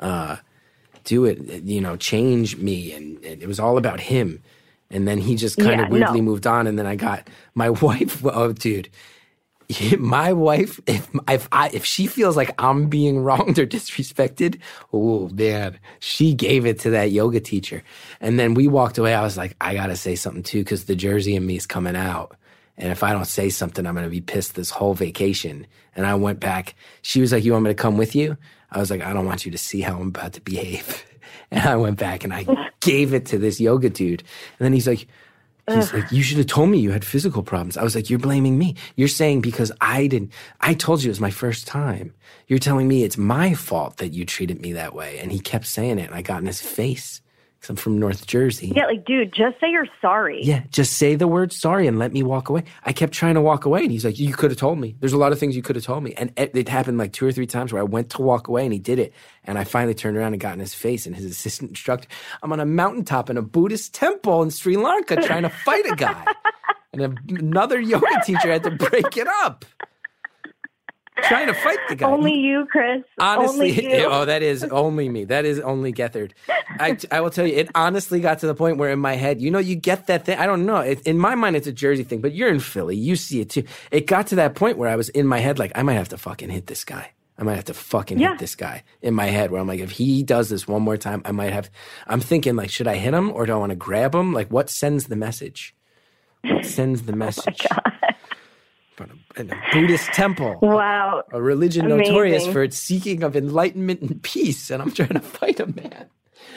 uh, 0.00 0.36
do 1.04 1.24
it, 1.24 1.38
you 1.64 1.80
know, 1.80 1.96
change 1.96 2.56
me. 2.56 2.92
And, 2.92 3.22
and 3.24 3.42
it 3.42 3.46
was 3.46 3.60
all 3.60 3.76
about 3.76 4.00
him. 4.00 4.42
And 4.90 5.06
then 5.06 5.18
he 5.18 5.34
just 5.36 5.58
kind 5.58 5.80
Yeah, 5.80 5.86
of 5.86 5.92
weirdly 5.92 6.20
no. 6.20 6.24
moved 6.24 6.46
on. 6.46 6.66
And 6.66 6.78
then 6.78 6.86
I 6.86 6.96
got 6.96 7.28
my 7.54 7.70
wife. 7.86 8.24
Oh, 8.24 8.52
dude 8.52 8.88
my 9.98 10.32
wife, 10.32 10.80
if 10.86 11.08
if 11.28 11.48
I 11.52 11.70
if 11.70 11.84
she 11.84 12.06
feels 12.06 12.36
like 12.36 12.54
I'm 12.60 12.88
being 12.88 13.20
wronged 13.20 13.58
or 13.58 13.66
disrespected, 13.66 14.60
oh 14.92 15.28
man, 15.28 15.78
she 16.00 16.34
gave 16.34 16.66
it 16.66 16.80
to 16.80 16.90
that 16.90 17.10
yoga 17.10 17.40
teacher. 17.40 17.82
And 18.20 18.38
then 18.38 18.54
we 18.54 18.68
walked 18.68 18.98
away. 18.98 19.14
I 19.14 19.22
was 19.22 19.36
like, 19.36 19.56
I 19.60 19.74
gotta 19.74 19.96
say 19.96 20.16
something 20.16 20.42
too, 20.42 20.60
because 20.60 20.84
the 20.84 20.96
Jersey 20.96 21.36
in 21.36 21.46
me 21.46 21.56
is 21.56 21.66
coming 21.66 21.96
out. 21.96 22.36
And 22.76 22.90
if 22.90 23.02
I 23.02 23.12
don't 23.12 23.26
say 23.26 23.50
something, 23.50 23.86
I'm 23.86 23.94
gonna 23.94 24.08
be 24.08 24.20
pissed 24.20 24.54
this 24.54 24.70
whole 24.70 24.94
vacation. 24.94 25.66
And 25.96 26.06
I 26.06 26.14
went 26.14 26.40
back. 26.40 26.74
She 27.02 27.20
was 27.20 27.32
like, 27.32 27.44
You 27.44 27.52
want 27.52 27.64
me 27.64 27.70
to 27.70 27.74
come 27.74 27.96
with 27.96 28.14
you? 28.14 28.36
I 28.70 28.78
was 28.78 28.90
like, 28.90 29.02
I 29.02 29.12
don't 29.12 29.26
want 29.26 29.46
you 29.46 29.52
to 29.52 29.58
see 29.58 29.80
how 29.80 29.96
I'm 29.96 30.08
about 30.08 30.34
to 30.34 30.40
behave. 30.40 31.04
And 31.50 31.68
I 31.68 31.76
went 31.76 31.98
back 31.98 32.24
and 32.24 32.32
I 32.32 32.46
gave 32.80 33.14
it 33.14 33.26
to 33.26 33.38
this 33.38 33.60
yoga 33.60 33.88
dude. 33.88 34.20
And 34.58 34.64
then 34.64 34.72
he's 34.72 34.88
like, 34.88 35.06
He's 35.72 35.94
like, 35.94 36.12
you 36.12 36.22
should 36.22 36.36
have 36.38 36.46
told 36.46 36.68
me 36.68 36.78
you 36.78 36.90
had 36.90 37.04
physical 37.04 37.42
problems. 37.42 37.78
I 37.78 37.82
was 37.82 37.94
like, 37.94 38.10
you're 38.10 38.18
blaming 38.18 38.58
me. 38.58 38.76
You're 38.96 39.08
saying 39.08 39.40
because 39.40 39.72
I 39.80 40.06
didn't, 40.06 40.32
I 40.60 40.74
told 40.74 41.02
you 41.02 41.08
it 41.08 41.12
was 41.12 41.20
my 41.20 41.30
first 41.30 41.66
time. 41.66 42.12
You're 42.48 42.58
telling 42.58 42.86
me 42.86 43.02
it's 43.02 43.16
my 43.16 43.54
fault 43.54 43.96
that 43.96 44.12
you 44.12 44.26
treated 44.26 44.60
me 44.60 44.72
that 44.74 44.94
way. 44.94 45.18
And 45.18 45.32
he 45.32 45.40
kept 45.40 45.66
saying 45.66 45.98
it. 45.98 46.06
And 46.06 46.14
I 46.14 46.20
got 46.20 46.40
in 46.40 46.46
his 46.46 46.60
face 46.60 47.22
because 47.64 47.70
I'm 47.70 47.82
from 47.82 47.98
North 47.98 48.26
Jersey. 48.26 48.72
yeah, 48.76 48.86
like 48.86 49.06
dude, 49.06 49.32
just 49.32 49.58
say 49.58 49.70
you're 49.70 49.86
sorry. 50.02 50.42
Yeah, 50.42 50.64
just 50.70 50.94
say 50.94 51.14
the 51.14 51.26
word 51.26 51.50
sorry 51.52 51.86
and 51.86 51.98
let 51.98 52.12
me 52.12 52.22
walk 52.22 52.50
away. 52.50 52.64
I 52.84 52.92
kept 52.92 53.14
trying 53.14 53.34
to 53.34 53.40
walk 53.40 53.64
away, 53.64 53.82
and 53.82 53.90
he's 53.90 54.04
like, 54.04 54.18
"You 54.18 54.34
could 54.34 54.50
have 54.50 54.58
told 54.58 54.78
me. 54.78 54.96
There's 55.00 55.14
a 55.14 55.18
lot 55.18 55.32
of 55.32 55.38
things 55.38 55.56
you 55.56 55.62
could 55.62 55.76
have 55.76 55.84
told 55.84 56.04
me." 56.04 56.12
And 56.14 56.30
it, 56.36 56.54
it 56.54 56.68
happened 56.68 56.98
like 56.98 57.12
two 57.12 57.26
or 57.26 57.32
three 57.32 57.46
times 57.46 57.72
where 57.72 57.80
I 57.80 57.84
went 57.84 58.10
to 58.10 58.22
walk 58.22 58.48
away, 58.48 58.64
and 58.64 58.72
he 58.72 58.78
did 58.78 58.98
it. 58.98 59.14
And 59.44 59.58
I 59.58 59.64
finally 59.64 59.94
turned 59.94 60.16
around 60.16 60.34
and 60.34 60.40
got 60.40 60.52
in 60.52 60.60
his 60.60 60.74
face. 60.74 61.06
And 61.06 61.16
his 61.16 61.24
assistant 61.24 61.70
instructor, 61.70 62.08
I'm 62.42 62.52
on 62.52 62.60
a 62.60 62.66
mountaintop 62.66 63.30
in 63.30 63.36
a 63.38 63.42
Buddhist 63.42 63.94
temple 63.94 64.42
in 64.42 64.50
Sri 64.50 64.76
Lanka 64.76 65.16
trying 65.16 65.42
to 65.42 65.50
fight 65.50 65.86
a 65.90 65.96
guy, 65.96 66.24
and 66.92 67.18
another 67.30 67.80
yoga 67.80 68.06
teacher 68.24 68.52
had 68.52 68.64
to 68.64 68.70
break 68.72 69.16
it 69.16 69.26
up, 69.42 69.64
trying 71.22 71.46
to 71.46 71.54
fight 71.54 71.78
the 71.88 71.94
guy. 71.96 72.10
Only 72.10 72.34
you, 72.34 72.66
Chris. 72.70 73.02
Honestly, 73.18 73.70
only 73.70 73.98
you. 73.98 74.04
oh, 74.10 74.24
that 74.24 74.42
is 74.42 74.64
only 74.64 75.08
me. 75.08 75.24
That 75.24 75.44
is 75.44 75.60
only 75.60 75.92
Gethard. 75.92 76.32
I, 76.80 76.98
I 77.10 77.20
will 77.20 77.30
tell 77.30 77.46
you, 77.46 77.54
it 77.54 77.70
honestly 77.74 78.20
got 78.20 78.40
to 78.40 78.46
the 78.46 78.54
point 78.54 78.78
where 78.78 78.90
in 78.90 78.98
my 78.98 79.14
head, 79.14 79.40
you 79.40 79.50
know, 79.50 79.58
you 79.58 79.76
get 79.76 80.06
that 80.08 80.24
thing. 80.26 80.38
I 80.38 80.46
don't 80.46 80.66
know. 80.66 80.78
It, 80.78 81.02
in 81.02 81.18
my 81.18 81.34
mind, 81.34 81.56
it's 81.56 81.66
a 81.66 81.72
Jersey 81.72 82.02
thing, 82.04 82.20
but 82.20 82.34
you're 82.34 82.48
in 82.50 82.60
Philly. 82.60 82.96
You 82.96 83.16
see 83.16 83.40
it 83.40 83.50
too. 83.50 83.64
It 83.90 84.06
got 84.06 84.26
to 84.28 84.34
that 84.36 84.54
point 84.54 84.76
where 84.78 84.88
I 84.90 84.96
was 84.96 85.08
in 85.10 85.26
my 85.26 85.38
head, 85.38 85.58
like, 85.58 85.72
I 85.74 85.82
might 85.82 85.94
have 85.94 86.08
to 86.10 86.18
fucking 86.18 86.50
hit 86.50 86.66
this 86.66 86.84
guy. 86.84 87.10
I 87.36 87.42
might 87.42 87.56
have 87.56 87.64
to 87.64 87.74
fucking 87.74 88.18
Yeah. 88.20 88.30
hit 88.30 88.38
this 88.38 88.54
guy 88.54 88.84
in 89.02 89.12
my 89.14 89.26
head 89.26 89.50
where 89.50 89.60
I'm 89.60 89.66
like, 89.66 89.80
if 89.80 89.90
he 89.92 90.22
does 90.22 90.48
this 90.50 90.68
one 90.68 90.82
more 90.82 90.96
time, 90.96 91.20
I 91.24 91.32
might 91.32 91.52
have. 91.52 91.68
I'm 92.06 92.20
thinking, 92.20 92.54
like, 92.54 92.70
should 92.70 92.86
I 92.86 92.96
hit 92.96 93.12
him 93.12 93.32
or 93.32 93.44
do 93.46 93.52
I 93.52 93.56
want 93.56 93.70
to 93.70 93.76
grab 93.76 94.14
him? 94.14 94.32
Like, 94.32 94.52
what 94.52 94.70
sends 94.70 95.06
the 95.06 95.16
message? 95.16 95.74
What 96.44 96.64
sends 96.64 97.00
Oh 97.02 97.06
the 97.06 97.16
message? 97.16 97.66
But 98.96 99.08
a, 99.10 99.40
in 99.40 99.50
a 99.52 99.60
Buddhist 99.72 100.06
temple 100.12 100.58
Wow. 100.62 101.24
a 101.32 101.42
religion 101.42 101.88
notorious 101.88 102.46
for 102.46 102.62
its 102.62 102.76
seeking 102.78 103.22
of 103.22 103.34
enlightenment 103.36 104.00
and 104.02 104.22
peace, 104.22 104.70
and 104.70 104.80
I'm 104.82 104.92
trying 104.92 105.08
to 105.10 105.20
fight 105.38 105.58
a 105.60 105.66
man. 105.66 106.06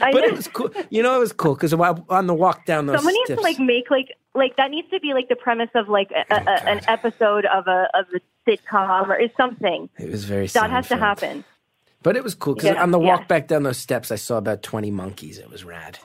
I 0.01 0.11
But 0.11 0.21
know. 0.21 0.27
it 0.27 0.35
was 0.35 0.47
cool. 0.47 0.69
You 0.89 1.01
know, 1.01 1.15
it 1.15 1.19
was 1.19 1.33
cool 1.33 1.55
because 1.55 1.73
on 1.73 2.27
the 2.27 2.33
walk 2.33 2.65
down 2.65 2.85
those 2.85 2.97
Someone 2.97 3.13
needs 3.15 3.29
to 3.29 3.41
like 3.41 3.57
make 3.59 3.89
like 3.89 4.09
like 4.35 4.55
that 4.57 4.69
needs 4.69 4.87
to 4.91 4.99
be 4.99 5.13
like 5.13 5.29
the 5.29 5.35
premise 5.35 5.69
of 5.73 5.89
like 5.89 6.11
a, 6.11 6.33
a, 6.35 6.39
Oh, 6.43 6.67
an 6.67 6.81
episode 6.87 7.45
of 7.45 7.65
a 7.67 7.87
of 7.95 8.05
a 8.13 8.19
sitcom 8.49 9.07
or 9.07 9.19
something. 9.35 9.89
it 9.97 10.11
was 10.11 10.25
very 10.25 10.47
That 10.47 10.69
has 10.69 10.87
to 10.89 10.97
happen. 10.97 11.43
But 12.03 12.15
it 12.15 12.23
was 12.23 12.35
cool 12.35 12.53
because 12.53 12.75
Yeah, 12.75 12.83
on 12.83 12.91
the 12.91 12.99
walk 12.99 13.21
yeah. 13.21 13.27
back 13.27 13.47
down 13.47 13.63
those 13.63 13.77
steps, 13.79 14.11
I 14.11 14.15
saw 14.15 14.37
about 14.37 14.61
20 14.61 14.91
monkeys. 14.91 15.39
It 15.39 15.49
was 15.49 15.63
rad. 15.63 15.97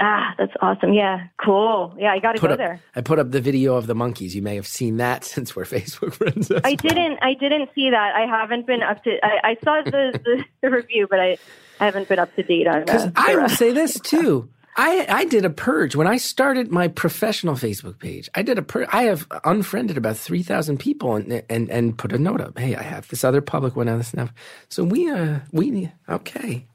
Ah, 0.00 0.34
that's 0.36 0.52
awesome. 0.60 0.92
Yeah, 0.92 1.28
cool. 1.44 1.94
Yeah, 1.98 2.12
I 2.12 2.18
got 2.18 2.32
to 2.34 2.40
go 2.40 2.48
up, 2.48 2.58
there. 2.58 2.80
I 2.96 3.00
put 3.00 3.20
up 3.20 3.30
the 3.30 3.40
video 3.40 3.76
of 3.76 3.86
the 3.86 3.94
monkeys. 3.94 4.34
You 4.34 4.42
may 4.42 4.56
have 4.56 4.66
seen 4.66 4.96
that 4.96 5.24
since 5.34 5.54
we're 5.54 5.64
Facebook 5.64 6.12
friends. 6.14 6.50
I 6.50 6.60
well. 6.64 6.74
didn't. 6.76 7.18
I 7.22 7.34
didn't 7.34 7.70
see 7.74 7.90
that. 7.90 8.14
I 8.14 8.26
haven't 8.26 8.66
been 8.66 8.82
up 8.82 9.02
to. 9.04 9.16
I, 9.24 9.50
I 9.50 9.56
saw 9.64 9.82
the, 9.84 10.18
the 10.24 10.44
the 10.62 10.70
review, 10.70 11.06
but 11.08 11.20
I 11.20 11.38
I 11.80 11.84
haven't 11.86 12.08
been 12.08 12.18
up 12.18 12.34
to 12.36 12.42
date 12.42 12.66
on. 12.66 12.78
It. 12.78 12.86
Because 12.86 13.06
Uh, 13.06 13.10
I 13.14 13.36
will 13.36 13.48
say 13.48 13.72
this 13.72 13.98
too. 14.04 14.48
I, 14.76 15.06
I 15.08 15.24
did 15.26 15.44
a 15.44 15.50
purge 15.50 15.94
when 15.94 16.08
I 16.08 16.16
started 16.16 16.72
my 16.72 16.88
professional 16.88 17.54
Facebook 17.54 18.00
page. 18.00 18.28
I 18.34 18.42
did 18.42 18.58
a 18.58 18.62
purge. 18.62 18.88
I 18.92 19.04
have 19.04 19.28
unfriended 19.44 19.96
about 19.96 20.16
three 20.16 20.42
thousand 20.42 20.78
people 20.78 21.14
and, 21.14 21.44
and 21.48 21.70
and 21.70 21.96
put 21.96 22.12
a 22.12 22.18
note 22.18 22.40
up. 22.40 22.58
Hey, 22.58 22.74
I 22.74 22.82
have 22.82 23.06
this 23.06 23.22
other 23.22 23.40
public 23.40 23.76
one 23.76 23.88
on 23.88 23.98
this 23.98 24.12
now. 24.14 24.30
So 24.70 24.82
we 24.82 25.08
uh 25.08 25.38
we 25.52 25.92
okay 26.08 26.66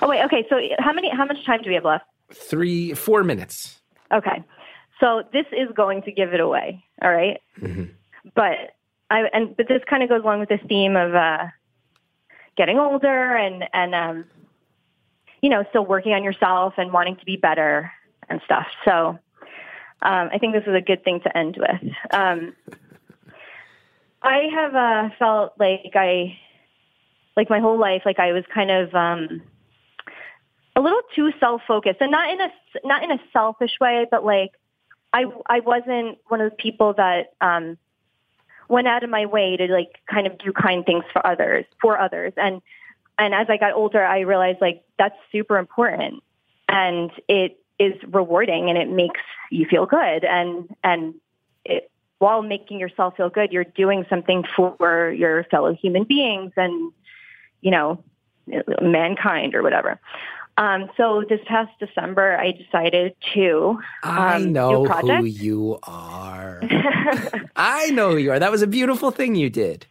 Oh 0.00 0.08
wait. 0.08 0.24
Okay. 0.24 0.46
So 0.48 0.56
how 0.78 0.92
many? 0.92 1.10
How 1.10 1.24
much 1.24 1.44
time 1.44 1.60
do 1.62 1.68
we 1.68 1.74
have 1.74 1.84
left? 1.84 2.04
three 2.32 2.94
four 2.94 3.22
minutes. 3.22 3.80
Okay. 4.12 4.42
So 5.00 5.22
this 5.32 5.46
is 5.52 5.68
going 5.74 6.02
to 6.02 6.12
give 6.12 6.32
it 6.32 6.40
away. 6.40 6.84
All 7.02 7.10
right? 7.12 7.40
But 8.34 8.74
I 9.10 9.28
and 9.32 9.56
but 9.56 9.68
this 9.68 9.82
kind 9.88 10.02
of 10.02 10.08
goes 10.08 10.22
along 10.22 10.40
with 10.40 10.48
this 10.48 10.60
theme 10.68 10.96
of 10.96 11.14
uh, 11.14 11.46
getting 12.56 12.78
older 12.78 13.36
and 13.36 13.64
and 13.72 13.94
um, 13.94 14.24
you 15.40 15.50
know 15.50 15.64
still 15.70 15.84
working 15.84 16.12
on 16.12 16.22
yourself 16.22 16.74
and 16.76 16.92
wanting 16.92 17.16
to 17.16 17.24
be 17.24 17.36
better 17.36 17.90
and 18.28 18.40
stuff. 18.44 18.66
So 18.84 19.18
um, 20.02 20.30
I 20.32 20.38
think 20.38 20.54
this 20.54 20.64
is 20.66 20.74
a 20.74 20.80
good 20.80 21.04
thing 21.04 21.20
to 21.20 21.36
end 21.36 21.58
with. 21.58 21.92
Um, 22.12 22.54
I 24.22 24.46
have 24.54 24.74
uh, 24.74 25.08
felt 25.18 25.54
like 25.58 25.92
I 25.94 26.38
like 27.36 27.50
my 27.50 27.58
whole 27.58 27.78
life 27.78 28.02
like 28.04 28.20
I 28.20 28.32
was 28.32 28.44
kind 28.54 28.70
of 28.70 28.94
um, 28.94 29.42
a 30.74 30.80
little 30.80 31.02
too 31.14 31.32
self-focused 31.38 32.00
and 32.00 32.10
not 32.10 32.30
in 32.30 32.40
a 32.40 32.48
not 32.84 33.02
in 33.04 33.10
a 33.10 33.18
selfish 33.32 33.72
way 33.80 34.06
but 34.10 34.24
like 34.24 34.52
I 35.12 35.24
I 35.46 35.60
wasn't 35.60 36.18
one 36.28 36.40
of 36.40 36.50
the 36.50 36.56
people 36.56 36.94
that 36.94 37.34
um 37.40 37.76
went 38.68 38.88
out 38.88 39.04
of 39.04 39.10
my 39.10 39.26
way 39.26 39.56
to 39.56 39.66
like 39.66 39.98
kind 40.10 40.26
of 40.26 40.38
do 40.38 40.52
kind 40.52 40.84
things 40.86 41.04
for 41.12 41.24
others 41.26 41.66
for 41.80 41.98
others. 41.98 42.32
And 42.36 42.62
and 43.18 43.34
as 43.34 43.46
I 43.50 43.56
got 43.58 43.72
older 43.74 44.04
I 44.04 44.20
realized 44.20 44.60
like 44.60 44.82
that's 44.98 45.16
super 45.30 45.58
important 45.58 46.22
and 46.68 47.10
it 47.28 47.58
is 47.78 47.94
rewarding 48.08 48.70
and 48.70 48.78
it 48.78 48.88
makes 48.88 49.20
you 49.50 49.66
feel 49.66 49.86
good. 49.86 50.24
And 50.24 50.74
and 50.82 51.14
it 51.64 51.90
while 52.18 52.40
making 52.40 52.78
yourself 52.78 53.16
feel 53.16 53.28
good 53.28 53.52
you're 53.52 53.64
doing 53.64 54.06
something 54.08 54.44
for 54.56 55.12
your 55.12 55.44
fellow 55.44 55.74
human 55.74 56.04
beings 56.04 56.52
and 56.56 56.92
you 57.60 57.70
know 57.70 58.02
mankind 58.80 59.54
or 59.54 59.62
whatever 59.62 60.00
um, 60.58 60.90
so 60.96 61.24
this 61.28 61.40
past 61.46 61.70
December, 61.78 62.36
I 62.38 62.52
decided 62.52 63.14
to 63.34 63.78
I 64.02 64.36
um, 64.36 64.52
know 64.52 64.84
do 64.86 64.92
a 64.92 65.16
who 65.16 65.24
you 65.24 65.78
are. 65.84 66.60
I 67.56 67.90
know 67.90 68.10
who 68.10 68.18
you 68.18 68.32
are. 68.32 68.38
That 68.38 68.50
was 68.50 68.60
a 68.60 68.66
beautiful 68.66 69.10
thing 69.10 69.34
you 69.34 69.48
did. 69.48 69.86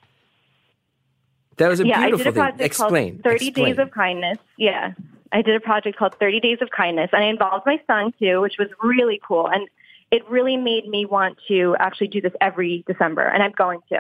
That 1.58 1.68
was 1.68 1.80
a 1.80 1.88
yeah, 1.88 2.00
I 2.00 2.08
beautiful 2.08 2.18
did 2.18 2.28
a 2.28 2.32
thing. 2.34 2.42
project 2.42 2.62
Explain. 2.62 3.22
30 3.24 3.48
Explain. 3.48 3.66
Days 3.68 3.80
of 3.80 3.92
Kindness. 3.92 4.38
Yeah, 4.58 4.94
I 5.32 5.42
did 5.42 5.56
a 5.56 5.60
project 5.60 5.98
called 5.98 6.16
30 6.20 6.40
Days 6.40 6.58
of 6.62 6.70
Kindness, 6.70 7.10
and 7.12 7.24
I 7.24 7.28
involved 7.28 7.66
my 7.66 7.82
son 7.88 8.14
too, 8.20 8.42
which 8.42 8.58
was 8.60 8.68
really 8.84 9.20
cool. 9.28 9.48
And 9.48 9.68
it 10.12 10.28
really 10.30 10.58
made 10.58 10.88
me 10.88 11.06
want 11.06 11.38
to 11.48 11.76
actually 11.80 12.08
do 12.08 12.22
this 12.22 12.34
every 12.40 12.84
December, 12.86 13.24
and 13.24 13.42
I'm 13.42 13.52
going 13.52 13.80
to. 13.90 14.00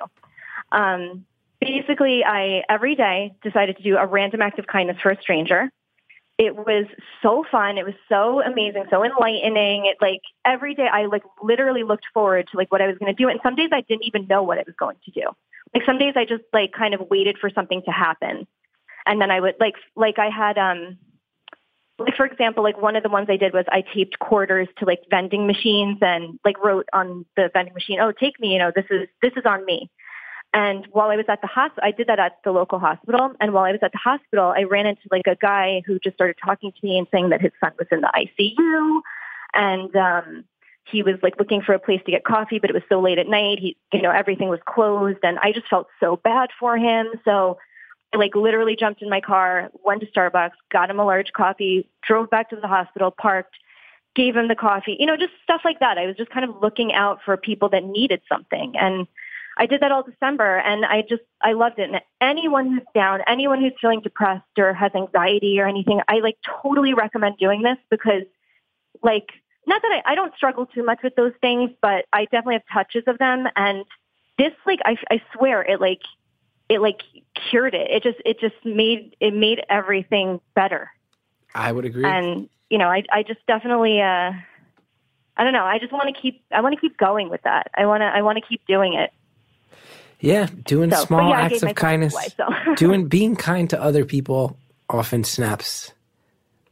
Um, 0.71 1.25
basically, 1.59 2.23
I 2.23 2.63
every 2.69 2.95
day 2.95 3.33
decided 3.41 3.77
to 3.77 3.83
do 3.83 3.97
a 3.97 4.05
random 4.05 4.41
act 4.41 4.59
of 4.59 4.67
kindness 4.67 4.97
for 5.01 5.09
a 5.09 5.21
stranger. 5.21 5.71
It 6.41 6.55
was 6.55 6.87
so 7.21 7.45
fun. 7.51 7.77
It 7.77 7.85
was 7.85 7.93
so 8.09 8.41
amazing, 8.41 8.85
so 8.89 9.05
enlightening. 9.05 9.85
It 9.85 9.97
like 10.01 10.21
every 10.43 10.73
day 10.73 10.87
I 10.91 11.05
like 11.05 11.21
literally 11.43 11.83
looked 11.83 12.07
forward 12.15 12.47
to 12.49 12.57
like 12.57 12.71
what 12.71 12.81
I 12.81 12.87
was 12.87 12.97
going 12.97 13.15
to 13.15 13.23
do. 13.23 13.29
And 13.29 13.39
some 13.43 13.55
days 13.55 13.69
I 13.71 13.81
didn't 13.81 14.05
even 14.05 14.25
know 14.25 14.41
what 14.41 14.57
I 14.57 14.63
was 14.65 14.73
going 14.79 14.97
to 15.05 15.11
do. 15.11 15.27
Like 15.75 15.85
some 15.85 15.99
days 15.99 16.15
I 16.15 16.25
just 16.25 16.41
like 16.51 16.71
kind 16.71 16.95
of 16.95 17.01
waited 17.11 17.37
for 17.39 17.51
something 17.51 17.83
to 17.83 17.91
happen. 17.91 18.47
And 19.05 19.21
then 19.21 19.29
I 19.29 19.39
would 19.39 19.53
like 19.59 19.75
like 19.95 20.17
I 20.17 20.29
had 20.31 20.57
um 20.57 20.97
like 21.99 22.15
for 22.15 22.25
example, 22.25 22.63
like 22.63 22.81
one 22.81 22.95
of 22.95 23.03
the 23.03 23.09
ones 23.09 23.27
I 23.29 23.37
did 23.37 23.53
was 23.53 23.65
I 23.69 23.83
taped 23.93 24.17
quarters 24.17 24.67
to 24.79 24.85
like 24.85 25.03
vending 25.11 25.45
machines 25.45 25.99
and 26.01 26.39
like 26.43 26.57
wrote 26.63 26.87
on 26.91 27.23
the 27.37 27.51
vending 27.53 27.75
machine, 27.75 27.99
"Oh, 27.99 28.11
take 28.11 28.39
me, 28.39 28.53
you 28.53 28.57
know, 28.57 28.71
this 28.75 28.85
is 28.89 29.07
this 29.21 29.33
is 29.35 29.43
on 29.45 29.63
me." 29.63 29.91
And 30.53 30.85
while 30.91 31.09
I 31.09 31.15
was 31.15 31.25
at 31.29 31.41
the 31.41 31.47
hospital, 31.47 31.83
I 31.87 31.91
did 31.91 32.07
that 32.07 32.19
at 32.19 32.39
the 32.43 32.51
local 32.51 32.77
hospital. 32.77 33.33
And 33.39 33.53
while 33.53 33.63
I 33.63 33.71
was 33.71 33.79
at 33.81 33.93
the 33.93 33.97
hospital, 33.97 34.53
I 34.55 34.63
ran 34.63 34.85
into 34.85 35.03
like 35.09 35.27
a 35.27 35.35
guy 35.35 35.81
who 35.85 35.97
just 35.99 36.15
started 36.15 36.35
talking 36.43 36.71
to 36.71 36.85
me 36.85 36.97
and 36.97 37.07
saying 37.11 37.29
that 37.29 37.41
his 37.41 37.51
son 37.63 37.71
was 37.79 37.87
in 37.91 38.01
the 38.01 38.11
ICU. 38.13 39.01
And, 39.53 39.95
um, 39.95 40.43
he 40.85 41.03
was 41.03 41.15
like 41.23 41.39
looking 41.39 41.61
for 41.61 41.73
a 41.73 41.79
place 41.79 42.01
to 42.05 42.11
get 42.11 42.25
coffee, 42.25 42.59
but 42.59 42.69
it 42.69 42.73
was 42.73 42.83
so 42.89 42.99
late 42.99 43.17
at 43.17 43.27
night. 43.27 43.59
He, 43.59 43.77
you 43.93 44.01
know, 44.01 44.11
everything 44.11 44.49
was 44.49 44.59
closed 44.65 45.19
and 45.23 45.39
I 45.39 45.53
just 45.53 45.67
felt 45.69 45.87
so 45.99 46.17
bad 46.17 46.49
for 46.59 46.77
him. 46.77 47.07
So 47.23 47.57
I 48.13 48.17
like 48.17 48.35
literally 48.35 48.75
jumped 48.75 49.01
in 49.01 49.09
my 49.09 49.21
car, 49.21 49.69
went 49.85 50.01
to 50.01 50.07
Starbucks, 50.07 50.51
got 50.69 50.89
him 50.89 50.99
a 50.99 51.05
large 51.05 51.31
coffee, 51.31 51.89
drove 52.05 52.29
back 52.29 52.49
to 52.49 52.57
the 52.57 52.67
hospital, 52.67 53.11
parked, 53.11 53.55
gave 54.15 54.35
him 54.35 54.49
the 54.49 54.55
coffee, 54.55 54.97
you 54.99 55.05
know, 55.05 55.15
just 55.15 55.31
stuff 55.43 55.61
like 55.63 55.79
that. 55.79 55.97
I 55.97 56.05
was 56.07 56.17
just 56.17 56.31
kind 56.31 56.43
of 56.43 56.61
looking 56.61 56.93
out 56.93 57.19
for 57.23 57.37
people 57.37 57.69
that 57.69 57.85
needed 57.85 58.21
something. 58.27 58.73
And, 58.77 59.07
I 59.57 59.65
did 59.65 59.81
that 59.81 59.91
all 59.91 60.03
December 60.03 60.57
and 60.57 60.85
I 60.85 61.01
just, 61.01 61.23
I 61.41 61.53
loved 61.53 61.79
it. 61.79 61.89
And 61.89 62.01
anyone 62.21 62.71
who's 62.71 62.87
down, 62.95 63.19
anyone 63.27 63.61
who's 63.61 63.73
feeling 63.81 64.01
depressed 64.01 64.57
or 64.57 64.73
has 64.73 64.91
anxiety 64.95 65.59
or 65.59 65.67
anything, 65.67 66.01
I 66.07 66.19
like 66.19 66.37
totally 66.63 66.93
recommend 66.93 67.37
doing 67.37 67.61
this 67.61 67.77
because 67.89 68.23
like, 69.03 69.29
not 69.67 69.81
that 69.81 70.01
I, 70.05 70.13
I 70.13 70.15
don't 70.15 70.33
struggle 70.35 70.65
too 70.65 70.83
much 70.83 70.99
with 71.03 71.15
those 71.15 71.33
things, 71.41 71.71
but 71.81 72.05
I 72.11 72.25
definitely 72.25 72.55
have 72.55 72.63
touches 72.73 73.03
of 73.07 73.17
them. 73.19 73.47
And 73.55 73.85
this, 74.37 74.53
like, 74.65 74.79
I, 74.85 74.97
I 75.11 75.21
swear 75.35 75.61
it 75.61 75.79
like, 75.79 76.01
it 76.67 76.81
like 76.81 77.01
cured 77.49 77.75
it. 77.75 77.91
It 77.91 78.03
just, 78.03 78.17
it 78.25 78.39
just 78.39 78.55
made, 78.65 79.15
it 79.19 79.33
made 79.35 79.61
everything 79.69 80.39
better. 80.55 80.89
I 81.53 81.71
would 81.71 81.85
agree. 81.85 82.05
And, 82.05 82.49
you 82.69 82.77
know, 82.77 82.87
I, 82.87 83.03
I 83.11 83.23
just 83.23 83.45
definitely, 83.45 84.01
uh, 84.01 84.31
I 85.37 85.43
don't 85.43 85.53
know. 85.53 85.65
I 85.65 85.77
just 85.77 85.91
want 85.91 86.13
to 86.13 86.19
keep, 86.19 86.43
I 86.51 86.61
want 86.61 86.73
to 86.73 86.81
keep 86.81 86.97
going 86.97 87.29
with 87.29 87.41
that. 87.43 87.69
I 87.77 87.85
want 87.85 88.01
to, 88.01 88.05
I 88.05 88.21
want 88.21 88.37
to 88.37 88.45
keep 88.47 88.65
doing 88.65 88.93
it. 88.93 89.11
Yeah, 90.21 90.47
doing 90.65 90.91
So, 90.91 91.05
small 91.05 91.29
yeah, 91.29 91.41
acts 91.41 91.63
of 91.63 91.75
kindness, 91.75 92.13
away, 92.13 92.27
so. 92.37 92.47
doing 92.75 93.07
being 93.07 93.35
kind 93.35 93.69
to 93.71 93.81
other 93.81 94.05
people 94.05 94.55
often 94.89 95.23
snaps 95.23 95.91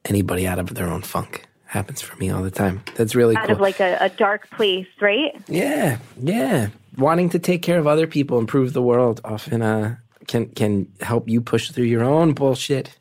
anybody 0.06 0.48
out 0.48 0.60
of 0.60 0.74
their 0.76 0.88
own 0.88 1.02
funk. 1.02 1.48
Happens 1.66 2.02
for 2.02 2.16
me 2.18 2.30
all 2.30 2.42
the 2.42 2.52
time. 2.52 2.84
That's 2.96 3.16
really 3.16 3.36
out 3.36 3.46
cool. 3.48 3.56
of 3.56 3.62
like 3.62 3.80
a, 3.80 3.98
a 4.02 4.10
dark 4.10 4.50
place, 4.52 4.88
right? 5.02 5.36
yeah, 5.48 5.98
yeah. 6.20 6.70
Wanting 6.98 7.30
to 7.32 7.40
take 7.40 7.62
care 7.62 7.80
of 7.80 7.88
other 7.88 8.08
people, 8.08 8.40
improve 8.40 8.74
the 8.74 8.82
world, 8.82 9.22
often 9.24 9.62
uh, 9.62 9.96
can 10.28 10.48
can 10.50 10.92
help 11.02 11.28
you 11.28 11.42
push 11.42 11.72
through 11.72 11.86
your 11.86 12.04
own 12.04 12.34
bullshit. 12.34 12.98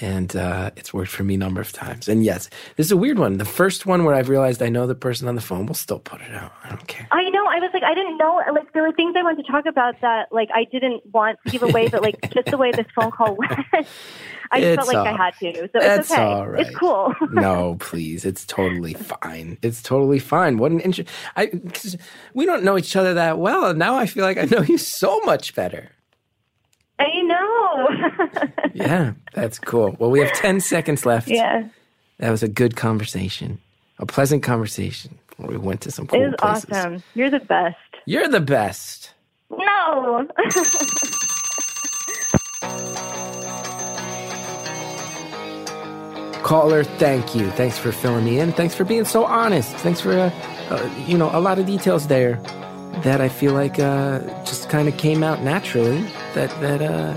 And 0.00 0.36
uh, 0.36 0.70
it's 0.76 0.94
worked 0.94 1.10
for 1.10 1.24
me 1.24 1.34
a 1.34 1.38
number 1.38 1.60
of 1.60 1.72
times. 1.72 2.08
And 2.08 2.24
yes, 2.24 2.48
this 2.76 2.86
is 2.86 2.92
a 2.92 2.96
weird 2.96 3.18
one. 3.18 3.38
The 3.38 3.44
first 3.44 3.84
one 3.86 4.04
where 4.04 4.14
I've 4.14 4.28
realized 4.28 4.62
I 4.62 4.68
know 4.68 4.86
the 4.86 4.94
person 4.94 5.26
on 5.26 5.34
the 5.34 5.40
phone 5.40 5.66
will 5.66 5.74
still 5.74 5.98
put 5.98 6.20
it 6.20 6.32
out. 6.32 6.52
I 6.64 6.68
don't 6.68 6.86
care. 6.86 7.08
I 7.10 7.28
know. 7.30 7.44
I 7.46 7.58
was 7.58 7.70
like, 7.74 7.82
I 7.82 7.94
didn't 7.94 8.16
know. 8.16 8.40
Like, 8.52 8.72
there 8.72 8.82
were 8.82 8.92
things 8.92 9.14
I 9.18 9.22
wanted 9.22 9.44
to 9.44 9.50
talk 9.50 9.66
about 9.66 10.00
that, 10.00 10.30
like, 10.30 10.50
I 10.54 10.64
didn't 10.64 11.02
want 11.12 11.38
to 11.46 11.50
give 11.50 11.62
away, 11.62 11.88
but 11.88 12.02
like, 12.02 12.16
just 12.32 12.46
the 12.46 12.56
way 12.56 12.70
this 12.70 12.86
phone 12.94 13.10
call 13.10 13.34
went, 13.38 13.52
I 14.50 14.60
just 14.60 14.76
felt 14.76 14.88
like 14.88 15.06
I 15.06 15.16
had 15.16 15.34
to. 15.40 15.52
So 15.54 15.68
It's 15.74 15.98
it's 16.00 16.10
okay. 16.12 16.22
all 16.22 16.46
right. 16.48 16.66
It's 16.66 16.76
cool. 16.76 17.12
no, 17.32 17.76
please. 17.80 18.24
It's 18.24 18.46
totally 18.46 18.94
fine. 18.94 19.58
It's 19.62 19.82
totally 19.82 20.18
fine. 20.20 20.58
What 20.58 20.70
an 20.72 20.80
inter- 20.80 21.04
I 21.36 21.50
we 22.34 22.46
don't 22.46 22.62
know 22.64 22.78
each 22.78 22.96
other 22.96 23.14
that 23.14 23.38
well, 23.38 23.66
and 23.66 23.78
now 23.78 23.96
I 23.96 24.06
feel 24.06 24.24
like 24.24 24.38
I 24.38 24.44
know 24.44 24.62
you 24.62 24.78
so 24.78 25.20
much 25.20 25.54
better. 25.54 25.90
I 27.00 27.20
know. 27.22 27.88
Yeah, 28.74 29.12
that's 29.34 29.58
cool. 29.58 29.96
Well, 29.98 30.10
we 30.10 30.20
have 30.20 30.32
ten 30.34 30.60
seconds 30.60 31.04
left. 31.06 31.28
yeah. 31.28 31.64
That 32.18 32.30
was 32.30 32.42
a 32.42 32.48
good 32.48 32.76
conversation, 32.76 33.58
a 33.98 34.06
pleasant 34.06 34.42
conversation. 34.42 35.18
Where 35.36 35.48
we 35.50 35.56
went 35.56 35.80
to 35.82 35.90
some 35.92 36.06
It 36.06 36.08
cool 36.10 36.20
was 36.30 36.34
places. 36.38 36.64
awesome. 36.72 37.02
You're 37.14 37.30
the 37.30 37.38
best. 37.40 37.76
You're 38.06 38.26
the 38.28 38.40
best. 38.40 39.12
No. 39.50 40.26
Caller, 46.42 46.82
thank 46.84 47.34
you. 47.34 47.50
Thanks 47.52 47.76
for 47.78 47.92
filling 47.92 48.24
me 48.24 48.38
in. 48.40 48.52
Thanks 48.52 48.74
for 48.74 48.84
being 48.84 49.04
so 49.04 49.24
honest. 49.24 49.70
Thanks 49.76 50.00
for, 50.00 50.12
uh, 50.12 50.30
uh, 50.70 50.90
you 51.06 51.18
know, 51.18 51.28
a 51.34 51.40
lot 51.40 51.58
of 51.58 51.66
details 51.66 52.06
there 52.06 52.36
that 53.02 53.20
I 53.20 53.28
feel 53.28 53.52
like 53.52 53.78
uh, 53.78 54.20
just 54.44 54.70
kind 54.70 54.88
of 54.88 54.96
came 54.96 55.22
out 55.22 55.42
naturally. 55.42 56.00
That 56.34 56.48
that 56.62 56.80
uh, 56.80 57.14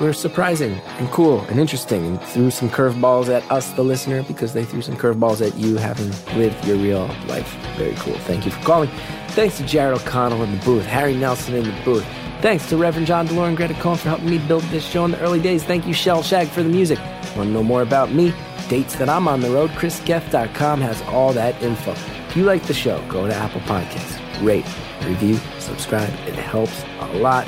were 0.00 0.12
surprising 0.12 0.72
and 0.98 1.08
cool 1.10 1.40
and 1.42 1.60
interesting, 1.60 2.06
and 2.06 2.20
threw 2.22 2.50
some 2.50 2.70
curveballs 2.70 3.28
at 3.28 3.48
us, 3.50 3.70
the 3.72 3.82
listener, 3.82 4.22
because 4.22 4.52
they 4.52 4.64
threw 4.64 4.82
some 4.82 4.96
curveballs 4.96 5.46
at 5.46 5.56
you, 5.56 5.76
having 5.76 6.10
lived 6.38 6.64
your 6.64 6.76
real 6.76 7.06
life. 7.26 7.54
Very 7.76 7.94
cool. 7.96 8.14
Thank 8.20 8.46
you 8.46 8.50
for 8.50 8.62
calling. 8.62 8.90
Thanks 9.28 9.58
to 9.58 9.66
Jared 9.66 9.98
O'Connell 9.98 10.42
in 10.42 10.58
the 10.58 10.64
booth, 10.64 10.84
Harry 10.86 11.14
Nelson 11.14 11.54
in 11.54 11.64
the 11.64 11.82
booth. 11.84 12.06
Thanks 12.40 12.68
to 12.70 12.76
Reverend 12.76 13.06
John 13.06 13.28
DeLore 13.28 13.48
and 13.48 13.56
Greta 13.56 13.74
Cohn 13.74 13.96
for 13.96 14.08
helping 14.08 14.30
me 14.30 14.38
build 14.38 14.62
this 14.64 14.84
show 14.84 15.04
in 15.04 15.10
the 15.10 15.20
early 15.20 15.40
days. 15.40 15.62
Thank 15.62 15.86
you, 15.86 15.92
Shellshag, 15.92 16.48
for 16.48 16.62
the 16.62 16.70
music. 16.70 16.98
Want 17.36 17.48
to 17.48 17.50
know 17.50 17.62
more 17.62 17.82
about 17.82 18.12
me? 18.12 18.32
Dates 18.68 18.96
that 18.96 19.08
I'm 19.10 19.28
on 19.28 19.40
the 19.40 19.50
road? 19.50 19.70
ChrisGethard.com 19.70 20.80
has 20.80 21.02
all 21.02 21.32
that 21.34 21.60
info. 21.62 21.92
If 21.92 22.36
you 22.36 22.44
like 22.44 22.62
the 22.62 22.72
show, 22.72 23.04
go 23.08 23.26
to 23.26 23.34
Apple 23.34 23.60
Podcasts, 23.62 24.18
rate, 24.42 24.64
review, 25.04 25.36
subscribe. 25.58 26.08
It 26.26 26.34
helps 26.34 26.82
a 27.00 27.18
lot. 27.18 27.46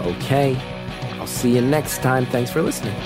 Okay, 0.00 0.54
I'll 1.20 1.26
see 1.26 1.54
you 1.54 1.60
next 1.60 1.98
time. 1.98 2.24
Thanks 2.24 2.50
for 2.50 2.62
listening. 2.62 2.96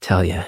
Tell 0.00 0.24
you, 0.24 0.42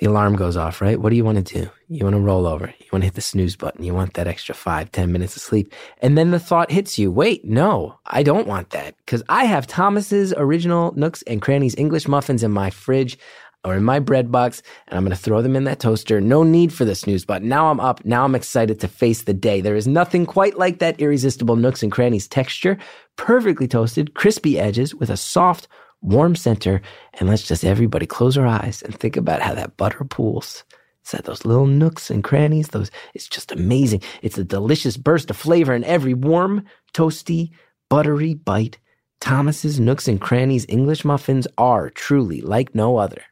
the 0.00 0.06
alarm 0.06 0.36
goes 0.36 0.56
off, 0.56 0.80
right? 0.80 1.00
What 1.00 1.10
do 1.10 1.16
you 1.16 1.24
want 1.24 1.46
to 1.46 1.62
do? 1.62 1.70
You 1.88 2.04
want 2.04 2.16
to 2.16 2.20
roll 2.20 2.46
over. 2.46 2.66
You 2.66 2.86
want 2.92 3.02
to 3.02 3.06
hit 3.06 3.14
the 3.14 3.20
snooze 3.20 3.56
button. 3.56 3.84
You 3.84 3.94
want 3.94 4.14
that 4.14 4.26
extra 4.26 4.54
five, 4.54 4.90
ten 4.90 5.12
minutes 5.12 5.36
of 5.36 5.42
sleep. 5.42 5.72
And 6.02 6.18
then 6.18 6.30
the 6.30 6.40
thought 6.40 6.70
hits 6.70 6.98
you 6.98 7.10
wait, 7.10 7.44
no, 7.44 7.98
I 8.06 8.22
don't 8.22 8.48
want 8.48 8.70
that 8.70 8.96
because 8.98 9.22
I 9.28 9.44
have 9.44 9.66
Thomas's 9.66 10.34
original 10.36 10.92
Nooks 10.96 11.22
and 11.22 11.40
Crannies 11.40 11.76
English 11.76 12.08
muffins 12.08 12.42
in 12.42 12.50
my 12.50 12.70
fridge 12.70 13.18
or 13.64 13.74
in 13.74 13.82
my 13.82 13.98
bread 13.98 14.30
box, 14.30 14.62
and 14.88 14.98
I'm 14.98 15.04
going 15.04 15.16
to 15.16 15.22
throw 15.22 15.40
them 15.40 15.56
in 15.56 15.64
that 15.64 15.80
toaster. 15.80 16.20
No 16.20 16.42
need 16.42 16.72
for 16.72 16.84
the 16.84 16.94
snooze 16.94 17.24
button. 17.24 17.48
Now 17.48 17.70
I'm 17.70 17.80
up. 17.80 18.04
Now 18.04 18.24
I'm 18.24 18.34
excited 18.34 18.78
to 18.80 18.88
face 18.88 19.22
the 19.22 19.32
day. 19.32 19.60
There 19.60 19.76
is 19.76 19.86
nothing 19.86 20.26
quite 20.26 20.58
like 20.58 20.80
that 20.80 21.00
irresistible 21.00 21.56
Nooks 21.56 21.82
and 21.82 21.90
Crannies 21.90 22.28
texture. 22.28 22.76
Perfectly 23.16 23.66
toasted, 23.66 24.14
crispy 24.14 24.58
edges 24.58 24.94
with 24.94 25.08
a 25.08 25.16
soft, 25.16 25.66
warm 26.04 26.36
center. 26.36 26.80
And 27.14 27.28
let's 27.28 27.42
just 27.42 27.64
everybody 27.64 28.06
close 28.06 28.38
our 28.38 28.46
eyes 28.46 28.82
and 28.82 28.94
think 28.94 29.16
about 29.16 29.42
how 29.42 29.54
that 29.54 29.76
butter 29.76 30.04
pools. 30.04 30.64
It's 31.00 31.14
at 31.14 31.24
those 31.24 31.44
little 31.44 31.66
nooks 31.66 32.10
and 32.10 32.22
crannies. 32.22 32.68
Those 32.68 32.90
it's 33.14 33.28
just 33.28 33.52
amazing. 33.52 34.02
It's 34.22 34.38
a 34.38 34.44
delicious 34.44 34.96
burst 34.96 35.30
of 35.30 35.36
flavor 35.36 35.74
in 35.74 35.84
every 35.84 36.14
warm, 36.14 36.64
toasty, 36.92 37.50
buttery 37.90 38.34
bite. 38.34 38.78
Thomas's 39.20 39.80
Nooks 39.80 40.06
and 40.06 40.20
Crannies 40.20 40.66
English 40.68 41.04
muffins 41.04 41.48
are 41.56 41.88
truly 41.88 42.42
like 42.42 42.74
no 42.74 42.98
other. 42.98 43.22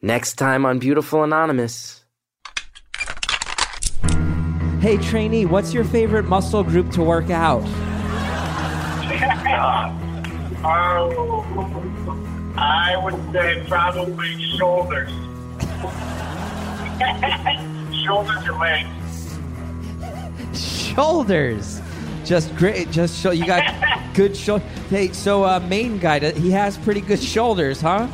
Next 0.00 0.34
time 0.36 0.64
on 0.64 0.78
Beautiful 0.78 1.22
Anonymous. 1.22 2.04
Hey, 4.80 4.98
trainee, 4.98 5.46
what's 5.46 5.72
your 5.72 5.84
favorite 5.84 6.26
muscle 6.26 6.62
group 6.62 6.90
to 6.92 7.02
work 7.02 7.30
out? 7.30 7.66
Um, 9.64 9.96
I 12.54 13.00
would 13.02 13.14
say 13.32 13.64
probably 13.66 14.36
shoulders. 14.58 15.08
shoulders 18.04 18.46
or 18.46 18.58
legs. 18.58 19.38
Shoulders. 20.52 21.80
Just 22.26 22.54
great. 22.56 22.90
Just 22.90 23.18
show 23.18 23.30
you 23.30 23.46
got 23.46 23.64
good 24.14 24.36
shoulder. 24.36 24.62
Hey, 24.90 25.12
so 25.12 25.44
uh, 25.44 25.60
main 25.60 25.98
guy, 25.98 26.18
he 26.32 26.50
has 26.50 26.76
pretty 26.76 27.00
good 27.00 27.22
shoulders, 27.22 27.80
huh? 27.80 28.06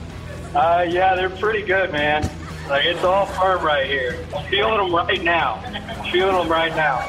Uh, 0.55 0.87
yeah, 0.89 1.17
they're 1.17 1.31
pretty 1.31 1.63
good, 1.63 1.91
man. 1.91 2.31
Like 2.69 2.85
it's 2.85 3.03
all 3.03 3.27
firm 3.27 3.65
right 3.65 3.87
here. 3.87 4.25
I'm 4.37 4.49
feeling 4.49 4.79
them 4.79 4.95
right 4.95 5.25
now. 5.25 5.55
I'm 5.65 6.13
feeling 6.13 6.37
them 6.37 6.49
right 6.49 6.77
now. 6.77 7.01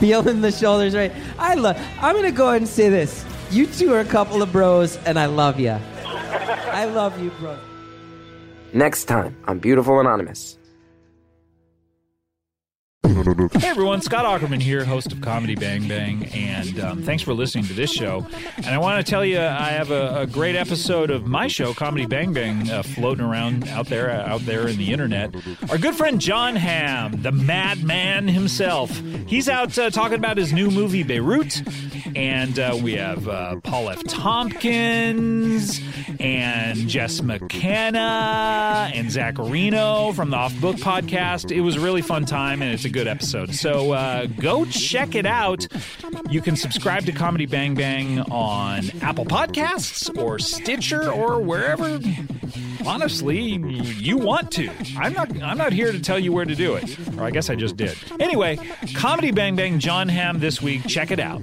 feeling 0.00 0.40
the 0.40 0.50
shoulders 0.50 0.96
right. 0.96 1.12
I 1.38 1.54
love. 1.54 1.80
I'm 2.00 2.16
gonna 2.16 2.32
go 2.32 2.48
ahead 2.48 2.62
and 2.62 2.68
say 2.68 2.88
this. 2.88 3.24
You 3.50 3.66
two 3.66 3.92
are 3.92 4.00
a 4.00 4.04
couple 4.04 4.42
of 4.42 4.50
bros, 4.52 4.96
and 5.06 5.18
I 5.18 5.26
love 5.26 5.60
you. 5.60 5.76
I 6.04 6.86
love 6.86 7.22
you, 7.22 7.30
bro. 7.38 7.56
Next 8.72 9.04
time 9.04 9.36
on 9.46 9.60
Beautiful 9.60 10.00
Anonymous. 10.00 10.58
Hey 13.54 13.68
everyone, 13.68 14.00
Scott 14.00 14.24
Aukerman 14.24 14.62
here, 14.62 14.82
host 14.82 15.12
of 15.12 15.20
Comedy 15.20 15.54
Bang 15.54 15.86
Bang, 15.86 16.24
and 16.26 16.80
um, 16.80 17.02
thanks 17.02 17.22
for 17.22 17.34
listening 17.34 17.64
to 17.66 17.74
this 17.74 17.92
show. 17.92 18.26
And 18.56 18.66
I 18.66 18.78
want 18.78 19.04
to 19.04 19.10
tell 19.10 19.24
you, 19.24 19.38
I 19.38 19.70
have 19.70 19.90
a, 19.90 20.22
a 20.22 20.26
great 20.26 20.56
episode 20.56 21.10
of 21.10 21.26
my 21.26 21.46
show, 21.46 21.74
Comedy 21.74 22.06
Bang 22.06 22.32
Bang, 22.32 22.70
uh, 22.70 22.82
floating 22.82 23.24
around 23.24 23.68
out 23.68 23.86
there, 23.88 24.10
out 24.10 24.40
there 24.46 24.68
in 24.68 24.78
the 24.78 24.90
internet. 24.90 25.34
Our 25.68 25.76
good 25.76 25.94
friend 25.94 26.18
Jon 26.20 26.56
Hamm, 26.56 27.20
the 27.22 27.32
madman 27.32 28.26
himself, 28.28 28.90
he's 29.26 29.48
out 29.48 29.78
uh, 29.78 29.90
talking 29.90 30.18
about 30.18 30.38
his 30.38 30.52
new 30.52 30.70
movie 30.70 31.02
Beirut, 31.02 31.62
and 32.16 32.58
uh, 32.58 32.78
we 32.82 32.94
have 32.94 33.28
uh, 33.28 33.60
Paul 33.62 33.90
F. 33.90 34.02
Tompkins 34.04 35.80
and 36.20 36.88
Jess 36.88 37.20
McKenna 37.20 38.90
and 38.94 39.10
Zach 39.10 39.36
Reino 39.38 40.12
from 40.12 40.30
the 40.30 40.36
Off 40.36 40.58
Book 40.60 40.76
podcast. 40.76 41.50
It 41.50 41.60
was 41.60 41.76
a 41.76 41.80
really 41.80 42.02
fun 42.02 42.24
time, 42.24 42.62
and 42.62 42.72
it's 42.72 42.84
a 42.84 42.93
good 42.94 43.08
episode. 43.08 43.52
So 43.52 43.90
uh, 43.90 44.26
go 44.26 44.64
check 44.64 45.16
it 45.16 45.26
out. 45.26 45.66
You 46.30 46.40
can 46.40 46.54
subscribe 46.54 47.04
to 47.06 47.12
Comedy 47.12 47.44
Bang 47.44 47.74
Bang 47.74 48.20
on 48.20 48.88
Apple 49.02 49.26
Podcasts 49.26 50.16
or 50.16 50.38
Stitcher 50.38 51.10
or 51.10 51.40
wherever. 51.42 51.98
Honestly, 52.86 53.56
you 53.98 54.16
want 54.16 54.52
to. 54.52 54.70
I'm 54.96 55.12
not. 55.12 55.42
I'm 55.42 55.58
not 55.58 55.72
here 55.72 55.90
to 55.90 55.98
tell 55.98 56.20
you 56.20 56.32
where 56.32 56.44
to 56.44 56.54
do 56.54 56.74
it. 56.74 56.96
Or 57.18 57.24
I 57.24 57.32
guess 57.32 57.50
I 57.50 57.56
just 57.56 57.76
did. 57.76 57.96
Anyway, 58.20 58.58
Comedy 58.94 59.32
Bang 59.32 59.56
Bang, 59.56 59.80
Jon 59.80 60.08
Hamm 60.08 60.38
this 60.38 60.62
week. 60.62 60.86
Check 60.86 61.10
it 61.10 61.18
out. 61.18 61.42